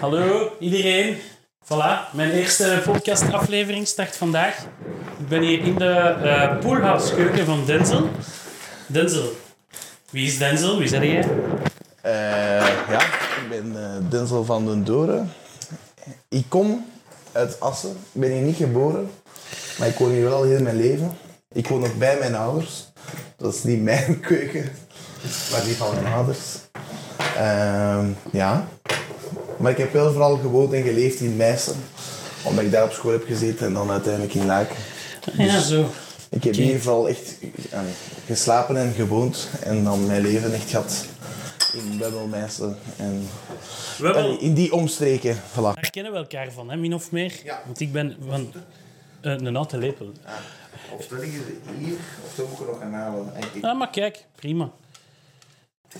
Hallo 0.00 0.52
iedereen. 0.58 1.16
Voilà, 1.64 2.12
mijn 2.12 2.30
eerste 2.30 2.80
podcastaflevering 2.84 3.86
start 3.86 4.16
vandaag. 4.16 4.66
Ik 5.18 5.28
ben 5.28 5.42
hier 5.42 5.62
in 5.62 5.74
de 5.74 5.90
eh 5.94 6.58
poolhouse-keuken 6.58 7.44
van 7.46 7.64
Denzel. 7.66 8.08
Denzel, 8.86 9.30
wie 10.10 10.26
is 10.26 10.38
Denzel? 10.38 10.78
Wie 10.78 10.88
zeg 10.88 11.02
jij? 11.02 11.28
Eh, 12.00 12.12
ja, 12.88 13.00
ik 13.00 13.46
ben 13.48 13.84
eh, 13.84 14.10
Denzel 14.10 14.44
van 14.44 14.64
den 14.64 14.84
Doren. 14.84 15.32
Ik 16.28 16.44
kom 16.48 16.86
uit 17.32 17.60
Assen. 17.60 17.90
Ik 17.90 18.20
ben 18.20 18.30
hier 18.30 18.42
niet 18.42 18.56
geboren, 18.56 19.10
maar 19.78 19.88
ik 19.88 19.98
woon 19.98 20.10
hier 20.10 20.24
wel 20.24 20.36
al 20.36 20.44
heel 20.44 20.62
mijn 20.62 20.76
leven. 20.76 21.16
Ik 21.52 21.68
woon 21.68 21.80
nog 21.80 21.96
bij 21.96 22.18
mijn 22.18 22.34
ouders. 22.34 22.92
Dat 23.36 23.54
is 23.54 23.62
niet 23.62 23.82
mijn 23.82 24.20
keuken, 24.28 24.72
maar 25.50 25.64
die 25.64 25.76
van 25.76 25.94
mijn 25.94 26.14
ouders. 26.14 26.40
Ehm, 27.36 28.06
ja. 28.32 28.68
Maar 29.58 29.70
ik 29.70 29.78
heb 29.78 29.92
wel 29.92 30.12
vooral 30.12 30.36
gewoond 30.36 30.72
en 30.72 30.82
geleefd 30.82 31.20
in 31.20 31.36
Meissen. 31.36 31.76
Omdat 32.44 32.64
ik 32.64 32.70
daar 32.70 32.84
op 32.84 32.92
school 32.92 33.12
heb 33.12 33.24
gezeten 33.26 33.66
en 33.66 33.72
dan 33.72 33.90
uiteindelijk 33.90 34.34
in 34.34 34.46
Laken. 34.46 34.76
Ja, 35.36 35.60
zo. 35.60 35.86
Ik 36.30 36.44
heb 36.44 36.54
hier 36.54 36.80
vooral 36.80 37.08
echt 37.08 37.38
geslapen 38.26 38.76
en 38.76 38.92
gewoond. 38.92 39.48
En 39.62 39.84
dan 39.84 40.06
mijn 40.06 40.22
leven 40.22 40.52
echt 40.54 40.70
gehad 40.70 41.06
in 41.72 41.98
Webbelmeissen. 41.98 42.76
En 42.96 43.28
We 43.98 44.04
hebben, 44.04 44.22
Allee, 44.22 44.38
in 44.38 44.54
die 44.54 44.72
omstreken, 44.72 45.36
voilà. 45.36 45.54
daar 45.54 45.90
kennen 45.90 46.12
we 46.12 46.18
elkaar 46.18 46.52
van, 46.52 46.70
hè, 46.70 46.76
min 46.76 46.94
of 46.94 47.10
meer. 47.10 47.32
Ja. 47.44 47.62
Want 47.64 47.80
ik 47.80 47.92
ben 47.92 48.16
van 48.28 48.52
eh, 49.20 49.32
een 49.32 49.54
houten 49.54 49.78
lepel. 49.78 50.12
Of 50.98 51.06
dat 51.06 51.18
liggen 51.18 51.40
ze 51.46 51.84
hier, 51.84 51.96
of 52.24 52.34
dan 52.34 52.46
moet 52.48 52.60
ik 52.60 52.66
er 52.66 52.72
nog 52.72 52.80
gaan 52.80 52.92
halen. 52.92 53.32
Ah, 53.62 53.78
maar 53.78 53.90
kijk, 53.90 54.24
prima. 54.34 54.70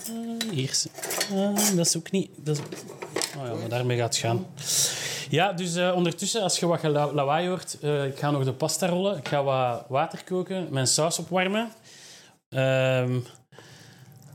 Eh, 0.06 0.50
hier. 0.50 0.70
is- 0.70 0.86
Ah, 1.34 1.76
dat 1.76 1.86
is 1.86 1.96
ook 1.96 2.10
niet... 2.10 2.30
Dat. 2.36 2.58
Oh 3.38 3.46
ja, 3.46 3.54
maar 3.54 3.68
daarmee 3.68 3.96
gaat 3.98 4.14
het 4.14 4.16
gaan. 4.24 4.46
Ja, 5.30 5.52
dus 5.52 5.74
eh, 5.74 5.92
ondertussen, 5.94 6.42
als 6.42 6.58
je 6.58 6.66
wat 6.66 6.82
lawaai 6.82 7.48
hoort, 7.48 7.76
eh, 7.80 8.04
ik 8.04 8.18
ga 8.18 8.30
nog 8.30 8.44
de 8.44 8.52
pasta 8.52 8.86
rollen. 8.86 9.16
Ik 9.16 9.28
ga 9.28 9.42
wat 9.42 9.84
water 9.88 10.24
koken, 10.24 10.66
mijn 10.70 10.86
saus 10.86 11.18
opwarmen. 11.18 11.72
Ehm, 12.48 13.18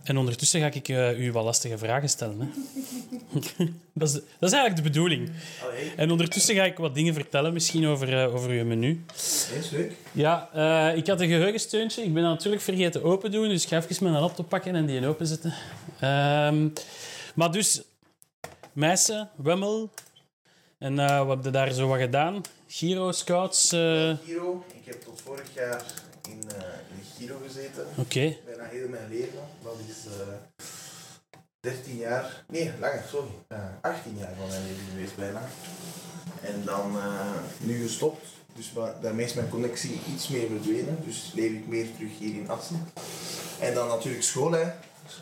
en 0.03 0.17
ondertussen 0.17 0.59
ga 0.59 0.71
ik 0.71 0.89
eh, 0.89 1.19
u 1.19 1.31
wat 1.31 1.43
lastige 1.43 1.77
vragen 1.77 2.09
stellen. 2.09 2.39
Hè. 2.39 2.47
dat, 3.93 4.07
is, 4.07 4.13
dat 4.13 4.23
is 4.49 4.51
eigenlijk 4.51 4.75
de 4.75 4.81
bedoeling. 4.81 5.31
En 5.95 6.11
ondertussen 6.11 6.55
ga 6.55 6.63
ik 6.63 6.77
wat 6.77 6.95
dingen 6.95 7.13
vertellen, 7.13 7.53
misschien 7.53 7.87
over, 7.87 8.21
eh, 8.21 8.35
over 8.35 8.49
uw 8.49 8.65
menu. 8.65 9.03
is 9.15 9.69
leuk. 9.71 9.95
Ja, 10.11 10.49
eh, 10.53 10.97
ik 10.97 11.07
had 11.07 11.21
een 11.21 11.27
geheugensteuntje. 11.27 12.03
Ik 12.03 12.13
ben 12.13 12.23
dat 12.23 12.31
natuurlijk 12.31 12.63
vergeten 12.63 13.03
open 13.03 13.31
doen, 13.31 13.49
dus 13.49 13.63
ik 13.63 13.69
ga 13.69 13.77
even 13.77 14.03
mijn 14.03 14.21
laptop 14.21 14.49
pakken 14.49 14.75
en 14.75 14.85
die 14.85 15.07
openzetten. 15.07 15.53
Ehm 15.99 16.67
maar 17.35 17.51
dus, 17.51 17.81
Meissen, 18.73 19.29
Wemmel. 19.35 19.89
En 20.77 20.95
wat 20.95 21.35
heb 21.35 21.43
je 21.45 21.51
daar 21.51 21.71
zo 21.71 21.87
wat 21.87 21.99
gedaan? 21.99 22.41
Giro, 22.67 23.11
Scouts. 23.11 23.69
Giro, 23.69 24.65
ik 24.67 24.85
heb 24.85 25.01
tot 25.01 25.21
vorig 25.21 25.47
jaar 25.55 25.83
in, 26.10 26.10
in 27.21 27.27
de 27.27 27.33
Giro 27.33 27.39
gezeten. 27.47 27.85
Bijna 28.45 28.63
heel 28.63 28.87
mijn 28.87 29.09
leven. 29.09 29.39
Dat 29.63 29.75
is 29.87 30.05
eh 30.05 30.65
13 31.59 31.97
jaar, 31.97 32.43
nee, 32.47 32.71
langer, 32.79 33.03
sorry. 33.09 33.29
Eh 33.47 33.59
18 33.81 34.17
jaar 34.17 34.33
van 34.37 34.47
mijn 34.47 34.63
leven 34.63 34.85
geweest 34.91 35.15
bijna. 35.15 35.41
En 36.41 36.61
dan 36.65 36.97
eh, 36.97 37.39
nu 37.59 37.81
gestopt. 37.81 38.25
Dus 38.55 38.71
daarmee 39.01 39.25
is 39.25 39.33
mijn 39.33 39.49
connectie 39.49 39.99
iets 40.13 40.27
meer 40.27 40.47
verdwenen. 40.47 40.97
Dus 41.05 41.31
leef 41.35 41.51
ik 41.51 41.67
meer 41.67 41.87
terug 41.95 42.17
hier 42.19 42.35
in 42.35 42.49
Assen. 42.49 42.91
En 43.59 43.73
dan 43.73 43.87
natuurlijk 43.87 44.23
school, 44.23 44.51
hè. 44.51 44.71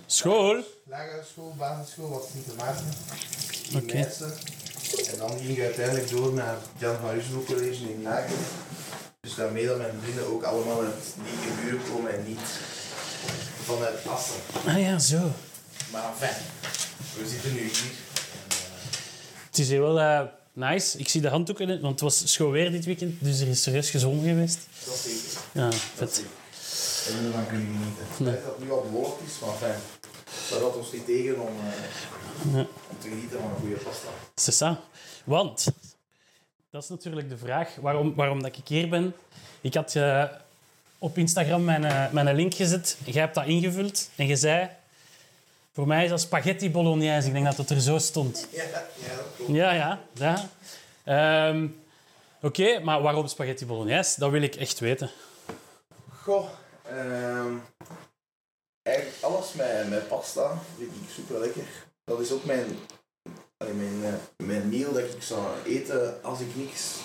School. 0.05 0.63
Lagere 0.83 1.23
school, 1.31 1.53
basisschool, 1.57 2.09
wat 2.09 2.29
Sint 2.31 2.57
Maarten. 2.57 2.85
Oké. 3.75 3.91
In 3.91 3.99
Meissen. 3.99 4.33
En 5.11 5.17
dan 5.17 5.29
ging 5.29 5.57
ik 5.57 5.63
uiteindelijk 5.63 6.09
door 6.09 6.33
naar 6.33 6.53
het 6.53 6.65
Jan 6.77 6.95
van 7.01 7.09
Ruzenhoek 7.09 7.45
College 7.45 7.91
in 7.91 8.01
Laken. 8.01 8.35
Dus 9.21 9.35
daarmee 9.35 9.65
dat 9.67 9.77
mijn 9.77 9.91
vrienden 10.01 10.27
ook 10.27 10.43
allemaal 10.43 10.81
uit 10.81 11.03
die 11.43 11.51
buurt 11.65 11.89
komen 11.89 12.13
en 12.17 12.23
niet 12.27 12.39
vanuit 13.63 14.07
Assen. 14.07 14.35
Ah 14.67 14.79
ja, 14.79 14.99
zo. 14.99 15.31
Maar 15.91 16.13
fijn, 16.17 16.35
we 17.17 17.27
zitten 17.29 17.53
nu 17.53 17.59
hier. 17.59 17.91
Het 19.49 19.59
is 19.59 19.67
hier 19.69 19.81
wel 19.81 19.99
eh, 19.99 20.21
nice. 20.53 20.97
Ik 20.97 21.09
zie 21.09 21.21
de 21.21 21.27
handdoeken, 21.29 21.69
in, 21.69 21.81
want 21.81 21.93
het 21.93 22.01
was 22.01 22.31
schoon 22.31 22.51
weer 22.51 22.71
dit 22.71 22.85
weekend, 22.85 23.15
dus 23.23 23.39
er 23.39 23.47
is 23.47 23.61
serieus 23.63 23.89
gezongen 23.89 24.23
geweest. 24.29 24.59
Dat 24.85 24.93
is 24.95 25.01
zeker. 25.03 25.41
Ja, 25.51 25.71
vet. 25.95 26.13
zeker. 26.15 27.17
En 27.17 27.23
daarvan 27.23 27.47
kunnen 27.47 27.67
we 27.67 27.73
genieten. 27.77 28.25
Weet 28.25 28.43
dat 28.43 28.55
het 28.55 28.63
nu 28.63 28.71
al 28.71 28.81
bewolkt 28.81 29.21
is, 29.27 29.33
maar 29.45 29.55
fijn. 29.55 29.79
Dat 30.49 30.59
houdt 30.59 30.75
ons 30.77 30.91
niet 30.91 31.05
tegen 31.05 31.39
om, 31.39 31.47
eh, 31.47 32.53
Ja. 32.53 32.59
om 32.89 32.97
te 32.99 33.07
genieten 33.09 33.39
van 33.39 33.49
een 33.49 33.55
goede 33.59 33.75
pasta. 33.75 34.07
C'est 34.35 34.57
ça. 34.63 34.79
Want, 35.23 35.65
dat 36.69 36.83
is 36.83 36.89
natuurlijk 36.89 37.29
de 37.29 37.37
vraag 37.37 37.75
waarom, 37.75 38.15
waarom 38.15 38.41
dat 38.41 38.57
ik 38.57 38.67
hier 38.67 38.89
ben. 38.89 39.15
Ik 39.61 39.73
had 39.73 39.95
eh, 39.95 40.23
op 40.97 41.17
Instagram 41.17 41.63
mijn, 41.63 41.83
eh, 41.83 42.11
mijn 42.11 42.35
link 42.35 42.53
gezet. 42.53 42.97
Jij 43.05 43.21
hebt 43.21 43.35
dat 43.35 43.45
ingevuld 43.45 44.09
en 44.15 44.27
je 44.27 44.35
zei... 44.35 44.69
Voor 45.73 45.87
mij 45.87 46.03
is 46.03 46.09
dat 46.09 46.21
spaghetti 46.21 46.71
bolognese. 46.71 47.27
Ik 47.27 47.33
denk 47.33 47.45
dat 47.45 47.57
het 47.57 47.69
er 47.69 47.81
zo 47.81 47.97
stond. 47.97 48.47
Ja, 48.51 48.63
ja. 48.63 49.71
Ja, 49.71 49.71
ja. 49.71 49.99
ja. 50.13 50.49
Ehm, 51.49 51.67
Oké, 52.41 52.79
maar 52.79 53.01
waarom 53.01 53.27
spaghetti 53.27 53.65
bolognese? 53.65 54.19
Dat 54.19 54.31
wil 54.31 54.41
ik 54.41 54.55
echt 54.55 54.79
weten. 54.79 55.09
Goh, 56.09 56.49
ehm 56.83 57.57
eigenlijk 58.81 59.23
alles 59.23 59.53
met, 59.53 59.89
met 59.89 60.07
pasta 60.07 60.57
vind 60.77 60.91
ik 60.91 61.09
super 61.09 61.39
lekker. 61.39 61.63
Dat 62.03 62.19
is 62.19 62.31
ook 62.31 62.45
mijn, 62.45 62.65
mijn, 63.67 64.03
eh, 64.03 64.45
mijn 64.45 64.69
meal 64.69 64.93
dat 64.93 65.03
ik 65.03 65.21
zou 65.21 65.41
eten 65.65 66.23
als 66.23 66.39
ik 66.39 66.55
niks 66.55 66.95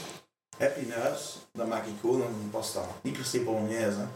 heb 0.57 0.77
in 0.77 0.91
huis. 0.91 1.37
Dan 1.53 1.69
maak 1.69 1.87
ik 1.87 1.93
gewoon 2.01 2.21
een 2.23 2.51
pasta. 2.51 2.87
Niet 3.03 3.13
per 3.17 3.25
se 3.25 3.41
bolognese. 3.41 3.97
hè. 3.99 4.07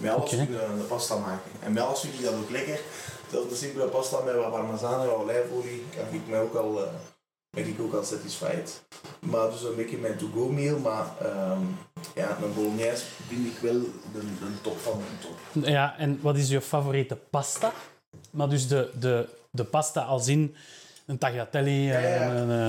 Met 0.00 0.12
alles 0.12 0.32
een 0.32 0.86
pasta 0.88 1.16
maken. 1.16 1.50
En 1.62 1.72
met 1.72 1.82
alles 1.82 2.00
vind 2.00 2.14
ik 2.14 2.22
dat 2.24 2.34
ook 2.34 2.50
lekker. 2.50 2.80
Zelfs 3.30 3.48
de 3.48 3.54
simpele 3.54 3.86
pasta 3.86 4.20
met 4.20 4.34
wat 4.34 4.50
parmezaan 4.50 5.00
en 5.00 5.06
wat 5.06 5.16
olijfolie 5.16 5.84
kan 5.96 6.14
ik 6.20 6.28
mij 6.28 6.40
ook 6.40 6.54
al, 6.54 6.84
eh, 6.84 6.90
ben 7.50 7.66
ik 7.66 7.80
ook 7.80 7.94
al 7.94 8.04
satisfied. 8.04 8.82
Maar 9.20 9.50
dus 9.50 9.62
een 9.62 9.76
beetje 9.76 9.98
mijn 9.98 10.16
to-go 10.16 10.48
meal. 10.48 10.78
Maar 10.78 11.06
ehm, 11.20 11.60
ja, 12.14 12.38
een 12.42 12.54
bolognese 12.54 13.04
vind 13.28 13.46
ik 13.46 13.58
wel 13.58 13.80
de, 14.12 14.20
de 14.38 14.60
top 14.62 14.78
van 14.78 14.98
de 14.98 15.26
top. 15.28 15.64
Ja, 15.64 15.96
en 15.98 16.18
wat 16.22 16.36
is 16.36 16.48
je 16.48 16.60
favoriete 16.60 17.16
pasta? 17.30 17.72
Maar 18.30 18.48
dus 18.48 18.68
de, 18.68 18.90
de, 18.98 19.28
de 19.50 19.64
pasta 19.64 20.02
als 20.02 20.28
in 20.28 20.56
een 21.06 21.18
tagliatelle. 21.18 21.82
Ja, 21.82 21.98
ja. 21.98 22.34
en 22.36 22.50
eh, 22.50 22.66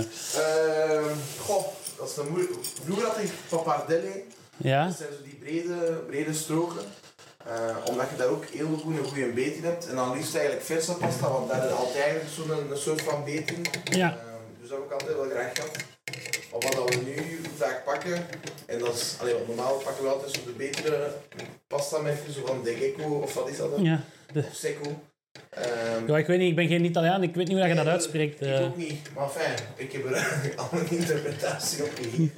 Ehm, 0.97 1.16
goh, 1.40 1.66
dat 1.97 2.09
is 2.09 2.18
een 2.18 2.28
moeilijk. 2.29 2.53
Vroeger 2.84 3.06
had 3.07 3.18
ik 3.18 3.31
pappardelle. 3.50 4.23
ja? 4.57 4.85
Dat 4.85 4.96
zijn 4.97 5.09
zo 5.18 5.23
die 5.23 5.35
brede, 5.35 5.91
brede 6.07 6.34
stroken. 6.34 6.84
Eh, 7.46 7.75
omdat 7.90 8.09
je 8.09 8.16
daar 8.16 8.28
ook 8.28 8.46
heel 8.46 8.78
goed 8.84 8.97
een 8.97 9.03
goede 9.06 9.25
beet 9.28 9.56
in 9.56 9.63
hebt. 9.63 9.88
En 9.88 9.96
dan 9.96 10.13
liefst 10.18 10.35
eigenlijk 10.35 10.66
verse 10.66 10.94
pasta, 10.94 11.29
want 11.31 11.50
daar 11.50 11.63
je 11.68 11.73
altijd 11.73 12.22
zo'n 12.35 12.50
een 12.72 12.78
soort 12.78 13.01
van 13.01 13.23
beet 13.23 13.51
in. 13.51 13.66
Ja. 13.84 14.09
Ehm, 14.09 14.59
dus 14.62 14.69
dat 14.69 14.78
heb 14.78 14.88
ik 14.88 14.94
altijd 14.94 15.16
wel 15.16 15.29
graag 15.29 15.52
gehad. 15.53 15.72
Maar 16.62 16.75
wat 16.75 16.90
we 16.96 17.02
nu 17.06 17.41
vaak 17.57 17.84
pakken, 17.85 18.25
en 18.66 18.79
dat 18.79 18.96
is, 18.96 19.16
allee, 19.19 19.34
want 19.34 19.47
normaal 19.47 19.73
pakken 19.78 20.03
we 20.03 20.09
altijd 20.09 20.31
zo 20.31 20.40
de 20.46 20.52
betere 20.52 21.12
pasta 21.67 21.97
merken, 22.00 22.34
zo 22.34 22.46
van 22.46 22.63
De 22.63 22.75
Gecko 22.75 23.03
of 23.19 23.34
wat 23.34 23.50
is 23.50 23.57
dat? 23.57 23.72
dan? 23.72 23.84
ja. 23.84 24.00
De, 24.34 24.40
Of 24.47 24.53
Secco. 24.56 25.02
Ehm, 25.50 26.07
ja, 26.07 26.18
ik 26.18 26.28
weet 26.28 26.40
niet, 26.40 26.50
ik 26.50 26.56
ben 26.56 26.68
geen 26.68 26.85
Italiaan, 26.85 27.23
ik 27.23 27.35
weet 27.35 27.47
niet 27.47 27.57
hoe 27.57 27.68
je 27.68 27.75
dat 27.75 27.88
uitspreekt. 27.88 28.41
Ik 28.41 28.47
eh. 28.47 28.63
ook 28.63 28.78
niet, 28.78 29.13
maar 29.16 29.29
fijn. 29.29 29.57
Ik 29.75 29.91
heb 29.91 30.06
er 30.06 30.53
al 30.62 30.79
een 30.79 30.90
interpretatie 30.90 31.84
op 31.84 31.91
gegeven. 31.96 32.31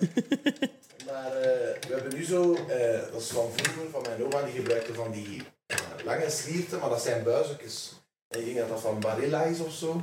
maar 1.07 1.35
eh, 1.35 1.79
we 1.87 1.93
hebben 1.93 2.15
nu 2.15 2.23
zo, 2.25 2.53
eh, 2.53 3.11
dat 3.11 3.21
is 3.21 3.27
van 3.27 3.49
vroeger, 3.55 3.91
van 3.91 4.01
mijn 4.01 4.25
oma, 4.25 4.45
die 4.45 4.55
gebruikte 4.55 4.93
van 4.93 5.11
die 5.11 5.41
lange 6.05 6.29
slierten, 6.29 6.79
maar 6.79 6.89
dat 6.89 7.01
zijn 7.01 7.23
buizekjes. 7.23 8.01
En 8.27 8.39
ik 8.39 8.45
denk 8.45 8.57
dat 8.57 8.69
dat 8.69 8.81
van 8.81 8.99
Barilla 8.99 9.43
is 9.43 9.59
of 9.59 9.73
zo. 9.73 10.01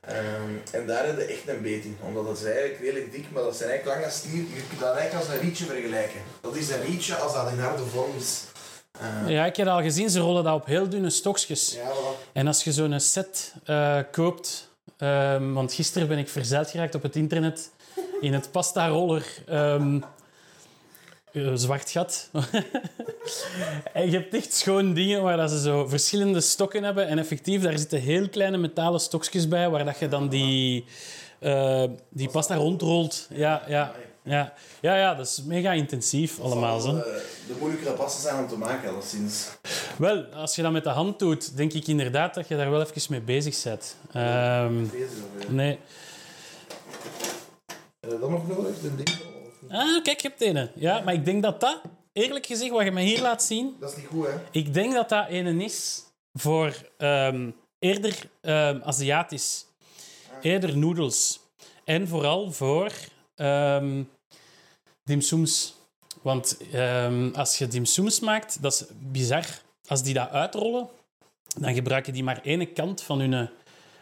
Ehm, 0.00 0.52
en 0.70 0.86
daar 0.86 1.06
heb 1.06 1.18
je 1.18 1.24
echt 1.24 1.48
een 1.48 1.62
beet 1.62 1.84
in, 1.84 1.96
omdat 2.02 2.26
dat 2.26 2.36
is 2.38 2.44
eigenlijk 2.44 2.80
redelijk 2.80 3.12
dik, 3.12 3.30
maar 3.30 3.42
dat 3.42 3.56
zijn 3.56 3.70
eigenlijk 3.70 4.00
lange 4.00 4.12
slierten. 4.12 4.54
Je 4.54 4.66
kunt 4.68 4.80
dat 4.80 4.96
eigenlijk 4.96 5.26
als 5.26 5.34
een 5.34 5.40
rietje 5.40 5.64
vergelijken. 5.64 6.20
Dat 6.40 6.56
is 6.56 6.70
een 6.70 6.84
rietje 6.84 7.14
als 7.14 7.32
dat 7.34 7.50
in 7.50 7.58
harde 7.58 7.84
vorm 7.84 8.16
is. 8.16 8.42
Eh, 9.00 9.28
Ja, 9.30 9.46
ik 9.46 9.56
heb 9.56 9.66
al 9.66 9.82
gezien, 9.82 10.10
ze 10.10 10.20
rollen 10.20 10.44
dat 10.44 10.54
op 10.54 10.66
heel 10.66 10.88
dunne 10.88 11.10
stokjes. 11.10 11.74
ja. 11.74 11.90
En 12.32 12.46
als 12.46 12.64
je 12.64 12.72
zo'n 12.72 13.00
set 13.00 13.54
eh, 13.64 13.98
koopt... 14.12 14.70
ehm, 14.96 15.52
want 15.52 15.72
gisteren 15.72 16.08
ben 16.08 16.18
ik 16.18 16.28
verzeild 16.28 16.70
geraakt 16.70 16.94
op 16.94 17.02
het 17.02 17.16
internet 17.16 17.70
in 18.20 18.32
het 18.32 18.50
pasta-roller 18.50 19.26
ehm, 19.46 20.00
eh, 21.32 21.50
zwart 21.54 21.90
gat. 21.90 22.30
en 23.92 24.10
je 24.10 24.16
hebt 24.16 24.34
echt 24.34 24.52
schoon 24.54 24.94
dingen 24.94 25.22
waar 25.22 25.36
dat 25.36 25.50
ze 25.50 25.60
zo 25.60 25.86
verschillende 25.86 26.40
stokken 26.40 26.82
hebben. 26.82 27.08
En 27.08 27.18
effectief, 27.18 27.62
daar 27.62 27.78
zitten 27.78 28.00
heel 28.00 28.28
kleine 28.28 28.56
metalen 28.56 29.00
stokjes 29.00 29.48
bij 29.48 29.68
waar 29.70 29.84
dat 29.84 29.98
je 29.98 30.08
dan 30.08 30.28
die, 30.28 30.84
die 32.08 32.28
pasta 32.28 32.54
rondrolt. 32.54 33.26
Ja, 33.30 33.62
ja, 33.68 33.92
ja. 34.24 34.52
ja, 34.80 34.96
ja, 34.96 35.14
dat 35.14 35.26
is 35.26 35.42
mega 35.42 35.72
intensief 35.72 36.40
allemaal. 36.40 36.80
Zal, 36.80 36.92
Zo. 36.92 36.98
eh, 36.98 37.04
de 37.46 37.54
moeilijkere 37.58 37.92
pasta 37.94 38.20
zijn 38.20 38.42
om 38.42 38.48
te 38.48 38.56
maken, 38.58 38.90
alleszins. 38.90 39.48
Wel, 39.98 40.24
als 40.24 40.54
je 40.56 40.62
dat 40.62 40.72
met 40.72 40.84
de 40.84 40.90
hand 40.90 41.18
doet, 41.18 41.56
denk 41.56 41.72
ik 41.72 41.86
inderdaad 41.86 42.34
dat 42.34 42.48
je 42.48 42.56
daar 42.56 42.70
wel 42.70 42.80
even 42.82 43.02
mee 43.10 43.20
bezig 43.20 43.62
bent. 43.62 43.96
Ehm, 44.12 44.84
Deze 44.90 45.04
of, 45.38 45.44
eh, 45.44 45.48
nee. 45.50 45.78
Heb 48.00 48.10
je 48.12 48.18
dat 48.18 48.30
nog 48.30 48.48
nodig? 48.48 48.80
De 48.80 48.96
ding? 48.96 49.08
Ah, 49.68 50.02
kijk, 50.02 50.20
je 50.20 50.28
hebt 50.28 50.40
ene. 50.40 50.70
Ja, 50.74 51.00
maar 51.00 51.14
ik 51.14 51.24
denk 51.24 51.42
dat 51.42 51.60
dat, 51.60 51.80
eerlijk 52.12 52.46
gezegd, 52.46 52.70
wat 52.70 52.84
je 52.84 52.90
me 52.92 53.00
hier 53.02 53.20
laat 53.20 53.42
zien, 53.42 53.76
Dat 53.80 53.90
is 53.90 53.96
niet 53.96 54.06
goed, 54.06 54.26
hè? 54.26 54.32
ik 54.50 54.74
denk 54.74 54.92
dat 54.94 55.08
dat 55.08 55.28
ene 55.28 55.64
is 55.64 56.02
voor 56.32 56.74
ehm, 56.98 57.50
eerder 57.78 58.18
ehm, 58.40 58.80
Aziatisch. 58.82 59.66
Eerder 60.40 60.76
noedels. 60.78 61.40
En 61.84 62.08
vooral 62.08 62.52
voor 62.52 62.92
dimsums. 65.04 65.74
Want 66.22 66.56
ehm, 66.72 67.30
als 67.34 67.58
je 67.58 67.68
dimsums 67.68 68.20
maakt, 68.20 68.62
dat 68.62 68.72
is 68.72 68.84
bizar. 68.98 69.44
Als 69.86 70.02
die 70.02 70.14
dat 70.14 70.30
uitrollen, 70.30 70.88
dan 71.58 71.74
gebruiken 71.74 72.12
die 72.12 72.24
maar 72.24 72.40
ene 72.42 72.66
kant 72.66 73.02
van 73.02 73.20
hun 73.20 73.48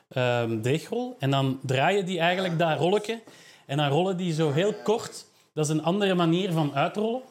ehm, 0.08 0.60
deegrol. 0.60 1.16
En 1.18 1.30
dan 1.30 1.60
draaien 1.62 2.06
die 2.06 2.18
eigenlijk 2.18 2.58
dat 2.58 2.78
rolletje. 2.78 3.22
En 3.66 3.76
dan 3.76 3.88
rollen 3.88 4.16
die 4.16 4.34
zo 4.34 4.50
heel 4.50 4.74
kort. 4.74 5.26
Dat 5.54 5.64
is 5.64 5.70
een 5.70 5.82
andere 5.82 6.14
manier 6.14 6.52
van 6.52 6.74
uitrollen. 6.74 7.22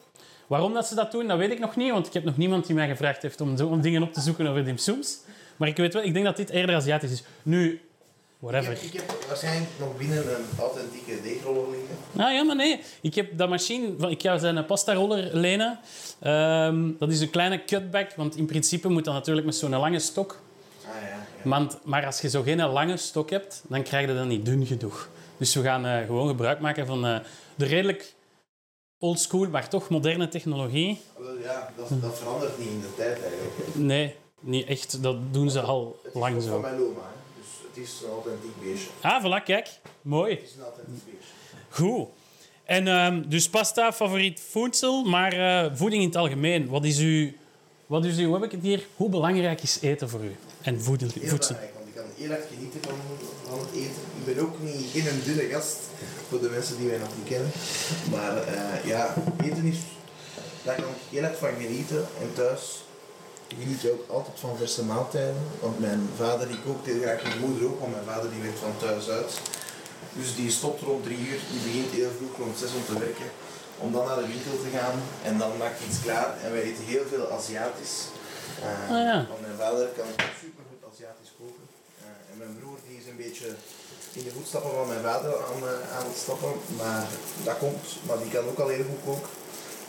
Waarom 0.47 0.73
dat 0.73 0.87
ze 0.87 0.95
dat 0.95 1.11
doen, 1.11 1.27
dat 1.27 1.37
weet 1.37 1.51
ik 1.51 1.59
nog 1.59 1.75
niet. 1.75 1.91
Want 1.91 2.07
ik 2.07 2.13
heb 2.13 2.23
nog 2.23 2.37
niemand 2.37 2.65
die 2.65 2.75
mij 2.75 2.87
gevraagd 2.87 3.21
heeft 3.21 3.41
om, 3.41 3.59
om 3.59 3.81
dingen 3.81 4.03
op 4.03 4.13
te 4.13 4.21
zoeken 4.21 4.47
over 4.47 4.65
dimsums. 4.65 5.19
Maar 5.57 5.67
ik 5.67 5.77
weet 5.77 5.93
wel, 5.93 6.03
ik 6.03 6.13
denk 6.13 6.25
dat 6.25 6.37
dit 6.37 6.49
eerder 6.49 6.75
Aziatisch 6.75 7.11
is. 7.11 7.23
Nu, 7.43 7.81
whatever. 8.41 8.71
Ik 8.71 8.79
heb, 8.79 8.93
ik 8.93 8.99
heb 8.99 9.23
waarschijnlijk 9.27 9.69
nog 9.79 9.97
binnen 9.97 10.35
een 10.35 10.45
authentieke 10.59 11.21
deegroller 11.21 11.69
liggen. 11.69 11.95
Ah 12.17 12.33
ja, 12.33 12.43
maar 12.43 12.55
nee. 12.55 12.79
Ik 13.01 13.15
heb 13.15 13.37
dat 13.37 13.49
machine... 13.49 13.93
Van, 13.97 14.09
ik 14.09 14.21
ga 14.21 14.37
zijn 14.37 14.65
pasta 14.65 14.93
roller 14.93 15.29
lenen. 15.35 15.79
Ehm, 16.19 16.91
dat 16.99 17.09
is 17.11 17.21
een 17.21 17.29
kleine 17.29 17.65
cutback, 17.65 18.13
want 18.15 18.35
in 18.35 18.45
principe 18.45 18.89
moet 18.89 19.05
dat 19.05 19.13
natuurlijk 19.13 19.45
met 19.45 19.55
zo'n 19.55 19.69
lange 19.69 19.99
stok. 19.99 20.39
Ah 20.85 21.01
ja. 21.01 21.07
ja. 21.07 21.49
Want, 21.49 21.77
maar 21.83 22.05
als 22.05 22.21
je 22.21 22.29
zo 22.29 22.41
geen 22.41 22.61
lange 22.61 22.97
stok 22.97 23.29
hebt, 23.29 23.63
dan 23.67 23.83
krijg 23.83 24.07
je 24.07 24.15
dat 24.15 24.25
niet 24.25 24.45
dun 24.45 24.65
genoeg. 24.65 25.09
Dus 25.37 25.55
we 25.55 25.61
gaan 25.61 25.85
eh, 25.85 26.05
gewoon 26.05 26.27
gebruik 26.27 26.59
maken 26.59 26.85
van 26.85 27.05
eh, 27.05 27.19
de 27.55 27.65
redelijk 27.65 28.13
oldschool, 28.99 29.49
maar 29.49 29.69
toch 29.69 29.89
moderne 29.89 30.27
technologie. 30.27 31.01
Ja, 31.43 31.73
dat, 31.77 32.01
dat 32.01 32.17
verandert 32.17 32.57
niet 32.57 32.67
in 32.67 32.81
de 32.81 32.95
tijd 32.95 33.21
eigenlijk. 33.21 33.75
Nee, 33.75 34.15
niet 34.39 34.67
echt. 34.67 35.03
Dat 35.03 35.17
doen 35.31 35.49
ze 35.49 35.61
al 35.61 35.99
lang 36.13 36.35
nog 36.35 36.43
van 36.43 36.51
zo. 36.51 36.59
mijn 36.59 36.75
oma, 36.75 36.99
hè. 36.99 37.20
Het 37.73 37.83
is 37.83 38.01
een 38.03 38.09
authentiek 38.09 38.61
beestje. 38.63 38.89
Ah, 39.01 39.23
voilà, 39.23 39.43
kijk. 39.45 39.67
Mooi. 40.01 40.35
Het 40.35 40.43
is 40.43 40.55
een 40.55 40.63
authentiek 40.63 41.03
beestje. 41.05 41.33
Goed. 41.69 42.07
En 42.63 42.87
ehm, 42.87 43.23
dus 43.29 43.49
pasta, 43.49 43.93
favoriet 43.93 44.39
voedsel, 44.49 45.03
maar 45.03 45.33
eh, 45.33 45.71
voeding 45.73 46.01
in 46.01 46.07
het 46.07 46.17
algemeen. 46.17 46.67
Wat 46.67 46.85
is 46.85 46.97
uw... 46.99 47.31
Wat 47.85 48.05
is 48.05 48.17
uw... 48.17 48.25
Hoe 48.25 48.33
heb 48.33 48.43
ik 48.43 48.51
het 48.51 48.61
hier? 48.61 48.87
Hoe 48.95 49.09
belangrijk 49.09 49.61
is 49.61 49.77
eten 49.81 50.09
voor 50.09 50.23
u? 50.23 50.35
En 50.61 50.81
voedel, 50.81 51.07
Heel 51.13 51.29
voedsel? 51.29 51.55
belangrijk, 51.55 51.73
want 51.75 51.87
ik 51.87 51.95
kan 51.95 52.05
heel 52.17 52.29
erg 52.29 52.47
genieten 52.53 52.79
van, 52.81 52.95
van 53.49 53.59
het 53.59 53.69
eten. 53.75 54.01
Ik 54.25 54.25
ben 54.35 54.43
ook 54.43 54.55
niet 54.61 54.89
geen 54.91 55.21
dunne 55.25 55.53
gast, 55.53 55.77
voor 56.29 56.39
de 56.39 56.49
mensen 56.49 56.77
die 56.77 56.87
wij 56.87 56.97
nog 56.97 57.09
niet 57.17 57.27
kennen. 57.27 57.51
Maar 58.11 58.37
eh, 58.37 58.85
ja, 58.85 59.13
eten 59.43 59.65
is... 59.65 59.77
Daar 60.63 60.75
kan 60.75 60.83
ik 60.83 61.01
heel 61.09 61.23
erg 61.23 61.37
van 61.37 61.49
genieten. 61.59 62.05
En 62.21 62.33
thuis 62.33 62.83
geniet 63.59 63.81
je 63.81 63.91
ook 63.91 64.05
altijd 64.09 64.39
van 64.39 64.57
verse 64.57 64.83
maaltijden. 64.83 65.43
Want 65.59 65.79
mijn 65.79 66.09
vader 66.17 66.47
die 66.47 66.59
kookt 66.65 66.85
heel 66.85 67.01
graag, 67.01 67.23
mijn 67.23 67.39
moeder 67.39 67.67
ook, 67.69 67.79
want 67.79 67.91
mijn 67.91 68.09
vader 68.11 68.29
die 68.33 68.41
werkt 68.41 68.59
van 68.59 68.77
thuis 68.77 69.09
uit. 69.09 69.31
Dus 70.19 70.35
die 70.35 70.51
stopt 70.51 70.81
rond 70.81 71.03
drie 71.03 71.17
uur, 71.27 71.39
die 71.51 71.61
begint 71.67 71.91
heel 71.99 72.11
vroeg 72.17 72.37
rond 72.37 72.57
zes 72.57 72.73
om 72.79 72.85
te 72.85 72.99
werken. 73.05 73.29
Om 73.83 73.91
dan 73.95 74.05
naar 74.05 74.19
de 74.21 74.27
winkel 74.33 74.55
te 74.65 74.71
gaan 74.77 74.97
en 75.27 75.33
dan 75.41 75.51
maakt 75.57 75.77
hij 75.79 75.87
iets 75.87 76.01
klaar. 76.07 76.29
En 76.43 76.51
wij 76.51 76.61
eten 76.61 76.85
heel 76.93 77.05
veel 77.11 77.25
Aziatisch. 77.37 77.97
Eh, 78.67 78.95
Ah, 78.95 79.03
ja. 79.09 79.17
Want 79.31 79.41
mijn 79.47 79.57
vader 79.63 79.85
kan 79.97 80.09
super 80.43 80.63
goed 80.69 80.81
Aziatisch 80.91 81.33
koken. 81.39 81.65
Eh, 82.03 82.31
en 82.31 82.35
mijn 82.41 82.53
broer 82.59 82.77
die 82.87 82.97
is 83.01 83.07
een 83.11 83.21
beetje 83.25 83.49
in 84.17 84.23
de 84.27 84.33
voetstappen 84.37 84.71
van 84.79 84.87
mijn 84.93 85.05
vader 85.09 85.31
aan, 85.47 85.61
eh, 85.73 85.95
aan 85.97 86.05
het 86.11 86.19
stappen. 86.25 86.53
Maar 86.81 87.05
dat 87.47 87.57
komt, 87.63 87.85
maar 88.07 88.17
die 88.23 88.31
kan 88.35 88.45
ook 88.51 88.59
al 88.63 88.67
heel 88.75 88.87
goed 88.91 89.03
koken. 89.09 89.29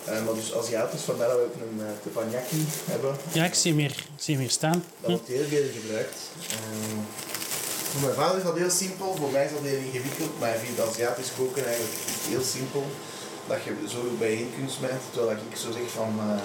Eh, 0.05 0.25
maar 0.25 0.35
dus 0.35 0.55
Aziatisch, 0.55 1.03
vandaar 1.03 1.29
dat 1.29 1.37
we 1.37 1.43
ook 1.45 1.55
een 1.55 1.79
uh, 1.79 1.85
teppanyaki 2.03 2.67
hebben. 2.91 3.17
Ja, 3.33 3.45
ik 3.45 3.55
zie 3.55 3.71
hem 3.73 3.81
hier, 3.81 3.95
zie 4.17 4.35
hem 4.35 4.43
hier 4.43 4.53
staan. 4.53 4.85
Dat 5.01 5.11
wordt 5.11 5.29
heel 5.29 5.45
veel 5.49 5.65
gebruikt. 5.81 6.17
Ehm, 6.51 6.99
voor 7.91 8.01
mijn 8.01 8.15
vader 8.15 8.37
is 8.39 8.45
dat 8.45 8.57
heel 8.57 8.71
simpel, 8.71 9.15
voor 9.17 9.31
mij 9.31 9.45
is 9.45 9.51
dat 9.53 9.61
heel 9.63 9.79
ingewikkeld, 9.79 10.39
maar 10.41 10.55
ik 10.55 10.61
vind 10.65 10.81
Aziatisch 10.81 11.31
koken 11.39 11.65
eigenlijk 11.67 11.95
heel 12.29 12.43
simpel. 12.43 12.85
Dat 13.49 13.59
je 13.65 13.75
zo 13.89 14.03
bijeen 14.19 14.51
kunt 14.57 14.71
smijten, 14.71 14.99
terwijl 15.13 15.37
ik 15.51 15.57
zo 15.57 15.73
zeg 15.73 15.91
van... 15.95 16.21
eh, 16.21 16.43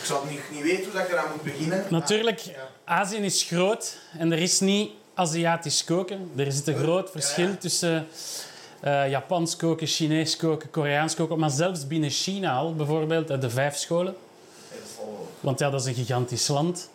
ik 0.00 0.06
zou 0.06 0.20
het 0.22 0.30
niet, 0.30 0.40
niet 0.52 0.62
weten 0.62 0.84
hoe 0.84 0.92
dat 1.00 1.06
je 1.06 1.12
eraan 1.12 1.30
moet 1.34 1.42
beginnen. 1.42 1.86
Natuurlijk, 1.90 2.38
Ja. 2.40 2.68
Azië 2.84 3.16
is 3.16 3.42
groot 3.42 3.96
en 4.18 4.32
er 4.32 4.38
is 4.38 4.60
niet 4.60 4.90
Aziatisch 5.14 5.84
koken. 5.84 6.30
Er 6.36 6.52
zit 6.52 6.66
een 6.68 6.76
groot 6.76 7.06
Ja, 7.06 7.12
verschil 7.20 7.48
ja. 7.48 7.54
tussen 7.56 8.06
eh, 8.80 9.10
Japans 9.10 9.56
koken, 9.56 9.86
Chinees 9.86 10.36
koken, 10.36 10.70
Koreaans 10.70 11.14
koken. 11.14 11.38
Maar 11.38 11.50
zelfs 11.50 11.86
binnen 11.86 12.10
China 12.10 12.56
al, 12.56 12.74
bijvoorbeeld, 12.74 13.30
eh, 13.30 13.40
de 13.40 13.50
vijf 13.50 13.76
scholen. 13.76 14.14
Want 15.40 15.58
ja, 15.58 15.70
dat 15.70 15.80
is 15.80 15.86
een 15.86 15.94
gigantisch 15.94 16.48
land. 16.48 16.90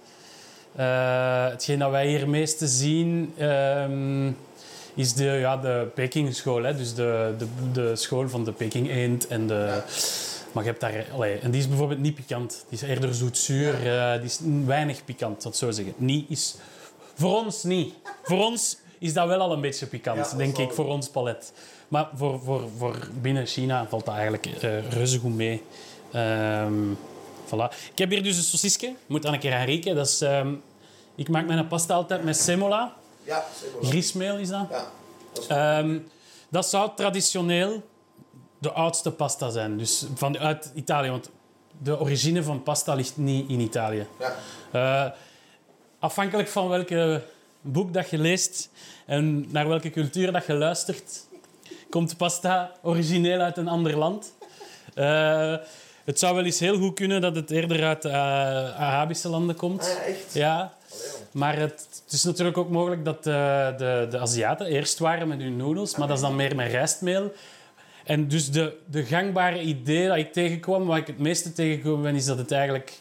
Eh, 0.76 1.46
hetgeen 1.50 1.80
dat 1.80 1.92
wij 1.92 2.08
hier 2.08 2.30
meeste 2.30 2.68
zien 2.68 3.34
ehm, 3.38 4.32
is 4.94 5.14
de, 5.14 5.24
ja, 5.24 5.58
de 5.58 5.88
Peking-school. 5.94 6.64
Hè? 6.64 6.76
Dus 6.76 6.94
de, 6.94 7.34
de, 7.38 7.48
de 7.74 7.96
school 7.96 8.30
van 8.30 8.44
de 8.44 8.52
Peking 8.52 8.90
Eend. 8.90 9.28
En, 9.28 9.48
de, 9.48 9.82
maar 10.52 10.64
je 10.64 10.70
hebt 10.70 10.82
daar, 10.82 11.06
allee, 11.14 11.38
en 11.40 11.52
die 11.52 11.62
is 11.62 11.68
bijvoorbeeld 11.68 12.00
niet 12.00 12.16
pikant. 12.16 12.66
Die 12.70 12.80
is 12.80 12.88
eerder 12.88 13.14
zoet-zuur. 13.14 13.74
eh, 13.74 14.14
die 14.14 14.26
is 14.26 14.40
weinig 14.66 15.06
pikant, 15.06 15.42
dat 15.44 15.58
zou 15.58 15.74
zeggen. 15.74 15.94
Niet 15.98 16.30
is, 16.30 16.56
voor 17.14 17.36
ons 17.44 17.64
niet. 17.64 17.94
Voor 18.24 18.46
ons 18.46 18.78
is 19.00 19.14
dat 19.14 19.28
wel 19.28 19.40
al 19.40 19.52
een 19.52 19.62
beetje 19.62 19.86
pikant, 19.86 20.32
Ja, 20.32 20.38
denk 20.38 20.58
ik, 20.58 20.72
voor 20.72 20.88
ons 20.88 21.10
palet. 21.10 21.52
Maar 21.96 22.10
voor, 22.16 22.40
voor, 22.44 22.70
voor 22.78 22.96
binnen 23.22 23.46
China 23.46 23.88
valt 23.88 24.06
dat 24.06 24.14
eigenlijk 24.14 24.46
eh 24.46 24.90
reuze 24.90 25.20
goed 25.20 25.36
mee. 25.36 25.62
Ehm, 26.12 26.94
Voilà. 27.46 27.70
Ik 27.92 27.98
heb 27.98 28.10
hier 28.10 28.24
dus 28.24 28.38
een 28.38 28.44
sausisje. 28.44 28.94
Moet 29.08 29.26
aan 29.26 29.34
een 29.34 29.40
keer 29.40 29.54
aan 29.54 29.66
rieken. 29.66 29.96
Dat 29.96 30.08
is, 30.08 30.22
ehm, 30.22 30.54
ik 31.16 31.30
maak 31.30 31.48
mijn 31.48 31.68
pasta 31.68 31.94
altijd 31.94 32.24
met 32.24 32.38
semola. 32.38 32.94
Ja, 33.24 33.46
zeker. 33.62 33.88
Griesmeel 33.88 34.38
is 34.38 34.50
dat. 34.50 34.68
Ja, 34.70 34.86
dat 35.34 35.44
is 35.44 35.48
Ehm, 35.50 36.00
dat 36.50 36.70
zou 36.70 36.90
traditioneel 36.96 37.84
de 38.58 38.72
oudste 38.72 39.12
pasta 39.12 39.50
zijn. 39.50 39.78
Dus 39.78 40.06
van, 40.16 40.38
uit 40.38 40.72
Italië. 40.74 41.10
Want 41.10 41.30
de 41.82 42.00
origine 42.00 42.44
van 42.44 42.64
pasta 42.64 42.94
ligt 42.94 43.18
niet 43.18 43.50
in 43.50 43.60
Italië. 43.60 44.08
ja. 44.20 44.36
Eh, 44.72 45.12
afhankelijk 46.00 46.48
van 46.48 46.68
welke 46.68 47.24
boek 47.62 47.94
dat 47.94 48.10
je 48.10 48.18
leest 48.18 48.70
en 49.06 49.46
naar 49.52 49.68
welke 49.68 49.90
cultuur 49.90 50.32
dat 50.32 50.46
je 50.46 50.54
luistert, 50.54 51.28
komt 51.90 52.18
pasta 52.18 52.72
origineel 52.82 53.40
uit 53.40 53.58
een 53.58 53.68
ander 53.68 53.98
land. 53.98 54.34
Eh, 54.94 55.56
het 56.04 56.20
zou 56.20 56.36
wel 56.36 56.46
eens 56.46 56.60
heel 56.60 56.78
goed 56.78 56.94
kunnen 56.94 57.22
dat 57.22 57.36
het 57.36 57.52
eerder 57.52 57.84
uit 57.84 58.06
eh, 58.06 58.14
Arabische 58.80 59.30
landen 59.30 59.56
komt. 59.56 59.82
Ah, 59.82 59.88
ja, 59.88 60.04
echt? 60.04 60.34
Ja, 60.34 60.74
maar 61.32 61.58
het, 61.58 61.88
het 62.04 62.14
is 62.14 62.24
natuurlijk 62.24 62.58
ook 62.58 62.70
mogelijk 62.70 63.06
dat 63.06 63.24
de, 63.24 63.74
de, 63.78 64.08
de 64.10 64.20
Aziaten 64.20 64.66
eerst 64.66 65.00
waren 65.00 65.28
met 65.28 65.42
hun 65.42 65.58
noedels, 65.58 65.96
maar 65.96 66.08
dat 66.08 66.18
is 66.18 66.24
dan 66.24 66.36
meer 66.36 66.56
met 66.56 66.72
rijstmeel. 66.72 67.34
En 68.04 68.28
dus 68.28 68.52
de, 68.52 68.78
de 68.86 69.04
gangbare 69.04 69.62
idee 69.62 70.08
dat 70.08 70.18
ik 70.18 70.34
tegenkwam, 70.34 70.86
wat 70.86 70.98
ik 70.98 71.08
het 71.08 71.20
meeste 71.20 71.52
ben, 72.02 72.16
is 72.16 72.26
dat 72.26 72.38
het 72.38 72.52
eigenlijk... 72.52 72.94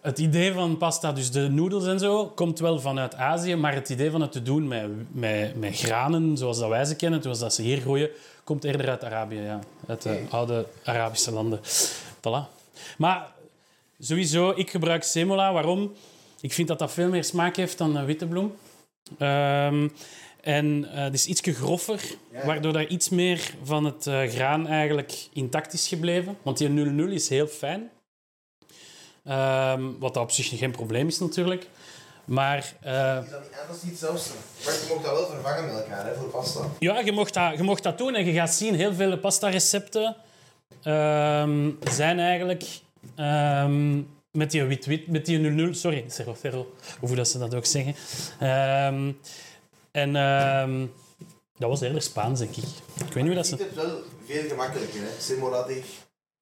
Het 0.00 0.18
idee 0.18 0.52
van 0.52 0.76
pasta, 0.76 1.12
dus 1.12 1.30
de 1.30 1.48
noedels 1.48 1.86
en 1.86 1.98
zo, 1.98 2.26
komt 2.26 2.58
wel 2.58 2.80
vanuit 2.80 3.14
Azië, 3.14 3.54
maar 3.54 3.74
het 3.74 3.88
idee 3.88 4.10
van 4.10 4.20
het 4.20 4.32
te 4.32 4.42
doen 4.42 4.68
met, 4.68 4.88
met, 5.12 5.56
met 5.56 5.78
granen, 5.78 6.36
zoals 6.36 6.58
dat 6.58 6.68
wij 6.68 6.84
ze 6.84 6.96
kennen, 6.96 7.22
zoals 7.22 7.38
dat 7.38 7.54
ze 7.54 7.62
hier 7.62 7.80
groeien, 7.80 8.10
komt 8.44 8.64
eerder 8.64 8.88
uit 8.88 9.04
Arabië, 9.04 9.40
ja. 9.40 9.60
Uit 9.86 10.02
de 10.02 10.20
oude 10.30 10.66
Arabische 10.84 11.32
landen. 11.32 11.60
Voilà. 12.16 12.54
Maar 12.98 13.32
sowieso, 13.98 14.52
ik 14.56 14.70
gebruik 14.70 15.02
semola. 15.02 15.52
Waarom? 15.52 15.92
Ik 16.40 16.52
vind 16.52 16.68
dat 16.68 16.78
dat 16.78 16.92
veel 16.92 17.08
meer 17.08 17.24
smaak 17.24 17.56
heeft 17.56 17.78
dan 17.78 18.04
witte 18.04 18.26
bloem. 18.26 18.54
Ehm, 19.18 19.88
en 20.40 20.88
eh, 20.92 21.02
het 21.02 21.14
is 21.14 21.26
iets 21.26 21.40
groffer, 21.44 22.00
waardoor 22.44 22.72
daar 22.72 22.86
iets 22.86 23.08
meer 23.08 23.54
van 23.62 23.84
het 23.84 24.06
eh, 24.06 24.22
graan 24.22 24.66
eigenlijk 24.66 25.28
intact 25.32 25.72
is 25.72 25.88
gebleven. 25.88 26.36
Want 26.42 26.58
die 26.58 26.68
0-0 26.68 27.12
is 27.12 27.28
heel 27.28 27.46
fijn. 27.46 27.90
Ehm, 29.26 29.82
wat 29.98 30.14
dat 30.14 30.22
op 30.22 30.30
zich 30.30 30.58
geen 30.58 30.70
probleem 30.70 31.06
is 31.06 31.18
natuurlijk. 31.18 31.68
Maar 32.24 32.58
Is 32.58 32.74
dat, 32.80 33.22
niet, 33.22 33.30
dat 33.66 33.76
is 33.76 33.82
niet 33.82 33.90
hetzelfde. 33.90 34.30
Maar 34.64 34.74
je 34.74 34.94
mag 34.94 35.02
dat 35.02 35.12
wel 35.12 35.26
vervangen 35.26 35.64
met 35.64 35.82
elkaar, 35.82 36.06
hè, 36.06 36.14
voor 36.14 36.28
pasta. 36.28 36.60
ja, 36.78 37.00
je 37.00 37.12
mocht, 37.12 37.34
dat, 37.34 37.56
je 37.56 37.62
mocht 37.62 37.82
dat 37.82 37.98
doen 37.98 38.14
en 38.14 38.24
je 38.24 38.32
gaat 38.32 38.54
zien, 38.54 38.74
heel 38.74 38.94
veel 38.94 39.18
pasta-recepten 39.18 40.16
ehm, 40.82 41.70
zijn 41.90 42.18
eigenlijk 42.18 42.64
ehm, 43.16 44.02
met 44.30 44.50
die 44.50 44.64
wit-wit, 44.64 45.06
met 45.06 45.26
die 45.26 45.68
0-0, 45.68 45.70
sorry, 45.70 46.04
zero 46.08 46.34
ferro, 46.34 46.74
hoe 47.00 47.14
dat 47.14 47.28
ze 47.28 47.38
dat 47.38 47.54
ook 47.54 47.66
zeggen. 47.66 47.94
En 49.90 50.12
dat 51.58 51.68
was 51.68 51.80
eerder 51.80 52.02
Spaans, 52.02 52.38
denk 52.38 52.56
ik. 52.56 52.64
Ik 52.94 53.12
weet 53.12 53.14
niet 53.14 53.26
hoe 53.26 53.34
dat 53.34 53.46
ze... 53.46 53.56
het 53.56 53.74
wel 53.74 54.02
veel 54.26 54.48
gemakkelijker, 54.48 55.00
hè. 55.00 55.20
Semolade. 55.20 55.82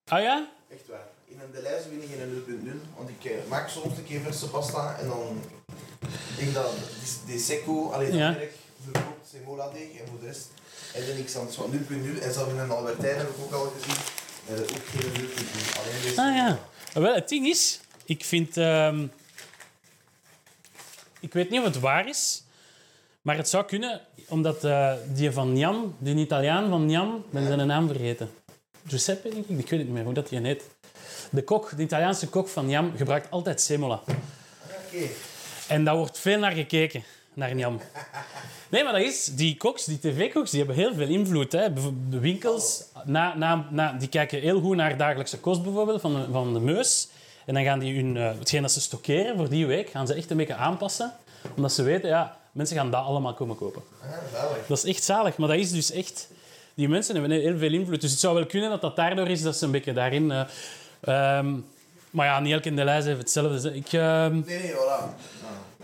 Ah 0.05 0.23
ja? 0.23 0.49
Echt 0.69 0.89
waar. 0.89 1.13
Een 1.55 1.63
Deleuze 1.63 1.89
win 1.89 2.03
ik 2.03 2.09
in 2.09 2.21
een 2.21 2.81
0.0, 2.93 2.97
want 2.97 3.09
ik 3.09 3.25
eh, 3.31 3.37
maak 3.49 3.69
soms 3.69 3.97
een 3.97 4.05
keer 4.05 4.21
verse 4.21 4.49
pasta 4.49 4.99
en 4.99 5.07
dan... 5.09 5.41
Ik 6.01 6.37
denk 6.39 6.55
dat 6.55 6.73
die, 7.03 7.13
die 7.35 7.39
secco, 7.39 7.91
alleen 7.91 8.11
dat 8.11 8.19
Ja. 8.19 8.31
merk, 8.31 8.53
verkoopt 8.85 9.29
semola 9.31 9.69
deeg 9.71 10.01
en 10.01 10.09
voor 10.09 10.19
de 10.21 10.27
rest 10.27 10.49
en 10.95 11.07
dan 11.07 11.17
niks 11.17 11.37
anders 11.37 11.57
van 11.57 11.71
0.0 11.73 12.23
en 12.23 12.33
zelfs 12.33 12.51
in 12.53 12.59
een 12.59 12.71
Albertijn 12.71 13.17
heb 13.17 13.29
ik 13.29 13.35
ook 13.45 13.53
al 13.53 13.73
gezien. 13.79 13.97
En 14.49 14.57
dat 14.57 14.71
ook 14.71 14.87
geen 14.87 15.13
0.0. 15.13 15.79
Alleen 15.81 16.03
deze. 16.03 16.21
Ah 16.21 16.35
ja. 16.35 16.59
Wel, 17.01 17.15
het 17.15 17.29
ding 17.29 17.47
is, 17.47 17.81
ik 18.05 18.25
vind. 18.25 18.57
ehm, 18.57 19.07
ik 21.21 21.33
weet 21.33 21.51
niet 21.51 21.61
of 21.61 21.67
het 21.67 21.81
waar 21.81 22.09
is, 22.09 22.43
maar 23.23 23.37
het 23.37 23.49
zou 23.49 23.65
kunnen, 23.65 24.01
omdat 24.29 24.65
eh, 24.65 24.93
die 25.15 25.31
van 25.31 25.53
Niam, 25.53 25.97
die 25.99 26.15
Italiaan 26.17 26.69
van 26.69 26.91
ik 26.91 27.31
ben 27.31 27.47
zijn 27.47 27.67
naam 27.67 27.87
vergeten. 27.89 28.31
Giuseppe, 28.87 29.29
denk 29.29 29.49
ik, 29.49 29.59
ik 29.59 29.69
weet 29.71 29.79
het 29.79 29.89
niet 29.89 29.97
meer 29.97 30.05
hoe 30.05 30.15
dat 30.15 30.31
hij 30.31 30.41
heet. 30.41 30.63
De 31.31 31.43
kok, 31.43 31.77
de 31.77 31.83
Italiaanse 31.83 32.29
kok 32.29 32.49
van 32.49 32.67
Niam, 32.67 32.93
gebruikt 32.97 33.31
altijd 33.31 33.61
semola. 33.61 34.01
Oké. 34.87 35.07
En 35.69 35.85
daar 35.85 35.97
wordt 35.97 36.19
veel 36.19 36.39
naar 36.39 36.53
gekeken, 36.53 37.05
naar 37.35 37.55
Niam. 37.55 37.81
Nee, 38.69 38.85
maar 38.85 38.93
dat 38.93 39.03
is, 39.03 39.25
die 39.25 39.57
koks, 39.57 39.85
die 39.85 39.99
tv-koks, 39.99 40.51
die 40.51 40.59
hebben 40.59 40.77
heel 40.77 40.95
veel 40.95 41.09
invloed. 41.09 41.53
Hè. 41.53 41.73
De 42.09 42.19
winkels, 42.19 42.83
na, 43.05 43.35
na, 43.37 43.67
na, 43.71 43.93
die 43.93 44.09
kijken 44.09 44.41
heel 44.41 44.61
goed 44.61 44.77
naar 44.77 44.97
dagelijkse 44.97 45.39
kost 45.39 45.63
bijvoorbeeld, 45.63 46.01
van 46.01 46.15
de, 46.15 46.27
van 46.33 46.53
de 46.53 46.61
meus. 46.61 47.09
En 47.47 47.55
dan 47.55 47.63
gaan 47.65 47.79
die 47.79 47.97
hun, 47.97 48.17
eh, 48.17 48.39
hetgeen 48.39 48.63
dat 48.63 48.73
ze 48.73 48.81
stockeren 48.81 49.37
voor 49.37 49.49
die 49.49 49.67
week, 49.67 49.91
gaan 49.91 50.07
ze 50.07 50.15
echt 50.15 50.31
een 50.31 50.37
beetje 50.37 50.55
aanpassen. 50.55 51.13
Omdat 51.57 51.73
ze 51.73 51.83
weten, 51.83 52.09
ja, 52.09 52.37
mensen 52.53 52.77
gaan 52.77 52.91
dat 52.91 53.05
allemaal 53.05 53.35
komen 53.35 53.57
kopen. 53.57 53.83
Ah. 54.03 54.43
Dat 54.69 54.79
is 54.79 54.85
echt 54.85 55.03
zalig, 55.05 55.37
maar 55.37 55.49
dat 55.49 55.59
is 55.59 55.71
dus 55.71 55.91
echt... 55.91 56.29
Die 56.75 56.89
mensen 56.89 57.17
hebben 57.17 57.41
heel 57.41 57.59
veel 57.59 57.73
invloed. 57.73 58.01
Dus 58.01 58.11
het 58.11 58.21
zou 58.21 58.35
wel 58.35 58.47
kunnen 58.47 58.71
dat 58.71 58.81
dat 58.81 58.97
daardoor 58.97 59.29
is 59.29 59.43
dat 59.43 59.57
ze 59.57 59.65
een 59.65 59.71
beetje 59.71 59.93
daarin... 59.93 60.31
eh, 60.31 60.41
ehm, 61.05 61.55
maar 62.11 62.27
ja, 62.27 62.41
niet 62.41 62.53
elke 62.53 62.69
in 62.69 62.77
de 62.77 62.85
lijst 62.85 63.07
heeft 63.07 63.19
hetzelfde. 63.19 63.75
Ik, 63.75 63.93
ehm, 63.93 64.41
Nee, 64.47 64.59
nee, 64.59 64.73
voilà. 64.73 65.23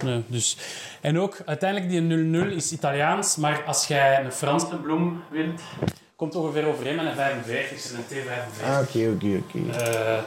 Nee, 0.05 0.23
dus. 0.27 0.57
En 1.01 1.19
ook, 1.19 1.37
uiteindelijk, 1.47 1.91
die 1.91 2.01
0-0 2.01 2.57
is 2.57 2.73
Italiaans, 2.73 3.37
maar 3.37 3.63
als 3.67 3.87
jij 3.87 4.25
een 4.25 4.33
Franse 4.33 4.77
bloem 4.77 5.23
wilt, 5.31 5.61
komt 6.17 6.35
ongeveer 6.35 6.67
overeen 6.67 6.97
met 6.97 7.07
een 7.07 7.15
45, 7.15 7.83
dus 7.83 7.91
een 7.91 8.05
T45. 8.05 8.65
Ah, 8.65 8.79
oké, 8.81 9.11
oké, 9.15 9.43
oké. 9.47 9.79
Eh, 9.79 10.19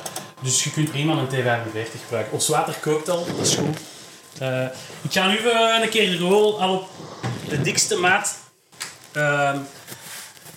dus 0.41 0.63
je 0.63 0.71
kunt 0.71 0.91
prima 0.91 1.13
een 1.13 1.27
T45 1.27 2.01
gebruiken. 2.03 2.33
Ons 2.33 2.47
water 2.47 2.75
kookt 2.81 3.09
al, 3.09 3.25
dat 3.25 3.45
is 3.45 3.55
goed. 3.55 3.77
Eh, 4.39 4.65
ik 5.01 5.11
ga 5.11 5.27
nu 5.27 5.37
even 5.37 5.81
een 5.81 5.89
keer 5.89 6.09
de 6.09 6.17
rol 6.17 6.61
al 6.61 6.75
op 6.75 6.89
de 7.49 7.61
dikste 7.61 7.95
maat 7.97 8.39
ehm, 9.11 9.57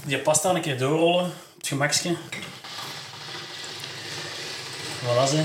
die 0.04 0.18
pasta 0.18 0.54
een 0.54 0.60
keer 0.60 0.78
doorrollen, 0.78 1.24
op 1.24 1.32
het 1.58 1.66
gemakje. 1.66 2.16
Ze. 5.28 5.44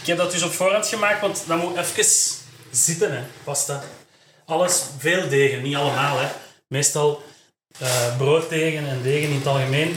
Ik 0.00 0.06
heb 0.06 0.16
dat 0.16 0.32
dus 0.32 0.42
op 0.42 0.52
voorhand 0.52 0.86
gemaakt, 0.86 1.20
want 1.20 1.42
dat 1.46 1.58
moet 1.58 1.76
even 1.76 2.04
zitten, 2.70 3.12
hè, 3.12 3.22
pasta. 3.44 3.82
Alles, 4.44 4.82
veel 4.98 5.28
degen, 5.28 5.62
niet 5.62 5.76
allemaal. 5.76 6.18
Hè. 6.18 6.28
Meestal 6.68 7.22
eh 7.78 8.16
brooddegen 8.16 8.88
en 8.88 9.02
degen 9.02 9.28
in 9.28 9.34
het 9.34 9.46
algemeen. 9.46 9.96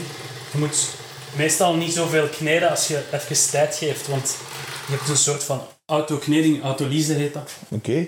Je 0.52 0.58
moet 0.58 0.88
meestal 1.36 1.74
niet 1.74 1.92
zoveel 1.92 2.28
kneden 2.28 2.70
als 2.70 2.88
je 2.88 3.02
even 3.12 3.50
tijd 3.50 3.76
geeft, 3.76 4.08
want 4.08 4.36
je 4.86 4.96
hebt 4.96 5.08
een 5.08 5.16
soort 5.16 5.44
van 5.44 5.66
autokneding, 5.86 6.62
autolyse 6.62 7.12
heet 7.12 7.34
dat. 7.34 7.52
Oké. 7.68 8.06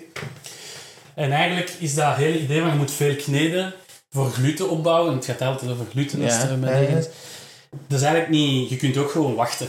En 1.14 1.32
eigenlijk 1.32 1.70
is 1.78 1.94
dat 1.94 2.16
hele 2.16 2.38
idee 2.38 2.60
van 2.60 2.70
je 2.70 2.76
moet 2.76 2.90
veel 2.90 3.16
kneden 3.16 3.74
voor 4.10 4.30
gluten 4.30 4.70
opbouwen. 4.70 5.10
En 5.10 5.16
het 5.16 5.24
gaat 5.24 5.40
altijd 5.40 5.70
over 5.70 5.86
gluten 5.90 6.22
als 6.22 6.32
Ja, 6.32 6.48
het 6.48 7.10
Dat 7.86 7.98
is 7.98 8.04
eigenlijk 8.04 8.32
niet... 8.32 8.70
Je 8.70 8.76
kunt 8.76 8.96
ook 8.96 9.10
gewoon 9.10 9.34
wachten. 9.34 9.68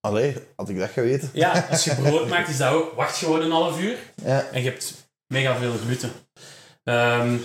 Allee, 0.00 0.36
had 0.56 0.68
ik 0.68 0.78
dat 0.78 0.90
geweten. 0.90 1.30
Ja, 1.32 1.66
als 1.70 1.84
je 1.84 1.94
brood 1.94 2.28
maakt, 2.32 2.48
is 2.48 2.56
dat 2.56 2.72
ook... 2.72 2.94
Wacht 2.94 3.16
gewoon 3.16 3.42
een 3.42 3.50
half 3.50 3.80
uur 3.80 3.96
Ja. 4.24 4.46
en 4.52 4.62
je 4.62 4.68
hebt 4.70 4.94
mega 5.26 5.56
veel 5.56 5.72
gluten. 5.84 6.12
Ehm 6.84 7.36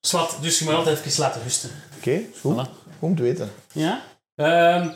zwart, 0.00 0.42
dus 0.42 0.58
je 0.58 0.64
moet 0.64 0.74
altijd 0.74 1.04
even 1.04 1.20
laten 1.20 1.42
rusten. 1.42 1.70
Oké, 1.98 2.10
is 2.10 2.24
goed. 2.40 2.54
Voilà. 2.54 2.70
Goed 2.98 3.08
om 3.08 3.16
te 3.16 3.22
weten. 3.22 3.50
Ja. 3.72 4.02
Ehm, 4.34 4.88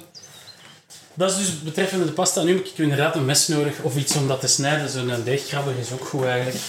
dat 1.14 1.30
is 1.30 1.36
dus 1.36 1.62
betreffende 1.62 2.04
de 2.04 2.12
pasta. 2.12 2.42
Nu 2.42 2.54
heb 2.56 2.64
ik 2.66 2.78
inderdaad 2.78 3.14
een 3.14 3.24
mes 3.24 3.48
nodig 3.48 3.80
of 3.82 3.96
iets 3.96 4.16
om 4.16 4.28
dat 4.28 4.40
te 4.40 4.46
snijden. 4.46 4.88
Zo'n 4.88 5.22
deegkrabber 5.24 5.78
is 5.78 5.92
ook 5.92 6.04
goed 6.04 6.24
eigenlijk. 6.24 6.64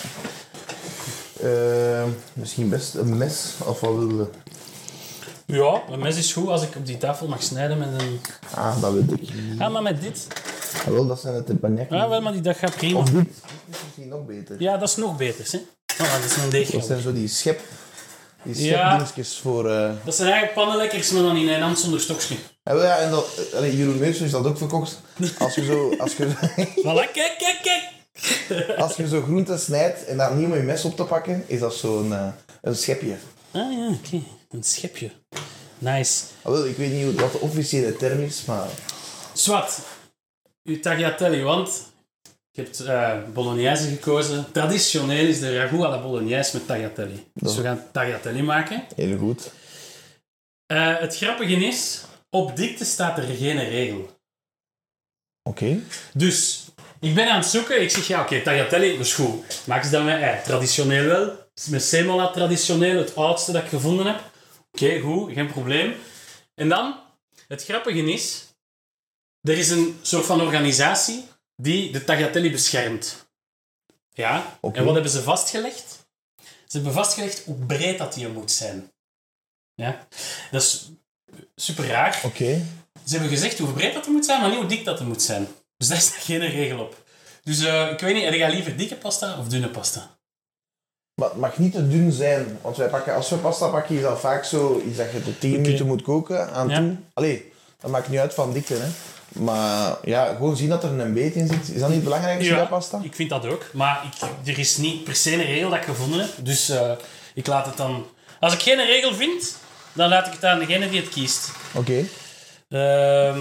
Eh, 1.41 2.03
misschien 2.33 2.69
best 2.69 2.95
een 2.95 3.17
mes, 3.17 3.53
of 3.65 3.79
wat 3.79 3.95
we? 3.95 4.25
Ja, 5.45 5.81
een 5.91 5.99
mes 5.99 6.17
is 6.17 6.33
goed 6.33 6.47
als 6.47 6.61
ik 6.63 6.75
op 6.75 6.85
die 6.85 6.97
tafel 6.97 7.27
mag 7.27 7.43
snijden 7.43 7.77
met 7.77 7.87
een... 8.01 8.19
Ah, 8.55 8.81
dat 8.81 8.93
weet 8.93 9.11
ik. 9.11 9.29
Ah, 9.59 9.71
maar 9.73 9.81
met 9.81 10.01
dit. 10.01 10.27
Ah, 10.85 10.93
wel, 10.93 11.07
dat 11.07 11.19
zijn 11.19 11.33
het 11.33 11.47
de 11.47 11.53
bagnetten. 11.53 11.97
Ja, 11.97 12.09
wel, 12.09 12.21
maar 12.21 12.31
die, 12.31 12.41
dat 12.41 12.57
gaat 12.57 12.75
prima. 12.75 12.99
Of 12.99 13.09
dit. 13.09 13.23
Dit 13.23 13.75
is 13.75 13.77
misschien 13.85 14.07
nog 14.07 14.25
beter. 14.25 14.55
Ja, 14.61 14.77
dat 14.77 14.89
is 14.89 14.95
nog 14.95 15.17
beter. 15.17 15.45
Hè? 15.51 15.57
Voilà, 15.93 15.97
dat 16.21 16.23
is 16.25 16.35
een 16.35 16.41
Dat 16.41 16.51
deegkrabber. 16.51 16.87
zijn 16.89 17.01
zo 17.01 17.13
die 17.13 17.27
schep... 17.27 17.59
Die 18.43 18.63
Ja. 18.65 18.77
schepdingetjes 18.89 19.37
voor... 19.41 19.69
eh 19.71 19.91
Dat 20.03 20.15
zijn 20.15 20.31
eigenlijk 20.31 20.59
pannenlekkers, 20.59 21.11
maar 21.11 21.21
dan 21.21 21.35
in 21.37 21.47
een 21.49 21.61
hand 21.61 21.79
zonder 21.79 21.99
stokje. 21.99 22.35
En, 22.63 22.77
ja, 22.77 22.97
en 22.97 23.11
dat, 23.11 23.25
allee, 23.55 23.77
Jeroen 23.77 23.97
Meusel 23.97 24.25
is 24.25 24.31
dat 24.31 24.45
ook 24.45 24.57
verkocht. 24.57 24.99
Als 25.39 25.55
je 25.55 25.63
zo, 25.65 25.95
als 25.97 26.15
je, 26.15 26.25
Voilà, 26.85 27.11
kijk, 27.13 27.35
kijk, 27.37 27.59
kijk. 27.61 28.77
als 28.79 28.95
je 28.95 29.07
zo 29.07 29.21
groenten 29.21 29.59
snijdt 29.59 30.05
en 30.05 30.17
daar 30.17 30.35
niet 30.35 30.47
met 30.47 30.57
je 30.57 30.63
mes 30.63 30.85
op 30.85 30.95
te 30.95 31.03
pakken, 31.03 31.43
is 31.47 31.59
dat 31.59 31.73
zo'n 31.73 32.13
eh, 32.13 32.27
een 32.61 32.75
schepje. 32.75 33.15
Ah 33.51 33.71
ja, 33.71 33.87
oké. 33.87 34.23
Een 34.53 34.63
schepje. 34.63 35.11
Nice. 35.77 36.23
Ah, 36.41 36.51
wel, 36.51 36.65
ik 36.65 36.77
weet 36.77 36.91
niet 36.91 37.19
wat 37.19 37.31
de 37.31 37.39
officiële 37.39 37.95
term 37.95 38.19
is, 38.19 38.45
maar... 38.45 38.67
Zwat, 39.33 39.79
uw 40.63 40.79
tagliatelle, 40.79 41.41
want 41.41 41.91
je 42.51 42.61
hebt 42.61 42.79
eh 42.79 43.17
bolognese 43.33 43.87
gekozen. 43.87 44.51
Traditioneel 44.51 45.25
is 45.25 45.39
de 45.39 45.57
ragout 45.57 45.85
à 45.85 45.89
la 45.89 46.01
bolognese 46.01 46.57
met 46.57 46.67
tagliatelle. 46.67 47.15
Dus 47.33 47.55
we 47.55 47.61
gaan 47.61 47.83
tagliatelle 47.91 48.41
maken. 48.43 48.83
Heel 48.95 49.17
goed. 49.17 49.51
Eh, 50.65 50.99
het 50.99 51.17
grappige 51.17 51.65
is, 51.65 52.01
op 52.29 52.55
dikte 52.55 52.85
staat 52.85 53.17
er 53.17 53.23
geen 53.23 53.69
regel. 53.69 54.09
Oké. 55.49 55.79
Dus, 56.13 56.65
ik 56.99 57.15
ben 57.15 57.29
aan 57.29 57.39
het 57.39 57.47
zoeken. 57.47 57.81
Ik 57.81 57.89
zeg, 57.89 58.07
ja, 58.07 58.21
oké, 58.21 58.41
tagliatelle, 58.41 58.91
dat 58.91 59.05
is 59.05 59.13
goed. 59.13 59.61
Maak 59.65 59.83
ze 59.83 59.89
dan 59.89 60.05
met 60.05 60.21
ei. 60.21 60.43
Traditioneel 60.43 61.05
wel. 61.05 61.41
Met 61.69 61.83
semola 61.83 62.31
traditioneel, 62.31 62.97
het 62.97 63.15
oudste 63.15 63.51
dat 63.51 63.63
ik 63.63 63.69
gevonden 63.69 64.05
heb. 64.05 64.31
Oké, 64.73 64.99
goed, 64.99 65.33
geen 65.33 65.47
probleem. 65.51 65.95
En 66.55 66.69
dan, 66.69 66.99
het 67.47 67.63
grappige 67.63 68.11
is, 68.11 68.45
er 69.41 69.57
is 69.57 69.69
een 69.69 69.99
soort 70.01 70.25
van 70.25 70.41
organisatie 70.41 71.27
die 71.55 71.91
de 71.91 72.03
tagliatelle 72.03 72.51
beschermt. 72.51 73.25
Ja, 74.13 74.57
Oké. 74.61 74.77
en 74.77 74.85
wat 74.85 74.93
hebben 74.93 75.11
ze 75.11 75.21
vastgelegd? 75.21 76.05
Ze 76.43 76.79
hebben 76.79 76.93
vastgelegd 76.93 77.43
hoe 77.43 77.65
breed 77.65 77.97
dat 77.97 78.13
die 78.13 78.27
moet 78.27 78.51
zijn. 78.51 78.91
Ja, 79.75 80.07
dat 80.51 80.61
is 80.61 80.89
super 81.55 81.87
raar. 81.87 82.21
Oké. 82.23 82.65
Ze 83.05 83.11
hebben 83.11 83.29
gezegd 83.29 83.57
hoe 83.57 83.73
breed 83.73 83.93
dat 83.93 84.07
moet 84.07 84.25
zijn, 84.25 84.41
maar 84.41 84.49
niet 84.49 84.59
hoe 84.59 84.67
dik 84.67 84.85
dat 84.85 84.99
moet 85.01 85.21
zijn. 85.21 85.47
Dus 85.77 85.87
daar 85.87 86.01
staat 86.01 86.23
geen 86.23 86.39
regel 86.39 86.79
op. 86.79 87.03
Dus 87.43 87.63
eh, 87.63 87.91
ik 87.91 87.99
weet 87.99 88.13
niet, 88.13 88.23
heb 88.23 88.33
jij 88.33 88.51
liever 88.51 88.77
dikke 88.77 88.95
pasta 88.95 89.39
of 89.39 89.47
dunne 89.47 89.69
pasta? 89.69 90.17
Maar 91.15 91.29
het 91.29 91.37
mag 91.37 91.57
niet 91.57 91.71
te 91.73 91.87
dun 91.87 92.11
zijn. 92.11 92.57
Want 92.61 92.77
wij 92.77 92.87
pakken, 92.87 93.15
als 93.15 93.29
we 93.29 93.35
pasta 93.35 93.67
pakken, 93.67 93.95
is 93.95 94.01
dat 94.01 94.19
vaak 94.19 94.43
zo 94.43 94.81
iets 94.87 94.97
dat 94.97 95.11
je 95.11 95.23
tot 95.23 95.39
10 95.39 95.61
minuten 95.61 95.85
moet 95.85 96.01
koken 96.01 96.51
aan 96.51 96.69
Ja. 96.69 96.77
toe. 96.77 96.95
Allee, 97.13 97.51
dat 97.79 97.91
maakt 97.91 98.09
niet 98.09 98.19
uit 98.19 98.33
van 98.33 98.53
dikte, 98.53 98.73
hè. 98.73 98.87
Maar 99.41 99.97
ja, 100.03 100.25
gewoon 100.33 100.57
zien 100.57 100.69
dat 100.69 100.83
er 100.83 100.99
een 100.99 101.13
beet 101.13 101.35
in 101.35 101.47
zit. 101.47 101.69
Is 101.69 101.79
dat 101.79 101.87
niet 101.87 101.95
het 101.95 102.03
belangrijkste 102.03 102.53
bij 102.53 102.67
pasta? 102.67 102.99
ik 103.03 103.15
vind 103.15 103.29
dat 103.29 103.45
ook. 103.45 103.65
Maar 103.73 104.03
ik, 104.43 104.47
er 104.53 104.59
is 104.59 104.77
niet 104.77 105.03
per 105.03 105.15
se 105.15 105.33
een 105.33 105.45
regel 105.45 105.69
dat 105.69 105.79
ik 105.79 105.85
gevonden 105.85 106.19
heb. 106.19 106.29
Dus 106.41 106.69
eh, 106.69 106.91
ik 107.33 107.47
laat 107.47 107.65
het 107.65 107.77
dan... 107.77 108.05
Als 108.39 108.53
ik 108.53 108.59
geen 108.61 108.85
regel 108.85 109.13
vind, 109.13 109.55
dan 109.93 110.09
laat 110.09 110.27
ik 110.27 110.33
het 110.33 110.45
aan 110.45 110.59
degene 110.59 110.89
die 110.89 110.99
het 111.01 111.09
kiest. 111.09 111.51
Oké. 111.73 112.03
Ehm, 112.69 113.39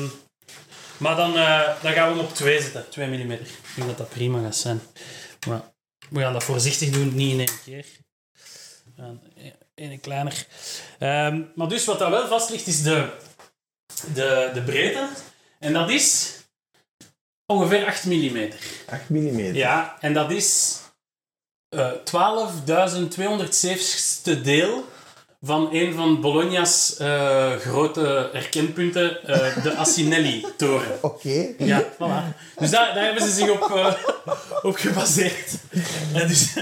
maar 0.96 1.16
dan, 1.16 1.36
eh, 1.36 1.60
dan 1.82 1.92
gaan 1.92 2.08
we 2.08 2.16
hem 2.16 2.24
op 2.24 2.34
2 2.34 2.60
zetten. 2.60 2.84
2 2.90 3.06
mm. 3.06 3.30
Ik 3.30 3.38
denk 3.76 3.88
dat 3.88 3.98
dat 3.98 4.08
prima 4.08 4.40
gaat 4.42 4.56
zijn. 4.56 4.80
Maar 5.48 5.60
we 6.12 6.20
gaan 6.20 6.32
dat 6.32 6.44
voorzichtig 6.44 6.90
doen, 6.90 7.14
niet 7.14 7.32
in 7.32 7.38
één 7.38 7.60
keer. 7.64 7.86
Eén 9.74 10.00
kleiner. 10.00 10.46
Ehm, 10.98 11.42
maar 11.54 11.68
dus 11.68 11.84
wat 11.84 11.98
dat 11.98 12.10
wel 12.10 12.28
vast 12.28 12.50
ligt, 12.50 12.66
is 12.66 12.82
de, 12.82 13.10
de, 14.14 14.50
de 14.54 14.62
breedte. 14.62 15.08
En 15.58 15.72
dat 15.72 15.90
is 15.90 16.36
ongeveer 17.46 17.86
8 17.86 18.04
mm. 18.04 18.50
8 18.90 19.08
mm. 19.08 19.54
Ja, 19.54 19.96
en 20.00 20.12
dat 20.12 20.30
is 20.30 20.80
eh 21.68 21.92
12.207ste 21.92 24.40
deel 24.42 24.88
van 25.44 25.68
een 25.72 25.94
van 25.94 26.20
Bologna's 26.20 26.96
eh, 26.96 27.52
grote 27.56 28.28
herkenpunten, 28.32 29.26
eh, 29.26 29.62
de 29.62 29.74
Asinelli-toren. 29.74 30.98
Oké. 31.10 31.54
Ja, 31.58 31.82
voilà. 31.82 32.38
Dus 32.58 32.70
daar, 32.70 32.94
daar 32.94 33.04
hebben 33.04 33.22
ze 33.22 33.30
zich 33.30 33.50
op, 33.50 33.76
eh, 33.76 33.94
op 34.62 34.76
gebaseerd. 34.76 35.58
En 36.14 36.28
dus, 36.28 36.54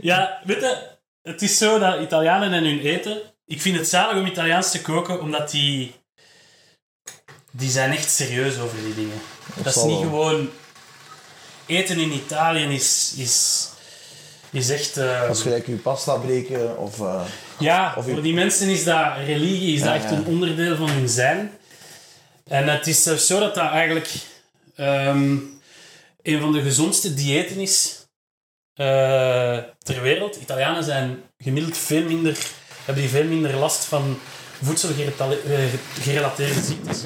ja, 0.00 0.40
weet 0.44 0.60
je, 0.60 0.90
het 1.22 1.42
is 1.42 1.58
zo 1.58 1.78
dat 1.78 2.00
Italianen 2.00 2.52
en 2.52 2.64
hun 2.64 2.80
eten... 2.80 3.20
Ik 3.46 3.60
vind 3.60 3.76
het 3.76 3.88
zalig 3.88 4.16
om 4.16 4.26
Italiaans 4.26 4.70
te 4.70 4.80
koken, 4.80 5.20
omdat 5.20 5.50
die... 5.50 5.94
Die 7.50 7.70
zijn 7.70 7.90
echt 7.90 8.10
serieus 8.10 8.58
over 8.58 8.78
die 8.82 8.94
dingen. 8.94 9.20
Dat, 9.62 9.76
is 9.76 9.82
niet 9.82 10.00
wel. 10.00 10.00
gewoon... 10.00 10.50
Eten 11.66 11.98
in 11.98 12.12
Italië 12.12 12.64
is... 12.64 13.14
is 13.16 13.68
eh, 14.96 15.20
Dat 15.26 15.36
is 15.36 15.42
gelijk 15.42 15.66
je 15.66 15.74
pasta 15.74 16.14
breken 16.16 16.78
of... 16.78 17.00
eh, 17.00 17.20
ja, 17.58 17.94
of 17.96 18.04
voor 18.04 18.22
die 18.22 18.34
mensen 18.34 18.68
is 18.68 18.84
dat 18.84 19.06
religie 19.26 19.74
is 19.74 19.80
Ja, 19.80 19.86
dat 19.86 19.94
echt 19.94 20.10
ja. 20.10 20.16
een 20.16 20.26
onderdeel 20.26 20.76
van 20.76 20.90
hun 20.90 21.08
zijn. 21.08 21.50
En 22.48 22.68
het 22.68 22.86
is 22.86 23.02
zelfs 23.02 23.26
zo 23.26 23.40
dat 23.40 23.54
dat 23.54 23.70
eigenlijk 23.70 24.08
ehm, 24.76 25.36
een 26.22 26.40
van 26.40 26.52
de 26.52 26.62
gezondste 26.62 27.14
diëten 27.14 27.60
is 27.60 28.06
eh, 28.74 29.58
ter 29.82 30.02
wereld. 30.02 30.36
Italianen 30.36 30.84
zijn 30.84 31.22
gemiddeld 31.38 31.78
veel 31.78 32.04
minder, 32.04 32.36
hebben 32.84 33.02
die 33.02 33.12
veel 33.12 33.24
minder 33.24 33.56
last 33.56 33.84
van 33.84 34.18
voedselgerelateerde 34.62 36.62
ziektes. 36.62 37.02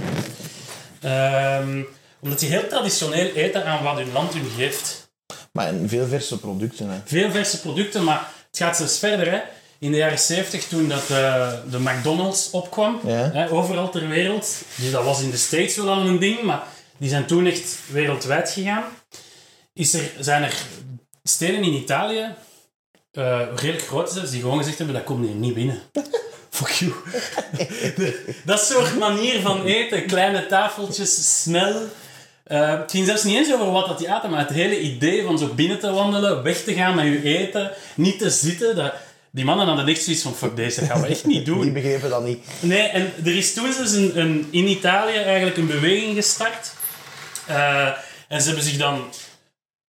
Ehm, 1.01 1.83
omdat 2.21 2.39
die 2.39 2.49
heel 2.49 2.69
traditioneel 2.69 3.33
eten 3.35 3.65
aan 3.65 3.83
wat 3.85 3.97
hun 3.97 4.13
land 4.13 4.33
hun 4.35 4.51
geeft. 4.57 5.08
Maar 5.53 5.67
en 5.67 5.89
veel 5.89 6.07
verse 6.07 6.39
producten. 6.39 6.89
Hè. 6.91 6.99
Veel 7.05 7.31
verse 7.31 7.61
producten, 7.61 8.05
maar 8.05 8.31
het 8.51 8.57
gaat 8.59 8.77
zelfs 8.77 8.99
verder. 8.99 9.31
Hè. 9.33 9.41
In 9.79 9.91
de 9.91 9.97
jaren 9.97 10.19
70, 10.19 10.65
toen 10.65 10.89
dat, 10.89 11.11
eh, 11.11 11.53
de 11.71 11.81
McDonald's 11.81 12.49
opkwam, 12.51 13.01
Ja. 13.07 13.31
hè, 13.33 13.51
overal 13.51 13.91
ter 13.91 14.09
wereld, 14.09 14.55
dus 14.75 14.91
dat 14.91 15.05
was 15.05 15.21
in 15.23 15.31
de 15.31 15.37
States 15.37 15.77
wel 15.77 15.89
al 15.91 16.07
een 16.07 16.19
ding, 16.19 16.43
maar 16.43 16.63
die 16.97 17.09
zijn 17.09 17.27
toen 17.27 17.47
echt 17.47 17.77
wereldwijd 17.93 18.51
gegaan, 18.51 18.85
is 19.75 19.95
er, 19.95 20.11
zijn 20.21 20.43
er 20.43 20.55
steden 21.23 21.63
in 21.63 21.73
Italië, 21.73 22.35
eh, 23.13 23.41
redelijk 23.55 23.87
groot 23.87 24.11
zelfs, 24.13 24.31
die 24.31 24.41
gewoon 24.41 24.59
gezegd 24.59 24.79
hebben, 24.79 24.97
dat 24.97 25.05
komt 25.05 25.27
hier 25.27 25.35
niet 25.35 25.55
binnen. 25.55 25.81
Fuck 26.51 26.69
you. 26.71 26.93
Dat 28.45 28.61
soort 28.61 28.99
manier 28.99 29.41
van 29.41 29.65
eten, 29.65 30.07
kleine 30.07 30.47
tafeltjes, 30.47 31.43
snel. 31.43 31.83
Het 32.49 32.91
ging 32.91 33.07
zelfs 33.07 33.25
niet 33.25 33.37
eens 33.37 33.53
over 33.53 33.71
wat 33.71 33.87
dat 33.87 33.99
die 33.99 34.11
aten, 34.11 34.31
maar 34.31 34.39
het 34.39 34.51
hele 34.51 34.81
idee 34.81 35.25
van 35.25 35.39
zo 35.39 35.47
binnen 35.55 35.79
te 35.79 35.91
wandelen, 35.91 36.43
weg 36.43 36.63
te 36.63 36.75
gaan 36.75 36.95
met 36.95 37.05
je 37.05 37.23
eten, 37.23 37.71
niet 37.95 38.19
te 38.19 38.31
zitten. 38.31 38.77
Dat, 38.77 38.95
die 39.31 39.45
mannen 39.45 39.67
hadden 39.67 39.87
echt 39.87 40.03
zoiets 40.03 40.23
van, 40.23 40.35
fuck 40.35 40.57
deze, 40.57 40.85
gaan 40.85 41.01
we 41.01 41.07
echt 41.07 41.27
niet 41.27 41.47
doen. 41.51 41.61
Die 41.61 41.73
begrepen 41.73 42.11
dat 42.11 42.25
niet. 42.25 42.45
Nee, 42.61 42.83
en 42.83 43.13
er 43.25 43.37
is 43.37 43.55
toen 43.55 43.75
dus 43.79 43.93
een, 43.93 44.19
een, 44.19 44.49
in 44.51 44.67
Italië 44.67 45.17
eigenlijk 45.17 45.57
een 45.57 45.67
beweging 45.67 46.15
gestart. 46.15 46.73
Eh, 47.47 47.87
en 48.29 48.41
ze 48.41 48.47
hebben 48.47 48.65
zich 48.65 48.77
dan 48.77 49.05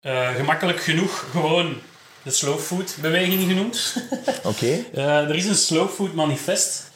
eh, 0.01 0.35
gemakkelijk 0.35 0.81
genoeg 0.81 1.27
gewoon 1.31 1.77
de 2.23 2.31
slow 2.31 2.59
food 2.59 2.97
beweging 3.01 3.47
genoemd. 3.47 3.95
Oké. 4.43 4.85
Eh, 4.93 5.29
er 5.29 5.35
is 5.35 5.45
een 5.45 5.55
slow 5.55 5.89
food 5.89 6.13
manifest. 6.13 6.91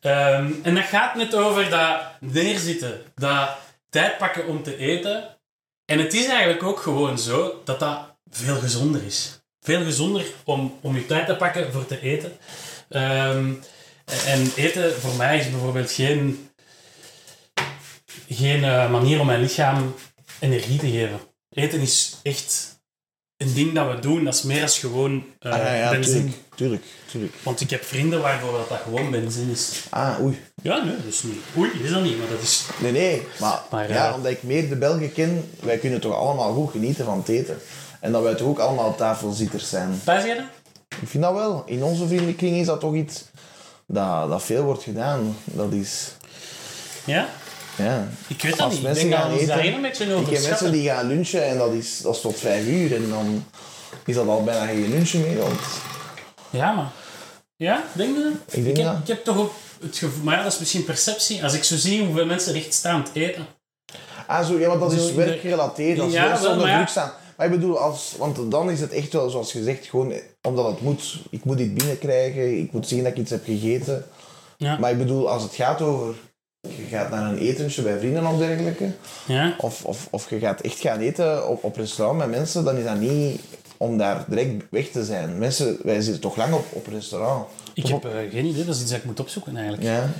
Ehm, 0.00 0.52
en 0.62 0.74
dat 0.74 0.84
gaat 0.84 1.14
net 1.14 1.34
over 1.34 1.70
dat 1.70 2.00
neerzitten, 2.20 3.00
dat 3.14 3.48
tijd 3.90 4.18
pakken 4.18 4.46
om 4.46 4.62
te 4.62 4.76
eten. 4.76 5.38
En 5.84 5.98
het 5.98 6.14
is 6.14 6.26
eigenlijk 6.26 6.62
ook 6.62 6.80
gewoon 6.80 7.18
zo 7.18 7.62
dat 7.64 7.78
dat 7.78 8.16
veel 8.30 8.56
gezonder 8.56 9.02
is. 9.04 9.40
Veel 9.60 9.84
gezonder 9.84 10.26
om, 10.44 10.78
om 10.80 10.94
je 10.94 11.06
tijd 11.06 11.26
te 11.26 11.36
pakken 11.36 11.72
voor 11.72 11.86
te 11.86 12.00
eten. 12.00 12.36
Ehm, 12.88 13.52
en 14.26 14.52
eten 14.56 15.00
voor 15.00 15.14
mij 15.14 15.38
is 15.38 15.50
bijvoorbeeld 15.50 15.92
geen, 15.92 16.50
geen 18.28 18.64
eh, 18.64 18.90
manier 18.90 19.20
om 19.20 19.26
mijn 19.26 19.40
lichaam 19.40 19.94
energie 20.40 20.78
te 20.78 20.90
geven. 20.90 21.20
Eten 21.50 21.80
is 21.80 22.16
echt 22.22 22.77
een 23.38 23.54
ding 23.54 23.72
dat 23.74 23.94
we 23.94 23.98
doen. 24.00 24.24
Dat 24.24 24.34
is 24.34 24.42
meer 24.42 24.62
als 24.62 24.78
gewoon 24.78 25.24
Ah, 25.40 25.56
ja, 25.56 25.74
ja, 25.74 25.90
benzine. 25.90 26.18
tuurlijk. 26.20 26.36
Tuurlijk, 26.54 26.82
tuurlijk. 27.10 27.34
Want 27.42 27.60
ik 27.60 27.70
heb 27.70 27.84
vrienden 27.84 28.20
waarvoor 28.20 28.52
dat, 28.52 28.68
dat 28.68 28.78
gewoon 28.82 29.10
benzine 29.10 29.52
is. 29.52 29.70
Ah, 29.90 30.20
oei. 30.22 30.40
Ja, 30.62 30.84
nee, 30.84 30.96
dat 30.96 31.12
is 31.12 31.22
niet. 31.22 31.36
Oei, 31.56 31.70
is 31.82 31.90
dat 31.90 32.02
niet, 32.02 32.18
maar 32.18 32.28
dat 32.28 32.40
is. 32.42 32.64
Nee, 32.78 32.92
nee. 32.92 33.22
Maar, 33.40 33.60
Maar, 33.70 33.88
ja, 33.88 34.08
eh, 34.08 34.14
omdat 34.14 34.32
ik 34.32 34.42
meer 34.42 34.68
de 34.68 34.76
Belgen 34.76 35.12
ken, 35.12 35.50
wij 35.60 35.78
kunnen 35.78 36.00
toch 36.00 36.14
allemaal 36.14 36.52
goed 36.54 36.70
genieten 36.70 37.04
van 37.04 37.18
het 37.18 37.28
eten. 37.28 37.58
En 38.00 38.12
dat 38.12 38.22
wij 38.22 38.34
toch 38.34 38.48
ook 38.48 38.58
allemaal 38.58 38.94
tafelzitters 38.94 39.68
zijn. 39.68 40.00
Thuis 40.04 40.24
jij 40.24 40.34
dat? 40.34 40.44
Ik 41.00 41.08
vind 41.08 41.22
dat 41.22 41.34
wel. 41.34 41.62
In 41.66 41.82
onze 41.82 42.06
vriendenkring 42.06 42.56
is 42.56 42.66
dat 42.66 42.80
toch 42.80 42.94
iets 42.94 43.24
dat, 43.86 44.28
dat 44.28 44.42
veel 44.42 44.62
wordt 44.62 44.82
gedaan. 44.82 45.36
Dat 45.44 45.72
is... 45.72 46.08
Ja? 47.04 47.28
Ja. 47.78 48.08
Ik 48.28 48.42
weet 48.42 48.56
dat 48.56 48.60
Als 48.60 48.70
niet. 48.70 48.78
Ik 48.78 48.86
mensen 48.86 49.08
denk 49.08 49.22
gaan 49.22 49.32
eten... 49.32 49.74
een 49.74 49.82
beetje 49.82 50.04
Ik 50.04 50.24
ken 50.24 50.42
mensen 50.42 50.72
die 50.72 50.88
gaan 50.88 51.06
lunchen 51.06 51.44
en 51.44 51.58
dat 51.58 51.72
is, 51.72 52.00
dat 52.00 52.14
is 52.14 52.20
tot 52.20 52.38
vijf 52.38 52.66
uur. 52.66 52.94
En 52.94 53.08
dan 53.08 53.44
is 54.04 54.14
dat 54.14 54.26
al 54.26 54.44
bijna 54.44 54.66
geen 54.66 54.90
lunchen 54.90 55.20
meer. 55.20 55.38
Want 55.38 55.60
Ja, 56.50 56.72
maar. 56.72 56.90
Ja, 57.56 57.84
denk 57.92 58.16
je 58.16 58.22
dat? 58.22 58.54
Ik 58.54 58.64
denk 58.64 58.76
heb, 58.76 58.86
dat. 58.86 58.96
ik 58.98 59.06
heb 59.06 59.24
toch 59.24 59.38
ook 59.38 59.52
het 59.80 59.96
gevoel. 59.96 60.24
Maar 60.24 60.36
ja, 60.36 60.42
dat 60.42 60.52
is 60.52 60.58
misschien 60.58 60.84
perceptie. 60.84 61.42
Als 61.42 61.54
ik 61.54 61.64
zo 61.64 61.76
zie 61.76 62.04
hoeveel 62.04 62.26
mensen 62.26 62.52
recht 62.52 62.74
staan 62.74 63.04
te 63.04 63.10
eten. 63.20 63.46
Ah, 64.26 64.46
zo, 64.46 64.58
ja, 64.58 64.68
want 64.68 64.80
dat 64.80 64.92
is 64.92 65.12
werkgerelateerd. 65.12 66.00
Als 66.00 66.12
Ja, 66.12 66.28
mensen 66.28 66.50
onder 66.50 66.68
ja. 66.68 66.76
druk 66.76 66.88
staan. 66.88 67.12
Maar 67.36 67.46
ik 67.46 67.52
bedoel, 67.52 67.78
als, 67.78 68.14
want 68.18 68.50
dan 68.50 68.70
is 68.70 68.80
het 68.80 68.92
echt 68.92 69.12
wel, 69.12 69.30
zoals 69.30 69.52
gezegd, 69.52 69.86
gewoon 69.86 70.12
omdat 70.42 70.66
het 70.66 70.80
moet. 70.80 71.20
Ik 71.30 71.44
moet 71.44 71.58
dit 71.58 71.74
binnenkrijgen, 71.74 72.58
ik 72.58 72.72
moet 72.72 72.88
zien 72.88 73.02
dat 73.02 73.12
ik 73.12 73.18
iets 73.18 73.30
heb 73.30 73.44
gegeten. 73.44 74.04
Ja. 74.56 74.78
Maar 74.78 74.90
ik 74.90 74.98
bedoel, 74.98 75.30
als 75.30 75.42
het 75.42 75.54
gaat 75.54 75.80
over... 75.82 76.14
Je 76.76 76.84
gaat 76.90 77.10
naar 77.10 77.30
een 77.32 77.38
etentje 77.38 77.82
bij 77.82 77.98
vrienden 77.98 78.26
of 78.26 78.38
dergelijke. 78.38 78.90
Ja? 79.26 79.54
Of, 79.58 79.84
of, 79.84 80.06
of 80.10 80.30
je 80.30 80.38
gaat 80.38 80.60
echt 80.60 80.80
gaan 80.80 80.98
eten 81.00 81.48
op, 81.48 81.64
op 81.64 81.76
restaurant 81.76 82.18
met 82.18 82.30
mensen. 82.30 82.64
Dan 82.64 82.76
is 82.76 82.84
dat 82.84 82.98
niet 83.00 83.40
om 83.76 83.98
daar 83.98 84.24
direct 84.28 84.64
weg 84.70 84.88
te 84.88 85.04
zijn. 85.04 85.38
Mensen, 85.38 85.78
wij 85.82 86.00
zitten 86.00 86.20
toch 86.22 86.36
lang 86.36 86.54
op, 86.54 86.64
op 86.70 86.86
restaurant. 86.86 87.46
Ik 87.74 87.86
heb 87.86 88.04
eh, 88.04 88.10
geen 88.30 88.44
idee. 88.44 88.64
Dat 88.64 88.74
is 88.74 88.80
iets 88.80 88.90
dat 88.90 88.98
ik 88.98 89.04
moet 89.04 89.20
opzoeken 89.20 89.52
eigenlijk. 89.56 89.84
Ja. 89.84 90.10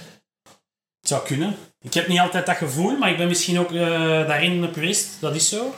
Het 1.00 1.08
zou 1.08 1.22
kunnen. 1.26 1.56
Ik 1.82 1.94
heb 1.94 2.08
niet 2.08 2.18
altijd 2.20 2.46
dat 2.46 2.56
gevoel, 2.56 2.96
maar 2.98 3.10
ik 3.10 3.16
ben 3.16 3.28
misschien 3.28 3.58
ook 3.58 3.72
eh, 3.72 3.80
daarin 4.26 4.62
een 4.62 4.70
purist. 4.70 5.06
Dat 5.20 5.34
is 5.34 5.48
zo. 5.48 5.74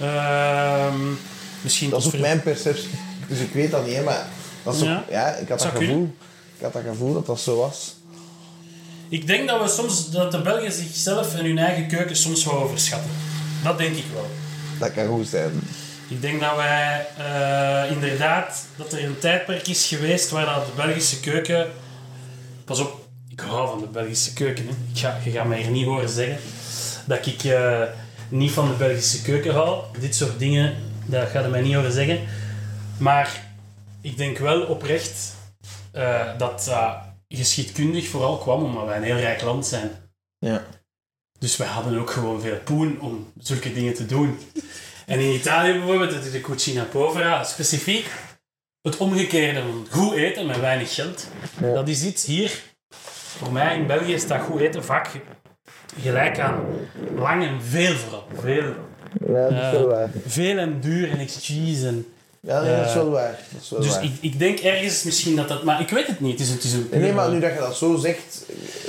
Ehm, 0.00 0.98
misschien 1.62 1.90
Dat 1.90 1.98
is 2.00 2.04
ook 2.06 2.10
ver- 2.12 2.20
mijn 2.20 2.42
perceptie. 2.42 2.88
Dus 3.28 3.38
ik 3.40 3.52
weet 3.52 3.70
dat 3.70 3.86
niet, 3.86 4.04
maar... 4.04 4.26
Dat 4.62 4.74
is 4.74 4.80
Ja. 4.80 4.96
ook, 4.98 5.10
ja, 5.10 5.34
ik 5.34 5.48
had 5.48 5.58
dat 5.58 5.68
gevoel. 5.68 5.78
kunnen. 5.86 6.14
Ik 6.56 6.62
had 6.62 6.72
dat 6.72 6.82
gevoel 6.88 7.12
dat 7.12 7.26
dat 7.26 7.40
zo 7.40 7.56
was. 7.56 7.96
Ik 9.10 9.26
denk 9.26 9.48
dat 9.48 9.62
we 9.62 9.68
soms 9.68 10.10
dat 10.10 10.32
de 10.32 10.42
Belgen 10.42 10.72
zichzelf 10.72 11.34
en 11.34 11.44
hun 11.44 11.58
eigen 11.58 11.88
keuken 11.88 12.16
soms 12.16 12.44
wel 12.44 12.62
overschatten. 12.62 13.10
Dat 13.62 13.78
denk 13.78 13.96
ik 13.96 14.04
wel. 14.12 14.30
Dat 14.78 14.92
kan 14.92 15.06
goed 15.06 15.26
zijn. 15.26 15.60
Ik 16.08 16.20
denk 16.20 16.40
dat 16.40 16.56
wij 16.56 17.06
eh, 17.18 17.90
inderdaad 17.90 18.66
dat 18.76 18.92
er 18.92 19.04
een 19.04 19.18
tijdperk 19.18 19.66
is 19.66 19.86
geweest 19.86 20.30
waar 20.30 20.44
dat 20.44 20.66
de 20.66 20.72
Belgische 20.76 21.20
keuken. 21.20 21.66
Pas 22.64 22.80
op, 22.80 23.08
ik 23.28 23.40
hou 23.40 23.68
van 23.68 23.80
de 23.80 23.86
Belgische 23.86 24.32
keuken. 24.32 24.66
Hè. 24.66 24.72
Ik 24.92 24.98
ga, 24.98 25.18
je 25.24 25.30
gaat 25.30 25.46
mij 25.46 25.62
hier 25.62 25.70
niet 25.70 25.86
horen 25.86 26.08
zeggen 26.08 26.38
dat 27.06 27.26
ik 27.26 27.44
eh, 27.44 27.82
niet 28.28 28.52
van 28.52 28.68
de 28.68 28.74
Belgische 28.74 29.22
keuken 29.22 29.54
hou. 29.54 29.84
Dit 30.00 30.14
soort 30.14 30.38
dingen, 30.38 30.74
dat 31.06 31.28
gaat 31.28 31.44
je 31.44 31.50
mij 31.50 31.60
niet 31.60 31.74
horen 31.74 31.92
zeggen. 31.92 32.18
Maar 32.98 33.42
ik 34.00 34.16
denk 34.16 34.38
wel 34.38 34.62
oprecht 34.62 35.34
eh, 35.92 36.26
dat 36.38 36.64
dat 36.64 37.09
geschiedkundig 37.36 38.08
vooral 38.08 38.38
kwam 38.38 38.64
omdat 38.64 38.86
wij 38.86 38.96
een 38.96 39.02
heel 39.02 39.16
rijk 39.16 39.42
land 39.42 39.66
zijn. 39.66 39.90
Ja. 40.38 40.64
Dus 41.38 41.56
wij 41.56 41.66
hadden 41.66 41.98
ook 42.00 42.10
gewoon 42.10 42.40
veel 42.40 42.58
poen 42.64 43.00
om 43.00 43.32
zulke 43.38 43.72
dingen 43.72 43.94
te 43.94 44.06
doen. 44.06 44.38
En 45.06 45.18
in 45.20 45.34
Italië 45.34 45.72
bijvoorbeeld, 45.72 46.10
dat 46.10 46.24
is 46.24 46.32
de 46.32 46.40
cucina 46.40 46.84
povera, 46.84 47.44
specifiek 47.44 48.06
het 48.82 48.96
omgekeerde 48.96 49.60
van 49.60 49.86
goed 49.90 50.12
eten 50.14 50.46
met 50.46 50.60
weinig 50.60 50.94
geld. 50.94 51.26
Ja. 51.60 51.72
Dat 51.72 51.88
is 51.88 52.04
iets 52.04 52.26
hier, 52.26 52.62
voor 53.38 53.52
mij 53.52 53.76
in 53.76 53.86
België 53.86 54.18
staat 54.18 54.42
goed 54.42 54.60
eten 54.60 54.84
vaak 54.84 55.10
gelijk 56.02 56.38
aan 56.38 56.64
lang 57.16 57.44
en 57.44 57.62
veel 57.62 57.94
vooral. 57.96 58.24
Veel, 58.34 58.74
Ja, 59.26 59.48
dat 59.48 59.80
is 59.80 59.86
waar. 59.86 60.10
veel 60.26 60.58
en 60.58 60.80
duur 60.80 61.10
en 61.10 61.18
excuse. 61.18 61.86
En, 61.86 62.06
Ja, 62.40 62.60
nee, 62.60 62.76
dat 62.76 62.84
is 62.86 62.90
Eh, 62.90 62.94
wel 62.96 63.10
waar. 63.10 63.38
Dat 63.52 63.62
is 63.62 63.70
wel 63.70 63.80
dus 63.80 63.90
waar. 63.90 64.04
ik, 64.04 64.12
ik 64.20 64.38
denk 64.38 64.58
ergens 64.58 65.02
misschien 65.02 65.36
dat 65.36 65.48
dat... 65.48 65.62
Maar 65.64 65.80
ik 65.80 65.88
weet 65.90 66.06
het 66.06 66.20
niet. 66.20 66.38
Het 66.38 66.40
is, 66.48 66.48
het 66.54 66.64
is 66.64 66.72
een 66.72 66.88
Nee, 66.90 67.00
nee, 67.00 67.12
maar 67.12 67.30
nu 67.30 67.40
dat 67.40 67.52
je 67.52 67.58
dat 67.58 67.76
zo 67.76 67.96
zegt, 67.96 68.44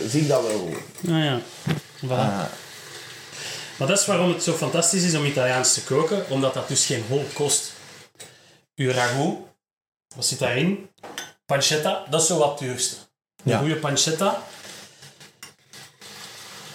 zie 0.07 0.21
ik 0.21 0.27
dat 0.27 0.41
wel. 0.41 0.69
Nou 0.99 1.23
ja. 1.23 1.39
Voilà. 2.05 2.09
Ah, 2.09 2.43
Maar 3.77 3.87
dat 3.87 3.99
is 3.99 4.05
waarom 4.05 4.29
het 4.33 4.43
zo 4.43 4.53
fantastisch 4.53 5.03
is 5.03 5.15
om 5.15 5.25
Italiaans 5.25 5.73
te 5.73 5.83
koken, 5.83 6.25
omdat 6.29 6.53
dat 6.53 6.67
dus 6.67 6.85
geen 6.85 7.03
hol 7.07 7.25
kost. 7.33 7.73
Uw 8.75 8.91
ragout, 8.91 9.37
wat 10.15 10.25
zit 10.25 10.39
daarin? 10.39 10.89
Pancetta, 11.45 12.03
dat 12.09 12.21
is 12.21 12.27
zo 12.27 12.37
wat 12.37 12.59
duurste. 12.59 12.95
Een 13.43 13.51
Ja. 13.51 13.57
goede 13.59 13.75
pancetta. 13.75 14.43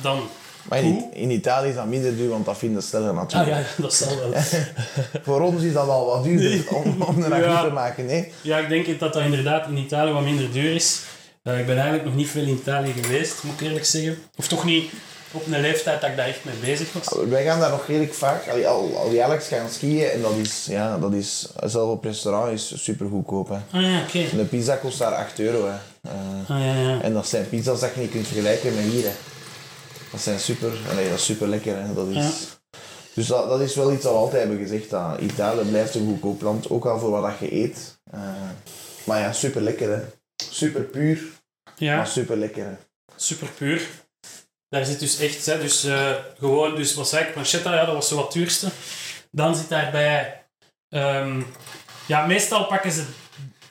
Dan... 0.00 0.28
maar 0.68 0.82
in, 0.82 1.04
in 1.12 1.30
Italië 1.30 1.68
is 1.68 1.74
dat 1.74 1.86
minder 1.86 2.16
duur, 2.16 2.28
want 2.28 2.44
dat 2.44 2.58
vinden 2.58 2.82
stellen 2.82 3.14
natuurlijk. 3.14 3.50
Ah 3.52 3.58
ja, 3.58 3.82
dat 3.82 3.94
zal 3.94 4.16
wel. 4.16 4.40
Voor 5.22 5.40
ons 5.40 5.62
is 5.62 5.72
dat 5.72 5.88
al 5.88 6.06
wat 6.06 6.24
duurder 6.24 6.74
om, 6.74 7.02
om 7.02 7.22
een 7.22 7.40
Ja. 7.40 7.62
te 7.64 7.70
maken. 7.70 8.06
Nee? 8.06 8.32
Ja, 8.42 8.58
ik 8.58 8.68
denk 8.68 8.98
dat 8.98 9.12
dat 9.12 9.22
inderdaad 9.22 9.68
in 9.68 9.76
Italië 9.76 10.12
wat 10.12 10.22
minder 10.22 10.52
duur 10.52 10.74
is. 10.74 11.00
Eh, 11.42 11.58
ik 11.58 11.66
ben 11.66 11.74
eigenlijk 11.74 12.04
nog 12.04 12.14
niet 12.14 12.28
veel 12.28 12.42
in 12.42 12.48
Italië 12.48 12.92
geweest, 13.02 13.42
moet 13.42 13.60
ik 13.60 13.66
eerlijk 13.66 13.84
zeggen. 13.84 14.18
Of 14.36 14.48
toch 14.48 14.64
niet 14.64 14.90
op 15.30 15.46
een 15.46 15.60
leeftijd 15.60 16.00
dat 16.00 16.10
ik 16.10 16.16
daar 16.16 16.26
echt 16.28 16.44
mee 16.44 16.54
bezig 16.60 16.92
was. 16.92 17.16
Wij 17.28 17.44
gaan 17.44 17.60
daar 17.60 17.70
nog 17.70 17.86
redelijk 17.86 18.14
vaak, 18.14 18.48
allee, 18.48 18.66
al, 18.68 18.96
al 18.96 19.10
jaarlijks 19.10 19.48
gaan 19.48 19.68
skiën 19.70 20.08
en 20.10 20.22
dat 20.22 20.32
is, 20.42 20.66
ja, 20.70 20.98
dat 20.98 21.12
is, 21.12 21.48
zelf 21.64 21.90
op 21.90 22.04
restaurant 22.04 22.52
is 22.52 22.72
super 22.84 23.08
goedkoop. 23.08 23.48
Hè. 23.48 23.54
Ah 23.78 23.82
ja, 23.82 24.00
oké. 24.08 24.38
Een 24.38 24.48
pizza 24.48 24.74
kost 24.76 24.98
daar 24.98 25.14
8 25.14 25.38
euro. 25.38 25.66
Hè. 25.66 25.74
Eh, 26.10 26.50
Ah 26.56 26.60
ja, 26.64 26.74
ja. 26.90 27.00
en 27.02 27.12
dat 27.12 27.28
zijn 27.28 27.48
pizza's 27.48 27.80
dat 27.80 27.90
je 27.94 28.00
niet 28.00 28.10
kunt 28.10 28.26
vergelijken 28.26 28.74
met 28.74 28.84
hier. 28.84 29.04
Hè. 29.04 29.10
Dat 30.12 30.20
zijn 30.20 30.38
super, 30.40 30.72
allee, 30.90 31.08
dat 31.08 31.18
is 31.18 31.24
super 31.24 31.48
lekker. 31.48 31.76
Hè. 31.76 31.94
Dat 31.94 32.08
is, 32.08 32.14
Ja. 32.16 32.30
Dus 33.14 33.26
dat, 33.26 33.48
dat 33.48 33.60
is 33.60 33.74
wel 33.74 33.92
iets 33.92 34.02
dat 34.02 34.12
we 34.12 34.18
altijd 34.18 34.42
hebben 34.42 34.58
gezegd. 34.66 34.90
Dat 34.90 35.20
Italië 35.20 35.68
blijft 35.68 35.94
een 35.94 36.06
goedkoop 36.06 36.40
land, 36.42 36.70
ook 36.70 36.86
al 36.86 36.98
voor 36.98 37.10
wat 37.10 37.22
dat 37.22 37.38
je 37.38 37.54
eet. 37.54 37.98
Eh, 38.10 38.20
maar 39.04 39.20
ja, 39.20 39.32
super 39.32 39.60
lekker 39.62 39.90
hè. 39.90 40.00
Super 40.50 40.82
puur, 40.82 41.22
Ja. 41.76 41.96
maar 41.96 42.06
super 42.06 42.36
lekker 42.36 42.64
hè. 42.64 42.72
Super 43.16 43.48
puur. 43.48 43.88
Daar 44.68 44.84
zit 44.84 45.00
dus 45.00 45.18
echt, 45.18 45.46
hè, 45.46 45.60
dus 45.60 45.84
eh, 45.84 46.10
gewoon, 46.38 46.74
dus 46.74 46.94
wat 46.94 47.08
zei 47.08 47.24
ik, 47.26 47.34
pancetta, 47.34 47.74
ja, 47.74 47.84
dat 47.84 47.94
was 47.94 48.08
zo 48.08 48.16
wat 48.16 48.32
duurste. 48.32 48.68
Dan 49.30 49.56
zit 49.56 49.68
daarbij, 49.68 50.46
ehm, 50.88 51.42
ja, 52.06 52.26
meestal 52.26 52.66
pakken 52.66 52.92
ze 52.92 53.04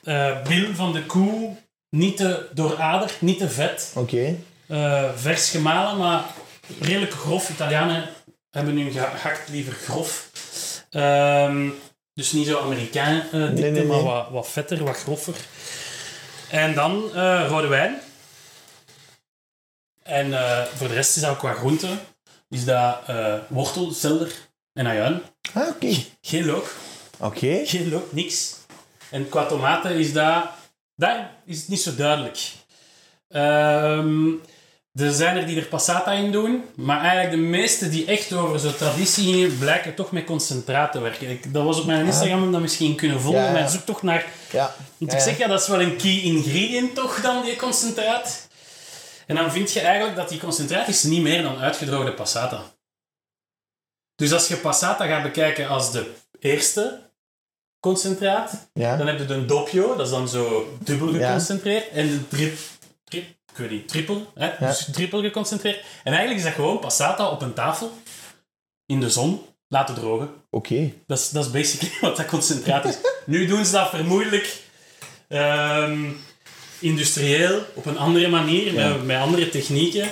eh 0.04 0.42
bil 0.42 0.74
van 0.74 0.92
de 0.92 1.06
koe 1.06 1.56
niet 1.90 2.16
te 2.16 2.48
dooraderd, 2.54 3.20
niet 3.20 3.38
te 3.38 3.48
vet. 3.50 3.92
Oké. 3.94 4.36
Eh, 4.68 5.10
vers 5.14 5.50
gemalen, 5.50 5.96
maar 5.96 6.24
redelijk 6.80 7.12
grof. 7.12 7.50
Italianen 7.50 8.08
hebben 8.50 8.76
hun 8.76 8.92
gehakt 8.92 9.48
liever 9.48 9.72
grof. 9.72 10.30
Ehm, 10.90 11.68
dus 12.14 12.32
niet 12.32 12.46
zo 12.46 12.60
Amerikaan 12.60 13.20
eh 13.20 13.30
dikte, 13.30 13.60
Nee, 13.60 13.70
nee, 13.70 13.84
maar 13.84 14.02
wat, 14.02 14.28
wat 14.30 14.48
vetter, 14.48 14.84
wat 14.84 14.96
groffer. 14.96 15.34
En 16.50 16.74
dan 16.74 17.14
eh, 17.14 17.46
rode 17.48 17.66
wijn. 17.66 18.00
En 20.02 20.26
voor 20.74 20.88
de 20.88 20.94
rest 20.94 21.16
is 21.16 21.22
dat 21.22 21.36
qua 21.36 21.52
groente. 21.52 21.88
Is 22.48 22.64
dat 22.64 22.98
wortel, 23.48 23.92
selder 23.92 24.32
en 24.72 24.86
ajuin. 24.86 25.22
Ah, 25.52 25.68
oké. 25.68 25.94
Geen 26.20 26.44
look. 26.44 26.74
Oké. 27.18 27.62
Geen 27.64 27.88
look, 27.88 28.12
niks. 28.12 28.54
En 29.10 29.28
qua 29.28 29.46
tomaten 29.46 29.90
is 29.90 30.12
dat... 30.12 30.44
Daar 30.94 31.30
is 31.44 31.58
het 31.58 31.68
niet 31.68 31.80
zo 31.80 31.94
duidelijk. 31.94 32.52
Ehm, 33.28 34.30
er 34.96 35.12
zijn 35.12 35.36
er 35.36 35.46
die 35.46 35.60
er 35.60 35.66
passata 35.66 36.12
in 36.12 36.32
doen, 36.32 36.64
maar 36.74 37.00
eigenlijk 37.00 37.30
de 37.30 37.48
meeste 37.48 37.88
die 37.88 38.06
echt 38.06 38.32
over 38.32 38.58
zo'n 38.58 38.76
traditie 38.76 39.24
gingen, 39.24 39.58
blijken 39.58 39.94
toch 39.94 40.12
met 40.12 40.24
concentraat 40.24 40.92
te 40.92 41.00
werken. 41.00 41.30
Ik, 41.30 41.52
dat 41.52 41.64
was 41.64 41.80
op 41.80 41.86
mijn 41.86 42.06
Instagram 42.06 42.52
dat 42.52 42.60
misschien 42.60 42.94
kunnen 42.94 43.20
volgen, 43.20 43.40
Ja, 43.40 43.46
ja. 43.46 43.52
maar 43.52 43.68
zoek 43.68 43.84
toch 43.84 44.02
naar... 44.02 44.26
Ja. 44.50 44.74
Want 44.98 45.12
ik 45.12 45.20
zeg 45.20 45.38
ja, 45.38 45.46
dat 45.46 45.60
is 45.60 45.68
wel 45.68 45.80
een 45.80 45.96
key 45.96 46.20
ingredient 46.20 46.94
toch 46.94 47.20
dan, 47.20 47.44
die 47.44 47.56
concentraat. 47.56 48.48
En 49.26 49.36
dan 49.36 49.52
vind 49.52 49.72
je 49.72 49.80
eigenlijk 49.80 50.16
dat 50.16 50.28
die 50.28 50.40
concentraat 50.40 50.88
is 50.88 51.02
niet 51.02 51.22
meer 51.22 51.42
dan 51.42 51.58
uitgedroogde 51.58 52.12
passata. 52.12 52.62
Dus 54.14 54.32
als 54.32 54.48
je 54.48 54.56
passata 54.56 55.06
gaat 55.06 55.22
bekijken 55.22 55.68
als 55.68 55.92
de 55.92 56.12
eerste 56.40 57.00
concentraat, 57.80 58.68
dan 58.72 59.06
heb 59.06 59.18
je 59.18 59.24
de 59.24 59.44
doppio, 59.44 59.96
dat 59.96 60.06
is 60.06 60.12
dan 60.12 60.28
zo 60.28 60.76
dubbel 60.78 61.12
geconcentreerd. 61.12 61.90
En 61.90 62.08
de 62.08 62.28
trip, 62.28 62.58
trip, 63.04 63.35
ik 63.56 63.62
weet 63.62 63.70
niet, 63.70 63.88
triple, 63.88 64.20
hè? 64.34 64.50
dus 64.66 64.88
triple 64.92 65.22
geconcentreerd. 65.22 65.76
En 66.04 66.12
eigenlijk 66.12 66.38
is 66.38 66.44
dat 66.44 66.52
gewoon 66.54 66.78
passata 66.78 67.28
op 67.28 67.42
een 67.42 67.54
tafel, 67.54 67.92
in 68.86 69.00
de 69.00 69.10
zon, 69.10 69.40
laten 69.68 69.94
drogen. 69.94 70.30
Oké. 70.50 70.92
Dat 71.06 71.18
is, 71.18 71.28
dat 71.30 71.44
is 71.44 71.50
basically 71.50 71.92
wat 72.00 72.16
dat 72.16 72.26
concentraat 72.26 72.84
is. 72.84 72.96
nu 73.26 73.46
doen 73.46 73.64
ze 73.64 73.72
dat 73.72 73.88
vermoedelijk 73.88 74.56
ehm, 75.28 76.04
industrieel, 76.78 77.60
op 77.74 77.86
een 77.86 77.98
andere 77.98 78.28
manier, 78.28 78.72
Ja. 78.72 78.88
met, 78.88 79.04
met 79.04 79.16
andere 79.16 79.48
technieken. 79.48 80.08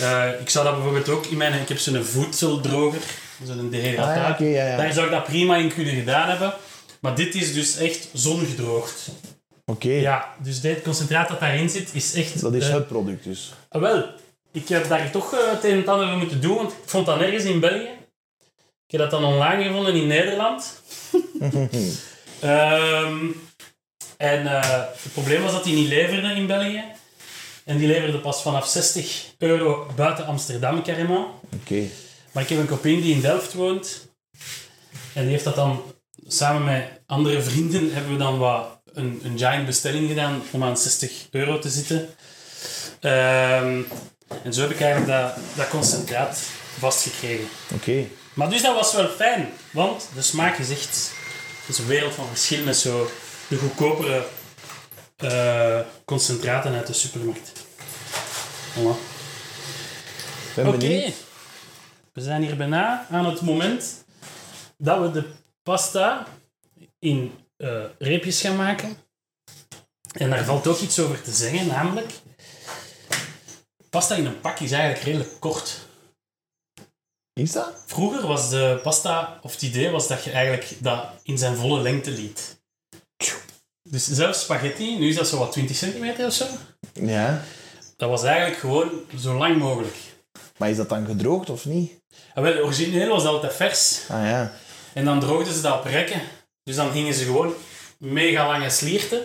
Eh, 0.00 0.40
ik 0.40 0.50
zou 0.50 0.64
dat 0.64 0.74
bijvoorbeeld 0.74 1.08
ook 1.08 1.26
in 1.26 1.36
mijn... 1.36 1.52
Ik 1.60 1.68
heb 1.68 1.78
zo'n 1.78 2.04
voedseldroger, 2.04 3.00
zo'n 3.44 3.74
Ah, 3.74 3.74
ja, 3.74 4.36
ja, 4.38 4.66
ja. 4.68 4.76
Daar 4.76 4.92
zou 4.92 5.06
ik 5.06 5.12
dat 5.12 5.24
prima 5.24 5.56
in 5.56 5.74
kunnen 5.74 5.94
gedaan 5.94 6.28
hebben. 6.28 6.54
Maar 7.00 7.14
dit 7.14 7.34
is 7.34 7.54
dus 7.54 7.76
echt 7.76 8.08
zongedroogd. 8.12 9.08
Oké. 9.68 9.90
Ja, 9.90 10.34
dus 10.42 10.60
dit 10.60 10.82
concentraat 10.82 11.28
dat 11.28 11.40
daarin 11.40 11.70
zit, 11.70 11.94
is 11.94 12.14
echt... 12.14 12.40
Dat 12.40 12.54
is 12.54 12.68
eh, 12.68 12.74
het 12.74 12.86
product 12.86 13.24
dus. 13.24 13.52
ah, 13.68 13.80
wel, 13.80 14.04
ik 14.52 14.68
heb 14.68 14.88
daar 14.88 15.10
toch 15.10 15.34
eh, 15.34 15.50
het 15.50 15.64
een 15.64 15.82
en 15.82 15.88
ander 15.88 16.16
moeten 16.16 16.40
doen, 16.40 16.56
want 16.56 16.72
ik 16.72 16.78
vond 16.84 17.06
dat 17.06 17.18
nergens 17.18 17.44
in 17.44 17.60
België. 17.60 17.90
Ik 18.86 18.98
heb 18.98 19.00
dat 19.00 19.10
dan 19.10 19.24
online 19.24 19.64
gevonden 19.64 19.94
in 19.94 20.06
Nederland. 20.06 20.72
Ehm, 22.40 23.26
en 24.16 24.46
eh, 24.46 24.80
het 24.80 25.12
probleem 25.12 25.42
was 25.42 25.52
dat 25.52 25.64
die 25.64 25.74
niet 25.74 25.88
leverde 25.88 26.34
in 26.34 26.46
België. 26.46 26.84
En 27.64 27.78
die 27.78 27.86
leverde 27.86 28.18
pas 28.18 28.42
vanaf 28.42 28.66
60 28.66 29.34
euro 29.38 29.86
buiten 29.96 30.26
Amsterdam, 30.26 30.82
carrément. 30.82 31.26
Oké. 31.54 31.82
Maar 32.32 32.42
ik 32.42 32.48
heb 32.48 32.58
een 32.58 32.66
kopie 32.66 33.02
die 33.02 33.14
in 33.14 33.20
Delft 33.20 33.52
woont. 33.52 34.08
En 35.14 35.22
die 35.22 35.30
heeft 35.30 35.44
dat 35.44 35.54
dan 35.54 35.82
samen 36.26 36.64
met 36.64 37.00
andere 37.06 37.42
vrienden 37.42 37.94
hebben 37.94 38.12
we 38.12 38.18
dan 38.18 38.38
wat 38.38 38.77
een, 38.98 39.20
een 39.24 39.38
giant 39.38 39.66
bestelling 39.66 40.08
gedaan 40.08 40.42
om 40.50 40.64
aan 40.64 40.76
60 40.76 41.26
euro 41.30 41.58
te 41.58 41.68
zitten. 41.68 42.08
Ehm, 43.00 43.82
en 44.42 44.52
zo 44.52 44.60
heb 44.60 44.70
ik 44.70 44.80
eigenlijk 44.80 45.10
dat, 45.10 45.36
dat 45.56 45.68
concentraat 45.68 46.38
vastgekregen. 46.78 47.48
Oké. 47.74 48.04
Maar 48.34 48.50
dus 48.50 48.62
dat 48.62 48.74
was 48.74 48.94
wel 48.94 49.08
fijn, 49.08 49.48
want 49.70 50.08
de 50.14 50.22
smaak 50.22 50.58
is 50.58 50.70
echt... 50.70 51.10
Het 51.60 51.76
is 51.76 51.78
een 51.78 51.86
wereld 51.86 52.14
van 52.14 52.26
verschil 52.26 52.64
met 52.64 52.76
zo 52.76 53.10
de 53.48 53.56
goedkopere 53.56 54.26
eh, 55.16 55.80
concentraten 56.04 56.74
uit 56.74 56.86
de 56.86 56.92
supermarkt. 56.92 57.52
Voilà. 58.74 59.16
Oké. 60.56 61.12
We 62.12 62.20
zijn 62.20 62.42
hier 62.42 62.56
bijna 62.56 63.06
aan 63.10 63.26
het 63.26 63.40
moment 63.40 64.04
dat 64.76 65.00
we 65.00 65.10
de 65.10 65.24
pasta 65.62 66.26
in 66.98 67.32
eh, 67.58 67.84
reepjes 67.98 68.40
gaan 68.40 68.56
maken. 68.56 68.96
En 70.12 70.30
daar 70.30 70.44
valt 70.44 70.66
ook 70.66 70.78
iets 70.78 70.98
over 70.98 71.22
te 71.22 71.32
zeggen, 71.32 71.66
namelijk... 71.66 72.12
Pasta 73.90 74.14
in 74.14 74.26
een 74.26 74.40
pak 74.40 74.58
is 74.58 74.72
eigenlijk 74.72 75.04
redelijk 75.04 75.40
kort. 75.40 75.86
Is 77.32 77.52
dat? 77.52 77.82
Vroeger 77.86 78.26
was 78.26 78.50
de 78.50 78.80
pasta, 78.82 79.38
of 79.42 79.52
het 79.52 79.62
idee 79.62 79.90
was 79.90 80.08
dat 80.08 80.24
je 80.24 80.30
eigenlijk 80.30 80.74
dat 80.78 81.04
in 81.22 81.38
zijn 81.38 81.56
volle 81.56 81.80
lengte 81.80 82.10
liet. 82.10 82.60
Dus 83.82 84.06
zelfs 84.06 84.40
spaghetti, 84.40 84.98
nu 84.98 85.08
is 85.08 85.16
dat 85.16 85.28
zo 85.28 85.38
wat 85.38 85.52
20 85.52 85.76
centimeter 85.76 86.26
of 86.26 86.32
zo. 86.32 86.46
Ja. 86.92 87.42
Dat 87.96 88.08
was 88.08 88.22
eigenlijk 88.22 88.58
gewoon 88.58 88.90
zo 89.18 89.36
lang 89.36 89.58
mogelijk. 89.58 89.96
Maar 90.56 90.70
is 90.70 90.76
dat 90.76 90.88
dan 90.88 91.06
gedroogd 91.06 91.50
of 91.50 91.64
niet? 91.64 91.92
En 92.34 92.42
wel, 92.42 92.62
origineel 92.62 93.08
was 93.08 93.22
dat 93.22 93.32
altijd 93.32 93.54
vers. 93.54 94.00
Ah 94.08 94.24
ja. 94.24 94.52
En 94.92 95.04
dan 95.04 95.20
droogden 95.20 95.54
ze 95.54 95.60
dat 95.60 95.78
op 95.78 95.84
rekken. 95.84 96.20
Dus 96.68 96.76
dan 96.76 96.92
gingen 96.92 97.14
ze 97.14 97.24
gewoon 97.24 97.54
mega 97.98 98.46
lange 98.46 98.70
slierten. 98.70 99.24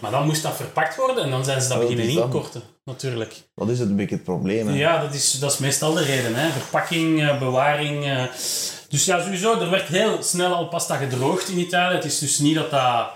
Maar 0.00 0.10
dan 0.10 0.26
moest 0.26 0.42
dat 0.42 0.56
verpakt 0.56 0.96
worden 0.96 1.24
en 1.24 1.30
dan 1.30 1.44
zijn 1.44 1.62
ze 1.62 1.68
dat 1.68 1.80
beginnen 1.80 2.14
dat? 2.14 2.24
inkorten, 2.24 2.62
natuurlijk. 2.84 3.34
Dat 3.54 3.68
is 3.68 3.78
het 3.78 3.88
een 3.88 3.96
beetje 3.96 4.14
het 4.14 4.24
probleem. 4.24 4.68
Hè? 4.68 4.74
Ja, 4.74 5.00
dat 5.00 5.14
is, 5.14 5.32
dat 5.32 5.52
is 5.52 5.58
meestal 5.58 5.92
de 5.92 6.02
reden. 6.02 6.34
Hè. 6.34 6.50
Verpakking, 6.50 7.20
eh, 7.22 7.38
bewaring. 7.38 8.04
eh. 8.04 8.24
Dus 8.88 9.04
ja, 9.04 9.22
sowieso, 9.22 9.60
er 9.60 9.70
werd 9.70 9.88
heel 9.88 10.22
snel 10.22 10.54
al 10.54 10.68
pasta 10.68 10.96
gedroogd 10.96 11.48
in 11.48 11.58
Italië. 11.58 11.94
Het 11.94 12.04
is 12.04 12.18
dus 12.18 12.38
niet 12.38 12.54
dat 12.54 12.70
dat, 12.70 13.10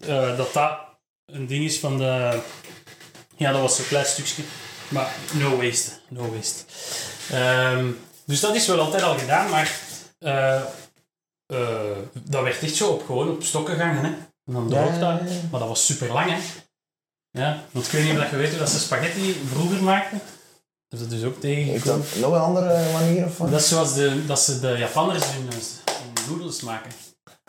eh, 0.00 0.36
dat, 0.36 0.52
dat 0.52 0.78
een 1.26 1.46
ding 1.46 1.64
is 1.64 1.78
van 1.78 1.98
de... 1.98 2.40
Ja, 3.36 3.52
dat 3.52 3.60
was 3.60 3.76
zo'n 3.76 3.86
klein 3.86 4.06
stukje. 4.06 4.42
Maar 4.88 5.14
no 5.32 5.56
waste. 5.56 5.90
No 6.08 6.34
waste. 6.34 6.64
Ehm, 7.30 7.90
dus 8.26 8.40
dat 8.40 8.54
is 8.54 8.66
wel 8.66 8.80
altijd 8.80 9.02
al 9.02 9.18
gedaan, 9.18 9.50
maar... 9.50 9.70
eh, 11.46 11.58
dat 12.22 12.42
werd 12.42 12.62
echt 12.62 12.74
zo 12.76 12.88
op, 12.90 13.04
gewoon 13.06 13.30
op 13.30 13.42
stokken 13.42 13.76
gangen. 13.76 14.04
Hè. 14.04 14.08
En 14.46 14.52
dan 14.52 14.68
Ja, 14.68 14.82
droogt 14.82 15.00
dat. 15.00 15.18
ja, 15.20 15.34
ja. 15.34 15.40
Maar 15.50 15.60
dat 15.60 15.68
was 15.68 15.86
super 15.86 16.12
lang, 16.12 16.30
hè. 16.30 16.36
Ja, 17.30 17.62
want 17.70 17.86
ik 17.86 17.92
weet 17.92 18.04
niet 18.12 18.18
of 18.18 18.30
je 18.30 18.36
weet 18.36 18.50
hoe 18.50 18.58
dat 18.58 18.68
ze 18.70 18.78
spaghetti 18.78 19.40
vroeger 19.52 19.82
maakten. 19.82 20.20
Dat 20.88 21.00
is 21.00 21.08
dat 21.08 21.18
dus 21.18 21.24
ook 21.28 21.40
tegengekomen. 21.40 22.06
nog 22.20 22.32
een 22.32 22.40
andere 22.40 22.92
manier 22.92 23.24
of 23.24 23.38
wat? 23.38 23.50
Dat 23.50 23.60
is 23.60 23.68
zoals 23.68 23.94
de, 23.94 24.26
dat 24.26 24.40
ze 24.40 24.60
de 24.60 24.74
Japanners 24.78 25.24
hun, 25.26 25.48
hun 25.50 26.28
noedels 26.28 26.60
maken. 26.60 26.90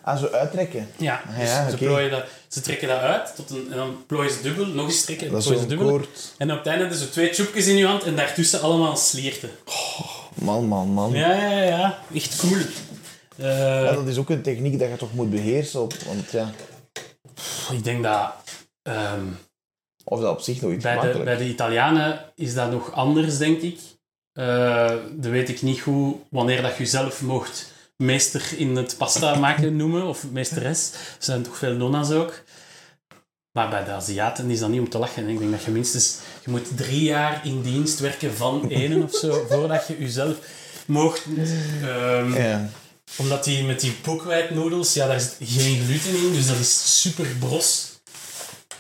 Ah, 0.04 0.20
zo 0.20 0.28
uittrekken. 0.28 0.90
Ja, 0.98 1.22
Ah, 1.30 1.40
dus 1.40 1.50
ja, 1.50 1.70
ze, 1.70 2.08
dat, 2.10 2.24
ze 2.48 2.62
trekken 2.62 2.88
dat 2.88 3.00
uit 3.00 3.36
tot 3.36 3.50
een, 3.50 3.68
en 3.72 3.78
dan 3.78 4.04
plooien 4.08 4.32
ze 4.32 4.42
dubbel, 4.42 4.66
nog 4.66 4.86
eens 4.86 5.04
trekken, 5.06 5.32
Dat 5.32 5.40
is 5.40 5.46
plooien 5.46 5.62
ze 5.64 5.68
dubbel. 5.70 5.88
koord. 5.90 6.34
En 6.38 6.52
op 6.52 6.58
het 6.58 6.68
einde 6.68 6.82
hebben 6.82 7.00
ze 7.00 7.10
twee 7.10 7.30
tjoepjes 7.30 7.68
in 7.68 7.78
je 7.78 7.86
hand 7.86 8.04
en 8.04 8.16
daartussen 8.16 8.62
allemaal 8.62 8.96
slierten. 8.98 9.50
Man, 10.36 10.66
man, 10.68 10.88
man. 10.88 11.12
Ja, 11.14 11.32
ja, 11.34 11.64
ja. 11.64 12.00
Echt 12.14 12.36
cool. 12.36 12.58
Eh, 13.38 13.84
Ja, 13.84 13.92
dat 13.94 14.08
is 14.08 14.18
ook 14.18 14.30
een 14.30 14.42
techniek 14.42 14.80
dat 14.80 14.90
je 14.90 14.96
toch 14.96 15.14
moet 15.14 15.30
beheersen. 15.30 15.82
Op, 15.82 15.94
want 15.94 16.32
ja, 16.32 16.52
ik 17.72 17.84
denk 17.84 18.04
dat 18.04 18.34
ehm, 18.82 19.26
of 20.04 20.20
dat 20.20 20.32
op 20.32 20.42
zich 20.42 20.62
nog 20.62 20.72
iets 20.72 20.84
bij, 20.84 21.00
de, 21.12 21.20
bij 21.24 21.38
de 21.38 21.48
Italianen 21.48 22.20
is 22.36 22.54
dat 22.54 22.72
nog 22.72 22.92
anders, 22.92 23.38
denk 23.38 23.62
ik. 23.62 23.80
Eh 24.34 24.94
dan 25.12 25.32
weet 25.32 25.50
ik 25.50 25.62
niet 25.62 25.80
hoe, 25.80 26.16
wanneer 26.30 26.62
dat 26.62 26.78
je 26.78 26.86
zelf 26.86 27.22
mocht 27.22 27.74
meester 27.98 28.54
in 28.58 28.76
het 28.76 28.96
pasta 28.98 29.36
maken 29.36 29.76
noemen, 29.76 30.04
of 30.08 30.32
meesteres. 30.32 30.92
Er 30.94 31.24
zijn 31.24 31.42
toch 31.44 31.58
veel 31.58 31.76
nonna's 31.76 32.12
ook. 32.12 32.44
Maar 33.52 33.70
bij 33.70 33.84
de 33.84 33.92
Aziaten 33.92 34.50
is 34.50 34.60
dat 34.60 34.70
niet 34.70 34.80
om 34.80 34.90
te 34.90 34.98
lachen. 34.98 35.28
Ik 35.28 35.40
denk 35.40 35.52
dat 35.52 35.64
je 35.64 35.72
minstens... 35.72 36.18
Je 36.46 36.52
moet 36.52 36.78
drie 36.78 37.04
jaar 37.04 37.46
in 37.46 37.62
dienst 37.62 38.00
werken 38.00 38.34
van 38.34 38.68
ene 38.68 39.04
of 39.04 39.14
zo, 39.16 39.46
voordat 39.50 39.88
je 39.88 40.00
jezelf 40.00 40.36
mocht... 40.88 41.26
ehm, 41.82 42.34
Ja. 42.34 42.70
Omdat 43.16 43.44
die 43.44 43.64
met 43.64 43.80
die 43.80 43.98
boekwijdnoedels, 44.04 44.94
ja, 44.94 45.08
daar 45.08 45.20
zit 45.20 45.36
geen 45.44 45.84
gluten 45.86 46.16
in, 46.26 46.34
dus 46.34 46.48
dat 46.48 46.58
is 46.60 47.02
super 47.02 47.26
bros. 47.40 47.94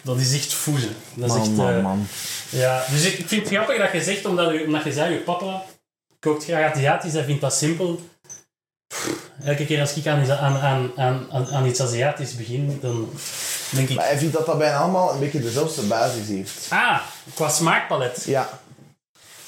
Dat 0.01 0.17
is 0.19 0.33
echt 0.33 0.53
voezen. 0.53 0.95
Dat 1.13 1.29
is 1.29 1.35
Man, 1.35 1.41
echt... 1.41 1.51
man, 1.55 1.73
eh, 1.73 1.83
man. 1.83 2.07
ja, 2.49 2.85
dus 2.91 3.03
ik, 3.03 3.17
ik 3.19 3.27
vind 3.27 3.41
het 3.49 3.53
grappig 3.53 3.77
dat 3.77 3.91
je 3.91 4.03
zegt, 4.03 4.25
omdat, 4.25 4.51
u, 4.51 4.63
omdat 4.65 4.83
je 4.83 4.93
zei, 4.93 5.13
je 5.13 5.19
papa 5.19 5.63
kookt 6.19 6.43
graag 6.43 6.73
Aziatisch, 6.73 7.13
hij 7.13 7.23
vindt 7.23 7.41
dat 7.41 7.53
simpel. 7.53 7.99
Elke 9.43 9.65
keer 9.65 9.79
als 9.79 9.93
ik 9.93 10.07
aan, 10.07 10.21
iets- 10.21 10.29
aan, 10.29 10.57
aan, 10.57 10.91
aan, 10.95 11.27
aan, 11.31 11.47
aan 11.47 11.65
iets 11.65 11.81
Aziatisch 11.81 12.35
begin, 12.35 12.77
dan 12.81 13.09
denk 13.69 13.89
ik... 13.89 13.95
Maar 13.95 14.05
hij 14.05 14.17
vindt 14.17 14.33
dat 14.33 14.45
dat 14.45 14.57
bijna 14.57 14.77
allemaal 14.77 15.13
een 15.13 15.19
beetje 15.19 15.41
dezelfde 15.41 15.81
basis 15.81 16.27
heeft. 16.27 16.65
Ah, 16.69 16.99
qua 17.33 17.49
smaakpalet. 17.49 18.23
Ja. 18.25 18.59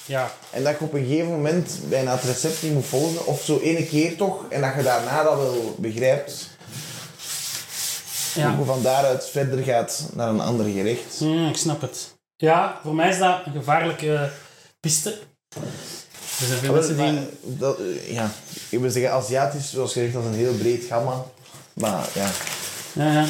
Ja. 0.08 0.32
En 0.50 0.63
dat 0.63 0.80
je 0.80 0.86
op 0.86 0.93
een 0.93 1.06
gegeven 1.06 1.32
moment 1.32 1.80
bijna 1.89 2.12
het 2.12 2.24
recept 2.24 2.62
niet 2.62 2.74
moet 2.74 2.86
volgen. 2.86 3.26
Of 3.26 3.43
zo 3.43 3.60
ene 3.60 3.86
keer 3.86 4.15
toch. 4.15 4.46
En 4.50 4.62
dat 4.62 4.74
je 4.76 4.84
daarna 4.84 5.24
dat 5.24 5.38
wel 5.38 5.76
begrijpt. 5.78 6.48
Ja. 8.34 8.56
Hoe 8.56 8.65
van 8.65 8.82
daaruit 8.82 9.30
verder 9.30 9.63
gaat 9.63 10.10
naar 10.13 10.30
een 10.30 10.41
ander 10.41 10.65
gerecht. 10.65 11.20
Ja, 11.20 11.50
ik 11.50 11.58
snap 11.58 11.82
het. 11.82 12.15
Ja, 12.36 12.80
voor 12.84 12.96
mij 12.96 13.10
is 13.10 13.17
dat 13.17 13.46
een 13.46 13.52
gevaarlijke 13.52 14.30
piste. 14.80 15.10
Er 16.39 16.48
zijn 16.48 16.60
veel 16.60 16.74
mensen 16.74 16.98
die... 16.98 17.12
Maar 17.12 17.24
dat, 17.41 17.80
eh, 17.80 18.13
ja, 18.13 18.32
ik 18.70 18.80
wil 18.80 18.89
zeggen, 18.89 19.12
Aziatisch, 19.12 19.70
zoals 19.70 19.93
gezegd, 19.93 20.13
dat 20.13 20.24
is 20.24 20.30
een 20.30 20.36
heel 20.36 20.54
breed 20.54 20.86
gamma. 20.86 21.26
Maar 21.74 22.06
ja. 22.13 22.30
Ja, 22.93 23.12
ja. 23.12 23.26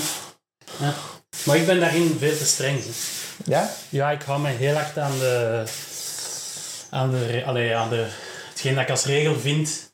ja. 0.79 0.93
Maar 1.45 1.57
ik 1.57 1.65
ben 1.65 1.79
daarin 1.79 2.15
veel 2.19 2.37
te 2.37 2.45
streng. 2.45 2.79
Ja? 3.45 3.69
Ja, 3.89 4.11
ik 4.11 4.21
hou 4.21 4.41
me 4.41 4.49
heel 4.49 4.73
hard 4.73 4.97
aan 4.97 5.19
de... 5.19 5.63
Aan 6.89 7.11
de... 7.11 7.43
Allee, 7.45 7.75
aan 7.75 7.89
de... 7.89 8.07
Hetgeen 8.49 8.73
dat 8.73 8.83
ik 8.83 8.89
als 8.89 9.05
regel 9.05 9.39
vind. 9.39 9.91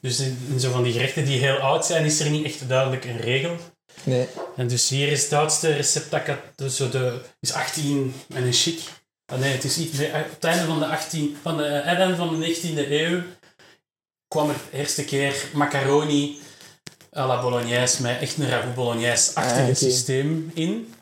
Dus 0.00 0.20
in, 0.20 0.38
in 0.52 0.60
zo 0.60 0.70
van 0.70 0.82
die 0.82 0.92
gerechten 0.92 1.24
die 1.24 1.38
heel 1.38 1.56
oud 1.56 1.86
zijn, 1.86 2.04
is 2.04 2.20
er 2.20 2.30
niet 2.30 2.44
echt 2.44 2.68
duidelijk 2.68 3.04
een 3.04 3.20
regel. 3.20 3.56
Nee. 4.02 4.26
En 4.56 4.68
dus 4.68 4.88
hier 4.88 5.08
is 5.08 5.22
het 5.22 5.32
oudste 5.32 5.72
recept 5.72 6.10
dat 6.10 6.20
ik 6.20 6.26
had, 6.26 6.38
dus 6.54 6.76
zo 6.76 6.88
de, 6.88 7.20
is 7.40 7.52
18 7.52 8.14
en 8.34 8.44
een 8.44 8.52
chic. 8.52 8.80
Ah, 9.32 9.38
nee, 9.38 9.52
het 9.52 9.64
is 9.64 9.78
iets, 9.78 9.98
nee, 9.98 10.08
op 10.08 10.30
het 10.30 10.44
einde 10.44 10.66
van 10.66 10.78
de, 10.78 10.86
18, 10.86 11.36
van 11.42 11.56
de, 11.56 11.64
eh, 11.64 11.98
einde 11.98 12.16
van 12.16 12.40
de 12.40 12.46
19e 12.46 12.90
eeuw 12.90 13.22
kwam 14.28 14.48
er 14.48 14.56
de 14.70 14.76
eerste 14.78 15.04
keer 15.04 15.34
macaroni 15.52 16.38
à 17.16 17.26
la 17.26 17.40
bolognese 17.40 18.02
met 18.02 18.20
echt 18.20 18.38
een 18.38 18.48
ragout 18.48 18.74
bolognese-achtig 18.74 19.68
Ah, 19.68 19.74
systeem 19.74 20.50
in. 20.54 20.94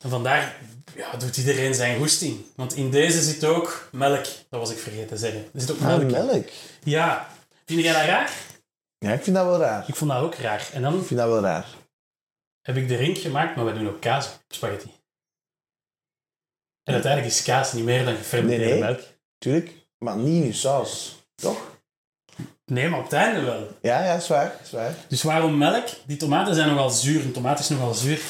En 0.00 0.10
vandaar 0.10 0.56
ja, 0.96 1.16
doet 1.16 1.36
iedereen 1.36 1.74
zijn 1.74 1.98
goesting. 1.98 2.40
Want 2.56 2.74
in 2.74 2.90
deze 2.90 3.22
zit 3.22 3.44
ook 3.44 3.88
melk, 3.92 4.24
dat 4.24 4.60
was 4.60 4.70
ik 4.70 4.78
vergeten 4.78 5.06
te 5.06 5.16
zeggen. 5.16 5.40
Er 5.54 5.60
zit 5.60 5.70
ook 5.70 5.80
melk 5.80 6.02
Ah, 6.02 6.10
melk. 6.10 6.48
Ja. 6.84 7.28
Vind 7.64 7.80
jij 7.82 7.92
dat 7.92 8.02
raar? 8.04 8.30
Ja, 8.98 9.12
ik 9.12 9.22
vind 9.22 9.36
dat 9.36 9.44
wel 9.46 9.58
raar. 9.58 9.84
Ik 9.88 9.94
vond 9.94 10.10
dat 10.10 10.22
ook 10.22 10.34
raar. 10.34 10.68
En 10.72 10.82
dan 10.82 11.00
Ik 11.00 11.06
vind 11.06 11.20
dat 11.20 11.28
wel 11.28 11.40
raar. 11.40 11.66
heb 12.62 12.76
ik 12.76 12.88
de 12.88 12.96
ring 12.96 13.18
gemaakt, 13.18 13.56
maar 13.56 13.64
we 13.64 13.72
doen 13.72 13.88
ook 13.88 14.00
kaas 14.00 14.26
op 14.26 14.40
spaghetti. 14.48 14.90
En 16.82 16.92
uiteindelijk 16.94 17.32
is 17.34 17.42
kaas 17.42 17.72
niet 17.72 17.84
meer 17.84 18.04
dan 18.04 18.16
gefermenteerde 18.16 18.64
Nee, 18.64 18.72
nee. 18.74 18.82
melk. 18.82 19.00
Tuurlijk. 19.38 19.70
Maar 19.98 20.16
niet 20.16 20.42
in 20.42 20.46
je 20.46 20.52
saus. 20.52 21.16
Toch? 21.34 21.74
Nee, 22.64 22.88
maar 22.88 22.98
op 22.98 23.04
het 23.04 23.12
einde 23.14 23.40
wel. 23.40 23.68
Ja, 23.82 24.04
ja, 24.04 24.14
is 24.14 24.28
waar. 24.28 24.54
Is 24.62 24.70
waar. 24.70 24.94
Dus 25.08 25.22
waarom 25.22 25.58
melk? 25.58 25.88
Die 26.06 26.16
tomaten 26.16 26.54
zijn 26.54 26.68
nogal 26.68 26.90
zuur. 26.90 27.20
Een 27.24 27.32
tomaat 27.32 27.58
is 27.58 27.68
nogal 27.68 27.94
zuur. 27.94 28.20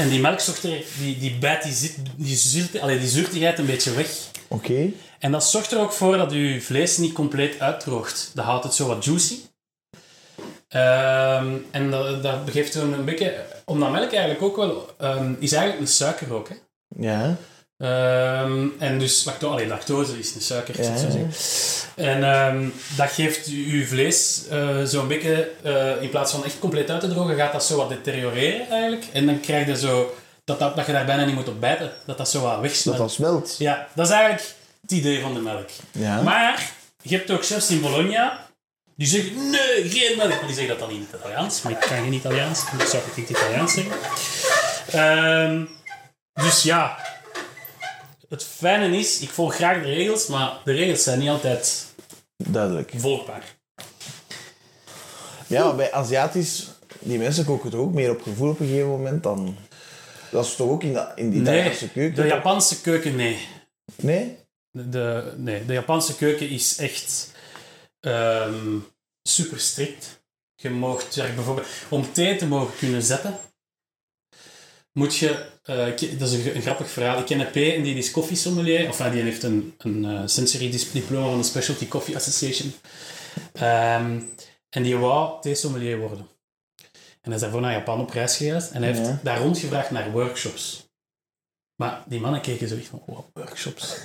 En 0.00 0.08
die 0.08 0.20
melk 0.20 0.40
zorgt 0.40 0.64
er, 0.64 0.84
die, 0.98 1.18
die 1.18 1.38
bijt 1.38 1.62
die, 1.62 1.72
zit, 1.72 2.72
die, 2.72 2.82
allee, 2.82 2.98
die 2.98 3.08
zuurtigheid 3.08 3.58
een 3.58 3.66
beetje 3.66 3.94
weg. 3.94 4.08
Oké. 4.48 4.90
En 5.18 5.32
dat 5.32 5.44
zorgt 5.44 5.72
er 5.72 5.80
ook 5.80 5.92
voor 5.92 6.16
dat 6.16 6.32
je 6.32 6.60
vlees 6.60 6.98
niet 6.98 7.12
compleet 7.12 7.60
uitdroogt. 7.60 8.30
Dat 8.34 8.44
houdt 8.44 8.64
het 8.64 8.74
zo 8.74 8.86
wat 8.86 9.04
juicy. 9.04 9.38
Ehm, 10.68 11.56
en 11.70 11.90
dat, 11.90 12.22
dat 12.22 12.38
geeft 12.50 12.74
een, 12.74 12.92
een 12.92 13.04
beetje... 13.04 13.44
Omdat 13.64 13.90
melk 13.90 14.12
eigenlijk 14.12 14.42
ook 14.42 14.56
wel... 14.56 14.94
ehm, 14.98 15.34
is 15.38 15.52
eigenlijk 15.52 15.82
een 15.82 15.92
suiker 15.92 16.32
ook, 16.32 16.48
hè. 16.48 16.54
Ja. 16.96 17.36
Ehm, 17.80 18.66
en 18.78 18.98
dus 18.98 19.24
lacto 19.24 19.50
allee, 19.50 19.66
lactose 19.66 20.18
is 20.18 20.34
een 20.34 20.40
suiker, 20.40 20.82
Ja. 20.82 20.96
zeggen. 20.96 21.30
En 21.96 22.24
ehm, 22.24 22.68
dat 22.96 23.10
geeft 23.10 23.46
je 23.46 23.86
vlees 23.86 24.42
eh, 24.50 24.82
zo'n 24.84 25.08
beetje, 25.08 25.50
eh, 25.62 26.02
in 26.02 26.08
plaats 26.10 26.32
van 26.32 26.44
echt 26.44 26.58
compleet 26.58 26.90
uit 26.90 27.00
te 27.00 27.08
drogen, 27.08 27.36
gaat 27.36 27.52
dat 27.52 27.64
zo 27.64 27.76
wat 27.76 27.88
deterioreren 27.88 28.68
eigenlijk. 28.70 29.04
En 29.12 29.26
dan 29.26 29.40
krijg 29.40 29.66
je 29.66 29.76
zo, 29.76 30.14
dat, 30.44 30.58
dat, 30.58 30.76
dat 30.76 30.86
je 30.86 30.92
daar 30.92 31.04
bijna 31.04 31.24
niet 31.24 31.34
moet 31.34 31.48
op 31.48 31.60
bijten, 31.60 31.92
dat 32.06 32.18
dat 32.18 32.28
zo 32.30 32.40
wat 32.40 32.52
Dat 32.52 32.60
wegsmelt. 32.60 32.98
dat 32.98 33.12
smelt. 33.12 33.54
Ja, 33.58 33.88
dat 33.94 34.06
is 34.06 34.12
eigenlijk 34.12 34.54
het 34.80 34.90
idee 34.90 35.20
van 35.20 35.34
de 35.34 35.40
melk. 35.40 35.68
Ja. 35.92 36.22
Maar 36.22 36.70
je 37.02 37.16
hebt 37.16 37.30
ook 37.30 37.44
chefs 37.44 37.70
in 37.70 37.80
Bologna 37.80 38.46
die 38.96 39.06
zeggen, 39.08 39.50
nee, 39.50 39.88
geen 39.88 40.16
melk. 40.16 40.28
Maar 40.30 40.46
die 40.46 40.54
zeggen 40.54 40.68
dat 40.68 40.78
dan 40.78 40.90
in 40.96 41.06
het 41.10 41.20
Italiaans. 41.20 41.62
Maar 41.62 41.72
ik 41.72 41.78
kan 41.80 41.88
geen 41.88 42.12
Italiaans, 42.12 42.60
dus 42.78 42.90
zou 42.90 43.02
ik 43.06 43.14
het 43.14 43.30
Italiaans 43.30 43.72
zeggen. 43.72 43.92
Ehm, 44.92 45.64
dus 46.44 46.62
ja, 46.62 46.98
het 48.30 48.44
fijne 48.44 48.96
is, 48.96 49.20
ik 49.20 49.30
volg 49.30 49.54
graag 49.54 49.82
de 49.82 49.88
regels, 49.88 50.26
maar 50.26 50.58
de 50.64 50.72
regels 50.72 51.02
zijn 51.02 51.18
niet 51.18 51.28
altijd 51.28 51.86
Duidelijk. 52.36 52.92
volgbaar. 52.96 53.56
Ja, 55.46 55.64
maar 55.64 55.76
bij 55.76 55.92
Aziatisch, 55.92 56.68
die 56.98 57.18
mensen 57.18 57.44
koken 57.44 57.70
toch 57.70 57.80
ook 57.80 57.92
meer 57.92 58.10
op 58.10 58.22
gevoel 58.22 58.50
op 58.50 58.60
een 58.60 58.66
gegeven 58.66 58.88
moment 58.88 59.22
dan... 59.22 59.56
Dat 60.30 60.44
is 60.44 60.56
toch 60.56 60.68
ook 60.68 60.82
in, 60.82 60.98
in 61.14 61.30
die 61.30 61.40
Nee, 61.40 61.54
Italiaanse 61.54 61.88
keuken? 61.90 62.22
de 62.22 62.28
Japanse 62.28 62.80
keuken, 62.80 63.16
nee. 63.16 63.48
Nee? 63.96 64.36
De, 64.70 65.34
nee, 65.36 65.66
de 65.66 65.72
Japanse 65.72 66.16
keuken 66.16 66.48
is 66.48 66.76
echt 66.78 67.32
ehm, 68.00 68.78
super 69.22 69.60
strikt. 69.60 70.22
Je 70.54 70.98
zeg, 71.08 71.34
bijvoorbeeld, 71.34 71.66
om 71.88 72.12
thee 72.12 72.36
te 72.36 72.46
mogen 72.46 72.76
kunnen 72.76 73.02
zetten, 73.02 73.38
moet 74.92 75.16
je, 75.16 75.46
eh, 75.70 76.18
dat 76.18 76.28
is 76.30 76.34
een, 76.44 76.56
een 76.56 76.62
grappig 76.62 76.90
verhaal. 76.90 77.18
Ik 77.18 77.26
ken 77.26 77.40
een 77.40 77.50
P 77.50 77.56
en 77.56 77.82
die 77.82 77.94
is 77.94 78.10
koffiesommelier, 78.10 78.88
of 78.88 78.98
nou, 78.98 79.12
die 79.12 79.22
heeft 79.22 79.42
een, 79.42 79.74
een 79.78 80.04
eh, 80.04 80.22
sensory 80.26 80.70
diploma 80.92 81.28
van 81.28 81.38
de 81.38 81.44
Specialty 81.44 81.88
Coffee 81.88 82.16
Association. 82.16 82.72
Ehm, 83.52 84.20
en 84.70 84.82
die 84.82 84.96
wou 84.96 85.40
theesommelier 85.40 85.98
worden. 85.98 86.28
En 87.20 87.26
hij 87.30 87.34
is 87.34 87.40
daarvoor 87.40 87.60
naar 87.60 87.72
Japan 87.72 88.00
op 88.00 88.10
reis 88.10 88.36
geweest 88.36 88.70
en 88.70 88.82
hij 88.82 88.92
heeft 88.92 89.06
Ja. 89.06 89.20
daar 89.22 89.38
rondgevraagd 89.38 89.90
naar 89.90 90.10
workshops. 90.10 90.88
Maar 91.76 92.02
die 92.06 92.20
mannen 92.20 92.40
keken 92.40 92.68
zoiets 92.68 92.88
van, 92.88 93.02
wow, 93.06 93.24
workshops. 93.32 93.96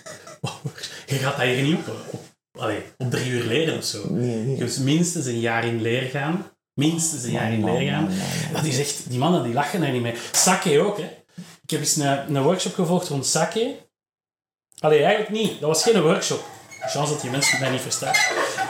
Je 1.05 1.15
gaat 1.15 1.37
dat 1.37 1.45
hier 1.45 1.61
niet 1.63 1.75
op, 1.77 2.05
op, 2.11 2.21
allee, 2.61 2.81
op 2.97 3.11
drie 3.11 3.29
uur 3.31 3.43
leren 3.43 3.77
of 3.77 3.83
zo. 3.83 4.09
Nee, 4.09 4.35
nee. 4.35 4.57
Dus 4.57 4.77
minstens 4.77 5.25
een 5.25 5.39
jaar 5.39 5.65
in 5.65 5.81
leer 5.81 6.01
gaan. 6.09 6.51
Minstens 6.73 7.23
een 7.23 7.31
jaar 7.31 7.51
in 7.53 7.63
leer 7.65 7.89
gaan. 7.91 8.09
Dat 8.53 8.63
is 8.63 8.79
echt, 8.79 9.09
die 9.09 9.19
mannen 9.19 9.43
die 9.43 9.53
lachen 9.53 9.83
er 9.83 9.91
niet 9.91 10.01
mee. 10.01 10.15
Sake 10.31 10.79
ook, 10.79 10.97
hè. 10.97 11.09
Ik 11.65 11.71
heb 11.71 11.79
eens 11.79 11.95
een, 11.95 12.35
een 12.35 12.43
workshop 12.43 12.73
gevolgd 12.73 13.07
rond 13.07 13.25
sake. 13.25 13.75
Allee, 14.79 15.03
eigenlijk 15.03 15.29
niet. 15.29 15.59
Dat 15.59 15.69
was 15.69 15.83
geen 15.83 16.01
workshop. 16.01 16.43
Chance 16.79 17.11
dat 17.11 17.21
die 17.21 17.31
mensen 17.31 17.59
mij 17.59 17.69
niet 17.69 17.81
verstaan. 17.81 18.13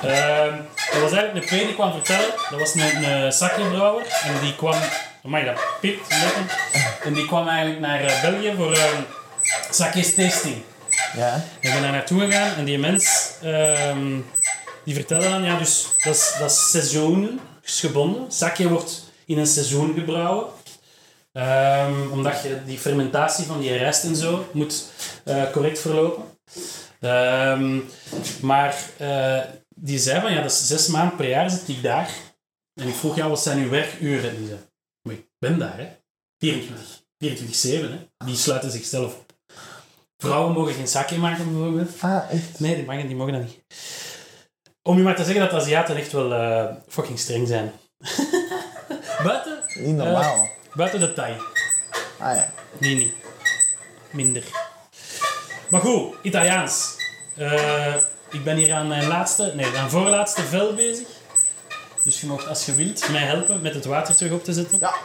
Ehm, 0.02 0.58
dat 0.92 1.02
was 1.02 1.12
eigenlijk 1.12 1.52
een 1.52 1.58
P 1.58 1.62
die 1.66 1.74
kwam 1.74 1.92
vertellen. 1.92 2.30
Dat 2.50 2.60
was 2.60 2.76
een, 2.76 3.04
een 3.12 3.32
sakebrouwer. 3.32 4.06
En 4.24 4.40
die 4.42 4.56
kwam... 4.56 4.80
Amai, 5.24 5.46
dat 5.46 5.60
pipt. 5.82 6.10
lekker. 6.10 6.58
En 7.04 7.14
die 7.14 7.26
kwam 7.26 7.48
eigenlijk 7.48 7.80
naar 7.80 8.02
eh, 8.04 8.22
België 8.22 8.54
voor 8.58 8.74
ehm 8.74 9.02
sake's 9.70 10.14
tasting. 10.16 10.64
Ja. 11.16 11.44
Ik 11.60 11.72
ben 11.72 11.82
daar 11.82 11.92
naartoe 11.92 12.20
gegaan 12.20 12.56
en 12.56 12.66
die 12.66 12.80
mens 12.80 13.32
ehm, 13.42 14.20
die 14.84 14.94
vertelde 14.94 15.30
dan, 15.30 15.44
ja, 15.44 15.58
dus 15.58 15.88
dat 16.04 16.16
is, 16.16 16.36
dat 16.40 16.52
is 16.52 16.70
seizoensgebonden. 16.70 18.32
Sake 18.32 18.70
wordt 18.70 19.04
in 19.26 19.38
een 19.38 19.48
seizoen 19.48 19.94
gebrouwen. 19.94 20.46
Ehm, 21.36 22.12
omdat 22.12 22.42
je 22.44 22.64
die 22.66 22.78
fermentatie 22.78 23.46
van 23.46 23.60
die 23.60 23.78
rijst 23.78 24.04
en 24.04 24.16
zo 24.16 24.46
moet 24.52 24.86
eh, 25.24 25.52
correct 25.52 25.80
verlopen. 25.80 26.24
Ehm, 27.00 27.80
maar 28.42 28.76
eh, 28.98 29.42
die 29.76 30.00
zei 30.00 30.22
van, 30.22 30.34
ja, 30.34 30.42
dat 30.42 30.52
is 30.52 30.68
zes 30.68 30.88
maanden 30.88 31.16
per 31.16 31.30
jaar 31.30 31.50
zit 31.50 31.68
ik 31.68 31.84
daar. 31.84 32.10
En 32.82 32.88
ik 32.88 32.94
vroeg, 32.94 33.16
ja, 33.16 33.30
wat 33.30 33.42
zijn 33.42 33.60
uw 33.60 33.70
werkuren? 33.70 34.30
En 34.30 34.38
die 34.38 34.48
zei, 34.48 34.60
maar 35.02 35.14
ik 35.16 35.26
ben 35.40 35.60
daar, 35.60 35.78
hè. 35.78 35.88
24, 36.38 37.04
24-7, 37.18 37.92
hè. 37.92 38.26
Die 38.26 38.36
sluiten 38.36 38.72
zichzelf 38.72 39.16
op. 39.16 39.34
Vrouwen 40.18 40.54
mogen 40.54 40.74
geen 40.74 40.88
sake 40.88 41.18
maken, 41.18 41.54
bijvoorbeeld. 41.54 41.92
Ah, 42.00 42.32
echt? 42.32 42.60
Nee, 42.60 42.76
die, 42.76 42.86
mogen, 42.86 43.08
die 43.08 43.16
mogen 43.16 43.34
dat 43.34 43.42
niet. 43.42 43.64
Om 44.82 44.98
je 44.98 45.04
maar 45.04 45.16
te 45.16 45.24
zeggen 45.24 45.42
dat 45.42 45.50
de 45.50 45.56
Aziaten 45.56 45.96
echt 45.96 46.12
wel 46.12 46.34
eh, 46.34 46.76
fucking 46.88 47.20
streng 47.20 47.48
zijn. 47.48 47.72
buiten, 49.24 49.64
Niet 49.76 49.96
normaal. 49.96 50.55
Buiten 50.76 51.00
de 51.00 51.14
Thai. 51.14 51.38
ah 52.20 52.36
ja. 52.36 52.52
Die 52.80 52.96
niet. 52.96 53.14
Minder. 54.12 54.44
Maar 55.70 55.82
goed, 55.82 56.16
Italiaans. 56.22 56.96
Eh, 57.36 57.96
ik 58.32 58.44
ben 58.44 58.56
hier 58.56 58.74
aan 58.74 58.88
mijn 58.88 59.08
laatste, 59.08 59.52
nee, 59.56 59.72
mijn 59.72 59.90
voorlaatste 59.90 60.42
vel 60.42 60.74
bezig. 60.74 61.08
Dus 62.04 62.22
je 62.22 62.28
mag, 62.28 62.48
als 62.48 62.66
je 62.66 62.76
wilt, 62.76 63.10
mij 63.10 63.22
helpen 63.22 63.62
met 63.62 63.74
het 63.74 63.86
water 63.86 64.16
terug 64.16 64.32
op 64.32 64.44
te 64.44 64.54
zetten. 64.54 64.80
Ja. 64.80 64.96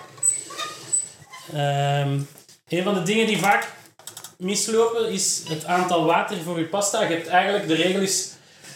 Ehm, 1.52 2.20
een 2.68 2.82
van 2.82 2.94
de 2.94 3.02
dingen 3.02 3.26
die 3.26 3.38
vaak 3.38 3.68
mislopen 4.38 5.10
is 5.10 5.42
het 5.48 5.64
aantal 5.64 6.04
water 6.04 6.36
voor 6.42 6.58
je 6.58 6.66
pasta. 6.66 7.02
Je 7.02 7.14
hebt 7.14 7.26
eigenlijk, 7.26 7.68
de 7.68 7.74
regel 7.74 8.00
is 8.00 8.28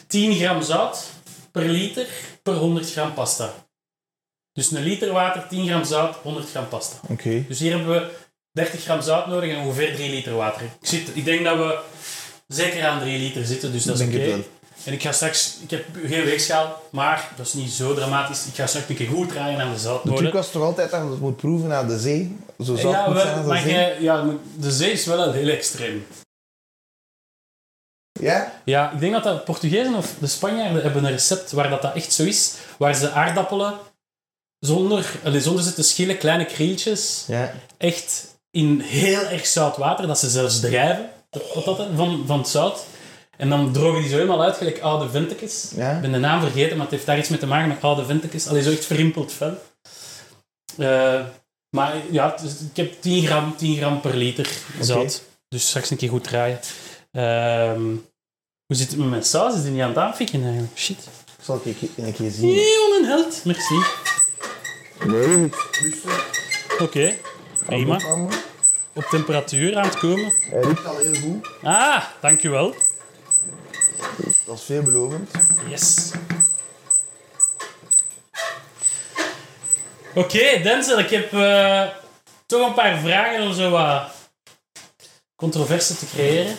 10 0.07 0.35
gram 0.35 0.63
zout 0.63 1.05
per 1.53 1.63
liter 1.63 2.07
per 2.43 2.55
100 2.55 2.93
gram 2.93 3.15
pasta. 3.15 3.53
Dus 4.55 4.71
een 4.71 4.83
liter 4.83 5.13
water, 5.13 5.47
10 5.49 5.67
gram 5.67 5.85
zout, 5.85 6.17
100 6.23 6.51
gram 6.51 6.69
pasta. 6.69 6.97
Oké. 7.09 7.45
Dus 7.49 7.59
hier 7.59 7.71
hebben 7.77 7.89
we 7.95 8.11
30 8.53 8.83
gram 8.83 9.01
zout 9.03 9.27
nodig 9.27 9.51
en 9.51 9.59
ongeveer 9.59 9.95
3 9.95 10.11
liter 10.11 10.35
water. 10.35 10.63
Ik, 10.63 10.71
zit, 10.89 11.09
ik 11.15 11.25
denk 11.25 11.45
dat 11.45 11.57
we 11.57 11.79
zeker 12.49 12.87
aan 12.87 13.01
3 13.01 13.19
liter 13.19 13.45
zitten, 13.47 13.73
dus 13.73 13.85
dat 13.85 14.01
is 14.01 14.07
oké. 14.07 14.19
wel. 14.27 14.39
En 14.85 14.93
ik 14.93 15.03
ga 15.03 15.13
straks... 15.13 15.57
Ik 15.63 15.71
heb 15.71 15.85
geen 16.05 16.25
weegschaal, 16.25 16.83
maar 16.91 17.29
dat 17.37 17.47
is 17.47 17.53
niet 17.53 17.71
zo 17.71 17.95
dramatisch. 17.95 18.47
Ik 18.47 18.55
ga 18.55 18.67
straks 18.67 18.89
een 18.89 18.97
keer 18.97 19.09
goed 19.09 19.29
draaien 19.29 19.61
aan 19.61 19.69
de 19.69 19.75
De 19.75 19.81
zoutmolen. 19.81 20.21
truc 20.23 20.33
was 20.33 20.51
toch 20.51 20.63
altijd 20.63 20.91
dat 20.91 21.03
je 21.03 21.11
het 21.11 21.21
moet 21.21 21.37
proeven 21.37 21.73
aan 21.73 21.89
de 21.89 21.99
zee? 21.99 22.37
Zo 22.65 22.77
zout 22.77 22.93
Ja, 22.93 23.09
moet 23.09 23.21
zijn 23.21 23.35
wel, 23.35 23.43
de 23.43 23.49
maar 23.49 23.61
zee? 23.61 23.73
jij- 23.73 24.01
ja, 24.01 24.25
de 24.59 24.71
zee 24.71 24.93
is 24.93 25.07
wel 25.07 25.33
heel 25.33 25.49
extreem. 25.49 26.07
Ja? 28.21 28.61
Ja, 28.65 28.91
ik 28.93 29.01
denk 29.01 29.13
dat 29.13 29.23
de 29.23 29.39
Portugezen 29.45 29.95
of 29.95 30.15
de 30.19 30.27
Spanjaarden 30.27 30.83
hebben 30.83 31.05
een 31.05 31.11
recept 31.11 31.53
waar 31.53 31.71
dat, 31.71 31.83
dat 31.83 31.95
echt 31.95 32.13
zo 32.13 32.23
is. 32.23 32.55
Waar 32.79 32.95
ze 32.95 33.11
aardappelen 33.11 33.75
zonder, 34.67 35.13
allez, 35.25 35.45
zonder 35.45 35.65
ze 35.65 35.75
te 35.75 35.83
schillen, 35.83 36.19
kleine 36.19 36.45
krieltjes, 36.45 37.25
Ja. 37.27 37.53
echt 37.79 38.27
in 38.51 38.81
heel 38.81 39.21
erg 39.23 39.47
zout 39.47 39.77
water, 39.77 40.07
dat 40.07 40.19
ze 40.19 40.31
zelfs 40.31 40.61
drijven 40.61 41.09
wat 41.55 41.65
dat, 41.65 41.87
van, 41.97 42.25
van 42.27 42.39
het 42.39 42.49
zout. 42.49 42.85
En 43.37 43.49
dan 43.49 43.73
drogen 43.73 44.01
die 44.01 44.11
zo 44.11 44.17
helemaal 44.17 44.43
uit, 44.43 44.57
gelijk 44.57 44.81
oude 44.81 45.11
ventekes. 45.11 45.71
Ja. 45.77 45.95
Ik 45.95 46.01
ben 46.01 46.13
de 46.13 46.19
naam 46.19 46.41
vergeten, 46.41 46.73
maar 46.77 46.87
het 46.87 46.95
heeft 46.95 47.07
daar 47.07 47.19
iets 47.19 47.29
mee 47.29 47.39
te 47.39 47.47
maken 47.47 47.69
met 47.69 47.83
oude 47.83 48.05
ventekes. 48.05 48.47
Allee, 48.49 48.63
zo 48.63 48.71
echt 48.71 48.85
verrimpeld 48.85 49.33
vel. 49.33 49.59
Eh, 50.79 51.21
maar 51.71 51.95
ja, 52.11 52.37
ik 52.71 52.77
heb 52.77 53.03
10 53.03 53.27
gram, 53.27 53.57
10 53.57 53.77
gram 53.77 54.01
per 54.01 54.17
liter 54.17 54.49
zout. 54.81 55.23
Dus 55.49 55.69
straks 55.69 55.91
een 55.91 55.97
keer 55.97 56.09
goed 56.09 56.25
draaien. 56.25 56.59
Ehm, 57.13 57.83
hoe 58.67 58.77
zit 58.77 58.89
het 58.89 58.99
met 58.99 59.09
mijn 59.09 59.25
saus? 59.25 59.55
Is 59.55 59.63
die 59.63 59.71
niet 59.71 59.83
aan 59.83 59.89
het 59.89 59.99
aanfikken 59.99 60.43
eigenlijk? 60.43 60.79
Shit. 60.79 61.09
Zal 61.43 61.61
ik 61.65 61.77
een 61.97 62.13
keer 62.13 62.31
zien? 62.31 62.47
Nee, 62.55 62.77
wat 62.89 62.99
een 63.01 63.05
held. 63.07 63.41
Merci. 63.45 63.75
Nee. 65.03 65.51
Oké, 66.79 67.15
prima. 67.67 68.01
Op 68.95 69.05
temperatuur 69.05 69.77
aan 69.77 69.85
het 69.85 69.99
komen. 69.99 70.33
Hij 70.51 70.61
ruikt 70.61 70.87
al 70.87 70.97
heel 70.97 71.15
goed. 71.15 71.49
Ah, 71.63 72.05
dankjewel. 72.21 72.75
Dat 74.47 74.59
is 74.59 74.63
veelbelovend. 74.63 75.31
Yes. 75.69 76.11
Oké, 80.15 80.61
Denzel, 80.63 80.99
ik 80.99 81.11
heb 81.11 81.33
eh, 81.33 81.83
toch 82.47 82.69
een 82.69 82.75
paar 82.75 82.99
vragen 82.99 83.43
om 83.43 83.53
zo 83.53 83.71
wat 83.71 84.13
controverse 85.37 85.97
te 85.97 86.07
creëren. 86.07 86.57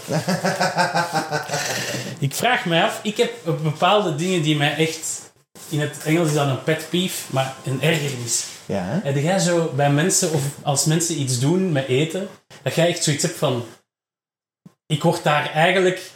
ik 2.27 2.33
vraag 2.33 2.65
mij 2.65 2.83
af, 2.83 2.99
ik 3.03 3.17
heb 3.17 3.31
bepaalde 3.63 4.15
dingen 4.15 4.41
die 4.41 4.55
mij 4.55 4.75
echt... 4.75 5.24
In 5.69 5.79
het 5.79 6.03
Engels 6.03 6.27
is 6.27 6.33
dat 6.33 6.47
een 6.47 6.63
pet 6.63 6.87
peeve, 6.89 7.33
maar 7.33 7.55
een 7.65 7.81
ergernis. 7.81 8.45
Ja, 8.65 8.83
hè? 8.83 8.99
Heb 9.03 9.15
jij 9.15 9.39
zo 9.39 9.71
bij 9.75 9.91
mensen, 9.91 10.31
of 10.31 10.41
als 10.63 10.85
mensen 10.85 11.19
iets 11.19 11.39
doen 11.39 11.71
met 11.71 11.87
eten, 11.87 12.27
dat 12.63 12.75
jij 12.75 12.87
echt 12.87 13.03
zoiets 13.03 13.23
hebt 13.23 13.37
van... 13.37 13.65
Ik 14.85 15.03
word 15.03 15.23
daar 15.23 15.51
eigenlijk 15.51 16.11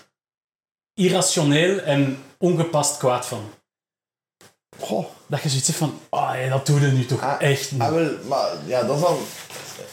irrationeel 0.93 1.79
en 1.79 2.23
ongepast 2.37 2.97
kwaad 2.97 3.25
van. 3.25 3.49
Goh. 4.79 5.05
Dat 5.27 5.41
je 5.41 5.49
zoiets 5.49 5.67
hebt 5.67 5.79
van, 5.79 5.99
oh, 6.09 6.31
ja, 6.35 6.49
dat 6.49 6.65
doe 6.65 6.79
je 6.81 6.87
nu 6.87 7.05
toch 7.05 7.21
Ah, 7.21 7.41
echt 7.41 7.71
niet. 7.71 7.81
Ah, 7.81 7.91
wel, 7.91 8.11
maar 8.27 8.49
ja, 8.65 8.83
dat 8.83 8.95
is 8.95 9.01
dan 9.01 9.17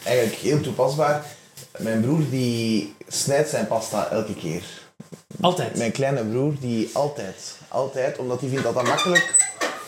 eigenlijk 0.03 0.37
heel 0.37 0.61
toepasbaar. 0.61 1.25
Mijn 1.77 2.01
broer 2.01 2.29
die 2.29 2.95
snijdt 3.07 3.49
zijn 3.49 3.67
pasta 3.67 4.09
elke 4.09 4.35
keer. 4.35 4.63
Altijd. 5.41 5.77
Mijn 5.77 5.91
kleine 5.91 6.23
broer 6.23 6.53
die 6.59 6.89
altijd, 6.93 7.57
altijd, 7.67 8.17
omdat 8.17 8.39
hij 8.39 8.49
vindt 8.49 8.63
dat 8.63 8.73
dat 8.73 8.87
makkelijk 8.87 9.35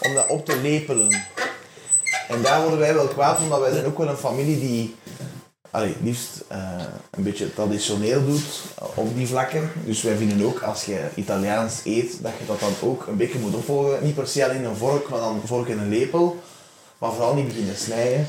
om 0.02 0.14
dat 0.14 0.28
op 0.28 0.46
te 0.46 0.62
lepelen. 0.62 1.12
En 2.28 2.42
daar 2.42 2.62
worden 2.62 2.80
wij 2.80 2.94
wel 2.94 3.08
kwaad, 3.08 3.40
omdat 3.40 3.60
wij 3.60 3.72
zijn 3.72 3.86
ook 3.86 3.98
wel 3.98 4.08
een 4.08 4.18
familie 4.18 4.60
die 4.60 4.96
allee, 5.72 5.96
liefst 6.02 6.44
eh, 6.48 6.84
een 7.12 7.24
beetje 7.24 7.54
traditioneel 7.54 8.26
doet 8.26 8.62
op 8.96 9.16
die 9.16 9.28
vlakken. 9.28 9.72
Dus 9.86 10.02
wij 10.02 10.16
vinden 10.16 10.46
ook, 10.46 10.62
als 10.62 10.86
je 10.86 11.08
Italiaans 11.16 11.82
eet, 11.84 12.24
dat 12.24 12.32
je 12.40 12.46
dat 12.46 12.60
dan 12.60 12.74
ook 12.82 13.08
een 13.08 13.18
beetje 13.18 13.40
moet 13.40 13.56
opvolgen. 13.56 14.04
Niet 14.04 14.16
per 14.16 14.28
se 14.28 14.46
alleen 14.46 14.64
een 14.64 14.76
vork, 14.76 15.10
maar 15.10 15.20
dan 15.20 15.42
vork 15.46 15.68
in 15.68 15.80
een 15.80 15.90
lepel. 15.90 16.40
Maar 16.98 17.12
vooral 17.12 17.36
niet 17.36 17.48
beginnen 17.48 17.78
snijden. 17.78 18.28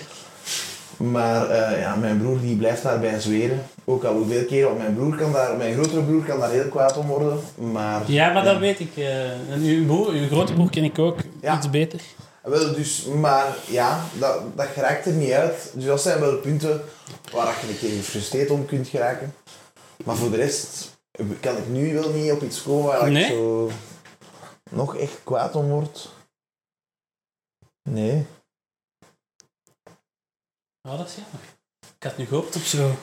Maar 1.01 1.51
eh, 1.51 1.81
ja, 1.81 1.95
mijn 1.97 2.19
broer 2.19 2.41
die 2.41 2.57
blijft 2.57 2.83
daarbij 2.83 3.21
zweren. 3.21 3.63
Ook 3.85 4.05
al 4.05 4.15
hoeveel 4.15 4.45
keren, 4.45 4.67
want 4.69 4.79
mijn 4.79 4.95
broer 4.95 5.17
kan 5.17 5.33
daar, 5.33 5.57
mijn 5.57 5.75
grotere 5.75 6.03
broer 6.03 6.25
kan 6.25 6.41
daar 6.41 6.51
heel 6.51 6.69
kwaad 6.69 6.97
om 6.97 7.07
worden. 7.07 7.41
Maar, 7.73 8.11
Ja, 8.11 8.33
maar 8.33 8.45
dat 8.45 8.59
weet 8.59 8.81
ik. 8.81 8.97
eh, 8.97 9.31
en 9.53 9.63
uw, 9.63 9.87
broer, 9.87 10.09
uw 10.13 10.27
grote 10.27 10.53
broer 10.53 10.71
ken 10.71 10.85
ik 10.85 10.99
ook 10.99 11.19
Ja. 11.41 11.57
iets 11.57 11.71
beter. 11.71 12.01
Wel, 12.43 12.75
dus, 12.75 13.05
maar 13.05 13.57
ja, 13.67 14.01
dat, 14.19 14.41
dat 14.57 14.67
geraakt 14.67 15.07
er 15.07 15.13
niet 15.13 15.33
uit. 15.33 15.71
Dus 15.75 15.85
dat 15.85 16.01
zijn 16.03 16.21
wel 16.21 16.37
punten 16.37 16.81
waar 17.33 17.55
je 17.61 17.69
een 17.73 17.79
keer 17.79 17.91
gefrustreerd 17.91 18.51
om 18.51 18.67
kunt 18.67 18.89
geraken. 18.89 19.35
Maar 20.05 20.17
voor 20.17 20.31
de 20.31 20.37
rest 20.37 20.99
kan 21.41 21.57
ik 21.57 21.69
nu 21.69 21.95
wel 21.95 22.11
niet 22.13 22.33
op 22.33 22.43
iets 22.43 22.63
komen 22.63 22.87
waar 22.87 23.11
Nee? 23.11 23.23
ik 23.25 23.31
zo 23.31 23.71
nog 24.71 24.97
echt 24.97 25.21
kwaad 25.25 25.55
om 25.57 25.69
word. 25.69 26.09
Nee. 27.83 28.27
Oh, 30.89 30.99
dat 30.99 31.09
is 31.09 31.15
jammer. 31.15 31.41
Ik 31.99 32.03
had 32.03 32.17
nu 32.17 32.27
gehoopt 32.27 32.57
op 32.57 32.63
zo 32.63 32.99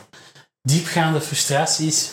diepgaande 0.61 1.21
frustraties. 1.21 2.11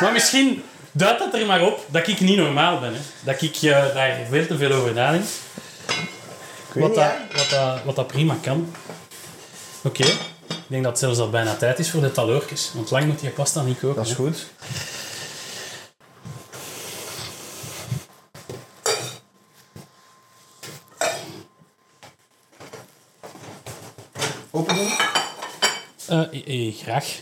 maar 0.00 0.12
misschien 0.12 0.62
duidt 0.92 1.18
dat 1.18 1.34
er 1.34 1.46
maar 1.46 1.62
op 1.62 1.86
dat 1.90 2.08
ik 2.08 2.20
niet 2.20 2.36
normaal 2.36 2.80
ben. 2.80 2.94
Hè. 2.94 3.00
Dat 3.24 3.42
ik 3.42 3.56
eh, 3.56 3.94
daar 3.94 4.26
veel 4.30 4.46
te 4.46 4.56
veel 4.56 4.72
over 4.72 4.92
nadenk. 4.92 5.24
Ik 5.24 6.72
weet 6.72 6.82
Wat 6.82 6.90
niet, 6.90 6.98
dat, 6.98 7.40
wat, 7.40 7.50
dat, 7.50 7.84
wat 7.84 7.96
dat 7.96 8.06
prima 8.06 8.36
kan. 8.42 8.74
Oké. 9.82 10.04
Ik 10.48 10.70
denk 10.70 10.82
dat 10.82 10.92
het 10.92 11.00
zelfs 11.00 11.18
al 11.18 11.30
bijna 11.30 11.54
tijd 11.54 11.78
is 11.78 11.90
voor 11.90 12.00
de 12.00 12.12
taloortjes. 12.12 12.70
Want 12.74 12.90
lang 12.90 13.04
moet 13.06 13.20
je 13.20 13.30
pasta 13.30 13.62
niet 13.62 13.78
koken. 13.78 13.96
Dat 13.96 14.04
is 14.04 14.10
hè. 14.10 14.16
goed. 14.16 14.46
Open 24.54 24.74
doen? 24.74 24.92
Eh, 26.06 26.20
eh, 26.32 26.68
eh, 26.68 26.74
graag. 26.74 27.20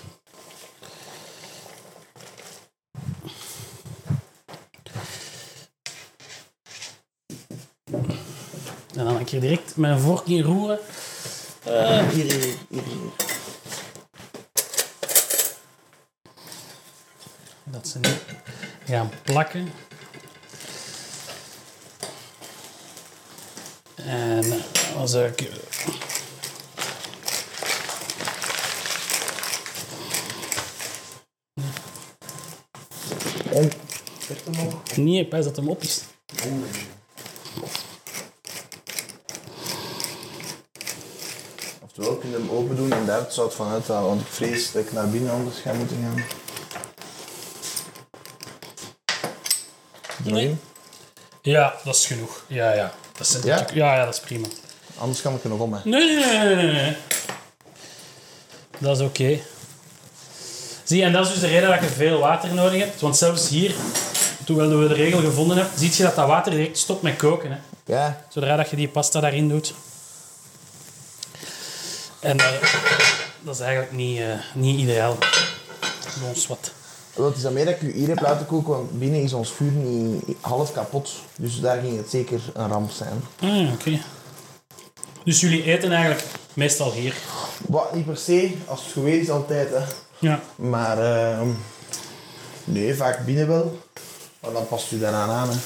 En 8.96 9.04
dan 9.04 9.16
een 9.16 9.24
keer 9.24 9.40
direct 9.40 9.76
mijn 9.76 9.98
vork 9.98 10.26
in 10.26 10.42
roeren. 10.42 10.78
Hier, 11.64 12.10
hier, 12.10 12.56
hier, 12.68 12.82
hier. 12.82 12.82
Dat 17.64 17.88
ze 17.88 17.98
niet 17.98 18.22
gaan 18.86 19.10
plakken. 19.22 19.72
En 23.94 24.62
zou 25.04 25.24
ik... 25.24 25.50
En, 33.52 33.70
hem 34.44 34.64
nog. 34.64 34.96
Nee, 34.96 35.26
pas 35.26 35.44
dat 35.44 35.56
hem 35.56 35.68
op 35.68 35.82
is. 35.82 36.00
Oftewel, 41.82 42.16
kun 42.16 42.30
je 42.30 42.36
hem 42.36 42.50
open 42.50 42.76
doen 42.76 42.92
en 42.92 43.06
daar 43.06 43.18
het 43.20 43.32
zout 43.32 43.54
van 43.54 43.68
uithalen, 43.68 44.08
want 44.08 44.20
ik 44.20 44.26
vrees 44.26 44.72
dat 44.72 44.82
ik 44.84 44.92
naar 44.92 45.08
binnen 45.08 45.32
anders 45.32 45.58
ga 45.58 45.72
moeten 45.72 45.96
gaan. 46.02 46.24
Nee. 50.24 50.56
Ja, 51.42 51.74
dat 51.84 51.94
is 51.94 52.06
genoeg. 52.06 52.44
Ja, 52.46 52.72
ja. 52.72 52.92
Dat 53.16 53.26
is, 53.26 53.42
Ja? 53.42 53.66
ja, 53.74 53.94
ja, 53.96 54.04
dat 54.04 54.14
is 54.14 54.20
prima. 54.20 54.46
Anders 54.98 55.22
kan 55.22 55.34
ik 55.34 55.42
er 55.42 55.48
nog 55.48 55.60
om. 55.60 55.72
Hè. 55.72 55.80
Nee, 55.84 56.16
nee, 56.16 56.38
nee, 56.38 56.54
nee, 56.54 56.72
nee. 56.72 56.96
Dat 58.78 58.96
is 59.00 59.06
oké. 59.06 59.40
Zie, 60.92 61.02
en 61.02 61.12
dat 61.12 61.26
is 61.26 61.32
dus 61.32 61.40
de 61.40 61.46
reden 61.46 61.68
dat 61.68 61.80
je 61.80 61.86
veel 61.86 62.18
water 62.18 62.54
nodig 62.54 62.78
hebt. 62.78 63.00
Want 63.00 63.16
zelfs 63.16 63.48
hier, 63.48 63.74
toen 64.44 64.56
we 64.56 64.88
de 64.88 64.94
regel 64.94 65.20
gevonden 65.20 65.56
hebben, 65.56 65.78
zie 65.78 65.92
je 65.96 66.02
dat 66.02 66.14
dat 66.14 66.26
water 66.26 66.52
direct 66.52 66.78
stopt 66.78 67.02
met 67.02 67.16
koken. 67.16 67.50
Hè. 67.50 67.56
Ja, 67.84 68.24
Zodra 68.28 68.56
dat 68.56 68.70
je 68.70 68.76
die 68.76 68.88
pasta 68.88 69.20
daarin 69.20 69.48
doet. 69.48 69.74
En 72.20 72.38
eh, 72.38 72.46
dat 73.40 73.54
is 73.54 73.60
eigenlijk 73.60 73.92
niet, 73.92 74.18
eh, 74.18 74.26
niet 74.54 74.80
ideaal. 74.80 75.16
Ons 76.28 76.46
wat. 76.46 76.72
het 77.14 77.36
is 77.36 77.42
dan 77.42 77.52
meer 77.52 77.64
dat 77.64 77.74
ik 77.74 77.82
u 77.82 77.92
hier 77.92 78.08
heb 78.08 78.20
laten 78.20 78.46
koken, 78.46 78.72
want 78.72 78.98
binnen 78.98 79.22
is 79.22 79.32
ons 79.32 79.52
vuur 79.52 79.70
niet 79.70 80.36
half 80.40 80.72
kapot. 80.72 81.12
Dus 81.36 81.60
daar 81.60 81.80
ging 81.80 81.96
het 81.96 82.10
zeker 82.10 82.40
een 82.54 82.68
ramp 82.68 82.90
zijn. 82.90 83.24
Ah, 83.40 83.72
oké. 83.72 84.00
Dus 85.24 85.40
jullie 85.40 85.64
eten 85.64 85.92
eigenlijk 85.92 86.24
meestal 86.54 86.92
hier. 86.92 87.14
Wat 87.68 87.94
niet 87.94 88.04
per 88.04 88.16
se, 88.16 88.54
als 88.66 88.94
het 88.94 89.04
is 89.04 89.30
altijd. 89.30 89.70
Hè. 89.70 89.80
Ja. 90.22 90.40
Maar 90.56 90.98
ehm, 90.98 91.48
nee, 92.64 92.94
vaak 92.94 93.24
binnen 93.24 93.48
wel. 93.48 93.80
Maar 94.40 94.52
dan 94.52 94.68
past 94.68 94.92
u 94.92 94.98
daaraan 94.98 95.30
aan. 95.30 95.48
Hè. 95.50 95.56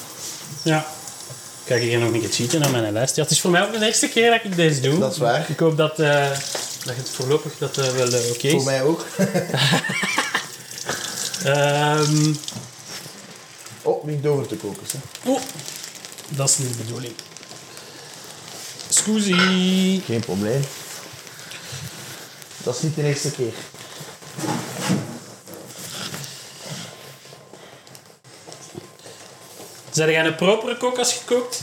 Ja. 0.63 0.87
Kijk 1.65 1.83
hier 1.83 1.99
nog 1.99 2.13
een 2.13 2.21
keer 2.21 2.31
cheaten 2.31 2.61
naar 2.61 2.71
mijn 2.71 2.93
lijst. 2.93 3.17
Ja, 3.17 3.23
het 3.23 3.31
is 3.31 3.41
voor 3.41 3.51
mij 3.51 3.63
ook 3.63 3.73
de 3.73 3.87
eerste 3.87 4.09
keer 4.09 4.31
dat 4.31 4.45
ik 4.45 4.57
deze 4.57 4.81
doe. 4.81 4.99
Dat 4.99 5.13
is 5.13 5.19
waar. 5.19 5.47
Ik 5.51 5.59
hoop 5.59 5.77
dat, 5.77 5.99
eh, 5.99 6.31
dat 6.85 6.97
het 6.97 7.11
voorlopig 7.11 7.59
dat, 7.59 7.79
eh, 7.79 7.89
wel 7.89 8.13
eh, 8.13 8.31
oké 8.31 8.47
is. 8.47 8.53
Voor 8.53 8.65
mij 8.65 8.83
ook. 8.83 9.05
Ehm, 11.45 12.33
Oh, 13.87 14.05
begint 14.05 14.27
over 14.27 14.47
te 14.47 14.57
koken. 14.57 14.83
Hè. 14.93 15.31
Oh, 15.31 15.41
dat 16.29 16.49
is 16.49 16.59
niet 16.59 16.69
de 16.69 16.85
bedoeling. 16.85 17.15
Scusi. 18.89 20.03
Geen 20.07 20.21
probleem. 20.21 20.63
Dat 22.63 22.77
is 22.77 22.83
niet 22.83 22.95
de 22.95 23.03
eerste 23.03 23.31
keer. 23.31 23.53
Zijn 29.91 30.11
jij 30.11 30.27
een 30.27 30.35
propere 30.35 30.77
kok 30.77 30.99
als 30.99 31.13
je 31.15 31.21
kookt? 31.25 31.61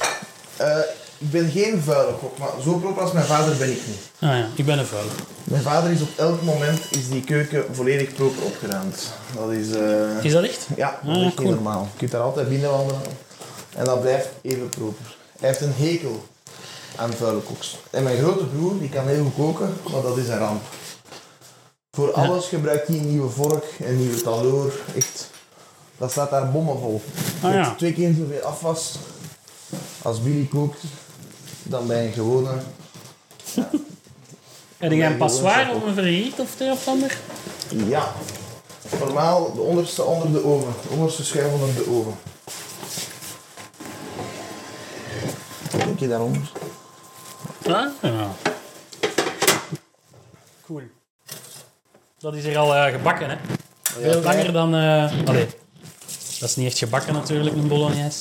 Eh, 0.58 0.78
ik 1.18 1.32
ben 1.32 1.52
geen 1.52 1.82
vuile 1.82 2.12
kok, 2.20 2.38
maar 2.38 2.50
zo 2.64 2.74
proper 2.78 3.02
als 3.02 3.12
mijn 3.12 3.26
vader 3.26 3.56
ben 3.58 3.72
ik 3.72 3.82
niet. 3.88 3.98
Ah 4.20 4.30
ja, 4.30 4.48
ik 4.56 4.66
ben 4.66 4.80
een 4.80 4.86
vuil. 4.86 5.06
Mijn 5.44 5.62
vader 5.62 5.92
is 5.92 6.02
op 6.02 6.10
elk 6.18 6.42
moment 6.42 6.80
is 6.90 7.10
die 7.10 7.22
keuken 7.24 7.66
volledig 7.72 8.14
proper 8.14 8.44
opgeruimd. 8.44 9.12
Dat 9.36 9.52
is... 9.52 9.72
eh, 9.72 10.24
Is 10.24 10.32
dat 10.32 10.44
echt? 10.44 10.68
Ja, 10.76 11.00
dat 11.04 11.16
Ah, 11.16 11.22
is 11.22 11.26
echt 11.26 11.36
cool. 11.36 11.48
niet 11.48 11.56
normaal. 11.64 11.88
Je 11.92 11.98
kunt 11.98 12.12
daar 12.12 12.22
altijd 12.22 12.50
binnen 12.50 12.70
wandelen. 12.70 13.02
En 13.76 13.86
dat 13.86 14.02
blijft 14.02 14.28
even 14.42 14.70
proper. 14.70 15.16
Hij 15.40 15.50
heeft 15.50 15.62
een 15.62 15.74
hekel 15.78 16.26
aan 16.96 17.14
vuile 17.14 17.40
koks. 17.40 17.78
En 17.90 18.04
mijn 18.04 18.18
grote 18.18 18.44
broer, 18.46 18.80
die 18.80 18.90
kan 18.90 19.08
heel 19.08 19.24
goed 19.24 19.36
koken, 19.46 19.78
maar 19.92 20.02
dat 20.02 20.18
is 20.18 20.28
een 20.28 20.38
ramp. 20.38 20.62
Voor 21.96 22.14
alles 22.14 22.48
gebruikt 22.48 22.88
hij 22.88 22.98
een 22.98 23.10
nieuwe 23.10 23.30
vork, 23.30 23.66
een 23.80 23.98
nieuwe 23.98 24.22
taloor. 24.22 24.74
Echt, 24.96 25.30
dat 25.98 26.12
staat 26.12 26.30
daar 26.30 26.52
bommenvol. 26.52 27.02
Ah, 27.42 27.54
ja. 27.54 27.76
Twee 27.76 27.94
keer 27.94 28.14
zoveel 28.14 28.42
afwas 28.42 28.96
als 30.02 30.22
Billy 30.22 30.46
kookt, 30.46 30.82
dan 31.64 31.88
bij 31.88 32.06
een 32.06 32.14
gewone... 32.14 32.50
Heb 34.78 34.92
jij 34.92 35.12
een 35.12 35.18
passoire 35.18 35.74
of 35.74 35.84
een 35.84 35.94
verriet 35.94 36.40
of 36.40 36.60
een 36.60 36.72
of 36.72 36.88
ander? 36.88 37.18
Ja. 37.70 38.14
Normaal 39.00 39.54
de 39.54 39.62
onderste 39.62 40.04
onder 40.04 40.32
de 40.32 40.46
oven. 40.46 40.74
De 40.82 40.90
onderste 40.90 41.24
schuif 41.24 41.54
onder 41.54 41.74
de 41.76 41.90
oven. 41.90 42.18
Denk 45.86 46.00
je 46.00 46.08
daaronder? 46.08 46.52
Ah, 47.66 47.88
ja. 48.02 48.32
Cool. 50.66 50.82
Dat 52.24 52.36
is 52.36 52.44
hier 52.44 52.58
al 52.58 52.76
eh, 52.76 52.92
gebakken, 52.92 53.30
hè? 53.30 53.36
Veel 53.82 54.22
langer 54.22 54.52
dan... 54.52 54.74
allee, 55.26 55.48
dat 56.40 56.50
is 56.50 56.56
niet 56.56 56.68
echt 56.68 56.78
gebakken 56.78 57.14
natuurlijk, 57.14 57.56
een 57.56 57.68
bolognese. 57.68 58.20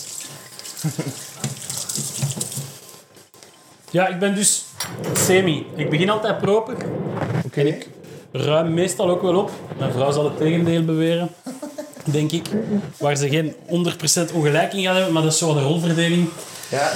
ja, 3.90 4.08
ik 4.08 4.18
ben 4.18 4.34
dus 4.34 4.64
semi. 5.12 5.66
Ik 5.76 5.90
begin 5.90 6.10
altijd 6.10 6.38
proper. 6.38 6.76
Oké. 7.44 7.60
En 7.60 7.66
ik 7.66 7.88
ruim 8.32 8.74
meestal 8.74 9.10
ook 9.10 9.22
wel 9.22 9.36
op. 9.36 9.50
Mijn 9.78 9.92
vrouw 9.92 10.12
zal 10.12 10.24
het 10.24 10.36
tegendeel 10.36 10.84
beweren, 10.84 11.30
denk 12.04 12.32
ik. 12.32 12.46
Waar 12.98 13.16
ze 13.16 13.28
geen 13.28 13.54
100% 14.30 14.34
ongelijk 14.34 14.72
in 14.72 14.82
gaan 14.82 14.94
hebben, 14.94 15.12
maar 15.12 15.22
dat 15.22 15.32
is 15.32 15.38
zo 15.38 15.54
de 15.54 15.60
rolverdeling. 15.60 16.28
Ja. 16.68 16.92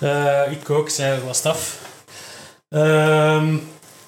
Eh, 0.00 0.52
ik 0.52 0.64
kook, 0.64 0.88
zij 0.88 1.20
was 1.20 1.44
af. 1.44 1.78
Ehm, 2.68 3.56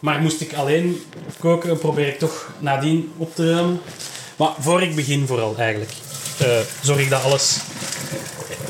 maar 0.02 0.20
moest 0.20 0.40
ik 0.40 0.52
alleen 0.54 1.02
koken, 1.38 1.78
probeer 1.78 2.06
ik 2.08 2.18
toch 2.18 2.50
nadien 2.58 3.12
op 3.16 3.34
te 3.34 3.50
ruimen. 3.52 3.80
Maar 4.36 4.52
voor 4.58 4.82
ik 4.82 4.94
begin 4.94 5.26
vooral 5.26 5.56
eigenlijk. 5.56 5.90
eh, 6.38 6.60
zorg 6.82 7.00
ik 7.00 7.10
dat 7.10 7.22
alles 7.22 7.58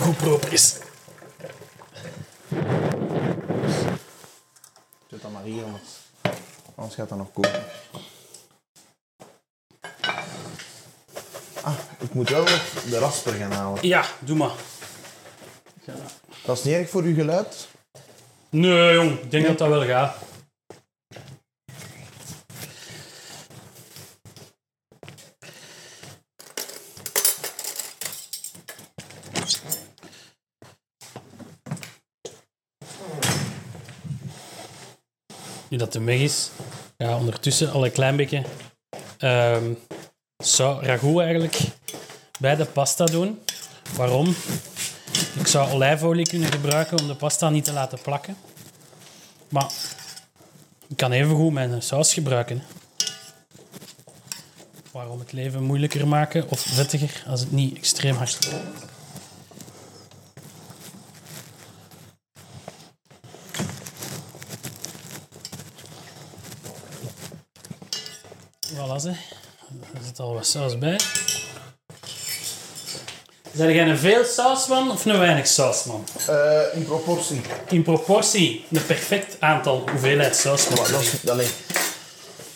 goed 0.01 0.16
proper 0.16 0.53
is. 0.53 0.76
Zet 5.11 5.22
dat 5.22 5.33
maar 5.33 5.43
hier, 5.43 5.64
anders, 5.64 5.91
anders 6.74 6.95
gaat 6.95 7.09
dat 7.09 7.18
nog 7.18 7.33
koken. 7.33 7.64
Ah, 11.61 11.74
ik 12.01 12.14
moet 12.14 12.28
wel 12.28 12.45
de 12.91 12.99
rasper 12.99 13.33
gaan 13.33 13.53
halen. 13.53 13.87
Ja, 13.87 14.05
doe 14.18 14.37
maar. 14.37 14.53
Dat 16.45 16.59
is 16.59 16.64
niet 16.64 16.74
erg 16.74 16.91
voor 16.91 17.03
uw 17.03 17.14
geluid. 17.14 17.68
Nee, 18.51 18.95
jong. 18.95 19.20
Ik 19.20 19.30
denk 19.30 19.47
dat 19.47 19.59
dat 19.59 19.68
wel 19.68 19.85
gaat. 19.87 20.16
Nu 35.73 35.79
dat 35.79 35.93
de 35.93 36.05
weg 36.05 36.18
is, 36.18 36.51
ja, 36.97 37.16
ondertussen 37.16 37.73
al 37.73 37.85
een 37.85 37.93
klein 37.93 38.16
beetje 38.16 38.43
ehm 39.18 39.73
zou 40.37 40.85
ragout 40.85 41.20
eigenlijk 41.20 41.59
bij 42.41 42.57
de 42.57 42.64
pasta 42.64 43.05
doen. 43.05 43.41
Waarom? 43.97 44.35
Ik 45.39 45.47
zou 45.47 45.70
olijfolie 45.70 46.29
kunnen 46.29 46.53
gebruiken 46.53 46.99
om 46.99 47.07
de 47.07 47.14
pasta 47.14 47.51
niet 47.51 47.64
te 47.64 47.73
laten 47.73 47.99
plakken. 48.03 48.37
Maar 49.49 49.73
ik 50.89 50.97
kan 50.97 51.12
evengoed 51.12 51.53
mijn 51.53 51.83
saus 51.83 52.14
gebruiken. 52.14 52.62
Waarom 54.91 55.18
het 55.18 55.33
leven 55.33 55.62
moeilijker 55.62 56.09
maken 56.09 56.49
of 56.49 56.61
vettiger 56.61 57.23
als 57.27 57.41
het 57.41 57.53
niet 57.53 57.77
extreem 57.77 58.16
hard 58.16 58.39
is. 58.39 58.49
Ze. 69.03 69.09
Er 69.94 70.00
zit 70.05 70.18
al 70.20 70.34
wat 70.34 70.46
saus 70.46 70.78
bij. 70.78 71.00
Zijn 73.55 73.74
jij 73.74 73.88
een 73.88 73.98
veel 73.98 74.24
sausman 74.24 74.90
of 74.90 75.05
een 75.05 75.18
weinig 75.18 75.46
sausman? 75.46 76.05
Eh, 76.28 76.61
in 76.74 76.84
proportie. 76.84 77.40
In 77.68 77.82
proportie 77.82 78.64
een 78.70 78.86
perfect 78.86 79.36
aantal 79.40 79.88
hoeveelheid 79.90 80.36
saus. 80.36 80.68
Maar 80.68 80.90
dat 80.90 81.00
is, 81.00 81.28
allee, 81.28 81.48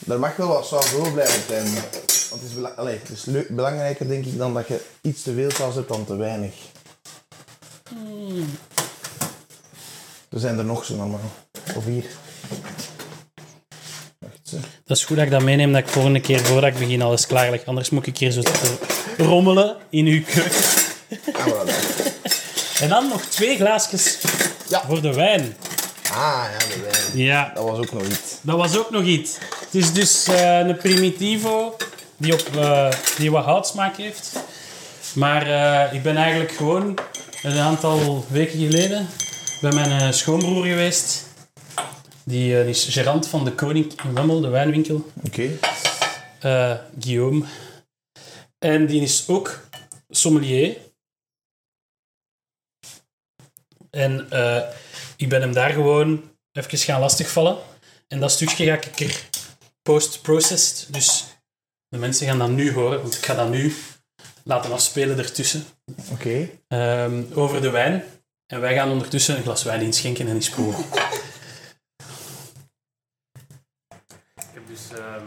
er 0.08 0.18
mag 0.18 0.36
wel 0.36 0.48
wat 0.48 0.66
saus 0.66 0.94
overblijven 0.94 1.42
zijn. 1.48 1.64
Want 1.74 2.42
het 2.42 2.42
is, 2.50 2.54
bela- 2.54 2.68
allee, 2.76 2.98
het 2.98 3.08
is 3.08 3.24
leuk- 3.24 3.48
belangrijker 3.48 4.08
denk 4.08 4.24
ik 4.24 4.38
dan 4.38 4.54
dat 4.54 4.68
je 4.68 4.80
iets 5.00 5.22
te 5.22 5.34
veel 5.34 5.50
saus 5.50 5.74
hebt 5.74 5.88
dan 5.88 6.04
te 6.04 6.16
weinig. 6.16 6.54
Er 10.30 10.40
zijn 10.40 10.58
er 10.58 10.64
nog 10.64 10.84
zo 10.84 10.96
normaal. 10.96 11.20
Of 11.76 11.84
hier. 11.84 12.04
Dat 14.86 14.96
is 14.96 15.04
goed 15.04 15.16
dat 15.16 15.24
ik 15.24 15.30
dat 15.30 15.42
meeneem, 15.42 15.72
dat 15.72 15.80
ik 15.80 15.88
volgende 15.88 16.20
keer 16.20 16.38
voordat 16.44 16.70
ik 16.72 16.78
begin 16.78 17.02
alles 17.02 17.26
klaarleg. 17.26 17.64
Anders 17.64 17.90
moet 17.90 18.06
ik 18.06 18.18
hier 18.18 18.30
zo 18.30 18.42
rommelen 19.16 19.76
in 19.90 20.06
uw 20.06 20.22
keuken. 20.22 20.52
Ah, 21.32 21.46
voilà. 21.46 21.74
En 22.80 22.88
dan 22.88 23.08
nog 23.08 23.22
twee 23.22 23.56
glaasjes 23.56 24.18
Ja. 24.68 24.82
voor 24.86 25.00
de 25.02 25.14
wijn. 25.14 25.56
Ah, 26.12 26.44
ja, 26.52 26.58
de 26.74 26.80
wijn. 26.82 27.24
Ja, 27.24 27.52
Dat 27.54 27.64
was 27.64 27.78
ook 27.78 27.92
nog 27.92 28.02
iets. 28.02 28.36
dat 28.40 28.56
was 28.56 28.76
ook 28.78 28.90
nog 28.90 29.02
iets. 29.04 29.30
Het 29.64 29.74
is 29.74 29.92
dus 29.92 30.26
eh, 30.26 30.58
een 30.58 30.76
Primitivo 30.76 31.76
die, 32.16 32.32
op, 32.32 32.56
eh, 32.56 32.88
die 33.16 33.30
wat 33.30 33.44
houtsmaak 33.44 33.96
heeft. 33.96 34.32
Maar 35.14 35.46
eh, 35.46 35.94
ik 35.94 36.02
ben 36.02 36.16
eigenlijk 36.16 36.52
gewoon 36.52 36.98
een 37.42 37.58
aantal 37.58 38.24
weken 38.28 38.58
geleden 38.58 39.08
bij 39.60 39.72
mijn 39.72 40.14
schoonbroer 40.14 40.64
geweest. 40.64 41.24
Die 42.28 42.58
eh, 42.60 42.68
is 42.68 42.84
gerant 42.84 43.28
van 43.28 43.44
de 43.44 43.52
Koning 43.52 44.02
in 44.02 44.14
Wemmel, 44.14 44.40
de 44.40 44.48
wijnwinkel. 44.48 45.10
Oké. 45.26 45.58
eh, 46.40 46.78
Guillaume. 46.98 47.44
En 48.58 48.86
die 48.86 49.00
is 49.02 49.28
ook 49.28 49.60
sommelier. 50.08 50.76
En 53.90 54.30
eh, 54.30 54.62
ik 55.16 55.28
ben 55.28 55.40
hem 55.40 55.52
daar 55.52 55.70
gewoon 55.70 56.30
even 56.52 56.78
gaan 56.78 57.00
lastigvallen. 57.00 57.58
En 58.08 58.20
dat 58.20 58.30
stukje 58.30 58.64
ga 58.66 58.74
ik 58.74 59.00
er 59.00 59.28
post-processed. 59.82 60.92
Dus 60.92 61.24
de 61.88 61.98
mensen 61.98 62.26
gaan 62.26 62.38
dat 62.38 62.48
nu 62.48 62.72
horen, 62.72 63.00
want 63.00 63.14
ik 63.14 63.24
ga 63.24 63.34
dat 63.34 63.50
nu 63.50 63.74
laten 64.44 64.72
afspelen 64.72 65.18
ertussen. 65.18 65.64
Oké. 66.10 66.48
Ehm, 66.68 67.22
over 67.34 67.60
de 67.60 67.70
wijn. 67.70 68.04
En 68.46 68.60
wij 68.60 68.74
gaan 68.74 68.90
ondertussen 68.90 69.36
een 69.36 69.42
glas 69.42 69.62
wijn 69.62 69.80
inschenken 69.80 70.28
en 70.28 70.34
eens 70.34 70.50
proeven. 70.50 70.84
Ik 74.36 74.52
heb 74.52 74.68
dus 74.88 74.98
ehm, 74.98 75.24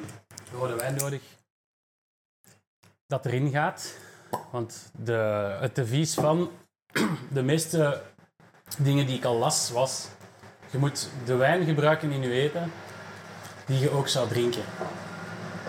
rode 0.53 0.76
wijn 0.76 0.95
nodig 0.95 1.22
dat 3.07 3.26
erin 3.26 3.49
gaat. 3.51 3.97
Want 4.51 4.91
de, 4.97 5.57
het 5.60 5.76
devies 5.76 6.14
van 6.14 6.51
de 7.38 7.43
meeste 7.43 8.01
dingen 8.78 9.05
die 9.05 9.18
ik 9.18 9.26
al 9.26 9.38
las 9.38 9.72
was... 9.72 10.07
Je 10.72 10.78
moet 10.78 11.10
de 11.26 11.36
wijn 11.36 11.66
gebruiken 11.66 12.12
in 12.12 12.22
je 12.22 12.32
eten 12.32 12.72
die 13.66 13.80
je 13.80 13.89
ook 13.89 14.07
zou 14.07 14.28
drinken. 14.28 14.64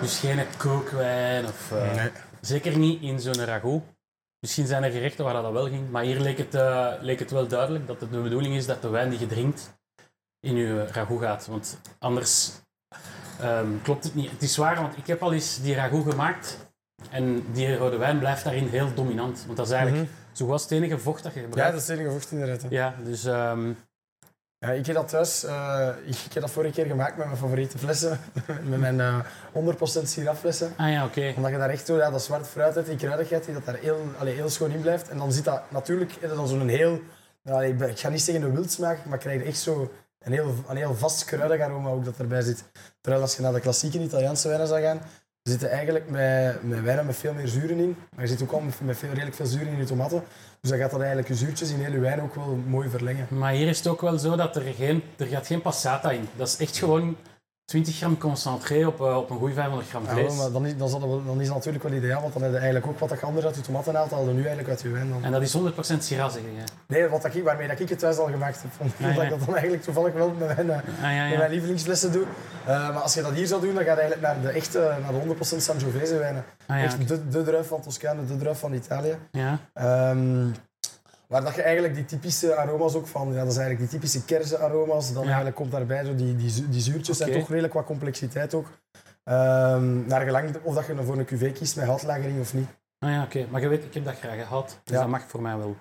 Dus 0.01 0.19
geen 0.19 0.47
kookwijn 0.57 1.45
of... 1.47 1.73
eh, 1.73 2.05
Zeker 2.41 2.79
niet 2.79 3.03
in 3.03 3.21
zo'n 3.21 3.45
ragout. 3.45 3.83
Misschien 4.39 4.67
zijn 4.67 4.83
er 4.83 4.91
gerechten 4.91 5.25
waar 5.25 5.43
dat 5.43 5.53
wel 5.53 5.69
ging, 5.69 5.91
maar 5.91 6.03
hier 6.03 6.21
leek 6.21 6.39
het, 6.39 6.55
eh, 6.55 6.93
leek 7.01 7.19
het 7.19 7.31
wel 7.31 7.47
duidelijk 7.49 7.87
dat 7.87 8.01
het 8.01 8.13
de 8.13 8.21
bedoeling 8.21 8.55
is 8.55 8.67
dat 8.67 8.83
de 8.83 8.89
wijn 8.89 9.11
die 9.11 9.19
je 9.19 9.27
drinkt 9.27 9.73
in 10.41 10.57
je 10.57 10.87
ragout 10.87 11.21
gaat. 11.21 11.47
Want 11.47 11.81
anders 11.99 12.51
ehm, 13.43 13.67
klopt 13.83 14.05
het 14.05 14.15
niet. 14.15 14.31
Het 14.31 14.43
is 14.43 14.57
waar, 14.57 14.77
want 14.77 14.97
ik 14.97 15.07
heb 15.07 15.23
al 15.23 15.33
eens 15.33 15.61
die 15.63 15.75
ragout 15.75 16.11
gemaakt 16.11 16.59
En 17.11 17.45
die 17.53 17.77
rode 17.77 17.97
wijn 17.97 18.19
blijft 18.19 18.45
daarin 18.45 18.69
heel 18.69 18.95
dominant. 18.95 19.43
Want 19.47 19.57
dat 19.57 19.67
is 19.67 19.73
eigenlijk 19.73 20.09
zo 20.33 20.47
was 20.47 20.63
het 20.63 20.71
enige 20.71 20.99
vocht 20.99 21.23
dat 21.23 21.33
je 21.35 21.41
Ja, 21.41 21.45
gebruikt. 21.47 21.73
dat 21.73 21.81
is 21.83 21.89
het 21.89 21.99
enige 21.99 22.13
vocht 22.13 22.31
inderdaad. 22.31 22.63
hè. 22.63 22.69
Ja, 22.71 22.95
dus... 23.05 23.25
ehm, 23.25 23.73
Ja, 24.59 24.71
ik 24.71 24.87
heb 24.87 24.95
dat 24.95 25.09
thuis, 25.09 25.45
eh, 25.45 25.89
ik, 26.05 26.15
ik 26.29 26.33
heb 26.33 26.43
dat 26.43 26.51
vorige 26.51 26.73
keer 26.75 26.87
gemaakt 26.87 27.17
met 27.17 27.27
mijn 27.27 27.39
favoriete 27.39 27.79
flessen. 27.79 28.21
met 28.71 28.79
mijn 28.81 29.01
eh 29.01 29.19
100% 29.55 30.03
sirafflessen. 30.03 30.73
ah 30.77 30.91
ja, 30.91 31.05
oké. 31.05 31.33
Omdat 31.37 31.51
je 31.51 31.57
daar 31.59 31.71
echt 31.71 31.87
zo, 31.87 31.97
ja, 31.97 32.11
dat 32.11 32.23
zwart 32.23 32.47
fruit 32.49 32.75
hebt, 32.75 32.87
die 32.87 32.97
kruidigheid, 32.97 33.45
die 33.45 33.55
dat 33.55 33.65
daar 33.65 33.77
heel, 33.77 34.01
allee, 34.19 34.35
heel 34.35 34.49
schoon 34.49 34.71
in 34.71 34.81
blijft. 34.81 35.09
En 35.09 35.19
dan 35.19 35.33
zit 35.33 35.45
dat 35.45 35.63
natuurlijk 35.71 36.13
je 36.21 36.29
dan 36.29 36.49
zo'n 36.49 36.69
heel, 36.69 37.01
ja, 37.43 37.53
allee, 37.53 37.73
ik 37.73 37.81
ik 37.81 37.99
ga 37.99 38.09
niet 38.09 38.23
zeggen 38.23 38.45
een 38.45 38.55
wildsmaak, 38.55 39.05
maar 39.05 39.19
krijg 39.19 39.41
je 39.41 39.47
echt 39.47 39.59
zo 39.59 39.91
een 40.21 40.33
heel, 40.33 40.55
een 40.69 40.77
heel 40.77 40.95
vast 40.95 41.25
kruidig 41.25 41.61
aroma 41.61 41.89
ook 41.89 42.05
dat 42.05 42.19
erbij 42.19 42.43
zit. 42.43 42.65
Terwijl 43.01 43.23
als 43.23 43.37
je 43.37 43.43
naar 43.43 43.53
de 43.53 43.61
klassieke 43.61 43.99
Italiaanse 43.99 44.49
wijnen 44.49 44.67
zou 44.67 44.83
gaan, 44.83 45.01
zitten 45.43 45.71
eigenlijk 45.71 46.11
met, 46.11 46.63
met 46.63 46.83
wijnen 46.83 47.07
met 47.07 47.17
veel 47.17 47.33
meer 47.33 47.49
zuren 47.49 47.79
in. 47.79 47.97
Maar 48.15 48.25
je 48.25 48.31
zit 48.31 48.43
ook 48.43 48.53
al 48.53 48.61
met, 48.61 48.97
veel, 48.99 49.09
redelijk 49.09 49.37
veel 49.37 49.47
zuren 49.47 49.69
in 49.69 49.79
je 49.79 49.85
tomaten. 49.85 50.23
Dus 50.61 50.71
dan 50.71 50.79
gaat 50.79 50.91
dat 50.91 50.99
eigenlijk 51.01 51.29
je 51.29 51.35
zuurtjes 51.35 51.71
in 51.71 51.81
heel 51.81 51.93
je 51.93 51.99
wijn 51.99 52.23
ook 52.23 52.35
wel 52.35 52.59
mooi 52.67 52.89
verlengen. 52.89 53.27
Maar 53.29 53.53
hier 53.53 53.69
is 53.69 53.79
het 53.79 53.87
ook 53.87 54.01
wel 54.01 54.19
zo 54.19 54.37
dat 54.37 54.57
er 54.57 54.63
geen, 54.63 55.03
er 55.17 55.27
gaat 55.27 55.47
geen 55.47 55.63
passata 55.63 56.11
in. 56.11 56.29
Dat 56.37 56.49
is 56.49 56.57
echt 56.57 56.79
gewoon 56.79 57.17
20 57.71 57.97
gram 57.97 58.19
concentré 58.19 58.87
op, 58.87 59.01
eh, 59.01 59.17
op 59.17 59.31
een 59.31 59.37
goede 59.39 59.55
500 59.55 59.89
gram 59.89 60.07
vlees. 60.07 60.37
maar 60.37 60.51
dan 60.53 60.67
is, 60.67 60.77
dan, 60.77 61.23
dan 61.27 61.41
is 61.41 61.47
dat 61.47 61.57
natuurlijk 61.57 61.85
wel 61.85 61.93
ideaal, 61.93 62.21
want 62.21 62.33
dan 62.33 62.43
heb 62.43 62.53
je 62.53 62.59
eigenlijk 62.59 62.87
ook 62.87 62.99
wat 62.99 63.23
anders 63.23 63.47
uit 63.47 63.55
je 63.57 63.61
tomaten 63.61 63.95
haalt, 63.95 64.11
haal 64.11 64.27
je 64.29 64.33
nu 64.33 64.39
eigenlijk 64.39 64.69
uit 64.69 64.81
je 64.83 64.89
wijn. 64.89 65.09
Dan. 65.11 65.25
En 65.25 65.33
dat 65.33 65.43
is 65.43 65.53
100% 65.53 66.05
Syrah, 66.05 66.31
zeg 66.31 66.43
je. 66.43 66.63
Nee, 66.87 67.09
wat 67.09 67.23
dat 67.23 67.35
ik, 67.35 67.45
waarmee 67.45 67.69
dat 67.69 67.81
ik 67.81 67.89
het 67.89 67.99
thuis 67.99 68.17
al 68.17 68.27
gemaakt 68.27 68.63
heb. 68.63 68.71
Vond, 68.73 68.93
Ja, 68.97 69.07
dat 69.07 69.17
ja. 69.17 69.23
ik 69.23 69.31
dat 69.31 69.39
dan 69.39 69.53
eigenlijk 69.55 69.83
toevallig 69.83 70.13
wel 70.13 70.31
met 70.39 70.57
mijn, 70.57 70.71
eh, 70.71 70.77
Ah, 70.77 71.15
ja, 71.15 71.23
met 71.23 71.33
ja. 71.33 71.39
mijn 71.39 71.51
lievelingsflessen 71.51 72.13
doe. 72.13 72.25
Eh, 72.67 72.67
maar 72.67 73.03
als 73.03 73.15
je 73.15 73.23
dat 73.23 73.33
hier 73.33 73.47
zou 73.47 73.61
doen, 73.61 73.75
dan 73.75 73.85
ga 73.85 73.93
je 73.93 74.01
eigenlijk 74.01 74.33
naar 74.33 74.41
de 74.43 74.59
echte, 74.59 74.95
naar 75.03 75.13
de 75.13 75.19
100% 75.19 75.63
Sangiovese 75.63 76.19
wijnen. 76.19 76.45
Ah, 76.67 76.83
Echt 76.83 77.09
de, 77.09 77.29
de 77.29 77.43
druif 77.43 77.67
van 77.67 77.81
Toscane, 77.81 78.27
de 78.27 78.37
druif 78.37 78.59
van 78.59 78.73
Italië. 78.73 79.17
ja. 79.31 79.59
Ehm, 79.75 80.47
waar 81.31 81.43
dat 81.43 81.55
je 81.55 81.63
eigenlijk 81.63 81.95
die 81.95 82.05
typische 82.05 82.57
aroma's 82.57 82.95
ook 82.95 83.07
van, 83.07 83.29
ja, 83.33 83.39
dat 83.43 83.53
is 83.53 83.57
eigenlijk 83.57 83.91
die 83.91 84.01
typische 84.01 84.25
kersenaroma's. 84.25 85.13
Dan 85.13 85.23
Ja. 85.23 85.27
eigenlijk 85.27 85.57
komt 85.57 85.71
daarbij 85.71 86.05
zo 86.05 86.15
die, 86.15 86.37
die, 86.37 86.69
die 86.69 86.81
zuurtjes 86.81 87.21
en 87.21 87.33
toch 87.33 87.49
redelijk 87.49 87.73
wat 87.75 87.85
complexiteit 87.85 88.55
ook. 88.55 88.67
Ehm, 89.25 90.07
naar 90.07 90.21
gelang 90.25 90.57
of 90.63 90.75
dat 90.75 90.87
je 90.87 91.03
voor 91.05 91.19
een 91.19 91.25
cuvée 91.25 91.53
kiest 91.53 91.77
met 91.77 91.85
houtlagering 91.87 92.41
of 92.41 92.55
niet. 92.55 92.69
Ah, 92.99 93.11
ja, 93.11 93.23
oké. 93.23 93.47
Maar 93.51 93.61
je 93.61 93.69
weet, 93.69 93.85
ik 93.85 93.95
heb 93.95 94.05
dat 94.05 94.19
graag 94.19 94.37
gehad. 94.39 94.81
Dus 94.85 94.95
Ja. 94.95 95.01
dat 95.01 95.11
mag 95.11 95.23
voor 95.27 95.43
mij 95.43 95.57
wel. 95.57 95.77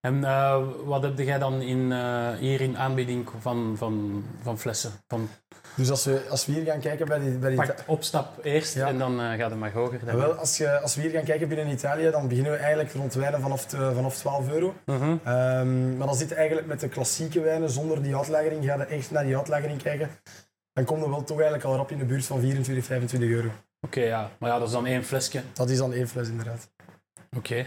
En 0.00 0.24
eh, 0.24 0.62
wat 0.84 1.02
heb 1.02 1.18
jij 1.18 1.38
dan 1.38 1.60
in, 1.60 1.92
eh, 1.92 2.30
hier 2.30 2.60
in 2.60 2.78
aanbieding 2.78 3.28
van, 3.40 3.74
van, 3.76 4.24
van 4.42 4.58
flessen? 4.58 4.92
Van, 5.08 5.28
Dus 5.74 5.90
als 5.90 6.04
we, 6.04 6.26
als 6.30 6.46
we 6.46 6.52
hier 6.52 6.64
gaan 6.64 6.80
kijken 6.80 7.06
bij 7.06 7.18
die, 7.18 7.30
bij 7.38 7.50
die 7.50 7.60
opstap 7.86 8.44
eerst 8.44 8.74
Ja. 8.74 8.86
en 8.88 8.98
dan 8.98 9.20
eh, 9.20 9.26
gaat 9.38 9.50
het 9.50 9.58
maar 9.58 9.72
hoger. 9.72 10.00
Wel, 10.16 10.32
als, 10.32 10.56
je, 10.56 10.80
als 10.80 10.94
we 10.94 11.00
hier 11.02 11.10
gaan 11.10 11.24
kijken 11.24 11.48
binnen 11.48 11.68
Italië, 11.68 12.10
dan 12.10 12.28
beginnen 12.28 12.52
we 12.52 12.58
eigenlijk 12.58 12.92
rond 12.92 13.14
wijnen 13.14 13.40
vanaf, 13.40 13.66
de- 13.66 13.92
vanaf 13.94 14.16
12 14.16 14.48
euro. 14.50 14.74
Mhm. 14.86 15.16
Ehm, 15.24 15.96
maar 15.96 16.06
dan 16.06 16.16
zit 16.16 16.32
eigenlijk 16.32 16.66
met 16.66 16.80
de 16.80 16.88
klassieke 16.88 17.40
wijnen, 17.40 17.70
zonder 17.70 18.02
die 18.02 18.16
uitlagering, 18.16 18.64
ga 18.64 18.74
je 18.76 18.84
echt 18.84 19.10
naar 19.10 19.24
die 19.24 19.36
uitlagering 19.36 19.82
kijken. 19.82 20.10
Dan 20.72 20.84
kom 20.84 20.98
je 21.02 21.08
wel 21.08 21.24
toch 21.24 21.36
eigenlijk 21.40 21.64
al 21.68 21.76
rap 21.76 21.90
in 21.90 21.98
de 21.98 22.04
buurt 22.04 22.26
van 22.26 22.40
24, 22.40 22.84
25 22.84 23.30
euro. 23.30 23.48
Oké, 23.80 24.00
ja. 24.00 24.30
Maar 24.38 24.50
ja, 24.50 24.58
dat 24.58 24.66
is 24.66 24.72
dan 24.74 24.86
één 24.86 25.04
flesje. 25.04 25.42
Dat 25.52 25.70
is 25.70 25.78
dan 25.78 25.92
één 25.92 26.08
fles 26.08 26.28
inderdaad. 26.28 26.68
Oké. 27.36 27.66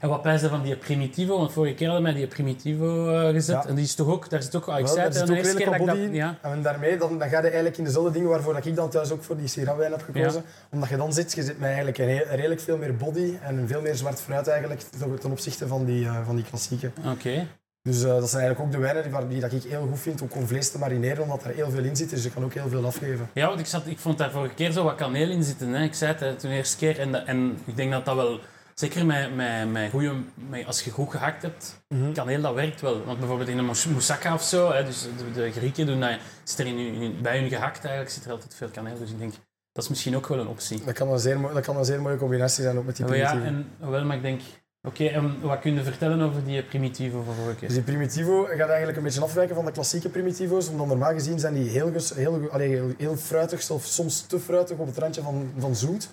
En 0.00 0.08
wat 0.08 0.40
je 0.40 0.48
van 0.48 0.62
die 0.62 0.76
Primitivo? 0.76 1.38
Want 1.38 1.52
vorige 1.52 1.74
keer 1.74 1.86
hadden 1.86 2.04
wij 2.04 2.14
die 2.14 2.26
Primitivo 2.26 3.08
eh, 3.10 3.28
gezet. 3.28 3.62
Ja. 3.62 3.68
En 3.68 3.74
die 3.74 3.84
is 3.84 3.94
toch 3.94 4.06
ook, 4.06 4.30
daar 4.30 4.42
zit 4.42 4.56
ook, 4.56 4.62
ik 4.68 4.74
Wel, 4.74 4.86
zei 4.86 4.96
daar 4.96 5.04
het 5.04 5.14
zit 5.16 5.26
de 5.26 5.32
ook 5.32 5.56
keer 5.56 5.64
dat 5.66 5.76
dat... 5.78 5.86
body 5.86 5.98
in. 5.98 6.14
Ja. 6.14 6.38
En 6.42 6.62
daarmee, 6.62 6.96
dan, 6.98 7.18
dan 7.18 7.28
ga 7.28 7.36
je 7.36 7.42
eigenlijk 7.42 7.76
in 7.78 7.84
dezelfde 7.84 8.10
dingen 8.12 8.28
waarvoor 8.28 8.54
dat 8.54 8.66
ik 8.66 8.76
dan 8.76 8.90
thuis 8.90 9.10
ook 9.10 9.22
voor 9.22 9.36
die 9.36 9.46
Syrah-wijn 9.48 9.90
heb 9.90 10.02
gekozen. 10.02 10.42
Omdat 10.70 10.88
je 10.88 10.96
dan 10.96 11.12
zit, 11.12 11.32
je 11.32 11.42
zit 11.42 11.58
met 11.58 11.66
eigenlijk 11.66 11.98
een 11.98 12.18
redelijk 12.36 12.60
veel 12.60 12.76
meer 12.76 12.96
body 12.96 13.34
en 13.42 13.68
veel 13.68 13.80
meer 13.80 13.94
zwart 13.94 14.20
fruit 14.20 14.46
eigenlijk 14.48 14.80
ten- 15.20 15.30
opzichte 15.30 15.66
van 15.66 15.84
die, 15.84 16.04
eh, 16.06 16.16
van 16.26 16.36
die 16.36 16.44
klassieke. 16.44 16.90
Oké. 17.12 17.46
Dus 17.82 18.02
eh, 18.02 18.08
dat 18.08 18.30
zijn 18.30 18.42
eigenlijk 18.42 18.60
ook 18.60 18.72
de 18.72 18.86
wijnen 18.86 19.02
die, 19.02 19.12
waar- 19.12 19.28
die 19.28 19.40
dat 19.40 19.52
ik 19.52 19.62
heel 19.62 19.86
goed 19.90 19.98
vind 20.00 20.22
ook 20.22 20.34
om 20.34 20.46
vlees 20.46 20.70
te 20.70 20.78
marineren, 20.78 21.22
omdat 21.22 21.44
er 21.44 21.54
heel 21.54 21.70
veel 21.70 21.84
in 21.84 21.96
zit. 21.96 22.10
Dus 22.10 22.22
je 22.22 22.30
kan 22.30 22.44
ook 22.44 22.54
heel 22.54 22.68
veel 22.68 22.84
afgeven. 22.86 23.28
Ja, 23.34 23.46
want 23.48 23.60
ik, 23.60 23.66
zat, 23.66 23.86
ik 23.86 23.98
vond 23.98 24.18
daar 24.18 24.30
vorige 24.30 24.54
keer 24.54 24.72
zo 24.72 24.84
wat 24.84 24.94
kaneel 24.94 25.30
in 25.30 25.42
zitten. 25.42 25.68
Hè. 25.72 25.82
Ik 25.84 25.94
zei 25.94 26.10
het 26.12 26.20
hè, 26.20 26.34
toen 26.34 26.50
eerste 26.50 26.76
keer. 26.76 26.98
En, 26.98 27.26
en 27.26 27.58
ik 27.64 27.76
denk 27.76 27.92
dat 27.92 28.04
dat 28.04 28.14
wel... 28.14 28.40
Zeker 28.78 29.06
met, 29.06 29.36
met, 29.36 29.72
met 29.72 29.90
goeie, 29.90 30.10
met, 30.48 30.66
als 30.66 30.82
je 30.82 30.90
goed 30.90 31.10
gehakt 31.10 31.42
hebt, 31.42 31.80
kaneel 32.12 32.40
dat 32.40 32.54
werkt 32.54 32.80
wel. 32.80 33.04
Want 33.04 33.18
bijvoorbeeld 33.18 33.48
in 33.48 33.58
een 33.58 33.64
mous- 33.64 33.86
moussaka 33.86 34.34
of 34.34 34.42
zo, 34.42 34.72
hè, 34.72 34.84
dus 34.84 35.02
de, 35.02 35.40
de 35.40 35.50
Grieken 35.52 35.86
doen 35.86 36.00
dat, 36.00 36.18
zit 36.44 36.58
er 36.58 36.66
in, 36.66 36.76
in, 36.78 37.18
bij 37.22 37.38
hun 37.38 37.48
gehakt 37.48 37.80
eigenlijk 37.80 38.14
zit 38.14 38.24
er 38.24 38.30
altijd 38.30 38.54
veel 38.54 38.68
kaneel. 38.68 38.98
Dus 38.98 39.10
ik 39.10 39.18
denk, 39.18 39.32
dat 39.72 39.82
is 39.84 39.88
misschien 39.88 40.16
ook 40.16 40.26
wel 40.28 40.38
een 40.38 40.46
optie. 40.46 40.84
Dat 40.84 40.94
kan 40.94 41.08
een 41.12 41.18
zeer, 41.18 41.40
dat 41.54 41.64
kan 41.64 41.76
een 41.76 41.84
zeer 41.84 42.02
mooie 42.02 42.16
combinatie 42.16 42.62
zijn 42.62 42.78
ook 42.78 42.84
met 42.84 42.96
die 42.96 43.06
Maar 43.06 43.16
ja, 43.16 43.32
en, 43.42 43.68
wel, 43.78 44.04
maar 44.04 44.16
ik 44.16 44.22
denk... 44.22 44.40
Oké, 44.82 45.04
en 45.04 45.40
wat 45.40 45.58
kun 45.58 45.74
je 45.74 45.82
vertellen 45.82 46.20
over 46.20 46.44
die 46.44 46.62
primitivo 46.62 47.22
van 47.22 47.34
vorige 47.34 47.54
keer? 47.56 47.68
Dus 47.68 47.76
die 47.76 47.86
primitivo 47.86 48.44
gaat 48.44 48.68
eigenlijk 48.68 48.96
een 48.98 49.02
beetje 49.04 49.20
afwijken 49.20 49.54
van 49.54 49.64
de 49.64 49.72
klassieke 49.72 50.08
primitivo's. 50.08 50.68
Omdat 50.68 50.86
normaal 50.86 51.12
gezien 51.12 51.38
zijn 51.38 51.54
die 51.54 51.68
heel, 51.68 51.92
ges- 51.92 52.14
heel, 52.14 52.48
allee, 52.50 52.68
heel, 52.68 52.92
heel 52.98 53.16
fruitig, 53.16 53.70
of 53.70 53.84
soms 53.84 54.20
te 54.20 54.40
fruitig 54.40 54.76
op 54.76 54.86
het 54.86 54.98
randje 54.98 55.22
van, 55.22 55.52
van 55.58 55.76
zoet. 55.76 56.08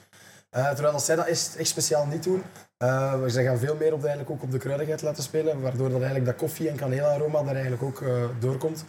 Eh, 0.50 0.70
terwijl 0.70 0.92
dat 0.92 1.04
zij 1.04 1.16
dat 1.16 1.26
echt, 1.26 1.58
speciaal 1.62 2.06
niet 2.06 2.24
doen. 2.24 2.44
Eh, 2.78 3.24
ze 3.26 3.44
gaan 3.44 3.58
veel 3.58 3.76
meer 3.76 3.94
op 3.94 4.02
de, 4.02 4.08
eigenlijk 4.08 4.36
ook 4.36 4.44
op 4.44 4.52
de 4.52 4.58
kruidigheid 4.58 5.02
laten 5.02 5.24
spelen, 5.24 5.62
waardoor 5.62 5.88
dat 5.90 5.98
eigenlijk 6.02 6.26
dat 6.26 6.36
koffie- 6.36 6.70
en 6.70 6.76
kaneelaroma 6.76 7.44
daar 7.44 7.54
eigenlijk 7.54 7.84
ook 7.84 8.02
eh, 8.02 8.24
doorkomt. 8.40 8.86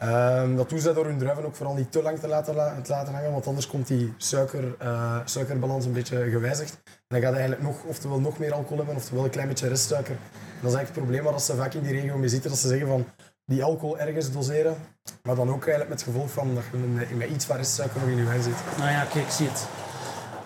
Ehm, 0.00 0.56
dat 0.56 0.68
doen 0.68 0.78
zij 0.78 0.92
door 0.92 1.04
hun 1.06 1.18
druiven 1.18 1.44
ook 1.44 1.54
vooral 1.56 1.74
niet 1.74 1.92
te 1.92 2.02
lang 2.02 2.18
te 2.18 2.28
laten, 2.28 2.54
la- 2.54 2.80
te 2.82 2.90
laten 2.90 3.14
hangen, 3.14 3.32
want 3.32 3.46
anders 3.46 3.66
komt 3.66 3.86
die 3.86 4.14
suiker, 4.16 4.76
suikerbalans 5.24 5.84
een 5.84 5.92
beetje 5.92 6.30
gewijzigd. 6.30 6.72
En 6.84 6.92
dan 7.08 7.20
gaat 7.20 7.32
eigenlijk 7.32 7.62
nog, 7.62 7.82
oftewel 7.84 8.20
nog 8.20 8.38
meer 8.38 8.52
alcohol 8.52 8.76
hebben, 8.76 8.96
oftewel 8.96 9.24
een 9.24 9.30
klein 9.30 9.48
beetje 9.48 9.68
restsuiker. 9.68 10.14
Dat 10.16 10.70
is 10.70 10.76
eigenlijk 10.76 10.86
het 10.86 10.94
probleem 11.04 11.24
waar 11.24 11.40
ze 11.40 11.54
vaak 11.54 11.74
in 11.74 11.82
die 11.82 11.92
regio 11.92 12.16
mee 12.18 12.28
zitten, 12.28 12.50
dat 12.50 12.58
ze 12.58 12.68
zeggen 12.68 12.86
van 12.86 13.06
die 13.44 13.62
alcohol 13.64 13.98
ergens 13.98 14.32
doseren, 14.32 14.74
maar 15.22 15.34
dan 15.34 15.48
ook 15.48 15.60
eigenlijk 15.66 15.88
met 15.88 16.00
het 16.00 16.08
gevolg 16.08 16.30
van 16.30 16.54
dat 16.54 16.64
je 17.08 17.14
met 17.14 17.30
iets 17.30 17.44
van 17.44 17.56
restsuiker 17.56 18.00
nog 18.00 18.08
in 18.08 18.16
je 18.16 18.24
wijn 18.24 18.42
zit. 18.42 18.54
Nou 18.78 18.90
ja, 18.90 19.04
kijk, 19.04 19.24
ik 19.24 19.30
zie 19.30 19.48
het. 19.48 19.66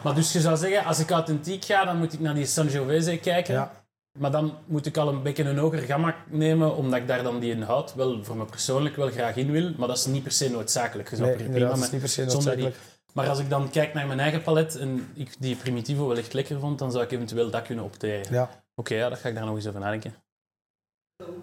Maar 0.03 0.15
dus 0.15 0.33
je 0.33 0.41
zou 0.41 0.57
zeggen, 0.57 0.85
als 0.85 0.99
ik 0.99 1.11
authentiek 1.11 1.65
ga, 1.65 1.85
dan 1.85 1.97
moet 1.99 2.13
ik 2.13 2.21
naar 2.21 2.35
die 2.35 2.47
Sangiovese 2.47 3.19
kijken. 3.19 3.55
Ja. 3.55 3.85
Maar 4.19 4.31
dan 4.31 4.59
moet 4.67 4.87
ik 4.87 4.97
al 4.97 5.09
een 5.09 5.23
beetje 5.23 5.45
een 5.45 5.59
hoger 5.59 5.79
gamma 5.79 6.17
nemen, 6.29 6.77
omdat 6.77 7.01
ik 7.01 7.07
daar 7.07 7.23
dan 7.23 7.41
die 7.41 7.53
inhoud 7.53 7.95
wel 7.95 8.25
voor 8.25 8.37
me 8.37 8.45
persoonlijk 8.45 8.97
wel 8.97 9.11
graag 9.11 9.37
in 9.37 9.51
wil. 9.51 9.73
Maar 9.77 9.89
dat 9.89 9.97
is 9.97 10.07
niet 10.07 10.23
per 10.23 10.33
se 10.33 10.51
noodzakelijk. 10.51 11.11
Nee, 11.19 11.35
prima 11.35 11.59
dat 11.69 11.79
is 11.79 11.91
niet 11.91 12.01
per 12.01 12.09
se 12.09 12.25
die- 12.25 12.33
noodzakelijk. 12.35 12.77
Maar 13.13 13.29
als 13.29 13.39
ik 13.39 13.49
dan 13.51 13.71
kijk 13.71 13.95
naar 13.95 14.07
mijn 14.07 14.21
eigen 14.21 14.43
palet 14.43 14.77
en 14.77 15.11
ik 15.15 15.37
die 15.39 15.57
Primitivo 15.57 16.07
wel 16.07 16.17
echt 16.17 16.33
lekker 16.33 16.61
vond, 16.61 16.79
dan 16.79 16.91
zou 16.93 17.05
ik 17.05 17.11
eventueel 17.11 17.51
dat 17.51 17.63
kunnen 17.63 17.85
opteren. 17.85 18.33
Ja. 18.33 18.65
Oké, 18.75 18.95
ja, 18.95 19.09
dat 19.09 19.19
ga 19.19 19.29
ik 19.29 19.35
daar 19.35 19.45
nog 19.45 19.57
eens 19.57 19.67
over 19.67 19.81
nadenken. 19.81 20.15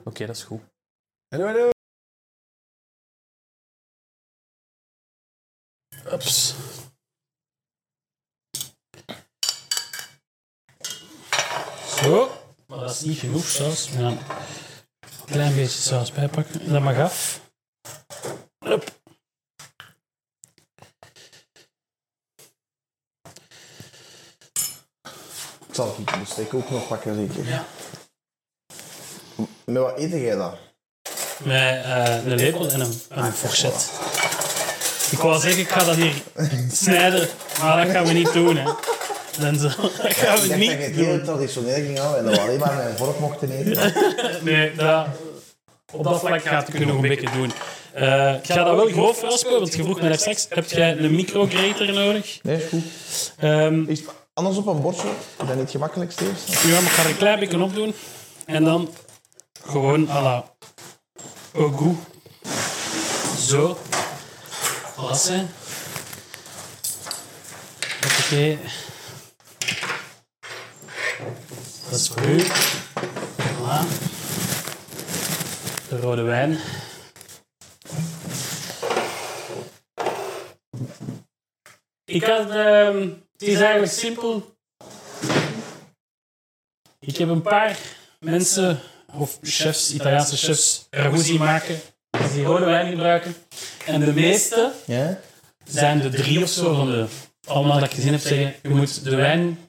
Oké, 0.03 0.26
dat 0.26 0.36
is 0.36 0.43
goed. 0.43 0.62
Hallo, 1.28 1.45
hallo. 1.45 1.70
Ups. 6.14 6.55
Zo. 12.03 12.31
Maar 12.67 12.79
dat 12.79 12.91
is 12.91 13.01
niet 13.01 13.19
genoeg 13.19 13.45
saus. 13.45 13.89
We 13.89 13.97
gaan 13.97 14.05
een 14.05 14.19
klein 15.25 15.55
beetje 15.55 15.81
saus 15.81 16.11
bijpakken. 16.11 16.71
Dat 16.71 16.81
mag 16.81 16.97
af. 16.99 17.41
Hup. 18.59 18.95
Ik 25.67 25.83
zal 25.83 25.95
het 25.97 26.19
bestek 26.19 26.53
ook 26.53 26.69
nog 26.69 26.87
pakken, 26.87 27.15
zeker. 27.15 27.47
Ja. 27.49 27.65
Met 29.65 29.77
wat 29.77 29.97
eet 29.97 30.11
jij 30.11 30.35
dat? 30.35 30.57
Met 31.43 31.83
eh, 31.83 32.25
een 32.25 32.35
lepel 32.35 32.69
en 32.69 32.79
een, 32.79 33.01
en 33.09 33.23
een 33.23 33.33
fourchette. 33.33 33.85
Ik 35.11 35.17
wou 35.17 35.39
zeggen, 35.39 35.61
ik 35.61 35.69
ga 35.69 35.83
dat 35.83 35.95
hier 35.95 36.23
snijden, 36.71 37.29
maar 37.61 37.85
dat 37.85 37.95
gaan 37.95 38.05
we 38.05 38.13
niet 38.13 38.33
doen. 38.33 38.57
Hè. 38.57 38.96
Dan 39.39 39.55
zo, 39.55 39.67
dat 39.81 39.91
gaan 39.91 40.07
Ik 40.07 40.15
we 40.15 40.25
dacht 40.25 40.41
dat 40.41 40.49
je 40.49 40.55
niet 40.55 40.71
het 40.71 40.95
heel 40.95 41.21
traditioneel 41.23 41.73
ging 41.73 41.97
houden 41.97 42.19
en 42.19 42.25
dat 42.25 42.35
we 42.35 42.41
alleen 42.41 42.59
maar 42.59 42.75
met 42.75 42.85
een 42.85 42.97
vork 42.97 43.19
mochten 43.19 43.51
eten. 43.51 43.93
Nee, 44.43 44.75
dat, 44.75 45.07
op 45.93 46.03
dat 46.03 46.19
vlak 46.19 46.41
gaat 46.41 46.67
het 46.67 46.85
nog 46.85 46.95
een 46.95 47.01
beetje 47.01 47.29
doen. 47.31 47.51
Eh, 47.93 48.33
ik 48.33 48.45
ga 48.45 48.63
dat 48.63 48.75
wel 48.75 48.88
grof 48.88 49.21
raspen, 49.21 49.51
want 49.51 49.75
je 49.75 49.83
vroeg 49.83 50.01
me 50.01 50.17
straks, 50.17 50.45
heb 50.49 50.69
jij 50.69 50.97
een 50.97 51.15
micrograter 51.15 51.93
nodig? 51.93 52.39
Nee, 52.43 52.67
goed. 52.69 52.83
Ehm, 53.38 53.95
anders 54.33 54.57
op 54.57 54.67
een 54.67 54.81
bordje? 54.81 55.07
Is 55.07 55.38
dat 55.38 55.47
niet 55.47 55.57
het 55.57 55.71
gemakkelijkste 55.71 56.23
ja, 56.23 56.73
maar 56.73 56.81
ik 56.81 56.88
ga 56.88 57.03
er 57.03 57.09
een 57.09 57.17
klein 57.17 57.39
beetje 57.39 57.61
op 57.61 57.75
doen. 57.75 57.93
En 58.45 58.63
dan 58.63 58.89
gewoon 59.65 60.09
à 60.09 60.21
la 60.21 60.43
au 61.55 61.71
goût. 61.71 61.97
Zo. 63.39 63.77
Passen. 64.95 65.49
Hoppakee. 68.01 68.57
Dat 68.61 68.86
is 71.97 72.07
voor 72.07 72.23
u. 72.29 72.39
Voilà. 72.39 73.79
De 75.89 75.99
rode 76.01 76.21
wijn. 76.21 76.59
Ik 82.05 82.23
had... 82.23 82.49
ehm, 82.49 83.09
het 83.31 83.41
is 83.41 83.59
eigenlijk 83.59 83.91
simpel. 83.91 84.55
Ik 86.99 87.17
heb 87.17 87.29
een 87.29 87.41
paar 87.41 87.77
mensen, 88.19 88.79
of 89.13 89.39
chefs, 89.41 89.93
Italiaanse 89.93 90.37
chefs, 90.37 90.87
zien 91.13 91.39
maken 91.39 91.79
die 92.33 92.43
rode 92.43 92.65
wijn 92.65 92.89
gebruiken. 92.89 93.35
En 93.85 93.99
de 93.99 94.13
meeste 94.13 94.71
Ja? 94.85 95.19
zijn 95.63 95.99
de 96.01 96.09
drie 96.09 96.43
of 96.43 96.49
zo 96.49 96.73
van 96.73 96.91
de 96.91 97.05
allemaal 97.45 97.79
dat 97.79 97.89
ik 97.89 97.95
gezien 97.95 98.11
heb 98.11 98.21
zeggen, 98.21 98.55
je 98.63 98.69
moet 98.69 99.03
de 99.03 99.15
wijn 99.15 99.66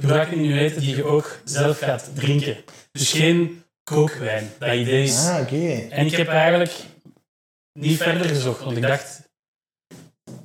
gebruiken 0.00 0.58
eten 0.58 0.80
die 0.80 0.96
je 0.96 1.04
ook 1.04 1.38
zelf 1.44 1.78
gaat 1.78 2.10
drinken. 2.14 2.56
Dus 2.92 3.12
geen 3.12 3.64
kookwijn. 3.84 4.50
Dat 4.58 4.74
idee 4.74 5.02
is... 5.02 5.26
Ah, 5.26 5.40
oké. 5.40 5.86
En 5.90 6.06
ik 6.06 6.16
heb 6.16 6.28
eigenlijk 6.28 6.72
niet 7.72 8.02
verder 8.02 8.26
gezocht, 8.26 8.64
want 8.64 8.76
ik 8.76 8.82
dacht, 8.82 9.22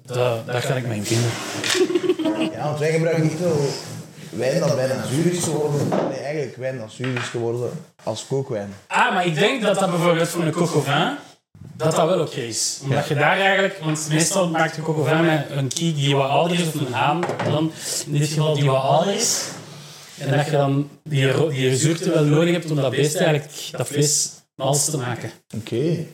daar, 0.06 0.45
daar 0.45 0.68
kan 0.68 0.78
ik 0.78 0.88
me 0.88 0.95
in 0.95 1.03
vinden. 1.03 1.32
Ja, 2.51 2.64
want 2.64 2.80
wij 2.80 2.91
gebruiken 2.91 3.24
niet 3.24 3.38
zo 3.38 3.70
wijn 4.30 4.60
dat 4.60 4.76
bijna 4.76 5.06
zuur 5.06 5.32
is 5.34 5.43
geworden. 5.43 5.88
Nee, 6.10 6.20
eigenlijk 6.20 6.56
wijn 6.56 6.78
dat 6.78 6.91
zuur 6.91 7.18
is 7.18 7.28
geworden 7.28 7.70
als 8.03 8.28
kookwijn. 8.28 8.74
Ah, 8.88 9.14
maar 9.14 9.26
ik 9.26 9.36
denk 9.36 9.62
dat 9.62 9.80
dat 9.80 9.89
bijvoorbeeld 9.89 10.30
voor 10.30 10.43
een 10.43 10.53
coq 10.53 10.86
dat 11.78 11.95
dat 11.95 12.07
wel 12.07 12.19
oké 12.19 12.39
is. 12.39 12.80
Omdat 12.84 13.07
je 13.07 13.15
daar 13.15 13.39
eigenlijk, 13.39 13.80
want 13.80 14.07
meestal 14.09 14.49
maakt 14.49 14.78
au 14.78 15.07
vin 15.07 15.26
met 15.26 15.45
een 15.49 15.67
kiek 15.67 15.95
die 15.95 16.15
wat 16.15 16.30
ouder 16.30 16.59
is, 16.59 16.67
of 16.67 16.73
een 16.73 16.93
haan, 16.93 17.23
dan 17.43 17.71
in 18.05 18.17
dit 18.17 18.28
geval 18.28 18.53
die 18.53 18.65
wat 18.65 18.84
ouder 18.84 19.13
is. 19.13 19.49
En 20.17 20.38
dat 20.38 20.45
je 20.45 20.51
dan 20.51 20.89
die, 21.03 21.47
die 21.49 21.78
zuurte 21.78 22.09
wel 22.11 22.23
nodig 22.23 22.53
hebt 22.53 22.69
om 22.69 22.76
dat 22.76 22.91
beest 22.91 23.15
eigenlijk, 23.15 23.51
dat 23.71 23.88
vlees, 23.88 24.32
mals 24.55 24.89
te 24.89 24.97
maken. 24.97 25.32
Oké. 25.55 26.05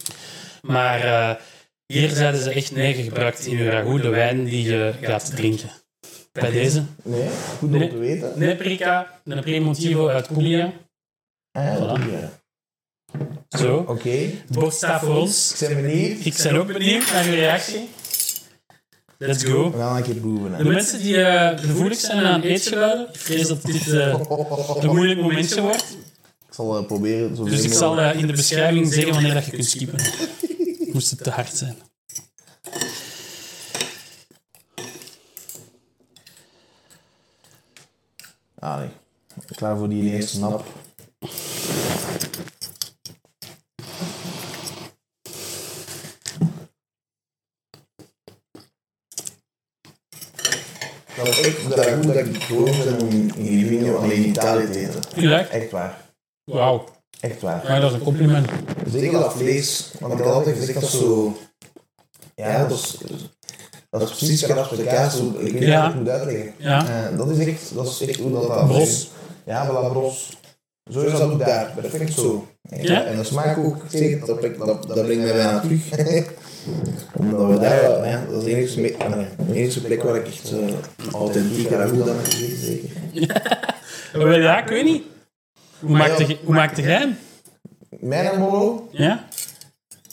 Maar 0.61 0.99
eh, 0.99 1.35
hier 1.85 2.09
zeiden 2.09 2.41
ze 2.41 2.49
echt 2.49 2.71
nee, 2.71 2.93
gebruikt 2.93 3.45
in 3.45 3.57
je 3.57 3.69
ragout 3.69 4.01
de 4.01 4.09
wijn 4.09 4.43
die 4.43 4.63
je 4.63 4.93
gaat 5.01 5.35
drinken. 5.35 5.69
Bij 6.31 6.51
deze. 6.51 6.83
Nee, 7.03 7.29
goed 7.57 7.73
om 7.73 7.89
te 7.89 7.97
weten. 7.97 8.33
Neprica, 8.35 9.21
een 9.25 9.41
Premontivo 9.41 10.07
uit 10.07 10.27
Puglia. 10.27 10.73
Ah, 11.51 11.63
ja, 11.63 11.77
Voilà. 11.77 12.11
ja. 12.11 12.40
Zo. 13.49 13.85
Oké. 13.87 14.09
Het 14.09 14.43
bord 14.49 14.73
staat 14.73 15.01
voor 15.01 15.15
ons. 15.15 15.61
Ik 15.61 15.67
ben 15.67 15.81
benieuwd. 15.81 16.25
Ik 16.25 16.35
ben 16.43 16.55
ook 16.55 16.67
benieuwd 16.67 17.11
naar 17.11 17.25
uw 17.25 17.33
reactie. 17.33 17.89
Let's 19.17 19.43
go. 19.43 19.71
We 19.71 19.77
gaan 19.77 19.97
een 19.97 20.03
keer 20.03 20.15
proeven. 20.15 20.57
De 20.57 20.63
mensen 20.63 20.99
die 20.99 21.23
eh, 21.23 21.59
gevoelig 21.59 21.99
zijn 21.99 22.25
aan 22.25 22.41
eetgeluiden, 22.41 23.07
ik 23.13 23.19
vrees 23.19 23.47
dat 23.47 23.61
dit 23.61 23.87
eh, 23.87 24.19
een 24.79 24.95
moeilijk 24.95 25.19
momentje 25.19 25.61
wordt. 25.61 25.97
Ik 26.47 26.53
zal 26.53 26.77
eh, 26.77 26.85
proberen 26.85 27.35
zo 27.35 27.43
Dus 27.43 27.63
ik 27.63 27.73
zal 27.73 28.01
in 28.01 28.27
de 28.27 28.33
beschrijving 28.33 28.93
zeggen 28.93 29.13
wanneer 29.13 29.33
dat 29.33 29.45
je 29.45 29.51
kunt 29.51 29.65
skippen. 29.65 30.01
Moest 30.93 31.09
het 31.09 31.23
te 31.23 31.29
hard 31.29 31.55
zijn. 31.55 31.75
Ah, 38.59 38.79
nee. 38.79 38.89
Klaar 39.55 39.77
voor 39.77 39.89
die 39.89 40.11
eerste 40.11 40.35
snap. 40.35 40.65
Dat 51.23 51.27
is 51.37 51.41
echt 51.47 51.67
de 51.69 51.75
ragout 51.75 52.03
dat 52.03 52.15
ik 52.15 52.43
gewoon 52.43 52.63
ben 52.65 52.99
om 53.01 53.09
in 53.09 53.31
Livigno 53.35 53.95
alleen 53.95 54.27
Italië 54.27 54.69
te 54.69 54.79
eten. 54.79 54.99
Gelijk? 55.13 55.49
Echt 55.49 55.71
waar. 55.71 55.97
Wauw. 56.43 56.83
Echt 57.19 57.41
waar. 57.41 57.63
Maar 57.67 57.81
dat 57.81 57.89
is 57.91 57.95
een 57.97 58.03
compliment. 58.03 58.47
Zeker 58.91 59.19
dat 59.19 59.33
vlees, 59.33 59.91
want 59.99 60.13
ik 60.13 60.19
had 60.19 60.33
altijd 60.33 60.57
gezegd 60.57 60.81
dat 60.81 60.89
zo... 60.89 61.37
Ja, 62.35 62.67
dat 62.67 62.71
is, 62.77 62.97
dat 63.89 64.01
is 64.01 64.09
precies 64.09 64.43
geen 64.43 64.55
de 64.55 64.83
kaas. 64.83 65.15
Ik 65.19 65.33
weet 65.33 65.53
niet 65.53 65.63
Ja. 65.63 65.81
hoe 65.83 65.89
ik 65.91 65.95
moet 65.99 66.09
uitleggen. 66.09 66.53
Ja. 66.57 66.87
Eh, 67.09 67.17
dat 67.17 67.29
is 67.29 67.45
echt, 67.47 67.75
dat 67.75 67.87
is 67.87 68.07
echt 68.07 68.19
hoe 68.19 68.31
dat... 68.31 68.47
dat 68.47 68.67
Bros. 68.67 69.09
Ja, 69.45 69.67
voilà, 69.69 69.91
bros. 69.91 70.37
Zo 70.91 70.99
is 71.01 71.11
dat 71.11 71.21
ook 71.21 71.39
daar. 71.39 71.71
Perfect 71.81 72.13
zo. 72.13 72.47
Ja? 72.69 73.03
En 73.03 73.17
de 73.17 73.23
smaak 73.23 73.57
ook, 73.57 73.75
zeker, 73.89 74.25
dat, 74.25 74.39
brengt- 74.39 74.57
dat, 74.65 74.87
dat 74.87 75.03
brengt 75.05 75.23
mij 75.23 75.33
bijna 75.33 75.59
terug. 75.59 75.89
Omdat 77.15 77.47
we 77.49 77.59
daar, 77.59 78.07
ja, 78.07 78.23
dat 78.31 78.37
is 78.37 78.43
de 78.43 78.55
enige, 78.55 78.79
me- 78.81 79.25
de 79.47 79.53
enige 79.53 79.81
plek 79.81 80.03
waar 80.03 80.15
ik 80.15 80.27
echt 80.27 80.51
uh, 80.53 80.59
authentieke 81.13 81.75
ragout 81.75 82.09
aan 82.09 82.15
heb 82.15 82.25
gegeten, 82.25 82.57
zeker. 82.57 82.89
Wel, 84.13 84.39
Ja, 84.39 84.61
ik 84.63 84.69
weet 84.69 84.83
niet. 84.83 85.03
Hoe 85.79 85.89
maakte 85.97 86.27
je- 86.27 86.37
hoe 86.43 86.53
maakte 86.55 86.81
jij 86.81 86.91
hem? 86.97 87.17
Mijn 87.99 88.39
molo, 88.39 88.87
Ja? 88.91 89.27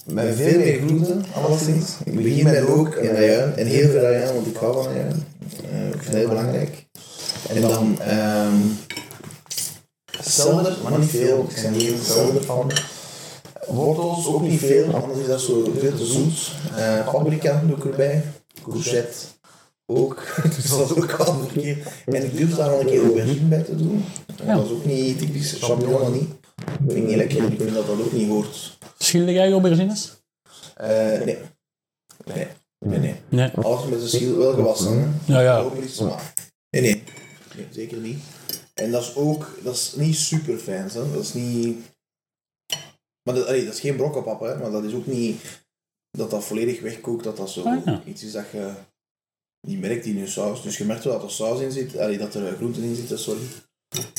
met 0.04 0.36
veel 0.36 0.58
meer 0.58 0.78
groenten, 0.80 1.24
alleszins. 1.34 1.96
Ik 2.04 2.14
begin 2.14 2.44
met 2.44 2.58
rook 2.58 2.94
en 2.94 3.16
ajuin, 3.16 3.56
en 3.56 3.66
heel 3.66 3.88
veel 3.90 4.04
ajuin, 4.06 4.34
want 4.34 4.46
ik 4.46 4.56
hou 4.56 4.82
van 4.82 4.92
ajuin. 4.92 5.24
Eh, 5.72 5.86
ik 5.86 5.92
vind 5.92 6.04
het 6.04 6.14
heel 6.14 6.28
belangrijk. 6.28 6.86
En 7.48 7.60
dan 7.60 8.00
ehm 8.00 8.56
selder, 10.22 10.76
maar 10.82 10.98
niet 10.98 11.08
veel, 11.10 11.46
ik 11.48 11.62
ben 11.62 11.80
geen 11.80 11.98
selder 12.04 12.44
van. 12.44 12.70
Wortels 13.68 14.26
ook 14.26 14.42
niet 14.42 14.60
veel, 14.60 14.94
anders 14.94 15.18
is 15.18 15.26
dat 15.26 15.40
zo 15.40 15.72
veel 15.78 15.96
te 15.96 16.06
zoet. 16.06 16.50
Eh 16.76 17.12
paprika 17.12 17.62
doe 17.66 17.76
ik 17.76 17.84
erbij, 17.84 18.22
courgette 18.62 19.16
ook, 19.86 20.34
dus 20.56 20.68
dat 20.70 20.90
is 20.90 20.96
ook 20.96 21.12
al 21.12 21.34
verkeerd. 21.34 21.86
En 22.06 22.24
ik 22.24 22.36
durf 22.36 22.54
daar 22.54 22.70
wel 22.70 22.80
een 22.80 22.86
keer 22.86 23.02
aubergine 23.02 23.48
bij 23.48 23.62
te 23.62 23.76
doen. 23.76 24.04
Ja. 24.44 24.54
Dat 24.54 24.64
is 24.64 24.70
ook 24.70 24.84
niet 24.84 25.18
typisch, 25.18 25.56
champignon 25.60 26.12
niet. 26.12 26.28
Ik 26.58 26.92
vind 26.92 27.06
niet 27.06 27.16
lekker, 27.16 27.52
ik 27.52 27.60
vind 27.60 27.74
dat 27.74 27.86
dat 27.86 28.00
ook 28.00 28.12
niet 28.12 28.28
hoort. 28.28 28.78
Schilde 28.98 29.32
jij 29.32 29.50
aubergines? 29.50 30.16
Eh, 30.74 30.88
nee. 31.24 31.38
Nee, 32.24 32.46
nee, 32.78 32.98
nee. 32.98 33.14
Nee. 33.28 33.50
Alles 33.50 33.88
met 33.88 34.00
de 34.00 34.08
schil 34.08 34.36
wel 34.36 34.52
gewassen. 34.52 34.98
Hè? 34.98 35.32
Ja, 35.32 35.40
ja. 35.40 35.58
Ook 35.58 35.80
niet, 35.80 36.00
maar... 36.00 36.32
Nee, 36.70 36.82
nee, 36.82 37.02
nee. 37.56 37.66
Zeker 37.70 37.98
niet. 37.98 38.18
En 38.74 38.90
dat 38.90 39.02
is 39.02 39.14
ook... 39.14 39.58
Dat 39.62 39.74
is 39.74 39.92
niet 39.96 40.16
super 40.16 40.58
fijn, 40.58 40.88
hè. 40.92 41.10
Dat 41.12 41.22
is 41.22 41.34
niet... 41.34 41.78
Maar 43.28 43.36
dat, 43.36 43.46
allee, 43.46 43.64
dat 43.64 43.74
is 43.74 43.80
geen 43.80 43.96
brokkenpap, 43.96 44.40
hè. 44.40 44.58
Maar 44.58 44.70
dat 44.70 44.84
is 44.84 44.94
ook 44.94 45.06
niet... 45.06 45.42
Dat 46.10 46.30
dat 46.30 46.44
volledig 46.44 46.80
wegkookt, 46.80 47.24
dat 47.24 47.36
dat 47.36 47.50
zo 47.50 47.62
Ah, 47.62 47.84
ja. 47.84 48.02
iets 48.04 48.22
is 48.22 48.32
dat 48.32 48.50
je 48.52 48.72
niet 49.66 49.80
merkt 49.80 50.04
in 50.04 50.18
je 50.18 50.26
saus. 50.26 50.62
Dus 50.62 50.78
je 50.78 50.84
merkt 50.84 51.04
wel 51.04 51.12
dat 51.12 51.22
er 51.22 51.30
saus 51.30 51.60
in 51.60 51.72
zit, 51.72 51.98
allee, 51.98 52.18
dat 52.18 52.34
er 52.34 52.56
groenten 52.56 52.82
in 52.82 52.94
zitten, 52.94 53.18
sorry. 53.18 53.42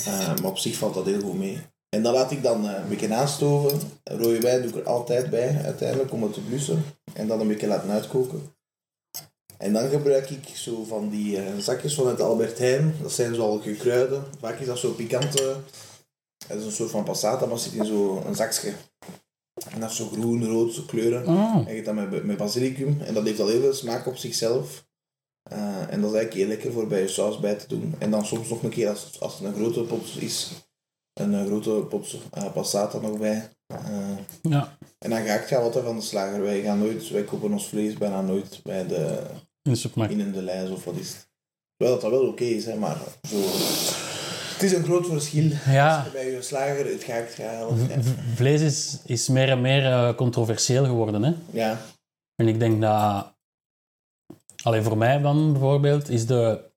Eh, 0.05 0.27
maar 0.27 0.51
op 0.51 0.57
zich 0.57 0.75
valt 0.75 0.93
dat 0.93 1.05
heel 1.05 1.21
goed 1.21 1.37
mee. 1.37 1.59
En 1.89 2.03
dan 2.03 2.13
laat 2.13 2.31
ik 2.31 2.43
dan 2.43 2.67
eh, 2.69 2.81
een 2.81 2.89
beetje 2.89 3.13
aanstoven. 3.13 3.79
Rode 4.03 4.39
wijn 4.39 4.61
doe 4.61 4.69
ik 4.71 4.75
er 4.77 4.83
altijd 4.83 5.29
bij, 5.29 5.61
uiteindelijk, 5.63 6.11
om 6.13 6.23
het 6.23 6.33
te 6.33 6.41
blussen. 6.41 6.83
En 7.13 7.27
dan 7.27 7.39
een 7.39 7.47
beetje 7.47 7.67
laten 7.67 7.89
uitkoken. 7.89 8.41
En 9.57 9.73
dan 9.73 9.89
gebruik 9.89 10.29
ik 10.29 10.47
zo 10.55 10.83
van 10.83 11.09
die 11.09 11.37
eh, 11.41 11.57
zakjes 11.57 11.93
van 11.93 12.07
het 12.07 12.21
Albert 12.21 12.57
Heijn. 12.57 12.95
Dat 13.01 13.11
zijn 13.11 13.35
zo 13.35 13.41
al 13.41 13.59
gekruiden. 13.59 14.23
Vaak 14.39 14.59
is 14.59 14.65
dat 14.65 14.79
zo 14.79 14.91
pikante. 14.91 15.55
Dat 16.49 16.57
is 16.57 16.65
een 16.65 16.71
soort 16.71 16.91
van 16.91 17.03
passata, 17.03 17.45
maar 17.45 17.57
zit 17.57 17.73
in 17.73 17.85
zo'n 17.85 18.35
zakje. 18.35 18.73
En 19.69 19.79
dat 19.79 19.89
is 19.89 19.95
zo 19.95 20.07
groen, 20.07 20.45
rood, 20.45 20.73
zo 20.73 20.81
kleuren. 20.81 21.27
Oh. 21.27 21.55
En 21.55 21.67
je 21.67 21.73
hebt 21.73 21.85
dat 21.85 21.95
met, 21.95 22.23
met 22.23 22.37
basilicum. 22.37 23.01
En 23.01 23.13
dat 23.13 23.25
heeft 23.25 23.39
al 23.39 23.47
heel 23.47 23.61
veel 23.61 23.73
smaak 23.73 24.07
op 24.07 24.17
zichzelf. 24.17 24.87
Eh, 25.43 25.93
en 25.93 26.01
dat 26.01 26.11
is 26.11 26.17
eigenlijk 26.17 26.33
heel 26.33 26.47
lekker 26.47 26.71
voor 26.71 26.87
bij 26.87 27.01
je 27.01 27.07
saus 27.07 27.39
bij 27.39 27.55
te 27.55 27.67
doen. 27.67 27.95
En 27.99 28.11
dan 28.11 28.25
soms 28.25 28.49
nog 28.49 28.63
een 28.63 28.69
keer, 28.69 28.89
als, 28.89 29.19
als 29.19 29.39
het 29.39 29.47
een 29.47 29.53
grote 29.53 29.81
pot 29.81 30.21
is, 30.21 30.51
een 31.13 31.33
eh, 31.33 31.45
grote 31.45 31.69
pot 31.69 32.15
eh, 32.31 32.51
passata 32.53 32.99
nog 32.99 33.17
bij. 33.17 33.49
Ja, 34.41 34.77
en 34.97 35.09
dan 35.09 35.25
ga 35.25 35.33
ik 35.33 35.51
altijd 35.51 35.85
van 35.85 35.95
de 35.95 36.01
slager. 36.01 36.41
Wij 36.41 36.61
gaan 36.61 36.79
nooit, 36.79 37.09
wij 37.09 37.23
kopen 37.23 37.51
ons 37.51 37.67
vlees 37.67 37.93
bijna 37.93 38.21
nooit 38.21 38.59
bij 38.63 38.87
de, 38.87 39.21
in 39.61 39.71
de 39.71 39.77
supermarkt. 39.77 40.13
in 40.13 40.31
de 40.31 40.41
lijst 40.41 40.71
of 40.71 40.83
wat 40.83 40.95
is 40.95 41.07
het. 41.07 41.27
Wel 41.77 41.91
dat 41.91 42.01
dat 42.01 42.11
wel 42.11 42.27
oké 42.27 42.43
is, 42.43 42.65
hè, 42.65 42.75
maar 42.75 42.97
zo... 43.29 43.37
Het 44.59 44.71
is 44.71 44.77
een 44.77 44.83
groot 44.83 45.07
verschil. 45.07 45.51
Ja. 45.65 45.95
Als 45.95 46.05
je 46.05 46.11
bij 46.11 46.31
je 46.31 46.41
slager 46.41 46.85
het 46.85 47.03
gaakt 47.03 47.33
gehaald. 47.33 47.79
Ja. 47.89 48.01
Vlees 48.35 48.61
is, 48.61 48.99
is 49.05 49.27
meer 49.27 49.49
en 49.49 49.61
meer 49.61 49.85
eh, 49.85 50.15
controversieel 50.15 50.85
geworden. 50.85 51.23
Hè? 51.23 51.33
ja. 51.51 51.81
En 52.35 52.47
ik 52.47 52.59
denk 52.59 52.81
dat... 52.81 53.33
Alleen 54.63 54.83
voor 54.83 54.97
mij 54.97 55.21
dan 55.21 55.51
bijvoorbeeld, 55.51 56.09
is 56.09 56.25
de... 56.25 56.69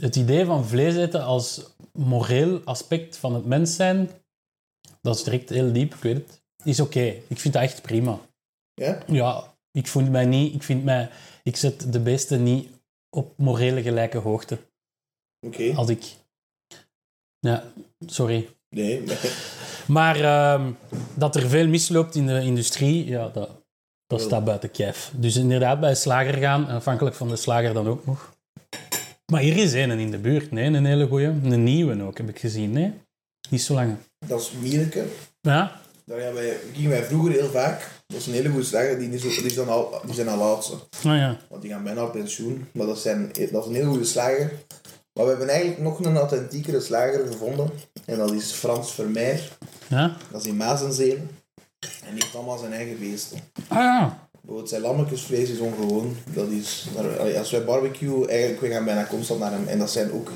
Het 0.00 0.16
idee 0.16 0.44
van 0.44 0.64
vlees 0.66 0.96
eten 0.96 1.24
als 1.24 1.74
moreel 1.92 2.60
aspect 2.64 3.16
van 3.16 3.34
het 3.34 3.46
mens 3.46 3.76
zijn, 3.76 4.10
dat 5.00 5.16
is 5.16 5.22
direct 5.22 5.48
heel 5.48 5.72
diep, 5.72 5.94
ik 5.94 6.00
weet 6.00 6.16
het, 6.16 6.42
is 6.64 6.80
oké. 6.80 7.14
Ik 7.28 7.38
vind 7.38 7.54
dat 7.54 7.62
echt 7.62 7.82
prima. 7.82 8.18
Ja? 8.74 9.02
Ja, 9.06 9.54
ik 9.70 9.86
vind 9.86 10.10
mij 10.10 10.26
niet... 10.26 10.54
Ik, 10.54 10.62
vind 10.62 10.84
mij, 10.84 11.10
ik 11.42 11.56
zet 11.56 11.92
de 11.92 12.00
beesten 12.00 12.42
niet 12.42 12.70
op 13.10 13.38
morele 13.38 13.82
gelijke 13.82 14.18
hoogte. 14.18 14.58
Oké. 15.40 15.72
Als 15.74 15.88
ik... 15.88 16.04
Ja, 17.40 17.64
sorry. 18.06 18.48
Nee, 18.68 19.02
maar... 19.06 19.18
Maar 19.88 20.20
ehm, 20.20 20.70
dat 21.14 21.36
er 21.36 21.48
veel 21.48 21.68
misloopt 21.68 22.14
in 22.14 22.26
de 22.26 22.42
industrie, 22.42 23.06
ja, 23.06 23.28
dat, 23.28 23.50
dat 24.06 24.20
staat 24.20 24.44
buiten 24.44 24.70
kijf. 24.70 25.12
Dus 25.14 25.36
inderdaad, 25.36 25.80
bij 25.80 25.94
slager 25.94 26.34
gaan, 26.34 26.68
afhankelijk 26.68 27.16
van 27.16 27.28
de 27.28 27.36
slager 27.36 27.74
dan 27.74 27.88
ook 27.88 28.06
nog. 28.06 28.36
Maar 29.32 29.40
hier 29.40 29.56
is 29.56 29.72
een 29.72 29.90
in 29.90 30.10
de 30.10 30.18
buurt, 30.18 30.50
nee, 30.50 30.64
een 30.64 30.84
hele 30.84 31.06
goeie. 31.06 31.26
Een 31.26 31.64
nieuwe 31.64 32.02
ook, 32.02 32.18
heb 32.18 32.28
ik 32.28 32.38
gezien, 32.38 32.72
nee? 32.72 32.92
Niet 33.50 33.62
zo 33.62 33.74
lang. 33.74 33.96
Dat 34.26 34.40
is 34.40 34.52
Mielke. 34.60 35.04
Ja? 35.40 35.80
Daar 36.04 36.20
gaan 36.20 36.34
wij, 36.34 36.56
gingen 36.72 36.90
wij 36.90 37.04
vroeger 37.04 37.32
heel 37.32 37.48
vaak. 37.48 37.90
Dat 38.06 38.16
is 38.20 38.26
een 38.26 38.32
hele 38.32 38.48
goede 38.48 38.64
slager. 38.64 38.98
Die, 38.98 39.10
is 39.10 39.22
die, 39.22 39.42
is 39.42 39.54
dan 39.54 39.68
al, 39.68 40.00
die 40.04 40.14
zijn 40.14 40.28
al 40.28 40.42
oudste. 40.42 40.74
Nou 41.02 41.16
ja. 41.16 41.36
Want 41.48 41.62
die 41.62 41.70
gaan 41.70 41.82
bijna 41.82 42.04
op 42.04 42.12
pensioen. 42.12 42.68
Maar 42.72 42.86
dat, 42.86 42.98
zijn, 42.98 43.32
dat 43.52 43.62
is 43.62 43.68
een 43.68 43.74
heel 43.74 43.88
goede 43.88 44.04
slager. 44.04 44.52
Maar 45.18 45.26
we 45.26 45.32
hebben 45.32 45.54
eigenlijk 45.54 45.80
nog 45.80 46.04
een 46.04 46.16
authentiekere 46.16 46.80
slager 46.80 47.26
gevonden. 47.26 47.70
En 48.04 48.18
dat 48.18 48.32
is 48.32 48.52
Frans 48.52 48.92
Vermeer. 48.94 49.56
Ja? 49.88 50.16
Dat 50.30 50.40
is 50.40 50.46
in 50.46 50.56
Mazenzeel. 50.56 51.16
En 52.04 52.14
die 52.14 52.22
heeft 52.22 52.34
allemaal 52.34 52.58
zijn 52.58 52.72
eigen 52.72 52.98
beesten. 52.98 53.38
Ah 53.68 53.78
ja. 53.78 54.28
Bijvoorbeeld 54.32 54.68
zijn 54.68 54.82
lammetjesvlees 54.82 55.50
is 55.50 55.58
ongewoon. 55.58 56.16
Dat 56.34 56.48
is, 56.48 56.88
als 57.38 57.50
wij 57.50 57.64
barbecue, 57.64 58.28
eigenlijk, 58.28 58.60
we 58.60 58.68
gaan 58.68 58.84
bijna 58.84 59.06
constant 59.06 59.40
naar 59.40 59.52
hem. 59.52 59.66
En 59.66 59.78
dat 59.78 59.90
zijn 59.90 60.12
ook, 60.12 60.30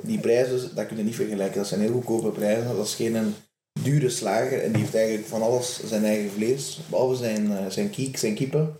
die 0.00 0.18
prijzen, 0.18 0.74
dat 0.74 0.86
kun 0.86 0.96
je 0.96 1.02
niet 1.02 1.14
vergelijken. 1.14 1.58
Dat 1.58 1.66
zijn 1.66 1.80
heel 1.80 1.92
goedkope 1.92 2.30
prijzen. 2.30 2.76
Dat 2.76 2.86
is 2.86 2.94
geen 2.94 3.14
een 3.14 3.34
dure 3.82 4.08
slager. 4.08 4.62
En 4.62 4.72
die 4.72 4.82
heeft 4.82 4.94
eigenlijk 4.94 5.26
van 5.26 5.42
alles 5.42 5.84
zijn 5.84 6.04
eigen 6.04 6.30
vlees. 6.30 6.80
Behalve 6.90 7.16
zijn, 7.16 7.56
eh, 7.56 7.66
zijn 7.68 7.90
kiek, 7.90 8.16
zijn 8.16 8.34
kippen. 8.34 8.76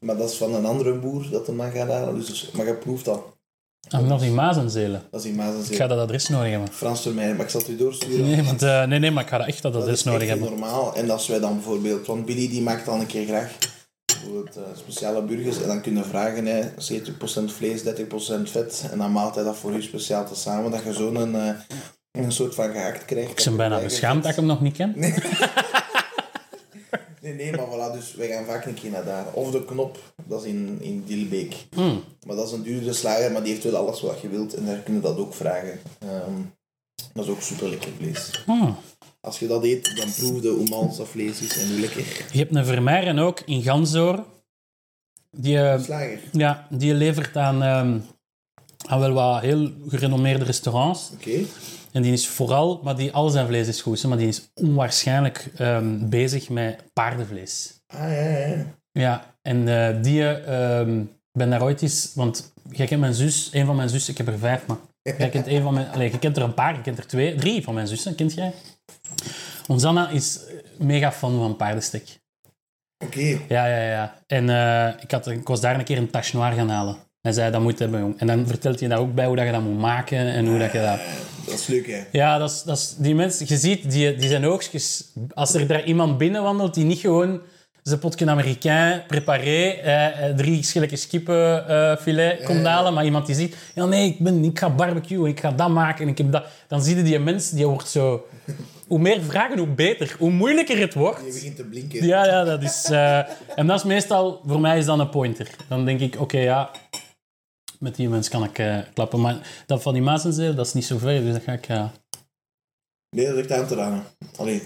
Maar 0.00 0.16
dat 0.16 0.30
is 0.30 0.36
van 0.36 0.54
een 0.54 0.66
andere 0.66 0.98
boer 0.98 1.30
dat 1.30 1.46
hem 1.46 1.56
dan 1.56 1.70
gaat 1.70 1.88
halen. 1.88 2.14
Dus, 2.14 2.26
dus- 2.26 2.50
maar 2.50 2.66
je 2.66 2.74
proeft 2.74 3.04
dat. 3.04 3.33
Ah, 3.88 4.06
nog 4.06 4.20
die 4.20 4.30
Mazenzelen. 4.30 5.02
Dat 5.10 5.24
is 5.24 5.30
in 5.30 5.40
Ik 5.70 5.76
ga 5.76 5.86
dat 5.86 5.98
adres 5.98 6.28
nodig 6.28 6.50
hebben. 6.50 6.68
Frans 6.72 7.02
Vermeer, 7.02 7.34
maar 7.34 7.44
ik 7.44 7.50
zal 7.50 7.60
het 7.60 7.68
u 7.68 7.76
doorsturen. 7.76 8.26
Nee, 8.26 8.42
want, 8.42 8.62
eh, 8.62 8.84
nee, 8.84 8.98
nee, 8.98 9.10
maar 9.10 9.22
ik 9.22 9.28
ga 9.28 9.38
dat 9.38 9.46
echt 9.46 9.62
dat 9.62 9.76
adres 9.76 9.92
is 9.92 10.04
nodig 10.04 10.28
hebben. 10.28 10.48
normaal. 10.50 10.94
En 10.94 11.10
als 11.10 11.26
wij 11.26 11.40
dan 11.40 11.54
bijvoorbeeld, 11.54 12.06
want 12.06 12.26
Billy 12.26 12.48
die 12.48 12.62
maakt 12.62 12.86
dan 12.86 13.00
een 13.00 13.06
keer 13.06 13.26
graag 13.26 13.52
bijvoorbeeld 14.06 14.56
eh, 14.56 14.62
speciale 14.74 15.22
burgers 15.22 15.62
en 15.62 15.68
dan 15.68 15.80
kunnen 15.80 16.04
vragen, 16.04 16.46
hè, 16.46 16.60
70% 16.78 17.52
vlees, 17.52 17.82
30% 17.82 18.50
vet. 18.50 18.84
En 18.90 18.98
dan 18.98 19.12
maalt 19.12 19.34
hij 19.34 19.44
dat 19.44 19.56
voor 19.56 19.72
u 19.72 19.82
speciaal 19.82 20.26
te 20.26 20.34
samen, 20.34 20.70
dat 20.70 20.82
je 20.84 20.92
zo'n 20.92 21.36
eh, 21.36 21.48
een 22.10 22.32
soort 22.32 22.54
van 22.54 22.72
gehakt 22.72 23.04
krijgt. 23.04 23.38
Ik 23.38 23.44
ben 23.44 23.56
bijna 23.56 23.80
beschaamd 23.80 24.22
dat 24.22 24.30
ik 24.30 24.36
hem 24.36 24.46
nog 24.46 24.60
niet 24.60 24.76
ken. 24.76 24.92
Nee, 24.96 25.14
nee, 27.32 27.52
maar 27.52 27.66
voilà, 27.66 27.92
dus 27.92 28.14
wij 28.14 28.28
gaan 28.28 28.44
vaak 28.44 28.64
een 28.64 28.74
keer 28.74 28.90
naar 28.90 29.04
daar. 29.04 29.32
Of 29.32 29.50
de 29.50 29.64
knop, 29.64 29.98
dat 30.24 30.42
is 30.44 30.48
in, 30.48 30.78
in 30.80 31.04
Dilbeek. 31.06 31.54
Hmm. 31.74 32.02
Maar 32.26 32.36
dat 32.36 32.46
is 32.46 32.52
een 32.52 32.62
duurdere 32.62 32.92
slager, 32.92 33.32
maar 33.32 33.42
die 33.42 33.52
heeft 33.52 33.64
wel 33.64 33.76
alles 33.76 34.00
wat 34.00 34.20
je 34.20 34.28
wilt 34.28 34.54
en 34.54 34.66
daar 34.66 34.78
kun 34.78 34.94
je 34.94 35.00
dat 35.00 35.18
ook 35.18 35.34
vragen. 35.34 35.80
Ehm, 35.98 36.40
dat 37.12 37.24
is 37.24 37.30
ook 37.30 37.40
super 37.40 37.68
lekker 37.68 37.90
vlees. 37.98 38.42
Hmm. 38.46 38.76
Als 39.20 39.38
je 39.38 39.46
dat 39.46 39.64
eet, 39.64 39.96
dan 39.96 40.12
proef 40.12 40.42
hoe 40.42 40.68
mals 40.68 40.96
dat 40.96 41.08
vlees 41.08 41.40
is 41.40 41.58
en 41.58 41.68
hoe 41.68 41.80
lekker. 41.80 42.26
Je 42.32 42.38
hebt 42.38 42.54
een 42.54 42.64
Vermeeren 42.64 43.18
ook 43.18 43.40
in 43.40 43.62
Gansoor. 43.62 44.24
Die, 45.30 45.58
eh, 45.58 45.82
Slager. 45.82 46.18
ja, 46.32 46.66
die 46.70 46.94
levert 46.94 47.36
aan, 47.36 47.62
ehm, 47.62 47.98
aan 48.86 49.00
wel 49.00 49.12
wat 49.12 49.40
heel 49.40 49.70
gerenommeerde 49.88 50.44
restaurants. 50.44 51.10
Oké. 51.14 51.44
En 51.94 52.02
die 52.02 52.12
is 52.12 52.28
vooral, 52.28 52.80
maar 52.82 52.96
die, 52.96 53.12
al 53.12 53.28
zijn 53.28 53.46
vlees 53.46 53.68
is 53.68 53.82
goed, 53.82 54.02
hè, 54.02 54.08
maar 54.08 54.18
die 54.18 54.28
is 54.28 54.50
onwaarschijnlijk 54.54 55.50
ehm, 55.56 56.08
bezig 56.08 56.48
met 56.48 56.82
paardenvlees. 56.92 57.80
Ah, 57.86 58.00
ja, 58.00 58.36
ja. 58.46 58.64
Ja, 58.92 59.34
en 59.42 59.68
eh, 59.68 60.02
die, 60.02 60.22
ik 61.34 61.38
ben 61.38 61.50
daar 61.50 61.62
ooit 61.62 61.82
eens, 61.82 62.12
want 62.14 62.52
jij 62.70 62.86
kent 62.86 63.00
mijn 63.00 63.14
zus, 63.14 63.48
een 63.52 63.66
van 63.66 63.76
mijn 63.76 63.88
zussen, 63.88 64.12
ik 64.12 64.18
heb 64.18 64.26
er 64.26 64.38
vijf, 64.38 64.66
maar 64.66 64.76
jij 65.02 65.28
kent, 65.28 65.46
een 65.46 65.62
van 65.62 65.74
mijn, 65.74 65.88
allez, 65.88 66.12
je 66.12 66.18
kent 66.18 66.36
er 66.36 66.42
een 66.42 66.54
paar, 66.54 66.74
je 66.74 66.80
kent 66.82 66.98
er 66.98 67.06
twee, 67.06 67.34
drie 67.34 67.62
van 67.62 67.74
mijn 67.74 67.88
zussen, 67.88 68.14
kent 68.14 68.34
jij? 68.34 68.52
Ons 69.66 69.84
is 70.12 70.40
mega 70.78 71.12
fan 71.12 71.38
van 71.38 71.56
paardenstek. 71.56 72.22
Oké. 73.04 73.38
Ja, 73.48 73.66
ja, 73.66 73.90
ja. 73.90 74.14
En 74.26 74.48
eh, 74.48 75.02
ik, 75.02 75.10
had, 75.10 75.26
ik 75.26 75.48
was 75.48 75.60
daar 75.60 75.78
een 75.78 75.84
keer 75.84 75.98
een 75.98 76.10
tache 76.10 76.36
noir 76.36 76.52
gaan 76.52 76.68
halen. 76.68 76.96
Hij 77.24 77.32
zei, 77.32 77.50
dat 77.50 77.60
moet 77.60 77.78
je 77.78 77.82
hebben, 77.82 78.00
jong. 78.00 78.18
En 78.18 78.26
dan 78.26 78.46
vertelt 78.46 78.80
hij 78.80 78.88
daar 78.88 78.98
ook 78.98 79.14
bij 79.14 79.26
hoe 79.26 79.36
dat 79.36 79.46
je 79.46 79.52
dat 79.52 79.60
moet 79.60 79.78
maken 79.78 80.18
en 80.18 80.46
hoe 80.46 80.58
dat 80.58 80.72
je 80.72 80.80
dat... 80.80 80.98
Dat 81.46 81.54
is 81.54 81.66
leuk, 81.66 81.86
hè. 81.86 82.02
Ja, 82.12 82.38
dat 82.38 82.50
is, 82.50 82.62
dat 82.62 82.76
is, 82.76 82.94
die 82.98 83.14
mensen, 83.14 83.46
je 83.48 83.56
ziet, 83.56 83.90
die, 83.90 84.14
die 84.14 84.28
zijn 84.28 84.46
oogstjes... 84.46 85.04
Als 85.34 85.54
er 85.54 85.66
daar 85.66 85.84
iemand 85.84 86.18
binnenwandelt 86.18 86.74
die 86.74 86.84
niet 86.84 86.98
gewoon 86.98 87.40
zijn 87.82 87.98
potje 87.98 88.30
Amerikaan 88.30 89.02
preparé, 89.06 89.68
eh, 89.68 90.34
drie 90.36 90.62
schilletjes 90.62 91.06
kippenfilet 91.06 92.40
eh, 92.40 92.46
komt 92.46 92.66
halen, 92.66 92.94
maar 92.94 93.04
iemand 93.04 93.26
die 93.26 93.34
ziet, 93.34 93.56
ja 93.74 93.84
nee, 93.84 94.08
ik, 94.08 94.18
ben, 94.18 94.44
ik 94.44 94.58
ga 94.58 94.70
barbecuen, 94.70 95.26
ik 95.26 95.40
ga 95.40 95.50
dat 95.50 95.68
maken 95.68 96.02
en 96.04 96.08
ik 96.10 96.18
heb 96.18 96.32
dat... 96.32 96.44
Dan 96.68 96.82
zie 96.82 96.96
je 96.96 97.02
die 97.02 97.18
mens, 97.18 97.50
die 97.50 97.66
wordt 97.66 97.88
zo... 97.88 98.26
Hoe 98.86 98.98
meer 98.98 99.22
vragen, 99.22 99.58
hoe 99.58 99.66
beter. 99.66 100.16
Hoe 100.18 100.30
moeilijker 100.30 100.78
het 100.78 100.94
wordt. 100.94 101.20
Je 101.26 101.32
begint 101.32 101.56
te 101.56 101.64
blinken. 101.64 102.06
Ja, 102.06 102.26
ja, 102.26 102.44
dat 102.44 102.62
is... 102.62 102.84
eh, 102.90 103.18
en 103.56 103.66
dat 103.66 103.78
is 103.78 103.84
meestal... 103.84 104.40
Voor 104.46 104.60
mij 104.60 104.78
is 104.78 104.84
dat 104.84 104.98
een 104.98 105.08
pointer. 105.08 105.48
Dan 105.68 105.84
denk 105.84 106.00
ik, 106.00 106.20
oké, 106.20 106.38
ja... 106.38 106.70
Met 107.84 107.96
die 107.96 108.08
mens 108.08 108.28
kan 108.28 108.44
ik 108.44 108.58
eh, 108.58 108.78
klappen. 108.94 109.20
Maar 109.20 109.64
dat 109.66 109.82
van 109.82 109.92
die 109.92 110.02
Mazenzeel, 110.02 110.54
dat 110.54 110.66
is 110.66 110.72
niet 110.72 110.84
zo 110.84 110.98
ver. 110.98 111.20
Dus 111.20 111.32
dat 111.32 111.42
ga 111.42 111.52
ik... 111.52 111.68
eh, 111.68 111.88
Nee, 113.16 113.26
dat 113.26 113.36
echt 113.36 113.50
aan 113.52 113.66
te 113.66 113.74
raden. 113.74 114.02
Allee, 114.36 114.62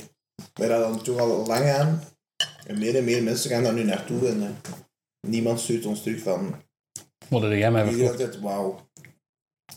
wij 0.52 0.68
raden 0.68 1.02
toch 1.02 1.18
al 1.18 1.46
lang 1.46 1.70
aan. 1.70 2.02
En 2.66 2.78
meer 2.78 2.96
en 2.96 3.04
meer 3.04 3.22
mensen 3.22 3.50
gaan 3.50 3.62
daar 3.62 3.72
nu 3.72 3.84
naartoe. 3.84 4.28
En 4.28 4.42
eh, 4.42 4.72
niemand 5.28 5.60
stuurt 5.60 5.86
ons 5.86 6.02
terug 6.02 6.22
van... 6.22 6.54
Wat 7.28 7.42
heb 7.42 7.52
jij 7.52 7.70
mij 7.70 7.92
verkocht? 7.92 8.40
wauw. 8.40 8.90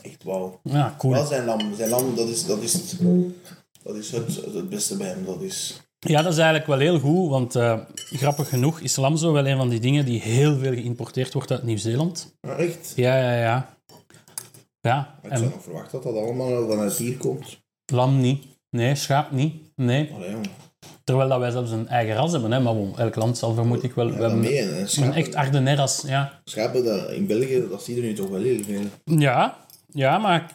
Echt 0.02 0.22
wauw. 0.22 0.60
Ja, 0.62 0.94
cool. 0.98 1.12
Wel 1.12 1.26
zijn 1.26 1.44
lam. 1.44 1.74
Zijn 1.74 1.88
lam, 1.90 2.14
dat 2.16 2.28
is, 2.28 2.46
dat 2.46 2.62
is, 2.62 2.72
het, 2.72 2.98
dat 3.82 3.96
is 3.96 4.10
het, 4.10 4.34
het 4.36 4.68
beste 4.68 4.96
bij 4.96 5.08
hem. 5.08 5.24
Dat 5.24 5.40
is... 5.40 5.80
Ja, 6.08 6.22
dat 6.22 6.32
is 6.32 6.38
eigenlijk 6.38 6.66
wel 6.66 6.78
heel 6.78 6.98
goed. 6.98 7.30
Want 7.30 7.54
eh, 7.54 7.78
grappig 7.94 8.48
genoeg 8.48 8.80
is 8.80 8.96
lam 8.96 9.16
zo 9.16 9.32
wel 9.32 9.46
een 9.46 9.56
van 9.56 9.68
die 9.68 9.80
dingen 9.80 10.04
die 10.04 10.20
heel 10.20 10.58
veel 10.58 10.72
geïmporteerd 10.72 11.32
wordt 11.32 11.50
uit 11.50 11.62
Nieuw-Zeeland. 11.62 12.36
Maar 12.40 12.58
echt. 12.58 12.92
Ja, 12.96 13.16
ja, 13.16 13.40
ja. 13.40 13.76
Ja, 14.80 15.18
Ik 15.22 15.30
en 15.30 15.38
zou 15.38 15.50
nog 15.50 15.62
verwachten 15.62 16.02
dat 16.02 16.14
dat 16.14 16.22
allemaal 16.22 16.68
vanuit 16.68 16.96
hier 16.96 17.16
komt. 17.16 17.60
lam 17.92 18.20
niet. 18.20 18.44
Nee, 18.70 18.94
schaap 18.94 19.30
niet. 19.30 19.54
Nee. 19.76 20.12
Allee. 20.14 20.34
Terwijl 21.04 21.28
dat 21.28 21.38
wij 21.38 21.50
zelfs 21.50 21.70
een 21.70 21.88
eigen 21.88 22.14
ras 22.14 22.32
hebben. 22.32 22.52
Hè. 22.52 22.60
Maar 22.60 22.74
bon, 22.74 22.98
elk 22.98 23.14
land 23.14 23.38
zal 23.38 23.54
vermoed 23.54 23.82
ik 23.82 23.94
wel... 23.94 24.06
Ja, 24.06 24.12
we 24.12 24.18
maar 24.20 24.30
hebben 24.30 25.02
een 25.02 25.12
echt 25.12 25.34
Ardennes, 25.34 26.02
ja. 26.06 26.40
schapen 26.44 26.84
dat, 26.84 27.10
in 27.10 27.26
België, 27.26 27.64
dat 27.70 27.82
zie 27.82 27.96
je 27.96 28.02
nu 28.02 28.12
toch 28.14 28.28
wel 28.28 28.42
heel 28.42 28.62
veel. 28.64 28.82
Ja, 29.04 29.56
ja 29.88 30.18
maar 30.18 30.52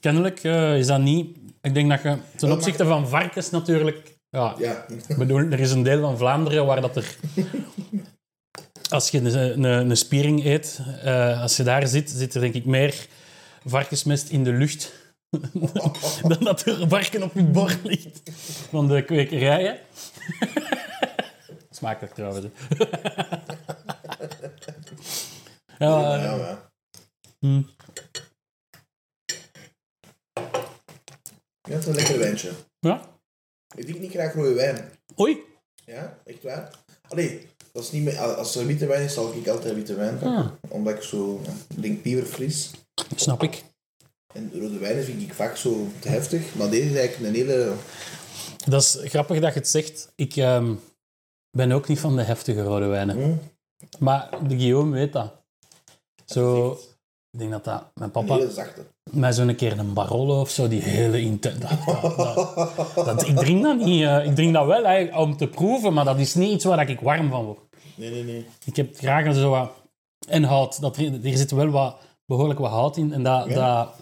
kennelijk 0.00 0.44
eh, 0.44 0.78
is 0.78 0.86
dat 0.86 1.00
niet... 1.00 1.36
Ik 1.60 1.74
denk 1.74 1.90
dat 1.90 2.02
je 2.02 2.16
ten 2.36 2.52
opzichte 2.52 2.84
van 2.84 3.08
varkens 3.08 3.50
natuurlijk... 3.50 4.17
Ja, 4.30 4.54
Ja. 4.58 4.86
ik 5.08 5.16
bedoel, 5.16 5.38
er 5.38 5.60
is 5.60 5.70
een 5.70 5.82
deel 5.82 6.00
van 6.00 6.18
Vlaanderen 6.18 6.66
waar 6.66 6.80
dat 6.80 6.96
er... 6.96 7.16
Als 8.90 9.10
je 9.10 9.18
een, 9.18 9.34
een, 9.34 9.64
een 9.90 9.96
spiering 9.96 10.44
eet, 10.44 10.80
eh, 11.02 11.40
als 11.42 11.56
je 11.56 11.62
daar 11.62 11.86
zit, 11.86 12.10
zit 12.10 12.34
er 12.34 12.40
denk 12.40 12.54
ik 12.54 12.64
meer 12.64 13.06
varkensmest 13.64 14.28
in 14.28 14.44
de 14.44 14.52
lucht 14.52 14.92
dan 16.28 16.38
dat 16.40 16.66
er 16.66 16.88
varken 16.88 17.22
op 17.22 17.34
je 17.34 17.42
bord 17.44 17.78
ligt 17.84 18.22
van 18.70 18.88
de 18.88 19.04
kwekerijen. 19.04 19.78
Smakelijk 21.70 22.14
trouwens. 22.14 22.46
ja, 25.78 26.16
Ja, 26.22 26.36
maar. 26.36 26.70
hm. 27.38 27.62
Ja, 31.62 31.74
het 31.74 31.78
is 31.82 31.86
een 31.86 31.94
lekker 31.94 32.18
wijntje. 32.18 32.50
ja. 32.80 33.16
Ik 33.78 33.84
drink 33.84 34.00
niet 34.00 34.10
graag 34.10 34.34
rode 34.34 34.52
wijn. 34.54 34.90
Oei. 35.20 35.38
Ja, 35.84 36.18
echt 36.24 36.42
waar. 36.42 36.70
Allee, 37.08 37.46
dat 37.72 37.82
is 37.82 37.90
niet 37.90 38.02
meer, 38.04 38.18
als 38.18 38.56
er 38.56 38.66
witte 38.66 38.86
wijn 38.86 39.02
is, 39.04 39.14
zal 39.14 39.34
ik 39.34 39.48
altijd 39.48 39.74
witte 39.74 39.94
wijn 39.94 40.18
pakken. 40.18 40.36
Ah. 40.44 40.72
Omdat 40.72 40.94
ik 40.94 41.02
zo, 41.02 41.40
ik 41.76 41.82
denk 41.82 42.02
pieverfris. 42.02 42.70
Snap 43.16 43.42
ik. 43.42 43.64
En 44.34 44.50
rode 44.54 44.78
wijnen 44.78 45.04
vind 45.04 45.22
ik 45.22 45.34
vaak 45.34 45.56
zo 45.56 45.86
te 45.98 46.08
heftig. 46.08 46.54
Maar 46.54 46.70
deze 46.70 46.90
is 46.90 46.96
eigenlijk 46.96 47.34
een 47.34 47.40
hele... 47.40 47.72
Dat 48.66 48.82
is 48.82 48.98
grappig 49.02 49.40
dat 49.40 49.52
je 49.52 49.58
het 49.58 49.68
zegt. 49.68 50.12
Ik 50.14 50.36
ehm, 50.36 50.74
ben 51.50 51.72
ook 51.72 51.88
niet 51.88 51.98
van 51.98 52.16
de 52.16 52.22
heftige 52.22 52.62
rode 52.62 52.86
wijnen. 52.86 53.16
hm, 53.22 53.36
Maar 54.04 54.30
de 54.48 54.56
Guillaume 54.58 54.92
weet 54.92 55.12
dat. 55.12 55.32
Zo, 56.24 56.78
ik 57.38 57.44
denk 57.50 57.50
dat 57.50 57.64
dat... 57.64 57.82
Mijn 57.94 58.10
een 58.14 58.26
papa, 58.26 58.48
zachte. 58.50 58.80
mij 59.10 59.32
zo'n 59.32 59.54
keer 59.54 59.78
een 59.78 59.92
Barolo 59.92 60.40
of 60.40 60.50
zo, 60.50 60.68
die 60.68 60.82
hele 60.82 61.20
intense... 61.20 61.58
Dat, 61.58 62.16
dat, 62.16 62.36
dat- 62.94 62.94
dat- 63.06 63.26
ik 63.28 63.36
drink 63.36 63.62
dat 63.62 63.76
niet. 63.78 64.02
eh. 64.02 64.24
ik 64.24 64.34
drink 64.34 64.52
dat 64.54 64.66
wel 64.66 64.84
eigenlijk 64.84 65.16
om 65.18 65.36
te 65.36 65.46
proeven, 65.46 65.92
maar 65.92 66.04
dat 66.04 66.18
is 66.18 66.34
niet 66.34 66.50
iets 66.52 66.64
waar 66.64 66.88
ik 66.90 67.00
warm 67.00 67.30
van 67.30 67.44
word. 67.44 67.58
Nee, 67.94 68.10
nee, 68.10 68.24
nee. 68.24 68.46
Ik 68.64 68.76
heb 68.76 68.96
graag 68.96 69.34
zo 69.34 69.50
wat... 69.50 69.70
En 70.28 70.42
hout. 70.42 70.80
Dat, 70.80 70.96
er 70.96 71.20
zit 71.22 71.50
wel 71.50 71.68
wat, 71.68 71.96
behoorlijk 72.26 72.58
wat 72.58 72.70
hout 72.70 72.96
in. 72.96 73.12
En 73.12 73.22
dat, 73.22 73.46
Ja. 73.48 73.54
dat, 73.82 73.94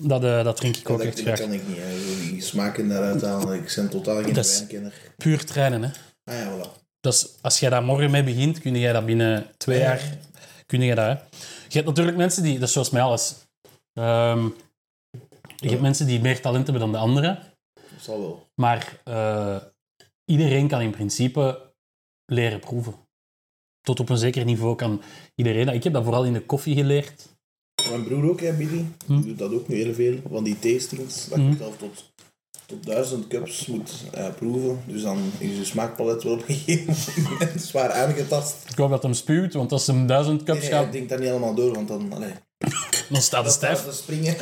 dat, 0.00 0.24
eh, 0.24 0.44
dat 0.44 0.56
drink 0.56 0.76
ik 0.76 0.90
ook 0.90 0.98
dat, 0.98 1.06
echt 1.06 1.16
dat 1.16 1.24
graag. 1.24 1.38
kan 1.40 1.52
ik 1.52 1.68
niet. 1.68 1.76
hè. 1.80 2.30
Die 2.30 2.42
smaken 2.42 2.88
daaruit 2.88 3.22
halen. 3.22 3.54
Ik 3.54 3.72
ben 3.76 3.88
totaal 3.88 4.22
geen 4.22 4.32
Dat 4.32 4.56
wijnkenner. 4.58 4.92
Puur 5.16 5.44
trainen, 5.44 5.82
hè. 5.82 5.88
Ah 6.24 6.34
ja, 6.38 6.50
voilà. 6.52 6.84
Dus 7.00 7.28
als 7.42 7.60
jij 7.60 7.70
daar 7.70 7.82
morgen 7.82 8.10
mee 8.10 8.24
begint, 8.24 8.60
kun 8.60 8.78
jij 8.78 8.92
dat 8.92 9.06
binnen 9.06 9.46
twee 9.56 9.78
jaar... 9.78 10.00
Kun 10.66 10.80
je 10.80 10.94
dat, 10.94 11.04
hè. 11.06 11.14
Je 11.68 11.74
hebt 11.74 11.86
natuurlijk 11.86 12.16
mensen 12.16 12.42
die... 12.42 12.58
Dat 12.58 12.68
is 12.68 12.72
zoals 12.72 12.90
met 12.90 13.02
alles. 13.02 13.34
Ehm, 13.92 14.48
je 15.56 15.68
hebt 15.68 15.80
mensen 15.80 16.06
die 16.06 16.20
meer 16.20 16.40
talent 16.40 16.64
hebben 16.64 16.82
dan 16.82 16.92
de 16.92 16.98
anderen. 16.98 17.34
Dat 17.74 18.02
zal 18.02 18.20
wel. 18.20 18.46
Maar 18.54 19.00
eh, 19.04 19.56
iedereen 20.24 20.68
kan 20.68 20.80
in 20.80 20.90
principe 20.90 21.72
leren 22.32 22.60
proeven. 22.60 22.94
Tot 23.80 24.00
op 24.00 24.08
een 24.08 24.18
zeker 24.18 24.44
niveau 24.44 24.76
kan 24.76 25.02
iedereen. 25.34 25.68
Ik 25.68 25.84
heb 25.84 25.92
dat 25.92 26.04
vooral 26.04 26.24
in 26.24 26.32
de 26.32 26.46
koffie 26.46 26.74
geleerd. 26.74 27.28
Mijn 27.88 28.04
broer 28.04 28.30
ook, 28.30 28.40
hè, 28.40 28.56
Billy. 28.56 28.84
Hm. 29.06 29.16
Die 29.16 29.24
doet 29.24 29.38
dat 29.38 29.52
ook 29.52 29.68
nu 29.68 29.76
heel 29.76 29.94
veel. 29.94 30.20
Van 30.30 30.44
die 30.44 30.58
tastings. 30.58 31.28
Dat 31.28 31.38
je 31.38 31.54
zelf 31.58 31.76
tot, 31.76 32.12
tot 32.66 32.86
duizend 32.86 33.26
cups 33.26 33.66
moet 33.66 33.90
eh, 34.12 34.26
proeven. 34.36 34.82
Dus 34.86 35.02
dan 35.02 35.18
is 35.38 35.56
je 35.56 35.64
smaakpalet 35.64 36.22
wel 36.22 36.32
op 36.32 36.48
een 36.48 36.54
gegeven 36.54 37.22
moment 37.22 37.62
zwaar 37.62 37.92
aangetast. 37.92 38.56
Ik 38.68 38.76
hoop 38.76 38.90
dat 38.90 39.02
hem 39.02 39.14
spuwt, 39.14 39.54
want 39.54 39.72
als 39.72 39.86
hem 39.86 40.06
duizend 40.06 40.42
cups 40.42 40.60
Nee, 40.60 40.70
gaat... 40.70 40.84
ik 40.84 40.92
denk 40.92 41.08
dat 41.08 41.18
niet 41.18 41.30
allemaal 41.30 41.54
door, 41.54 41.74
want 41.74 41.88
dan... 41.88 42.12
Allee, 42.12 42.32
Dan 43.10 43.22
staat 43.22 43.44
het 43.44 43.54
stijf. 43.54 43.84
te 43.84 43.92
springen. 43.92 44.36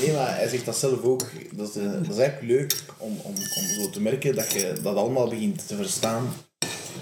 nee, 0.00 0.12
maar 0.12 0.36
hij 0.36 0.48
zegt 0.48 0.64
dat 0.64 0.76
zelf 0.76 1.02
ook. 1.02 1.22
Dat 1.52 1.68
is, 1.68 1.74
dat 1.74 2.08
is 2.08 2.18
eigenlijk 2.18 2.42
leuk 2.42 2.76
om, 2.98 3.12
om, 3.22 3.34
om 3.34 3.62
zo 3.80 3.90
te 3.90 4.00
merken 4.00 4.34
dat 4.34 4.52
je 4.52 4.72
dat 4.82 4.96
allemaal 4.96 5.28
begint 5.28 5.68
te 5.68 5.76
verstaan 5.76 6.32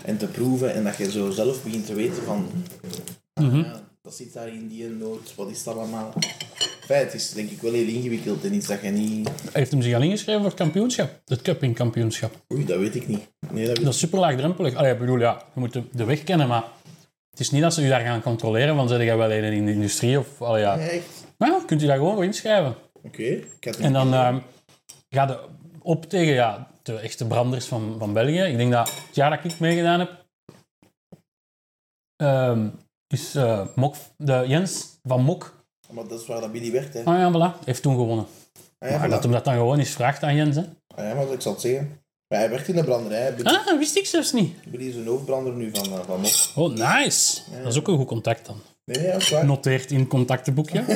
en 0.03 0.17
te 0.17 0.27
proeven. 0.27 0.75
En 0.75 0.85
dat 0.85 0.97
je 0.97 1.11
zo 1.11 1.31
zelf 1.31 1.63
begint 1.63 1.87
te 1.87 1.95
weten 1.95 2.23
van... 2.23 2.51
ah, 3.33 3.55
ja, 3.55 3.81
dat 4.07 4.15
zit 4.15 4.33
daar 4.33 4.49
in 4.49 4.69
die 4.69 4.89
noot, 4.89 5.35
wat 5.35 5.51
is 5.51 5.63
dat 5.63 5.77
allemaal? 5.77 6.13
Het 6.87 7.15
is 7.15 7.33
denk 7.33 7.51
ik 7.51 7.61
wel 7.61 7.73
heel 7.73 7.89
ingewikkeld 7.89 8.45
en 8.45 8.55
iets 8.55 8.67
dat 8.67 8.81
je 8.83 8.89
niet... 8.89 9.29
Hij 9.29 9.51
heeft 9.53 9.71
hem 9.71 9.83
zich 9.83 9.95
al 9.95 10.03
ingeschreven 10.03 10.41
voor 10.41 10.51
het 10.51 10.59
kampioenschap. 10.59 11.21
Het 11.25 11.43
cupping-kampioenschap. 11.43 12.33
Oei, 12.53 12.65
dat 12.65 12.79
weet 12.79 12.95
ik 12.95 13.09
niet. 13.09 13.29
Nee, 13.51 13.67
dat 13.67 13.77
weet 13.77 13.85
Dat 13.85 13.95
is 13.95 14.01
super 14.01 14.19
laagdrempelig. 14.19 14.75
Allee, 14.75 14.93
ik 14.93 14.99
bedoel, 14.99 15.19
ja, 15.19 15.43
je 15.55 15.61
moet 15.61 15.73
de, 15.73 15.83
de 15.93 16.05
weg 16.05 16.25
kennen, 16.25 16.49
maar 16.49 16.65
het 17.31 17.41
is 17.41 17.51
niet 17.51 17.63
dat 17.63 17.75
ze 17.75 17.85
u 17.85 17.89
daar 17.89 18.01
gaan 18.01 18.23
controleren, 18.23 18.77
van 18.77 18.89
zit 18.89 19.01
jij 19.01 19.17
wel 19.17 19.31
in 19.31 19.65
de 19.65 19.73
industrie 19.73 20.19
of... 20.19 20.43
Allee, 20.43 20.63
ja. 20.63 20.79
Echt? 20.79 21.27
Maar 21.39 21.51
ja, 21.51 21.63
kunt 21.67 21.83
u 21.83 21.87
daar 21.87 21.97
gewoon 21.97 22.15
voor 22.15 22.25
inschrijven. 22.25 22.75
Oké. 23.03 23.41
En 23.81 23.93
dan 23.93 24.15
ehm 24.15 24.39
ga 25.09 25.27
je 25.27 25.49
op 25.83 26.05
tegen 26.05 26.35
ja, 26.35 26.71
de 26.83 26.99
echte 26.99 27.27
branders 27.27 27.67
van, 27.67 27.97
van 27.99 28.13
België. 28.13 28.41
Ik 28.41 28.57
denk 28.57 28.73
dat 28.73 28.89
het 28.89 29.15
jaar 29.15 29.31
dat 29.31 29.53
ik 29.53 29.61
meegedaan 29.61 29.99
heb, 29.99 30.27
ehm, 32.17 32.69
is 33.09 33.35
eh, 33.35 33.67
Mok, 33.75 33.95
de 34.17 34.45
Jens 34.47 34.99
van 35.05 35.23
Mok. 35.23 35.55
Maar 35.91 36.07
dat 36.09 36.21
is 36.21 36.27
waar 36.27 36.41
dat 36.41 36.53
Billy 36.53 36.73
werkt, 36.73 36.95
hè. 36.95 37.03
Ah 37.05 37.19
ja, 37.19 37.33
voilà, 37.33 37.65
heeft 37.65 37.83
toen 37.83 37.97
gewonnen. 37.97 38.27
Ah, 38.79 38.91
ja, 38.91 38.99
Maar 38.99 39.07
voilà. 39.07 39.11
dat 39.11 39.23
hem 39.23 39.33
dat 39.33 39.45
dan 39.45 39.55
gewoon 39.55 39.79
eens 39.79 39.91
vraagt 39.91 40.23
aan 40.23 40.35
Jens. 40.35 40.57
Hè. 40.57 40.63
Ah, 40.95 41.05
ja, 41.09 41.15
maar 41.15 41.33
ik 41.33 41.41
zal 41.41 41.53
het 41.53 41.61
zeggen. 41.61 42.01
Maar 42.29 42.39
hij 42.39 42.51
werkt 42.51 42.69
in 42.69 42.75
de 42.75 42.85
branderij. 42.85 43.35
Billy, 43.35 43.49
Ah, 43.49 43.79
wist 43.79 43.97
ik 43.97 44.07
zelfs 44.07 44.33
niet. 44.33 44.71
Billy 44.71 44.89
is 44.89 44.95
een 44.95 45.07
hoofdbrander 45.07 45.53
nu 45.53 45.71
van, 45.73 45.93
eh, 45.93 46.05
van 46.07 46.21
Mok. 46.21 46.33
Oh, 46.55 46.73
nice. 46.75 47.41
Dat 47.63 47.73
is 47.73 47.79
ook 47.79 47.89
een 47.89 47.97
goed 47.97 48.07
contact 48.07 48.47
dan. 48.47 48.61
Nee, 48.85 48.99
nee, 49.03 49.13
dat 49.13 49.21
is 49.21 49.31
waar. 49.31 49.45
Noteert 49.45 49.91
in 49.91 49.99
het 49.99 50.09
contactenboekje. 50.09 50.85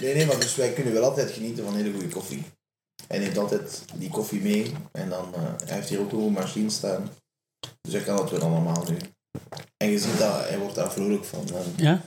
Nee, 0.00 0.14
nee, 0.14 0.26
maar 0.26 0.40
dus 0.40 0.54
wij 0.56 0.72
kunnen 0.72 0.92
wel 0.92 1.04
altijd 1.04 1.30
genieten 1.30 1.64
van 1.64 1.74
hele 1.74 1.90
goede 1.92 2.08
koffie. 2.08 2.42
Hij 3.08 3.18
neemt 3.18 3.38
altijd 3.38 3.84
die 3.94 4.08
koffie 4.08 4.40
mee. 4.40 4.72
En 4.92 5.08
dan, 5.08 5.34
eh, 5.34 5.40
hij 5.66 5.74
heeft 5.76 5.88
hier 5.88 6.00
ook 6.00 6.12
een 6.12 6.32
machine 6.32 6.70
staan. 6.70 7.08
Dus 7.80 7.92
hij 7.92 8.02
kan 8.02 8.16
dat 8.16 8.30
wel 8.30 8.40
allemaal 8.40 8.84
nu. 8.88 8.96
En 9.76 9.90
je 9.90 9.98
ziet 9.98 10.18
dat, 10.18 10.48
hij 10.48 10.58
wordt 10.58 10.74
daar 10.74 10.92
vrolijk 10.92 11.24
van. 11.24 11.44
En 11.54 11.72
Ja? 11.76 12.00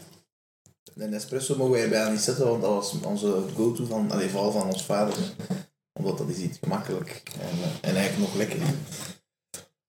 de 0.94 1.08
Nespresso 1.08 1.56
mogen 1.56 1.74
wij 1.74 1.90
bijna 1.90 2.10
niet 2.10 2.20
zetten, 2.20 2.48
want 2.48 2.62
dat 2.62 2.72
was 2.72 2.96
onze 3.06 3.44
go-to 3.56 3.86
van, 3.86 4.12
allee, 4.12 4.30
vooral 4.30 4.52
van 4.52 4.72
ons 4.72 4.86
vader. 4.86 5.16
Omdat 6.00 6.18
dat 6.18 6.30
is 6.30 6.38
iets 6.38 6.58
gemakkelijk 6.62 7.22
en, 7.40 7.58
eh, 7.64 7.90
en 7.90 7.96
eigenlijk 7.96 8.18
nog 8.18 8.36
lekker. 8.36 8.60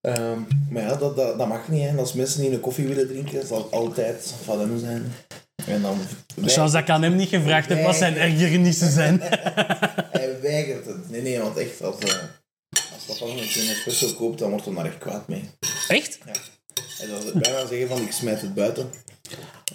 Ehm, 0.01 0.39
maar 0.69 0.81
ja, 0.81 0.95
dat, 0.95 1.15
dat, 1.15 1.37
dat 1.37 1.47
mag 1.47 1.67
niet. 1.69 1.89
Hè. 1.89 1.97
Als 1.97 2.13
mensen 2.13 2.41
die 2.41 2.51
een 2.51 2.59
koffie 2.59 2.87
willen 2.87 3.07
drinken, 3.07 3.47
zal 3.47 3.57
het 3.57 3.71
altijd 3.71 4.33
van 4.43 4.59
hem 4.59 4.79
zijn. 4.79 5.11
En 5.65 5.81
dan 5.81 5.97
Zoals 6.45 6.71
dat 6.71 6.81
ik 6.81 6.89
aan 6.89 7.01
hem 7.01 7.15
niet 7.15 7.29
gevraagd 7.29 7.69
heb 7.69 7.83
wat 7.83 7.95
zijn 7.95 8.17
ergernissen 8.17 8.91
zijn. 8.91 9.21
Hij 10.15 10.41
weigert 10.41 10.85
het. 10.85 11.09
Nee, 11.09 11.21
nee, 11.21 11.39
want 11.39 11.57
echt, 11.57 11.81
als, 11.81 11.95
uh, 11.99 12.13
als 12.95 13.05
dat 13.05 13.17
van 13.17 13.29
een 13.29 13.47
keer 13.47 13.63
een 13.63 13.69
espresso 13.69 14.13
koopt, 14.13 14.39
dan 14.39 14.49
wordt 14.49 14.65
hij 14.65 14.73
daar 14.73 14.85
echt 14.85 14.97
kwaad 14.97 15.27
mee. 15.27 15.49
Echt? 15.87 16.17
Hij 16.97 17.07
zou 17.07 17.39
bijna 17.39 17.65
zeggen 17.65 17.87
van, 17.87 18.01
ik 18.01 18.11
smijt 18.11 18.41
het 18.41 18.53
buiten. 18.53 18.89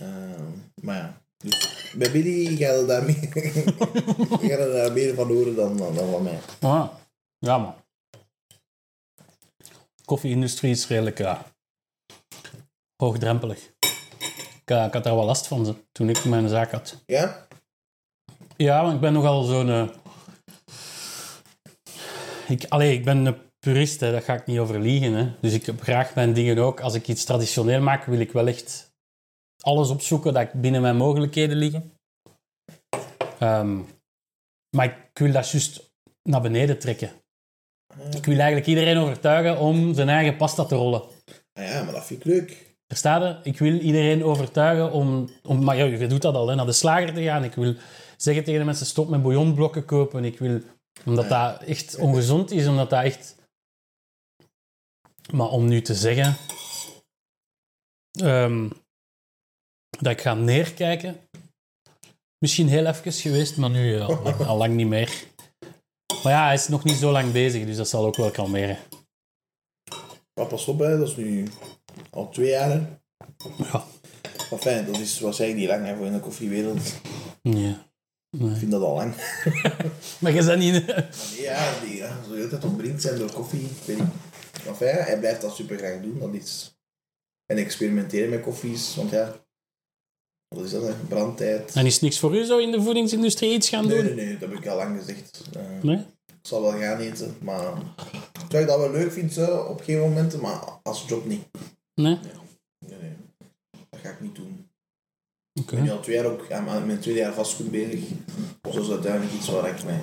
Ehm, 0.00 0.44
maar 0.74 0.96
ja, 0.96 1.22
dus 1.36 1.92
bij 1.96 2.10
Billy 2.10 2.56
gaat 2.56 2.76
het 2.76 2.88
daar 2.88 3.04
meer, 3.04 4.58
het 4.58 4.72
daar 4.72 4.92
meer 4.92 5.14
van 5.14 5.28
horen 5.28 5.54
dan, 5.54 5.76
dan, 5.76 5.94
dan 5.94 6.10
van 6.10 6.22
mij. 6.22 6.38
Ah, 6.60 6.88
ja, 7.38 7.58
man. 7.58 7.74
Koffie-industrie 10.04 10.70
is 10.70 10.86
redelijk 10.86 11.18
ja, 11.18 11.44
hoogdrempelig. 12.96 13.58
Ik, 13.80 14.62
eh, 14.64 14.84
ik 14.84 14.92
had 14.92 15.04
daar 15.04 15.14
wel 15.14 15.24
last 15.24 15.46
van 15.46 15.84
toen 15.92 16.08
ik 16.08 16.24
mijn 16.24 16.48
zaak 16.48 16.70
had. 16.70 17.02
Ja? 17.06 17.46
Ja, 18.56 18.82
want 18.82 18.94
ik 18.94 19.00
ben 19.00 19.12
nogal 19.12 19.42
zo'n... 19.42 19.90
ik, 22.50 22.64
allee, 22.68 22.94
ik 22.94 23.04
ben 23.04 23.26
een 23.26 23.36
purist, 23.58 24.00
hè, 24.00 24.12
dat 24.12 24.24
ga 24.24 24.34
ik 24.34 24.46
niet 24.46 24.58
over 24.58 24.80
liegen. 24.80 25.12
Hè. 25.12 25.32
Dus 25.40 25.52
ik 25.52 25.66
heb 25.66 25.82
graag 25.82 26.14
mijn 26.14 26.32
dingen 26.32 26.58
ook. 26.58 26.80
Als 26.80 26.94
ik 26.94 27.08
iets 27.08 27.24
traditioneel 27.24 27.80
maak, 27.80 28.04
wil 28.04 28.18
ik 28.18 28.32
wel 28.32 28.46
echt 28.46 28.92
alles 29.60 29.90
opzoeken 29.90 30.32
dat 30.32 30.42
ik 30.42 30.52
binnen 30.52 30.80
mijn 30.80 30.96
mogelijkheden 30.96 31.56
liggen. 31.56 31.92
Ehm, 33.38 33.78
maar 34.76 34.84
ik 34.84 35.18
wil 35.18 35.32
dat 35.32 35.50
juist 35.50 35.92
naar 36.22 36.40
beneden 36.40 36.78
trekken. 36.78 37.10
Ik 38.10 38.24
wil 38.24 38.36
eigenlijk 38.36 38.66
iedereen 38.66 38.98
overtuigen 38.98 39.58
om 39.58 39.94
zijn 39.94 40.08
eigen 40.08 40.36
pasta 40.36 40.64
te 40.64 40.74
rollen. 40.74 41.02
Ah 41.52 41.64
ja, 41.64 41.82
maar 41.82 41.92
dat 41.92 42.04
vind 42.04 42.20
ik 42.20 42.26
leuk. 42.26 42.74
Versta 42.86 43.26
je? 43.26 43.50
Ik 43.50 43.58
wil 43.58 43.78
iedereen 43.78 44.24
overtuigen 44.24 44.92
om... 44.92 45.28
om 45.42 45.64
maar 45.64 45.76
ja, 45.76 45.84
je 45.84 46.06
doet 46.06 46.22
dat 46.22 46.34
al, 46.34 46.48
hè, 46.48 46.54
naar 46.54 46.66
de 46.66 46.72
slager 46.72 47.14
te 47.14 47.22
gaan. 47.22 47.44
Ik 47.44 47.54
wil 47.54 47.74
zeggen 48.16 48.44
tegen 48.44 48.60
de 48.60 48.66
mensen, 48.66 48.86
stop 48.86 49.08
met 49.08 49.22
bouillonblokken 49.22 49.84
kopen. 49.84 50.24
Ik 50.24 50.38
wil... 50.38 50.60
Omdat 51.04 51.28
dat 51.28 51.62
echt 51.62 51.96
ongezond 51.96 52.50
is, 52.50 52.66
omdat 52.66 52.90
dat 52.90 53.04
echt... 53.04 53.34
Maar 55.32 55.48
om 55.48 55.68
nu 55.68 55.82
te 55.82 55.94
zeggen... 55.94 56.36
ehm, 58.20 58.70
dat 59.98 60.12
ik 60.12 60.20
ga 60.20 60.34
neerkijken... 60.34 61.28
Misschien 62.38 62.68
heel 62.68 62.86
even 62.86 63.12
geweest, 63.12 63.56
maar 63.56 63.70
nu 63.70 64.00
al, 64.00 64.22
lang- 64.22 64.40
al 64.50 64.56
lang 64.56 64.74
niet 64.74 64.86
meer. 64.86 65.24
Maar 66.22 66.32
ja, 66.32 66.44
hij 66.44 66.54
is 66.54 66.68
nog 66.68 66.84
niet 66.84 66.96
zo 66.96 67.12
lang 67.12 67.32
bezig, 67.32 67.66
dus 67.66 67.76
dat 67.76 67.88
zal 67.88 68.06
ook 68.06 68.16
wel 68.16 68.30
kalmeren. 68.30 68.78
Maar 70.34 70.46
pas 70.48 70.66
op, 70.66 70.78
hè, 70.78 70.98
dat 70.98 71.08
is 71.08 71.16
nu 71.16 71.48
al 72.10 72.28
twee 72.28 72.48
jaar. 72.48 72.70
Hè. 72.70 72.76
Ja. 73.56 73.84
Maar 74.50 74.58
fijn, 74.58 74.86
dat 74.86 74.98
is 74.98 75.20
waarschijnlijk 75.20 75.60
niet 75.60 75.68
lang 75.68 75.86
hè, 75.86 75.96
voor 75.96 76.06
in 76.06 76.12
de 76.12 76.20
koffiewereld. 76.20 77.00
Nee. 78.30 78.50
Ik 78.50 78.56
vind 78.56 78.70
dat 78.70 78.82
al 78.82 78.94
lang. 78.94 79.14
Maar 80.20 80.32
je 80.32 80.44
bent 80.44 80.58
niet... 80.58 80.86
Nee, 80.86 81.40
ja, 81.42 81.80
die 81.80 81.96
ja, 81.96 82.22
zo 82.24 82.30
de 82.30 82.36
hele 82.36 82.48
tijd 82.48 82.64
omringd 82.64 83.02
zijn 83.02 83.18
door 83.18 83.32
koffie. 83.32 83.60
Ik 83.60 83.82
weet 83.84 83.98
niet. 83.98 84.06
Maar 84.64 84.78
hij 84.78 85.18
blijft 85.18 85.40
dat 85.40 85.54
super 85.54 85.78
graag 85.78 86.00
doen. 86.02 86.18
Dat 86.18 86.34
is... 86.34 86.74
En 87.46 87.56
experimenteren 87.56 88.30
met 88.30 88.40
koffies, 88.40 88.94
want 88.96 89.10
ja, 89.10 89.36
wat 90.48 90.64
is 90.64 90.70
dat, 90.70 90.82
hè? 90.82 90.92
brandtijd. 91.08 91.74
En 91.74 91.86
is 91.86 92.00
niks 92.00 92.18
voor 92.18 92.36
u 92.36 92.44
zo 92.44 92.58
in 92.58 92.70
de 92.70 92.82
voedingsindustrie 92.82 93.52
iets 93.52 93.68
gaan 93.68 93.86
Nee, 93.86 93.96
doen? 93.96 94.14
nee, 94.14 94.24
nee, 94.26 94.38
dat 94.38 94.48
heb 94.50 94.58
ik 94.58 94.66
al 94.66 94.76
lang 94.76 94.98
gezegd. 94.98 95.42
Eh, 95.56 95.62
Nee? 95.82 95.96
Ik 96.26 96.46
zal 96.46 96.62
wel 96.62 96.78
gaan 96.80 96.98
eten, 96.98 97.36
maar 97.40 97.72
terwijl 98.32 98.62
ik 98.62 98.68
dat 98.68 98.78
wel 98.78 98.90
leuk 98.90 99.12
vind 99.12 99.32
zo, 99.32 99.56
op 99.56 99.80
geen 99.82 99.98
momenten, 99.98 100.40
maar 100.40 100.60
als 100.82 101.04
job 101.08 101.24
niet. 101.26 101.44
Nee? 101.94 102.18
Nee, 102.86 102.98
nee, 103.00 103.16
dat 103.90 104.00
ga 104.00 104.10
ik 104.10 104.20
niet 104.20 104.34
doen. 104.34 104.69
Oké. 105.54 105.70
Ik 105.70 105.76
ben 105.76 105.82
nu 105.82 105.90
al 105.90 106.00
twee 106.00 106.16
jaar 106.16 106.24
ook 106.24 106.52
aan 106.52 106.68
aan 106.68 106.86
mijn 106.86 106.98
tweede 106.98 107.20
jaar 107.20 107.34
vastgoed 107.34 107.70
bezig. 107.70 108.00
Dus 108.60 108.74
dat 108.74 108.84
is 108.84 108.90
uiteindelijk 108.90 109.32
iets 109.32 109.48
waar 109.48 109.68
ik 109.68 109.84
mij... 109.84 110.00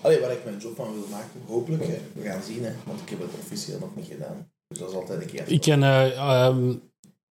Allee, 0.00 0.20
waar 0.20 0.32
ik 0.32 0.44
mijn 0.44 0.58
job 0.58 0.76
van 0.76 0.92
wil 0.92 1.06
maken. 1.10 1.40
Hopelijk, 1.46 1.86
hè. 1.86 1.98
we 2.12 2.22
gaan 2.22 2.42
zien, 2.42 2.64
hè. 2.64 2.72
want 2.86 3.00
ik 3.00 3.08
heb 3.08 3.20
het 3.20 3.30
officieel 3.40 3.78
nog 3.78 3.96
niet 3.96 4.06
gedaan. 4.06 4.50
Dus 4.68 4.78
dat 4.78 4.88
is 4.88 4.94
altijd 4.94 5.20
een 5.20 5.26
keer. 5.26 5.48
Ik 5.48 5.60
ken 5.60 5.82
eh, 5.82 6.16
ehm, 6.16 6.74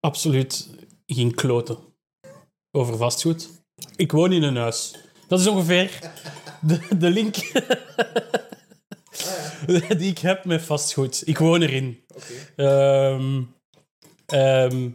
absoluut 0.00 0.68
geen 1.06 1.34
kloten 1.34 1.78
over 2.70 2.96
vastgoed. 2.96 3.48
Ik 3.96 4.12
woon 4.12 4.32
in 4.32 4.42
een 4.42 4.56
huis. 4.56 4.94
Dat 5.28 5.40
is 5.40 5.46
ongeveer 5.46 6.00
de, 6.60 6.96
de 6.98 7.10
link 7.10 7.34
die 9.98 10.10
ik 10.10 10.18
heb 10.18 10.44
met 10.44 10.62
vastgoed. 10.62 11.22
Ik 11.24 11.38
woon 11.38 11.62
erin. 11.62 12.04
Oké. 12.14 12.32
Ehm, 12.56 13.42
ehm, 14.26 14.88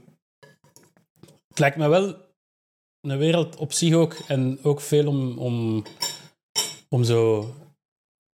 lijkt 1.62 1.78
me 1.78 1.88
wel 1.88 2.16
een 3.02 3.18
wereld 3.18 3.56
op 3.56 3.72
zich 3.74 3.94
ook. 3.94 4.14
En 4.28 4.60
ook 4.64 4.82
veel 4.82 5.08
om, 5.08 5.38
om, 5.38 5.84
om 6.90 7.04
zo 7.04 7.50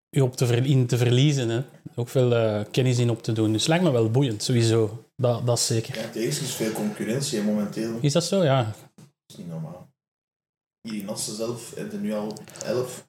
je 0.10 0.24
op 0.24 0.36
te 0.36 0.46
ver, 0.46 0.66
in 0.66 0.88
te 0.88 0.98
verliezen. 0.98 1.50
Hè. 1.50 1.64
Ook 1.96 2.10
veel 2.10 2.36
eh, 2.36 2.66
kennis 2.72 3.00
in 3.00 3.10
op 3.10 3.24
te 3.24 3.32
doen. 3.32 3.52
Dus 3.52 3.62
het 3.62 3.70
lijkt 3.70 3.84
me 3.84 3.92
wel 3.92 4.12
boeiend, 4.12 4.44
sowieso. 4.44 5.06
Dat, 5.16 5.46
dat 5.46 5.58
is 5.58 5.66
zeker. 5.66 5.96
Ja, 5.96 6.02
er 6.02 6.16
is 6.16 6.40
dus 6.40 6.56
veel 6.56 6.72
concurrentie 6.72 7.42
momenteel. 7.42 7.94
Dat 7.94 8.04
Is 8.04 8.14
dat 8.14 8.24
zo? 8.24 8.44
Ja. 8.44 8.74
is 9.28 9.38
niet 9.38 9.48
normaal. 9.48 9.90
Hier 10.82 11.02
in 11.02 11.10
Assen 11.10 11.36
zelf 11.36 11.76
hebben 11.76 12.02
nu 12.02 12.14
al 12.14 12.38
11 12.66 13.08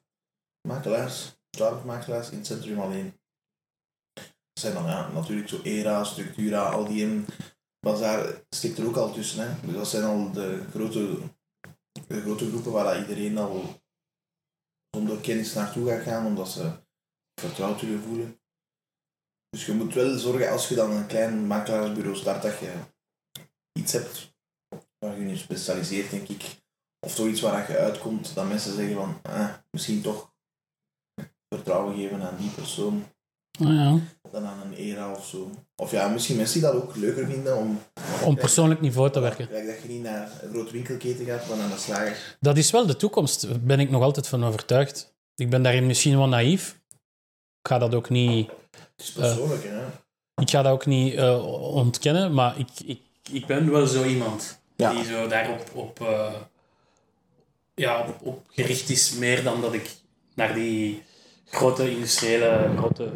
makelaars, 0.67 1.33
12 1.49 1.83
makelaars 1.83 2.29
in 2.29 2.37
het 2.37 2.47
centrum 2.47 2.79
alleen. 2.79 3.13
Dat 4.13 4.59
zijn 4.59 4.73
dan 4.73 4.85
ja, 4.85 5.11
natuurlijk 5.11 5.49
zo 5.49 5.59
ERA, 5.63 6.03
Structura, 6.03 6.69
al 6.69 6.87
die 6.87 7.01
in 7.01 7.25
Bazaar 7.79 8.43
stikt 8.49 8.77
er 8.77 8.87
ook 8.87 8.95
al 8.95 9.13
tussen. 9.13 9.47
Hè. 9.47 9.67
Dus 9.67 9.75
dat 9.75 9.87
zijn 9.87 10.03
al 10.03 10.31
de 10.31 10.65
grote, 10.69 11.19
de 12.07 12.21
grote 12.21 12.47
groepen 12.47 12.71
waar 12.71 12.99
iedereen 12.99 13.37
al 13.37 13.81
zonder 14.95 15.21
kennis 15.21 15.53
naartoe 15.53 15.89
gaat 15.89 16.03
gaan, 16.03 16.25
omdat 16.25 16.49
ze 16.49 16.71
vertrouwd 17.41 17.81
willen 17.81 18.01
voelen. 18.01 18.41
Dus 19.49 19.65
je 19.65 19.73
moet 19.73 19.93
wel 19.93 20.17
zorgen 20.17 20.51
als 20.51 20.69
je 20.69 20.75
dan 20.75 20.91
een 20.91 21.07
klein 21.07 21.47
makelaarsbureau 21.47 22.15
start 22.15 22.41
dat 22.41 22.59
je 22.59 22.73
iets 23.79 23.91
hebt 23.91 24.37
waar 24.99 25.19
je 25.19 25.27
je 25.27 25.37
specialiseert, 25.37 26.11
denk 26.11 26.27
ik. 26.27 26.61
Of 27.05 27.15
toch 27.15 27.27
iets 27.27 27.41
waar 27.41 27.71
je 27.71 27.77
uitkomt, 27.77 28.35
dat 28.35 28.47
mensen 28.47 28.73
zeggen 28.73 28.95
van, 28.95 29.19
ah, 29.21 29.53
misschien 29.71 30.01
toch 30.01 30.33
vertrouwen 31.55 31.95
geven 31.95 32.21
aan 32.21 32.37
die 32.37 32.51
persoon. 32.51 33.05
Ah, 33.59 33.67
ja. 33.67 33.99
dan 34.31 34.45
aan 34.45 34.61
een 34.65 34.73
era 34.73 35.11
of 35.11 35.25
zo. 35.27 35.49
Of 35.75 35.91
ja, 35.91 36.07
misschien 36.07 36.35
mensen 36.37 36.61
die 36.61 36.69
dat 36.71 36.81
ook 36.81 36.95
leuker 36.95 37.25
vinden 37.25 37.57
om... 37.57 37.79
Om 38.25 38.35
persoonlijk 38.35 38.81
niveau 38.81 39.11
te 39.11 39.19
werken. 39.19 39.47
Kijk, 39.47 39.65
dat 39.67 39.81
je 39.81 39.87
niet 39.87 40.03
naar 40.03 40.31
een 40.41 40.49
grote 40.49 40.71
winkelketen 40.71 41.25
gaat, 41.25 41.47
maar 41.47 41.57
naar 41.57 41.71
een 41.71 41.77
slager. 41.77 42.37
Dat 42.39 42.57
is 42.57 42.71
wel 42.71 42.85
de 42.85 42.95
toekomst, 42.95 43.41
daar 43.49 43.59
ben 43.59 43.79
ik 43.79 43.89
nog 43.89 44.01
altijd 44.03 44.27
van 44.27 44.45
overtuigd. 44.45 45.13
Ik 45.35 45.49
ben 45.49 45.63
daarin 45.63 45.85
misschien 45.85 46.17
wel 46.17 46.27
naïef. 46.27 46.79
Ik 47.61 47.67
ga 47.67 47.77
dat 47.77 47.95
ook 47.95 48.09
niet, 48.09 48.49
Het 48.71 48.79
is 48.97 49.11
persoonlijk, 49.11 49.63
hè. 49.63 49.85
ik 50.41 50.49
ga 50.49 50.61
dat 50.61 50.71
ook 50.71 50.85
niet 50.85 51.13
eh, 51.15 51.45
ontkennen, 51.75 52.33
maar 52.33 52.59
ik, 52.59 52.67
ik, 52.85 53.01
ik 53.31 53.45
ben 53.45 53.71
wel 53.71 53.87
zo 53.87 54.03
iemand 54.03 54.59
Ja. 54.75 54.91
die 54.93 55.03
zo 55.03 55.27
daarop 55.27 55.71
op, 55.73 56.01
eh, 56.01 56.33
ja, 57.75 57.99
op, 58.07 58.15
op 58.21 58.45
gericht 58.49 58.89
is, 58.89 59.13
meer 59.13 59.43
dan 59.43 59.61
dat 59.61 59.73
ik 59.73 59.89
naar 60.33 60.53
die 60.53 61.03
grote 61.49 61.91
industriële, 61.91 62.69
grote, 62.77 63.09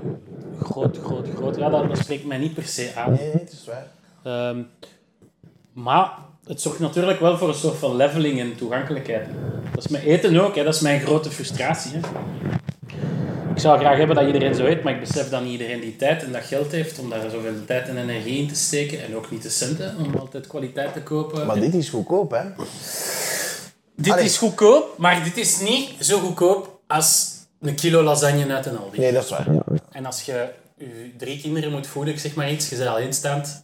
groot, 0.62 0.98
groot, 1.04 1.28
groot, 1.36 1.56
ja, 1.56 1.70
dat, 1.70 1.88
dat 1.88 1.98
spreekt 1.98 2.26
mij 2.26 2.38
niet 2.38 2.54
per 2.54 2.66
se 2.66 2.92
aan. 2.96 3.12
Nee, 3.12 3.20
nee, 3.20 3.32
het 3.32 3.52
is 3.52 3.66
waar. 3.66 3.88
Ehm, 4.24 4.62
maar 5.74 6.12
het 6.46 6.62
zorgt 6.62 6.80
natuurlijk 6.80 7.20
wel 7.20 7.38
voor 7.38 7.48
een 7.48 7.54
soort 7.54 7.78
van 7.78 7.96
leveling 7.96 8.40
en 8.40 8.56
toegankelijkheid. 8.56 9.28
Dat 9.74 9.86
is 9.86 9.92
met 9.92 10.02
eten 10.02 10.40
ook, 10.40 10.56
hè. 10.56 10.64
dat 10.64 10.76
is 10.76 10.82
mijn 10.82 11.02
grote 11.02 11.32
frustratie. 11.32 11.92
Hè. 11.94 12.00
Ik 13.54 13.60
zou 13.60 13.80
graag 13.80 13.98
hebben 13.98 14.16
dat 14.16 14.26
iedereen 14.26 14.56
zo 14.56 14.66
eet, 14.66 14.84
maar 14.84 14.94
ik 14.94 15.00
besef 15.00 15.30
dat 15.30 15.42
niet 15.42 15.52
iedereen 15.52 15.80
die 15.80 15.96
tijd 15.96 16.24
en 16.24 16.32
dat 16.32 16.44
geld 16.44 16.72
heeft 16.72 17.00
om 17.00 17.10
daar 17.10 17.30
zoveel 17.30 17.66
tijd 17.66 17.88
en 17.88 17.98
energie 17.98 18.38
in 18.38 18.48
te 18.48 18.56
steken. 18.56 19.04
En 19.04 19.16
ook 19.16 19.32
niet 19.32 19.44
de 19.44 19.50
centen 19.50 19.96
om 19.98 20.16
altijd 20.16 20.48
kwaliteit 20.48 20.94
te 20.94 21.02
kopen. 21.02 21.46
Maar 21.46 21.60
dit 21.60 21.74
is 21.74 21.90
goedkoop, 21.90 22.32
hè. 22.32 22.42
dit 23.96 24.14
Allee. 24.14 24.26
is 24.26 24.38
goedkoop, 24.38 24.98
maar 24.98 25.24
dit 25.24 25.38
is 25.38 25.60
niet 25.60 25.90
zo 26.00 26.20
goedkoop 26.20 26.80
als 26.88 27.33
een 27.64 27.76
kilo 27.76 28.04
lasagne 28.04 28.54
uit 28.54 28.66
een 28.66 28.78
Aldi. 28.78 29.00
Nee, 29.00 29.12
dat 29.12 29.24
is 29.24 29.30
waar. 29.30 29.48
En 29.92 30.06
als 30.06 30.22
je 30.22 30.50
je 30.78 31.12
drie 31.18 31.42
kinderen 31.42 31.72
moet 31.72 31.88
voeden, 31.88 32.14
ik 32.14 32.20
zeg 32.20 32.36
maar 32.36 32.52
iets, 32.52 32.70
je 32.70 32.76
bent 32.76 32.90
alleenstaand, 32.90 33.64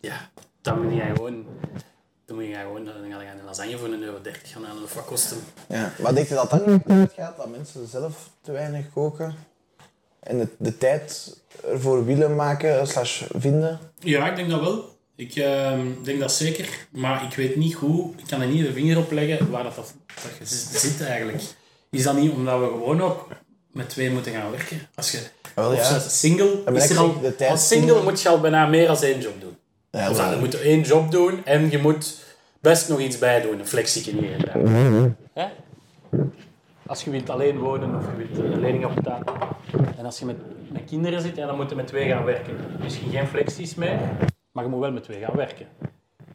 ja, 0.00 0.30
dan 0.60 0.82
moet 0.82 0.94
je 0.94 1.00
gewoon, 1.14 1.46
dan 2.26 2.36
moet 2.36 2.46
je 2.46 2.54
gewoon, 2.54 2.84
dan 2.84 2.94
ga 2.94 3.20
je 3.20 3.28
een 3.28 3.44
lasagne 3.44 3.78
voor 3.78 3.88
een 3.88 4.02
euro 4.02 4.20
30 4.22 4.52
gaan 4.52 4.64
halen, 4.64 4.82
of 4.82 4.94
wat 4.94 5.04
kost 5.04 5.30
hem? 5.30 5.38
Ja. 5.68 5.92
Maar 6.02 6.14
denk 6.14 6.28
je 6.28 6.34
dat 6.34 6.50
dat 6.50 6.66
niet 6.66 6.82
uitgaat, 6.86 7.36
dat 7.36 7.50
mensen 7.50 7.86
zelf 7.86 8.30
te 8.40 8.52
weinig 8.52 8.92
koken? 8.92 9.34
En 10.20 10.38
de, 10.38 10.48
de 10.58 10.78
tijd 10.78 11.36
ervoor 11.66 12.04
willen 12.04 12.34
maken, 12.34 12.86
slash 12.86 13.22
vinden? 13.34 13.78
Ja, 13.98 14.30
ik 14.30 14.36
denk 14.36 14.50
dat 14.50 14.60
wel. 14.60 14.98
Ik 15.16 15.36
ehm, 15.36 15.86
denk 16.02 16.20
dat 16.20 16.32
zeker, 16.32 16.86
maar 16.90 17.24
ik 17.24 17.34
weet 17.34 17.56
niet 17.56 17.74
hoe, 17.74 18.12
ik 18.16 18.26
kan 18.26 18.40
er 18.40 18.48
niet 18.48 18.66
de 18.66 18.72
vinger 18.72 18.98
op 18.98 19.10
leggen 19.10 19.50
waar 19.50 19.62
dat, 19.62 19.74
dat, 19.74 20.48
zit 20.48 21.00
eigenlijk. 21.00 21.42
Is 21.90 22.02
dat 22.02 22.16
niet 22.16 22.32
omdat 22.32 22.60
we 22.60 22.66
gewoon 22.66 23.00
ook 23.00 23.28
met 23.72 23.88
twee 23.88 24.10
moeten 24.10 24.32
gaan 24.32 24.50
werken? 24.50 24.78
Als 24.94 25.10
je, 25.10 25.18
Wel, 25.54 25.70
of 25.70 25.88
ja. 25.88 25.94
als 25.94 26.20
single, 26.20 26.62
is 26.72 26.90
er 26.90 26.98
al, 26.98 27.20
de 27.20 27.36
tijd 27.36 27.50
als 27.50 27.68
single 27.68 28.02
moet 28.02 28.22
je 28.22 28.28
al 28.28 28.40
bijna 28.40 28.66
meer 28.66 28.86
dan 28.86 28.96
één 29.02 29.20
job 29.20 29.40
doen. 29.40 29.56
Ja, 29.90 30.14
wel. 30.14 30.30
je 30.30 30.36
moet 30.36 30.60
één 30.60 30.80
job 30.80 31.10
doen 31.10 31.44
en 31.44 31.70
je 31.70 31.78
moet 31.78 32.24
best 32.60 32.88
nog 32.88 33.00
iets 33.00 33.18
bij 33.18 33.40
doen. 33.40 33.58
Een 33.58 33.66
flexie 33.66 34.12
hier 34.12 34.32
en 34.32 34.64
daar. 34.64 35.16
Hè? 35.32 35.46
Als 36.86 37.04
je 37.04 37.10
wilt 37.10 37.30
alleen 37.30 37.58
wonen 37.58 37.96
of 37.96 38.04
je 38.16 38.26
wilt 38.26 38.52
een 38.52 38.60
lening 38.60 38.84
opbetalen. 38.84 39.24
En 39.96 40.04
als 40.04 40.18
je 40.18 40.24
met, 40.24 40.36
met 40.72 40.84
kinderen 40.84 41.20
zit, 41.20 41.36
ja, 41.36 41.46
dan 41.46 41.56
moet 41.56 41.70
je 41.70 41.76
met 41.76 41.86
twee 41.86 42.08
gaan 42.08 42.24
werken. 42.24 42.56
Misschien 42.82 43.10
geen 43.10 43.26
flexies 43.26 43.74
meer, 43.74 43.98
maar 44.52 44.64
je 44.64 44.70
moet 44.70 44.80
wel 44.80 44.92
met 44.92 45.02
twee 45.02 45.20
gaan 45.20 45.36
werken. 45.36 45.66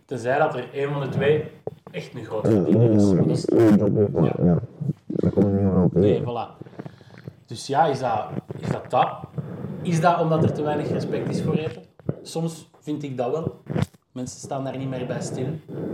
Tenzij 0.05 0.37
dat 0.37 0.55
er 0.55 0.69
een 0.73 0.91
van 0.91 1.01
de 1.01 1.09
twee 1.09 1.43
echt 1.91 2.09
een 2.15 2.25
grote 2.25 2.49
verdiener 2.49 2.91
is. 2.91 3.09
Dat 3.09 3.27
is 3.27 3.45
ja. 4.43 4.61
Nee, 5.91 6.21
voilà. 6.21 6.63
Dus 7.45 7.67
ja, 7.67 7.85
is 7.85 7.99
dat, 7.99 8.25
is 8.59 8.67
dat 8.69 8.89
dat? 8.91 9.07
Is 9.81 10.01
dat 10.01 10.19
omdat 10.19 10.43
er 10.43 10.53
te 10.53 10.63
weinig 10.63 10.89
respect 10.89 11.29
is 11.29 11.41
voor 11.41 11.53
eten? 11.53 11.83
Soms 12.23 12.69
vind 12.81 13.03
ik 13.03 13.17
dat 13.17 13.31
wel. 13.31 13.61
Mensen 14.11 14.39
staan 14.39 14.63
daar 14.63 14.77
niet 14.77 14.89
meer 14.89 15.05
bij 15.05 15.21
stil. 15.21 15.47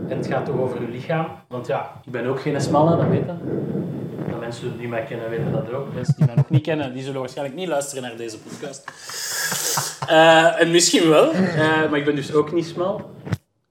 En 0.07 0.17
het 0.17 0.27
gaat 0.27 0.45
toch 0.45 0.59
over 0.59 0.79
hun 0.79 0.91
lichaam. 0.91 1.27
Want 1.47 1.67
ja, 1.67 2.01
ik 2.05 2.11
ben 2.11 2.25
ook 2.25 2.41
geen 2.41 2.61
smalle, 2.61 2.97
dat 2.97 3.07
weten. 3.07 3.39
De 4.27 4.35
mensen 4.39 4.77
die 4.77 4.87
mij 4.87 5.03
kennen 5.03 5.29
weten 5.29 5.51
dat 5.51 5.71
ook. 5.73 5.93
Mensen 5.93 6.13
die 6.17 6.25
mij 6.25 6.35
nog 6.35 6.49
niet 6.49 6.61
kennen, 6.61 6.93
die 6.93 7.03
zullen 7.03 7.19
waarschijnlijk 7.19 7.57
niet 7.57 7.67
luisteren 7.67 8.03
naar 8.03 8.17
deze 8.17 8.39
podcast. 8.39 8.91
Eh, 10.07 10.61
en 10.61 10.71
misschien 10.71 11.09
wel, 11.09 11.31
eh, 11.31 11.89
maar 11.89 11.97
ik 11.97 12.05
ben 12.05 12.15
dus 12.15 12.33
ook 12.33 12.51
niet 12.51 12.65
smal. 12.65 13.11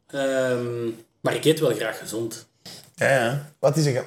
Ehm, 0.06 0.88
maar 1.20 1.34
ik 1.34 1.44
eet 1.44 1.60
wel 1.60 1.70
graag 1.70 1.98
gezond. 1.98 2.49
Ja, 3.00 3.08
ja. 3.24 3.52
Wat 3.58 3.76
is 3.76 3.86
er 3.86 3.92
ge- 3.92 4.04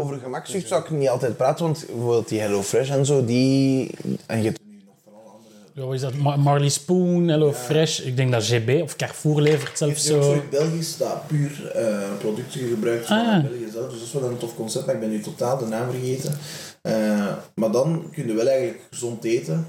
Over 0.00 0.18
gemakzucht 0.18 0.68
zou 0.68 0.82
ik 0.82 0.90
niet 0.90 1.08
altijd 1.08 1.36
praten, 1.36 1.64
want 1.64 1.84
bijvoorbeeld 1.86 2.28
die 2.28 2.40
HelloFresh 2.40 2.90
en 2.90 3.06
zo, 3.06 3.24
die... 3.24 3.90
En 4.26 4.38
je 4.38 4.44
hebt 4.44 4.60
nu 4.64 4.82
nog 4.86 4.94
vooral 5.04 5.22
andere... 5.32 5.54
Ja, 5.74 5.84
wat 5.84 5.94
is 5.94 6.00
dat? 6.00 6.14
Ma- 6.14 6.36
Marley 6.36 6.68
Spoon, 6.68 7.28
Hello 7.28 7.52
Fresh. 7.52 8.00
Ik 8.00 8.16
denk 8.16 8.32
dat 8.32 8.44
GB 8.44 8.82
of 8.82 8.96
Carrefour 8.96 9.40
levert 9.40 9.78
zelfs 9.78 10.10
ook 10.10 10.22
zo. 10.22 10.22
zoiets 10.22 10.48
Belgisch 10.50 10.96
dat 10.96 11.26
puur 11.26 11.70
eh, 11.70 12.08
producten 12.18 12.60
gebruikt 12.68 13.06
van 13.06 13.16
Ah. 13.18 13.42
België 13.44 13.68
zelf. 13.72 13.90
Dus 13.90 13.98
dat 13.98 14.06
is 14.08 14.12
wel 14.12 14.30
een 14.30 14.38
tof 14.38 14.54
concept, 14.54 14.86
maar 14.86 14.94
ik 14.94 15.00
ben 15.00 15.10
nu 15.10 15.20
totaal 15.20 15.58
de 15.58 15.66
naam 15.66 15.90
vergeten. 15.90 16.38
Eh, 16.82 17.36
maar 17.54 17.70
dan 17.70 18.08
kun 18.12 18.26
je 18.26 18.34
wel 18.34 18.48
eigenlijk 18.48 18.82
gezond 18.90 19.24
eten. 19.24 19.66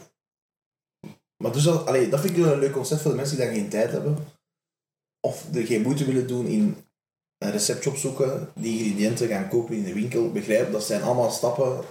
Maar 1.44 1.52
dus 1.52 1.64
dat, 1.64 1.86
allee, 1.86 2.10
dat 2.10 2.20
vind 2.20 2.38
ik 2.38 2.44
wel 2.44 2.54
een 2.54 2.60
leuk 2.60 2.72
concept 2.72 3.02
voor 3.02 3.12
de 3.12 3.18
mensen 3.18 3.38
die 3.38 3.46
daar 3.46 3.56
geen 3.56 3.70
tijd 3.70 3.92
hebben. 3.92 4.18
Of 5.28 5.46
er 5.54 5.66
geen 5.66 5.82
moeite 5.82 6.06
willen 6.06 6.28
doen 6.28 6.46
in 6.46 6.76
een 7.42 7.52
receptje 7.52 7.90
opzoeken, 7.90 8.50
die 8.56 8.84
ingrediënten 8.84 9.28
gaan 9.28 9.50
kopen 9.50 9.76
in 9.76 9.84
de 9.84 9.94
winkel. 9.94 10.32
Begrijp, 10.32 10.72
dat 10.72 10.84
zijn 10.84 11.02
allemaal 11.02 11.32
stappen, 11.32 11.82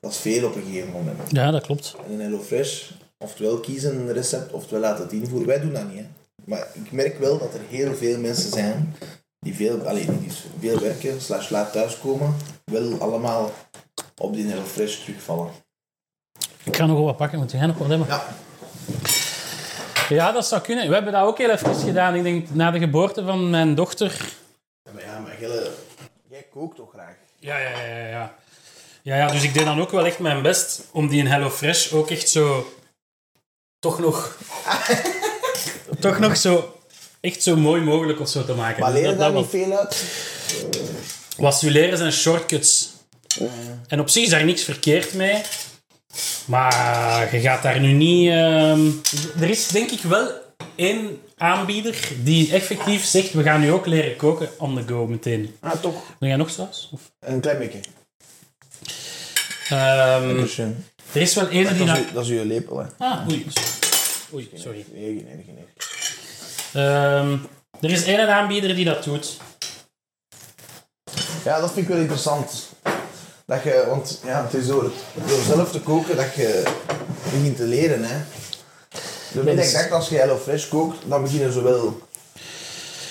dat 0.00 0.10
is 0.10 0.18
veel 0.18 0.46
op 0.46 0.54
een 0.54 0.62
gegeven 0.62 0.92
moment. 0.92 1.18
Ja, 1.28 1.50
dat 1.50 1.62
klopt. 1.62 1.96
En 2.06 2.12
in 2.12 2.20
HelloFresh, 2.20 2.90
oftewel 3.18 3.60
kiezen 3.60 3.96
een 3.96 4.12
recept, 4.12 4.52
oftewel 4.52 4.80
laten 4.80 5.04
het 5.04 5.12
invoeren. 5.12 5.46
Wij 5.46 5.60
doen 5.60 5.72
dat 5.72 5.88
niet, 5.88 5.98
hè. 5.98 6.06
Maar 6.44 6.68
ik 6.72 6.92
merk 6.92 7.18
wel 7.18 7.38
dat 7.38 7.54
er 7.54 7.60
heel 7.68 7.94
veel 7.94 8.18
mensen 8.18 8.50
zijn 8.50 8.94
die 9.40 9.54
veel, 9.54 9.80
allee, 9.80 10.06
die 10.06 10.26
dus 10.26 10.44
veel 10.60 10.80
werken, 10.80 11.20
slash 11.20 11.50
laat 11.50 11.72
thuiskomen, 11.72 12.36
wel 12.64 12.98
allemaal 12.98 13.52
op 14.16 14.34
die 14.34 14.46
HelloFresh 14.46 15.04
terugvallen. 15.04 15.50
Ik 16.62 16.76
ga 16.76 16.86
nog 16.86 17.00
wat 17.00 17.16
pakken, 17.16 17.38
want 17.38 17.50
jij 17.50 17.66
nog 17.66 17.78
wat 17.78 17.88
hebben. 17.88 18.06
Ja. 18.06 18.24
Ja, 20.08 20.32
dat 20.32 20.46
zou 20.46 20.62
kunnen. 20.62 20.88
We 20.88 20.94
hebben 20.94 21.12
dat 21.12 21.22
ook 21.22 21.38
heel 21.38 21.50
even 21.50 21.74
gedaan. 21.74 22.14
Ik 22.14 22.22
denk 22.22 22.54
na 22.54 22.70
de 22.70 22.78
geboorte 22.78 23.24
van 23.24 23.50
mijn 23.50 23.74
dochter. 23.74 24.34
Jij 26.30 26.46
kookt 26.52 26.76
toch 26.76 26.90
graag? 26.92 27.14
Ja, 27.38 27.58
ja, 27.58 27.70
ja, 27.70 27.86
ja, 27.96 28.06
ja. 28.08 28.34
Ja, 29.02 29.26
dus 29.30 29.42
ik 29.42 29.54
deed 29.54 29.64
dan 29.64 29.80
ook 29.80 29.90
wel 29.90 30.06
echt 30.06 30.18
mijn 30.18 30.42
best 30.42 30.80
om 30.92 31.08
die 31.08 31.18
in 31.18 31.26
HelloFresh 31.26 31.92
ook 31.92 32.10
echt 32.10 32.28
zo... 32.28 32.72
Toch 33.78 33.98
nog... 33.98 34.38
toch 36.00 36.18
nog 36.18 36.36
zo... 36.36 36.78
Echt 37.20 37.42
zo 37.42 37.56
mooi 37.56 37.82
mogelijk 37.82 38.20
of 38.20 38.28
zo 38.28 38.44
te 38.44 38.54
maken. 38.54 38.80
Maar 38.82 38.92
Dus 38.92 39.02
dat- 39.04 39.18
daar 39.18 39.32
niet 39.32 39.48
veel 39.48 39.78
uit? 39.78 40.04
Wat 41.36 41.58
ze 41.58 41.70
leren 41.70 41.98
zijn 41.98 42.12
shortcuts. 42.12 42.90
En 43.88 44.00
op 44.00 44.08
zich 44.08 44.22
is 44.24 44.30
daar 44.30 44.44
niks 44.44 44.62
verkeerd 44.64 45.14
mee. 45.14 45.42
Maar 46.44 47.34
je 47.34 47.40
gaat 47.40 47.62
daar 47.62 47.80
nu 47.80 47.92
niet... 47.92 48.30
ehm, 48.30 48.86
Er 49.40 49.50
is 49.50 49.66
denk 49.68 49.90
ik 49.90 50.00
wel 50.00 50.30
één 50.74 51.20
aanbieder 51.36 52.08
die 52.22 52.52
effectief 52.52 53.04
zegt... 53.04 53.32
We 53.32 53.42
gaan 53.42 53.60
nu 53.60 53.72
ook 53.72 53.86
leren 53.86 54.16
koken 54.16 54.48
on 54.58 54.74
the 54.76 54.82
go 54.92 55.06
meteen. 55.06 55.56
Ah, 55.60 55.72
toch? 55.80 56.02
Wil 56.18 56.28
jij 56.28 56.38
nog 56.38 56.50
saus? 56.50 56.88
Of? 56.92 57.00
Een 57.20 57.40
klein 57.40 57.58
beetje. 57.58 57.80
Eh, 59.68 60.40
er 61.12 61.20
is 61.22 61.34
wel 61.34 61.48
één 61.48 61.68
die... 61.68 61.76
dat, 61.78 61.86
na- 61.86 61.96
is, 61.96 62.06
uw- 62.06 62.12
dat 62.12 62.24
is 62.24 62.30
uw 62.30 62.44
lepel, 62.44 62.78
hè. 62.78 62.86
Ah, 62.98 63.28
oei. 63.28 63.46
Oei, 64.34 64.50
sorry. 64.54 64.84
Nee, 64.92 65.12
nee, 65.12 65.22
nee, 65.24 65.44
nee. 65.54 65.64
Ehm, 66.84 67.36
er 67.80 67.90
is 67.90 68.04
één 68.04 68.28
aanbieder 68.28 68.74
die 68.74 68.84
dat 68.84 69.04
doet. 69.04 69.36
Ja, 71.44 71.60
dat 71.60 71.72
vind 71.72 71.86
ik 71.86 71.92
wel 71.92 72.00
interessant. 72.00 72.68
Dat 73.46 73.62
je, 73.62 73.84
want 73.88 74.20
ja, 74.24 74.42
het 74.44 74.54
is 74.54 74.66
door, 74.66 74.90
door 75.26 75.42
zelf 75.46 75.70
te 75.72 75.80
koken 75.80 76.16
dat 76.16 76.34
je 76.34 76.62
begint 77.32 77.56
te 77.56 77.62
leren. 77.64 78.04
Hè. 78.04 78.16
Dat 79.44 79.46
ik 79.66 79.72
dacht, 79.72 79.90
als 79.90 80.08
je 80.08 80.16
HelloFresh 80.16 80.68
kookt, 80.68 81.08
dan 81.08 81.22
beginnen 81.22 81.52
ze 81.52 81.62
wel... 81.62 82.00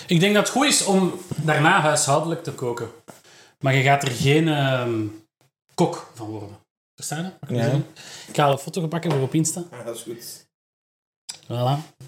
Ik 0.07 0.19
denk 0.19 0.34
dat 0.34 0.43
het 0.43 0.55
goed 0.55 0.65
is 0.65 0.86
om 0.86 1.19
daarna 1.36 1.82
huishoudelijk 1.82 2.43
te 2.43 2.51
koken. 2.51 2.89
Maar 3.59 3.76
je 3.76 3.84
gaat 3.84 4.03
er 4.03 4.11
geen 4.11 4.47
ehm, 4.47 5.05
kok 5.76 6.11
van 6.13 6.28
worden. 6.28 6.49
Verstaan 6.95 7.34
je? 7.47 7.55
Ja. 7.55 7.71
Ik 8.28 8.36
ga 8.36 8.49
een 8.49 8.57
foto 8.57 8.88
pakken 8.88 9.11
voor 9.11 9.21
op 9.21 9.34
Insta. 9.34 9.63
Ja, 9.71 9.84
dat 9.84 9.95
is 9.95 10.01
goed. 10.01 10.45
Voilà. 11.43 12.03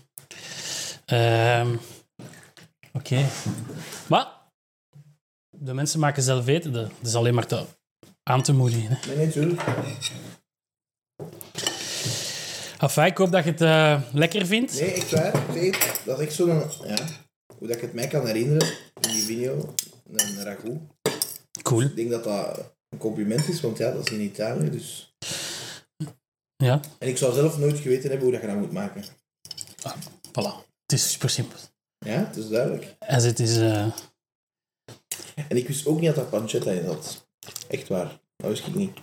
Ehm, 1.06 1.76
Oké. 2.98 3.26
Maar 4.08 4.28
de 5.50 5.74
mensen 5.74 6.00
maken 6.00 6.24
zelf 6.24 6.48
eten. 6.48 6.72
Dat 6.74 6.92
dat 7.00 7.08
is 7.08 7.16
alleen 7.16 7.34
maar 7.34 7.48
te, 7.48 7.66
aan 8.24 8.42
te 8.42 8.54
moedigen. 8.54 8.90
Hè. 8.90 9.08
Nee, 9.08 9.18
nee, 9.18 9.30
tuurlijk. 9.30 9.62
Enfin, 12.80 13.06
ik 13.06 13.18
hoop 13.18 13.32
dat 13.32 13.44
je 13.44 13.50
het 13.50 13.62
eh, 13.62 14.02
lekker 14.14 14.46
vindt. 14.46 14.74
Nee, 14.80 14.92
echt 14.92 15.12
waar. 15.12 15.44
Zeg, 15.54 16.04
dat 16.04 16.20
echt 16.20 16.34
zo'n... 16.34 16.48
Ja, 16.86 16.96
hoe 17.58 17.68
dat 17.68 17.76
ik 17.76 17.82
het 17.82 17.94
mij 17.94 18.08
kan 18.08 18.26
herinneren, 18.26 18.68
in 19.02 19.12
die 19.12 19.22
video, 19.24 19.74
een 20.12 20.44
ragout. 20.44 20.80
Cool. 21.62 21.82
Ik 21.82 21.96
denk 21.96 22.10
dat 22.10 22.24
dat 22.24 22.74
een 22.90 22.98
compliment 22.98 23.48
is, 23.48 23.62
want 23.62 23.78
ja, 23.78 23.92
dat 23.92 24.06
is 24.06 24.14
in 24.14 24.22
Italië, 24.22 24.70
dus... 24.70 25.16
Ja, 26.56 26.80
En 27.00 27.08
ik 27.08 27.18
zou 27.18 27.34
zelf 27.34 27.58
nooit 27.58 27.78
geweten 27.80 28.10
hebben 28.10 28.22
hoe 28.28 28.32
dat 28.32 28.42
je 28.42 28.48
dat 28.48 28.58
moet 28.58 28.72
maken. 28.72 29.04
voilà. 30.32 30.66
Het 30.82 30.92
is 31.00 31.12
super 31.12 31.30
simpel. 31.30 31.60
Ja, 32.06 32.26
het 32.26 32.36
is 32.36 32.48
duidelijk. 32.50 32.96
En 33.00 33.24
het 33.24 33.40
is... 33.40 33.58
eh, 33.58 33.88
En 35.50 35.58
ik 35.58 35.68
wist 35.68 35.86
ook 35.86 35.96
niet 36.00 36.06
dat 36.06 36.16
dat 36.16 36.30
pancetta 36.30 36.72
in 36.72 36.86
zat. 36.86 37.30
Echt 37.68 37.88
waar. 37.88 38.20
Dat 38.36 38.50
wist 38.50 38.68
ik 38.68 38.76
niet. 38.76 39.00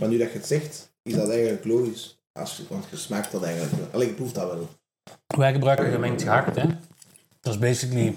Maar 0.00 0.08
nu 0.08 0.18
dat 0.18 0.32
je 0.32 0.38
het 0.38 0.46
zegt, 0.46 0.94
is 1.02 1.14
dat 1.14 1.28
eigenlijk 1.30 1.64
logisch. 1.64 2.15
Als 2.36 2.56
je, 2.56 2.66
want 2.68 2.90
je 2.90 2.96
smaakt 2.96 3.32
dat 3.32 3.42
eigenlijk 3.42 3.74
wel. 3.74 3.90
Allee, 3.92 4.08
ik 4.08 4.16
proef 4.16 4.32
dat 4.32 4.52
wel. 4.52 4.68
wij 5.26 5.52
gebruiken 5.52 5.90
gemengd 5.90 6.22
gehakt, 6.22 6.56
hè. 6.56 6.66
Dat 7.40 7.54
is 7.54 7.58
basically... 7.58 8.14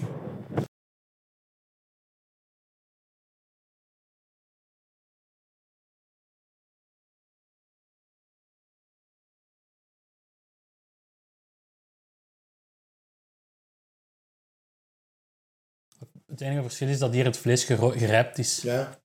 Het 16.26 16.40
enige 16.40 16.62
verschil 16.62 16.88
is 16.88 16.98
dat 16.98 17.12
hier 17.12 17.24
het 17.24 17.36
vlees 17.36 17.64
gerijpt 17.64 18.38
is. 18.38 18.62
Ja. 18.62 19.00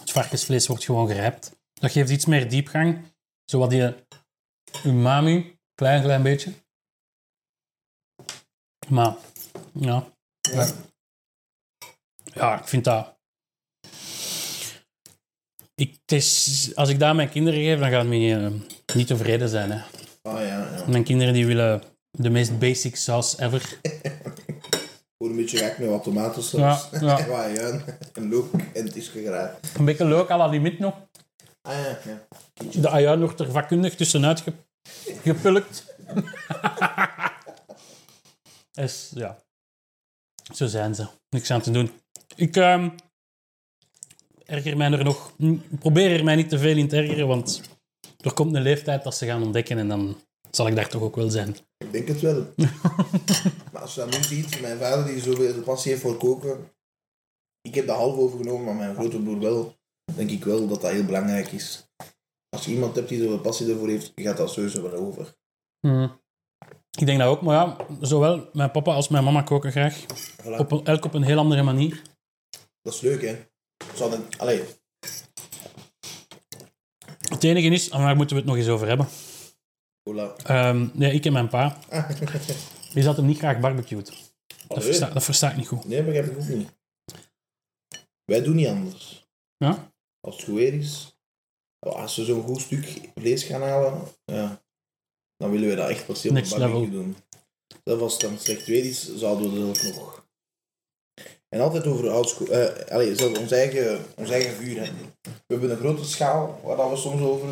Het 0.00 0.10
varkensvlees 0.10 0.66
wordt 0.66 0.84
gewoon 0.84 1.08
gerijpt. 1.08 1.56
Dat 1.72 1.90
geeft 1.90 2.10
iets 2.10 2.26
meer 2.26 2.48
diepgang. 2.48 3.04
Zo 3.44 3.58
wat 3.58 3.70
die 3.70 3.94
umami, 4.84 5.58
klein, 5.74 6.02
klein 6.02 6.22
beetje. 6.22 6.52
Maar, 8.88 9.16
ja. 9.72 10.04
Ja. 10.40 10.68
Ja, 12.24 12.58
ik 12.58 12.68
vind 12.68 12.84
dat... 12.84 13.18
Ik, 15.74 15.98
is, 16.06 16.72
als 16.74 16.88
ik 16.88 16.98
dat 16.98 17.08
aan 17.08 17.16
mijn 17.16 17.30
kinderen 17.30 17.60
geef, 17.60 17.78
dan 17.78 17.90
gaan 17.90 18.08
die 18.10 18.34
eh, 18.34 18.50
niet 18.94 19.06
tevreden 19.06 19.48
zijn. 19.48 19.70
Hè. 19.70 19.80
Ah 20.22 20.40
ja, 20.40 20.74
ja. 20.74 20.84
Mijn 20.86 21.04
kinderen 21.04 21.34
die 21.34 21.46
willen 21.46 21.82
de 22.10 22.30
meest 22.30 22.58
basic 22.58 22.96
saus 22.96 23.38
ever. 23.38 23.62
Gewoon 25.16 25.32
een 25.32 25.36
beetje 25.36 25.58
gek 25.58 25.78
met 25.78 25.88
wat 25.88 26.02
tomatensaus. 26.02 26.88
Ja, 27.00 27.18
ja. 27.48 27.84
En 28.14 28.28
look. 28.28 28.52
En 28.72 28.84
het 28.84 28.96
is 28.96 29.08
gegraat. 29.08 29.58
Een 29.78 29.84
beetje 29.84 30.04
leuk 30.04 30.30
à 30.30 30.36
la 30.36 30.46
limit 30.46 30.78
nog. 30.78 30.94
Ah 31.62 31.72
ja, 31.74 31.98
ja. 32.04 32.26
De 32.80 32.88
ajuin 32.88 33.20
wordt 33.20 33.40
er 33.40 33.50
vakkundig 33.50 33.96
tussenuit 33.96 34.40
ge- 34.40 34.52
gepulkt. 35.22 35.84
dus 38.72 39.10
ja, 39.14 39.38
zo 40.54 40.66
zijn 40.66 40.94
ze. 40.94 41.06
Niks 41.28 41.50
aan 41.50 41.60
te 41.60 41.70
doen. 41.70 41.90
Ik 42.36 42.56
ehm, 42.56 42.90
erger 44.46 44.76
mij 44.76 44.92
er 44.92 45.04
nog. 45.04 45.32
ik 45.38 45.78
Probeer 45.78 46.18
er 46.18 46.24
mij 46.24 46.36
niet 46.36 46.48
te 46.48 46.58
veel 46.58 46.76
in 46.76 46.88
te 46.88 46.96
ergeren, 46.96 47.26
want 47.28 47.60
er 48.20 48.32
komt 48.32 48.54
een 48.54 48.62
leeftijd 48.62 49.04
dat 49.04 49.16
ze 49.16 49.26
gaan 49.26 49.42
ontdekken 49.42 49.78
en 49.78 49.88
dan 49.88 50.20
zal 50.50 50.66
ik 50.66 50.76
daar 50.76 50.88
toch 50.88 51.02
ook 51.02 51.16
wel 51.16 51.30
zijn. 51.30 51.56
Ik 51.78 51.92
denk 51.92 52.08
het 52.08 52.20
wel. 52.20 52.54
maar 53.72 53.82
als 53.82 53.94
je 53.94 54.00
dat 54.00 54.10
nu 54.16 54.22
ziet, 54.22 54.60
mijn 54.60 54.78
vader 54.78 55.04
die 55.04 55.20
zoveel 55.20 55.62
passie 55.62 55.90
heeft 55.90 56.02
voor 56.02 56.16
koken. 56.16 56.70
Ik 57.62 57.74
heb 57.74 57.86
dat 57.86 57.96
half 57.96 58.16
overgenomen, 58.16 58.64
maar 58.64 58.74
mijn 58.74 58.94
grote 58.94 59.22
broer 59.22 59.38
wel. 59.38 59.78
Denk 60.16 60.30
ik 60.30 60.44
wel 60.44 60.68
dat 60.68 60.80
dat 60.80 60.90
heel 60.90 61.04
belangrijk 61.04 61.52
is. 61.52 61.88
Als 62.48 62.64
je 62.64 62.70
iemand 62.70 62.96
hebt 62.96 63.08
die 63.08 63.22
zoveel 63.22 63.40
passie 63.40 63.70
ervoor 63.70 63.88
heeft, 63.88 64.12
gaat 64.14 64.36
dat 64.36 64.50
sowieso 64.50 64.82
wel 64.82 64.92
over. 64.92 65.34
Ik 66.98 67.06
denk 67.06 67.18
dat 67.18 67.28
ook, 67.28 67.42
maar 67.42 67.54
ja, 67.54 67.76
zowel 68.00 68.48
mijn 68.52 68.70
papa 68.70 68.94
als 68.94 69.08
mijn 69.08 69.24
mama 69.24 69.42
koken 69.42 69.70
graag. 69.70 70.04
Voilà. 70.42 70.56
Op 70.58 70.72
een, 70.72 70.84
elk 70.84 71.04
op 71.04 71.14
een 71.14 71.22
heel 71.22 71.38
andere 71.38 71.62
manier. 71.62 72.02
Dat 72.82 72.94
is 72.94 73.00
leuk, 73.00 73.22
hè? 73.22 73.46
Zou 73.94 74.10
dan, 74.10 74.24
allee, 74.38 74.62
Het 77.30 77.44
enige 77.44 77.68
is, 77.68 77.88
en 77.88 78.00
daar 78.00 78.16
moeten 78.16 78.36
we 78.36 78.42
het 78.42 78.50
nog 78.50 78.60
eens 78.60 78.68
over 78.68 78.88
hebben. 78.88 79.08
Ehm, 80.44 80.88
nee, 80.92 81.12
ik 81.12 81.24
en 81.24 81.32
mijn 81.32 81.48
pa. 81.48 81.78
Die 82.92 83.02
zat 83.02 83.16
hem 83.16 83.26
niet 83.26 83.38
graag 83.38 83.60
barbecued. 83.60 84.32
Dat 84.68 84.84
versta, 84.84 85.10
dat 85.10 85.24
versta 85.24 85.50
ik 85.50 85.56
niet 85.56 85.68
goed. 85.68 85.84
Nee, 85.84 86.02
begrijp 86.02 86.26
ik 86.26 86.38
ook 86.38 86.48
niet. 86.48 86.78
Wij 88.24 88.42
doen 88.42 88.54
niet 88.56 88.66
anders. 88.66 89.28
Ja? 89.56 89.89
Als 90.20 90.36
het 90.36 90.44
goed 90.44 90.54
weer 90.54 90.74
is, 90.74 91.18
als 91.78 92.16
we 92.16 92.24
zo'n 92.24 92.42
goed 92.42 92.60
stuk 92.60 93.00
vlees 93.14 93.42
gaan 93.42 93.62
halen, 93.62 94.02
ja, 94.24 94.62
dan 95.36 95.50
willen 95.50 95.68
we 95.68 95.74
dat 95.74 95.88
echt 95.88 96.06
pas 96.06 96.26
op 96.26 96.32
barbecue 96.32 96.90
doen. 96.90 97.16
Zelfs 97.84 98.02
als 98.02 98.12
het 98.12 98.22
dan 98.22 98.38
slecht 98.38 98.66
weer 98.66 98.84
is, 98.84 99.16
zouden 99.16 99.52
we 99.52 99.58
dat 99.60 99.86
ook 99.86 99.94
nog. 99.94 100.28
En 101.48 101.60
altijd 101.60 101.86
over 101.86 102.06
eh 102.50 103.16
zelfs 103.16 103.38
ons 103.38 103.50
eigen, 103.50 104.04
ons 104.16 104.30
eigen 104.30 104.54
vuur. 104.54 104.84
Hè. 104.84 104.92
We 105.22 105.30
hebben 105.46 105.70
een 105.70 105.76
grote 105.76 106.04
schaal 106.04 106.60
waar 106.64 106.76
dat 106.76 106.90
we 106.90 106.96
soms 106.96 107.22
over. 107.22 107.48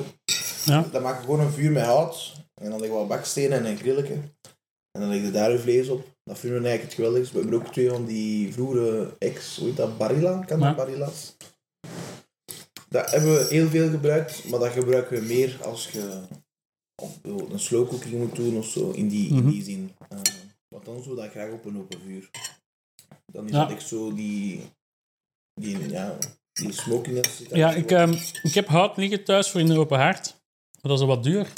Ja. 0.65 0.83
Dan 0.93 1.03
maken 1.03 1.21
we 1.21 1.25
gewoon 1.25 1.41
een 1.47 1.53
vuur 1.53 1.71
met 1.71 1.85
hout. 1.85 2.33
En 2.55 2.71
dan 2.71 2.81
leggen 2.81 2.91
we 2.91 3.07
wat 3.07 3.09
bakstenen 3.09 3.59
en 3.59 3.67
een 3.67 3.77
grilletje. 3.77 4.15
En 4.91 5.01
dan 5.01 5.09
leg 5.09 5.21
je 5.23 5.31
daar 5.31 5.51
je 5.51 5.59
vlees 5.59 5.89
op. 5.89 6.07
Dat 6.25 6.39
vinden 6.39 6.63
we 6.63 6.69
eigenlijk 6.69 6.83
het 6.83 7.05
geweldigste. 7.05 7.35
We 7.35 7.41
hebben 7.43 7.61
ook 7.61 7.73
twee 7.73 7.89
van 7.89 8.05
die 8.05 8.53
vroegere 8.53 9.17
ex, 9.19 9.57
hoe 9.57 9.67
heet 9.67 9.77
dat, 9.77 9.99
Barilla? 9.99 10.39
Kan 10.39 10.61
dat 10.61 10.69
Ja. 10.69 10.75
Barillas? 10.75 11.37
Dat 12.89 13.11
hebben 13.11 13.35
we 13.35 13.47
heel 13.49 13.69
veel 13.69 13.91
gebruikt, 13.91 14.45
maar 14.49 14.59
dat 14.61 14.73
gebruiken 14.73 15.21
we 15.21 15.27
meer 15.27 15.59
als 15.63 15.89
je 15.91 16.21
een 17.23 17.59
slow 17.61 17.89
cooking 17.89 18.15
moet 18.15 18.37
doen 18.37 18.57
of 18.57 18.67
zo, 18.67 18.91
in 18.91 19.09
die, 19.09 19.33
Mhm. 19.35 19.39
in 19.47 19.51
die 19.51 19.63
zin. 19.63 19.97
Eh, 20.09 20.19
want 20.69 20.85
dan 20.85 21.03
doe 21.03 21.17
dat 21.17 21.31
graag 21.31 21.51
op 21.51 21.65
een 21.65 21.79
open 21.79 22.01
vuur. 22.01 22.31
Dan 23.27 23.45
is 23.45 23.51
Ja. 23.53 23.59
dat 23.65 23.71
echt 23.71 23.89
zo 23.89 24.15
die, 24.15 24.61
die, 25.55 25.89
ja, 25.91 26.19
die 26.53 26.73
smokiness. 26.73 27.39
Ja, 27.51 27.73
zo. 27.73 27.79
ik, 27.79 27.91
ehm, 27.91 28.13
ik 28.43 28.55
heb 28.55 28.67
hout 28.67 28.97
liggen 28.97 29.25
thuis 29.25 29.51
voor 29.51 29.61
in 29.61 29.67
de 29.67 29.79
open 29.79 29.99
haard. 29.99 30.37
Maar 30.83 30.91
dat 30.93 31.01
is 31.01 31.07
wat 31.07 31.23
duur. 31.25 31.53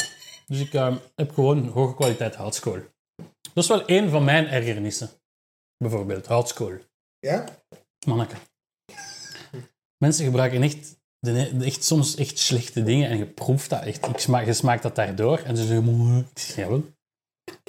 Dus 0.47 0.61
ik 0.61 0.75
ehm, 0.75 0.97
heb 1.15 1.31
gewoon 1.33 1.67
hoge 1.69 1.95
kwaliteit 1.95 2.35
houtskool. 2.35 2.79
Dat 3.55 3.65
is 3.65 3.67
wel 3.69 3.85
één 3.87 4.11
van 4.11 4.25
mijn 4.25 4.47
ergernissen. 4.47 5.11
Bijvoorbeeld, 5.77 6.27
houtskool. 6.27 6.79
Ja? 7.19 7.45
Manneke. 8.07 8.37
Mensen 9.99 10.25
gebruiken 10.25 10.63
echt, 10.63 11.00
de, 11.21 11.65
echt 11.65 11.85
soms 11.85 12.17
echt 12.17 12.39
slechte 12.39 12.83
dingen 12.83 13.11
en 13.11 13.19
je 13.19 13.27
proeft 13.27 13.71
dat 13.71 13.83
echt. 13.83 14.07
Ik 14.07 14.19
smaak, 14.19 14.47
je 14.47 14.53
smaakt 14.53 14.83
dat 14.83 14.95
daardoor 14.95 15.39
en 15.39 15.57
ze 15.57 15.67
zeggen, 15.67 15.85
"Moe." 15.85 16.19
ik 16.19 16.43
zeg, 16.43 16.57
jawel. 16.57 16.85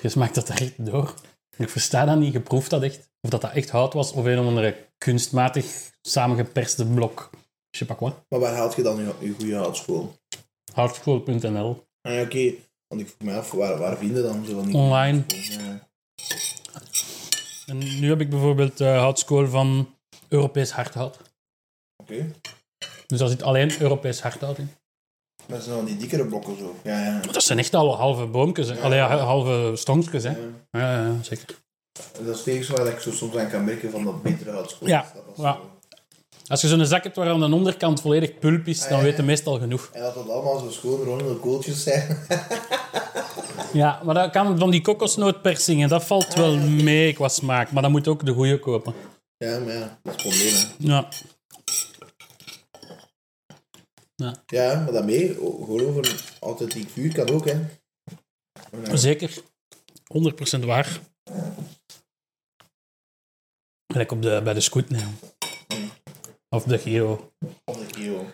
Je 0.02 0.10
smaakt 0.10 0.36
dat 0.36 0.48
daar 0.48 0.62
echt 0.62 0.86
door. 0.86 1.14
Ik 1.58 1.70
versta 1.70 2.06
dat 2.06 2.18
niet, 2.18 2.34
je 2.34 2.40
proeft 2.40 2.70
dat 2.70 2.84
echt. 2.84 3.10
Of 3.22 3.30
dat 3.30 3.42
dat 3.42 3.54
echt 3.54 3.70
hout 3.70 3.94
was 3.94 4.12
of 4.12 4.26
een 4.26 4.40
of 4.40 4.46
andere 4.46 4.88
kunstmatig 4.98 5.92
samengeperste 6.02 6.86
blok. 6.86 7.30
Je 7.70 7.78
sais 7.78 7.90
pas 7.90 7.98
quoi. 7.98 8.14
Maar 8.30 8.40
waar 8.40 8.56
haalt 8.56 8.76
je 8.76 8.82
dan 8.82 8.98
je, 8.98 9.14
je 9.20 9.34
goede 9.34 9.56
houtskool? 9.56 10.16
Houtskool.nl. 10.74 11.86
Ah, 12.02 12.22
oké. 12.22 12.54
Want 12.88 13.02
ik 13.02 13.08
vroeg 13.08 13.30
me 13.30 13.38
af, 13.38 13.52
waar, 13.52 13.78
waar 13.78 13.98
vinden 13.98 14.24
dan 14.24 14.46
zo 14.46 14.54
van. 14.54 14.74
Online. 14.74 15.24
Ja. 15.28 15.90
En 17.66 17.78
nu 18.00 18.10
heb 18.10 18.22
ik 18.22 18.30
bijvoorbeeld 18.30 18.80
eh, 18.82 18.98
houtskool 18.98 19.48
van 19.48 19.96
Europees 20.28 20.72
hardhout. 20.72 21.18
Oké. 21.96 22.32
Dus 23.12 23.20
daar 23.20 23.30
zit 23.30 23.44
alleen 23.44 23.72
Europees 23.80 24.22
hardhout 24.22 24.58
in. 24.58 24.70
Dat 25.46 25.64
zijn 25.64 25.76
dan 25.76 25.86
die 25.86 25.98
dikkere 25.98 26.26
blokken 26.26 26.58
zo. 26.58 26.76
Ja, 26.84 27.04
ja. 27.06 27.20
Dat 27.32 27.44
zijn 27.44 27.60
echt 27.60 27.74
al 27.74 27.96
halve 27.96 28.26
boomjes. 28.26 28.68
Hè. 28.68 28.80
Allee, 28.80 28.98
ja, 28.98 29.18
halve 29.18 29.72
stonkjes. 29.76 30.24
Hè. 30.24 30.30
Ja. 30.30 30.38
Ja, 30.72 31.06
ja, 31.06 31.16
zeker. 31.22 31.46
Dat 32.26 32.36
is 32.36 32.44
tegen 32.44 32.76
waar 32.76 32.88
ik 32.88 33.00
zo 33.00 33.12
soms 33.12 33.36
aan 33.36 33.50
kan 33.50 33.64
merken 33.64 33.92
van 33.92 34.04
dat 34.04 34.22
betere 34.24 34.52
houtskool. 34.52 34.88
Ja, 34.88 35.06
ja. 35.38 35.60
Als 36.48 36.62
je 36.62 36.68
zo'n 36.68 36.86
zak 36.86 37.04
hebt 37.04 37.16
waar 37.16 37.30
aan 37.30 37.40
de 37.40 37.56
onderkant 37.56 38.02
volledig 38.02 38.40
pulp 38.40 38.68
is, 38.68 38.88
dan 38.88 38.98
ja, 38.98 39.04
weet 39.04 39.16
je 39.16 39.22
ja. 39.22 39.28
meestal 39.28 39.60
genoeg. 39.60 39.90
En 39.94 40.02
dat 40.02 40.16
het 40.16 40.30
allemaal 40.30 40.60
zo 40.60 40.70
schoon 40.70 41.04
rondende 41.04 41.36
kooltjes 41.36 41.84
zijn. 41.84 42.18
Ja, 43.74 44.02
maar 44.04 44.16
dat 44.16 44.32
kan 44.32 44.60
van 44.60 44.72
die 44.72 44.82
kokosnootpersingen, 44.82 45.90
dat 45.90 46.04
valt 46.04 46.34
wel 46.34 46.58
mee 46.58 47.14
qua 47.14 47.28
smaak. 47.28 47.72
Maar 47.72 47.82
dan 47.82 47.92
moet 47.92 48.06
je 48.06 48.12
ook 48.12 48.26
de 48.26 48.34
goede 48.34 48.60
kopen. 48.60 48.94
ja, 49.38 49.60
maar 49.60 49.74
ja, 49.74 50.00
dat 50.04 50.16
is 50.16 50.24
het 50.24 50.34
probleem. 50.34 50.54
Hè. 50.54 50.94
Ja. 50.94 51.08
Ja, 54.46 54.80
maar 54.80 54.92
daarmee, 54.92 55.34
gewoon 55.34 55.82
over 55.82 56.36
authentiek 56.40 56.90
vuur 56.90 57.14
kan 57.14 57.30
ook, 57.30 57.46
hè. 57.46 57.66
Ja. 58.84 58.96
Zeker. 58.96 59.44
100% 60.60 60.66
waar. 60.66 61.00
Gelijk 63.88 64.12
op 64.12 64.22
de, 64.22 64.42
bij 64.44 64.54
de 64.54 64.62
scoot, 64.62 64.90
nee. 64.90 65.06
Of 66.50 66.64
de 66.64 66.78
Giro. 66.78 67.34
Of 67.64 67.78
de 67.78 67.86
kilo. 67.86 68.32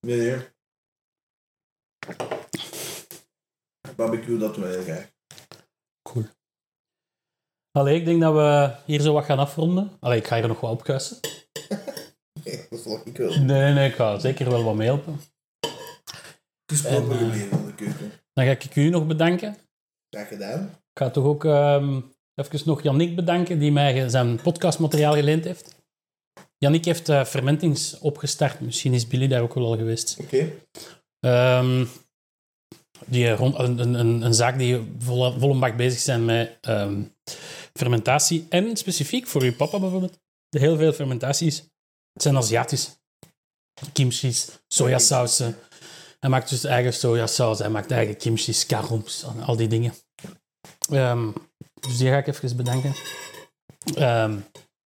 Nee, 0.00 0.16
nee. 0.16 0.50
Barbecue, 3.96 4.38
dat 4.38 4.54
doen 4.54 4.64
we 4.64 4.70
heel 4.70 4.82
graag. 4.82 5.10
Cool. 6.02 6.24
Allee, 7.70 7.98
ik 7.98 8.04
denk 8.04 8.20
dat 8.20 8.34
we 8.34 8.76
hier 8.86 9.00
zo 9.00 9.12
wat 9.12 9.24
gaan 9.24 9.38
afronden. 9.38 9.96
Allee, 10.00 10.18
ik 10.18 10.26
ga 10.26 10.36
hier 10.36 10.48
nog 10.48 10.60
wat 10.60 10.70
opkuisen. 10.70 11.20
Nee, 12.44 12.60
dat 12.70 12.80
zal 12.80 13.00
ik 13.04 13.16
wel. 13.16 13.38
Nee, 13.42 13.72
nee, 13.72 13.88
ik 13.88 13.94
ga 13.94 14.18
zeker 14.18 14.50
wel 14.50 14.62
wat 14.64 14.74
meehelpen. 14.74 15.20
Het 16.66 16.80
is 16.80 16.80
proper 16.82 17.10
En, 17.10 17.18
eh, 17.18 17.18
gebleven 17.24 17.48
van 17.48 17.66
de 17.66 17.74
keuken. 17.74 18.12
Dan 18.32 18.44
ga 18.44 18.50
ik 18.50 18.76
u 18.76 18.88
nog 18.88 19.06
bedanken. 19.06 19.56
Graag 20.10 20.28
gedaan. 20.28 20.62
Ik 20.64 20.98
ga 20.98 21.10
toch 21.10 21.24
ook 21.24 21.44
ehm 21.44 22.00
even 22.34 22.60
nog 22.64 22.82
Yannick 22.82 23.16
bedanken, 23.16 23.58
die 23.58 23.72
mij 23.72 24.08
zijn 24.08 24.40
podcastmateriaal 24.42 25.14
geleend 25.14 25.44
heeft. 25.44 25.74
Yannick 26.58 26.84
heeft 26.84 27.08
eh, 27.08 27.24
Fermentings 27.24 27.98
opgestart. 27.98 28.60
Misschien 28.60 28.94
is 28.94 29.06
Billy 29.06 29.28
daar 29.28 29.42
ook 29.42 29.54
wel 29.54 29.64
al 29.66 29.76
geweest. 29.76 30.16
Oké. 30.20 30.52
Ehm, 31.20 31.84
die 33.06 33.30
rond, 33.30 33.58
een, 33.58 33.78
een- 33.78 33.94
een, 33.94 34.22
een 34.22 34.34
zaak 34.34 34.58
die 34.58 34.80
vol, 34.98 35.32
vol 35.38 35.50
een 35.50 35.60
bak 35.60 35.76
bezig 35.76 36.00
zijn 36.00 36.24
met 36.24 36.58
ehm, 36.60 37.02
fermentatie. 37.72 38.46
En 38.48 38.76
specifiek 38.76 39.26
voor 39.26 39.42
uw 39.42 39.54
papa 39.56 39.78
bijvoorbeeld, 39.78 40.20
de 40.48 40.58
heel 40.58 40.76
veel 40.76 40.92
fermentaties 40.92 41.64
het 42.12 42.22
zijn 42.22 42.36
Aziatisch. 42.36 43.00
Kimchi's, 43.92 44.48
sojasausen. 44.68 45.56
Hij 46.20 46.30
maakt 46.30 46.48
dus 46.48 46.64
eigen 46.64 46.92
sojasaus, 46.92 47.58
hij 47.58 47.70
maakt 47.70 47.90
eigen 47.90 48.16
kimchi's, 48.16 48.66
karums, 48.66 49.24
al 49.46 49.56
die 49.56 49.68
dingen. 49.68 49.94
Ehm, 50.90 51.30
dus 51.80 51.98
die 51.98 52.08
ga 52.08 52.16
ik 52.16 52.26
even 52.26 52.56
bedanken 52.56 52.94
ehm, 53.94 54.40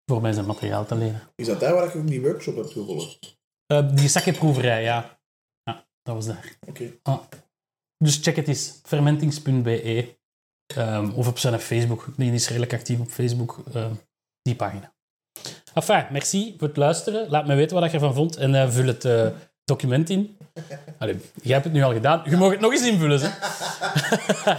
voor 0.04 0.20
mij 0.20 0.32
zijn 0.32 0.46
materiaal 0.46 0.86
te 0.86 0.94
lenen. 0.94 1.22
Is 1.34 1.46
dat 1.46 1.60
daar 1.60 1.74
waar 1.74 1.92
je 1.92 1.98
ook 1.98 2.06
die 2.06 2.20
workshop 2.20 2.56
hebt 2.56 2.72
gevolgd? 2.72 3.38
Eh, 3.66 3.96
die 3.96 4.08
zakkenproeverij, 4.08 4.82
ja. 4.82 5.20
Ja, 5.62 5.86
dat 6.02 6.14
was 6.14 6.26
daar. 6.26 6.56
Oké. 6.66 6.92
Ah. 7.02 7.22
Dus 7.98 8.18
check 8.22 8.36
het 8.36 8.48
eens, 8.48 8.80
fermentings.be. 8.82 10.18
Ehm, 10.66 11.10
of 11.10 11.28
op 11.28 11.38
zijn 11.38 11.60
Facebook. 11.60 12.06
Die 12.16 12.32
is 12.32 12.48
redelijk 12.48 12.72
actief 12.72 13.00
op 13.00 13.08
Facebook, 13.08 13.62
die 14.42 14.56
pagina. 14.56 14.95
Enfin, 15.74 16.06
merci 16.10 16.54
voor 16.58 16.68
het 16.68 16.76
luisteren. 16.76 17.28
Laat 17.30 17.46
me 17.46 17.54
weten 17.54 17.76
wat 17.80 17.90
je 17.90 17.96
ervan 17.96 18.14
vond 18.14 18.36
en 18.36 18.54
eh, 18.54 18.70
vul 18.70 18.86
het 18.86 19.04
eh, 19.04 19.26
document 19.64 20.10
in. 20.10 20.36
Allee, 20.98 21.16
jij 21.42 21.52
hebt 21.52 21.64
het 21.64 21.72
nu 21.72 21.82
al 21.82 21.92
gedaan. 21.92 22.22
Je 22.30 22.36
mag 22.36 22.50
het 22.50 22.60
nog 22.60 22.72
eens 22.72 22.86
invullen. 22.86 23.20
Hè. 23.22 23.28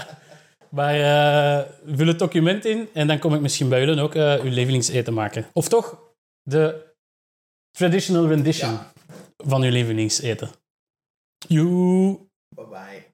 maar 0.78 0.96
eh, 0.96 1.66
vul 1.86 2.08
het 2.08 2.20
document 2.20 2.66
in 2.66 2.90
en 2.94 3.08
dan 3.08 3.20
kom 3.20 3.34
ik 3.34 3.42
misschien 3.42 3.70
bij 3.70 3.80
jullie 3.80 4.02
ook 4.02 4.14
uw 4.16 4.50
lievelingseten 4.50 5.14
maken. 5.14 5.46
Of 5.54 5.68
toch 5.68 6.00
de 6.42 6.86
traditional 7.72 8.28
rendition 8.28 8.72
Ja. 8.72 8.92
van 9.38 9.62
uw 9.62 9.72
lievelingseten. 9.72 10.50
Joe. 11.48 12.18
Bye 12.56 12.66
bye. 12.66 13.07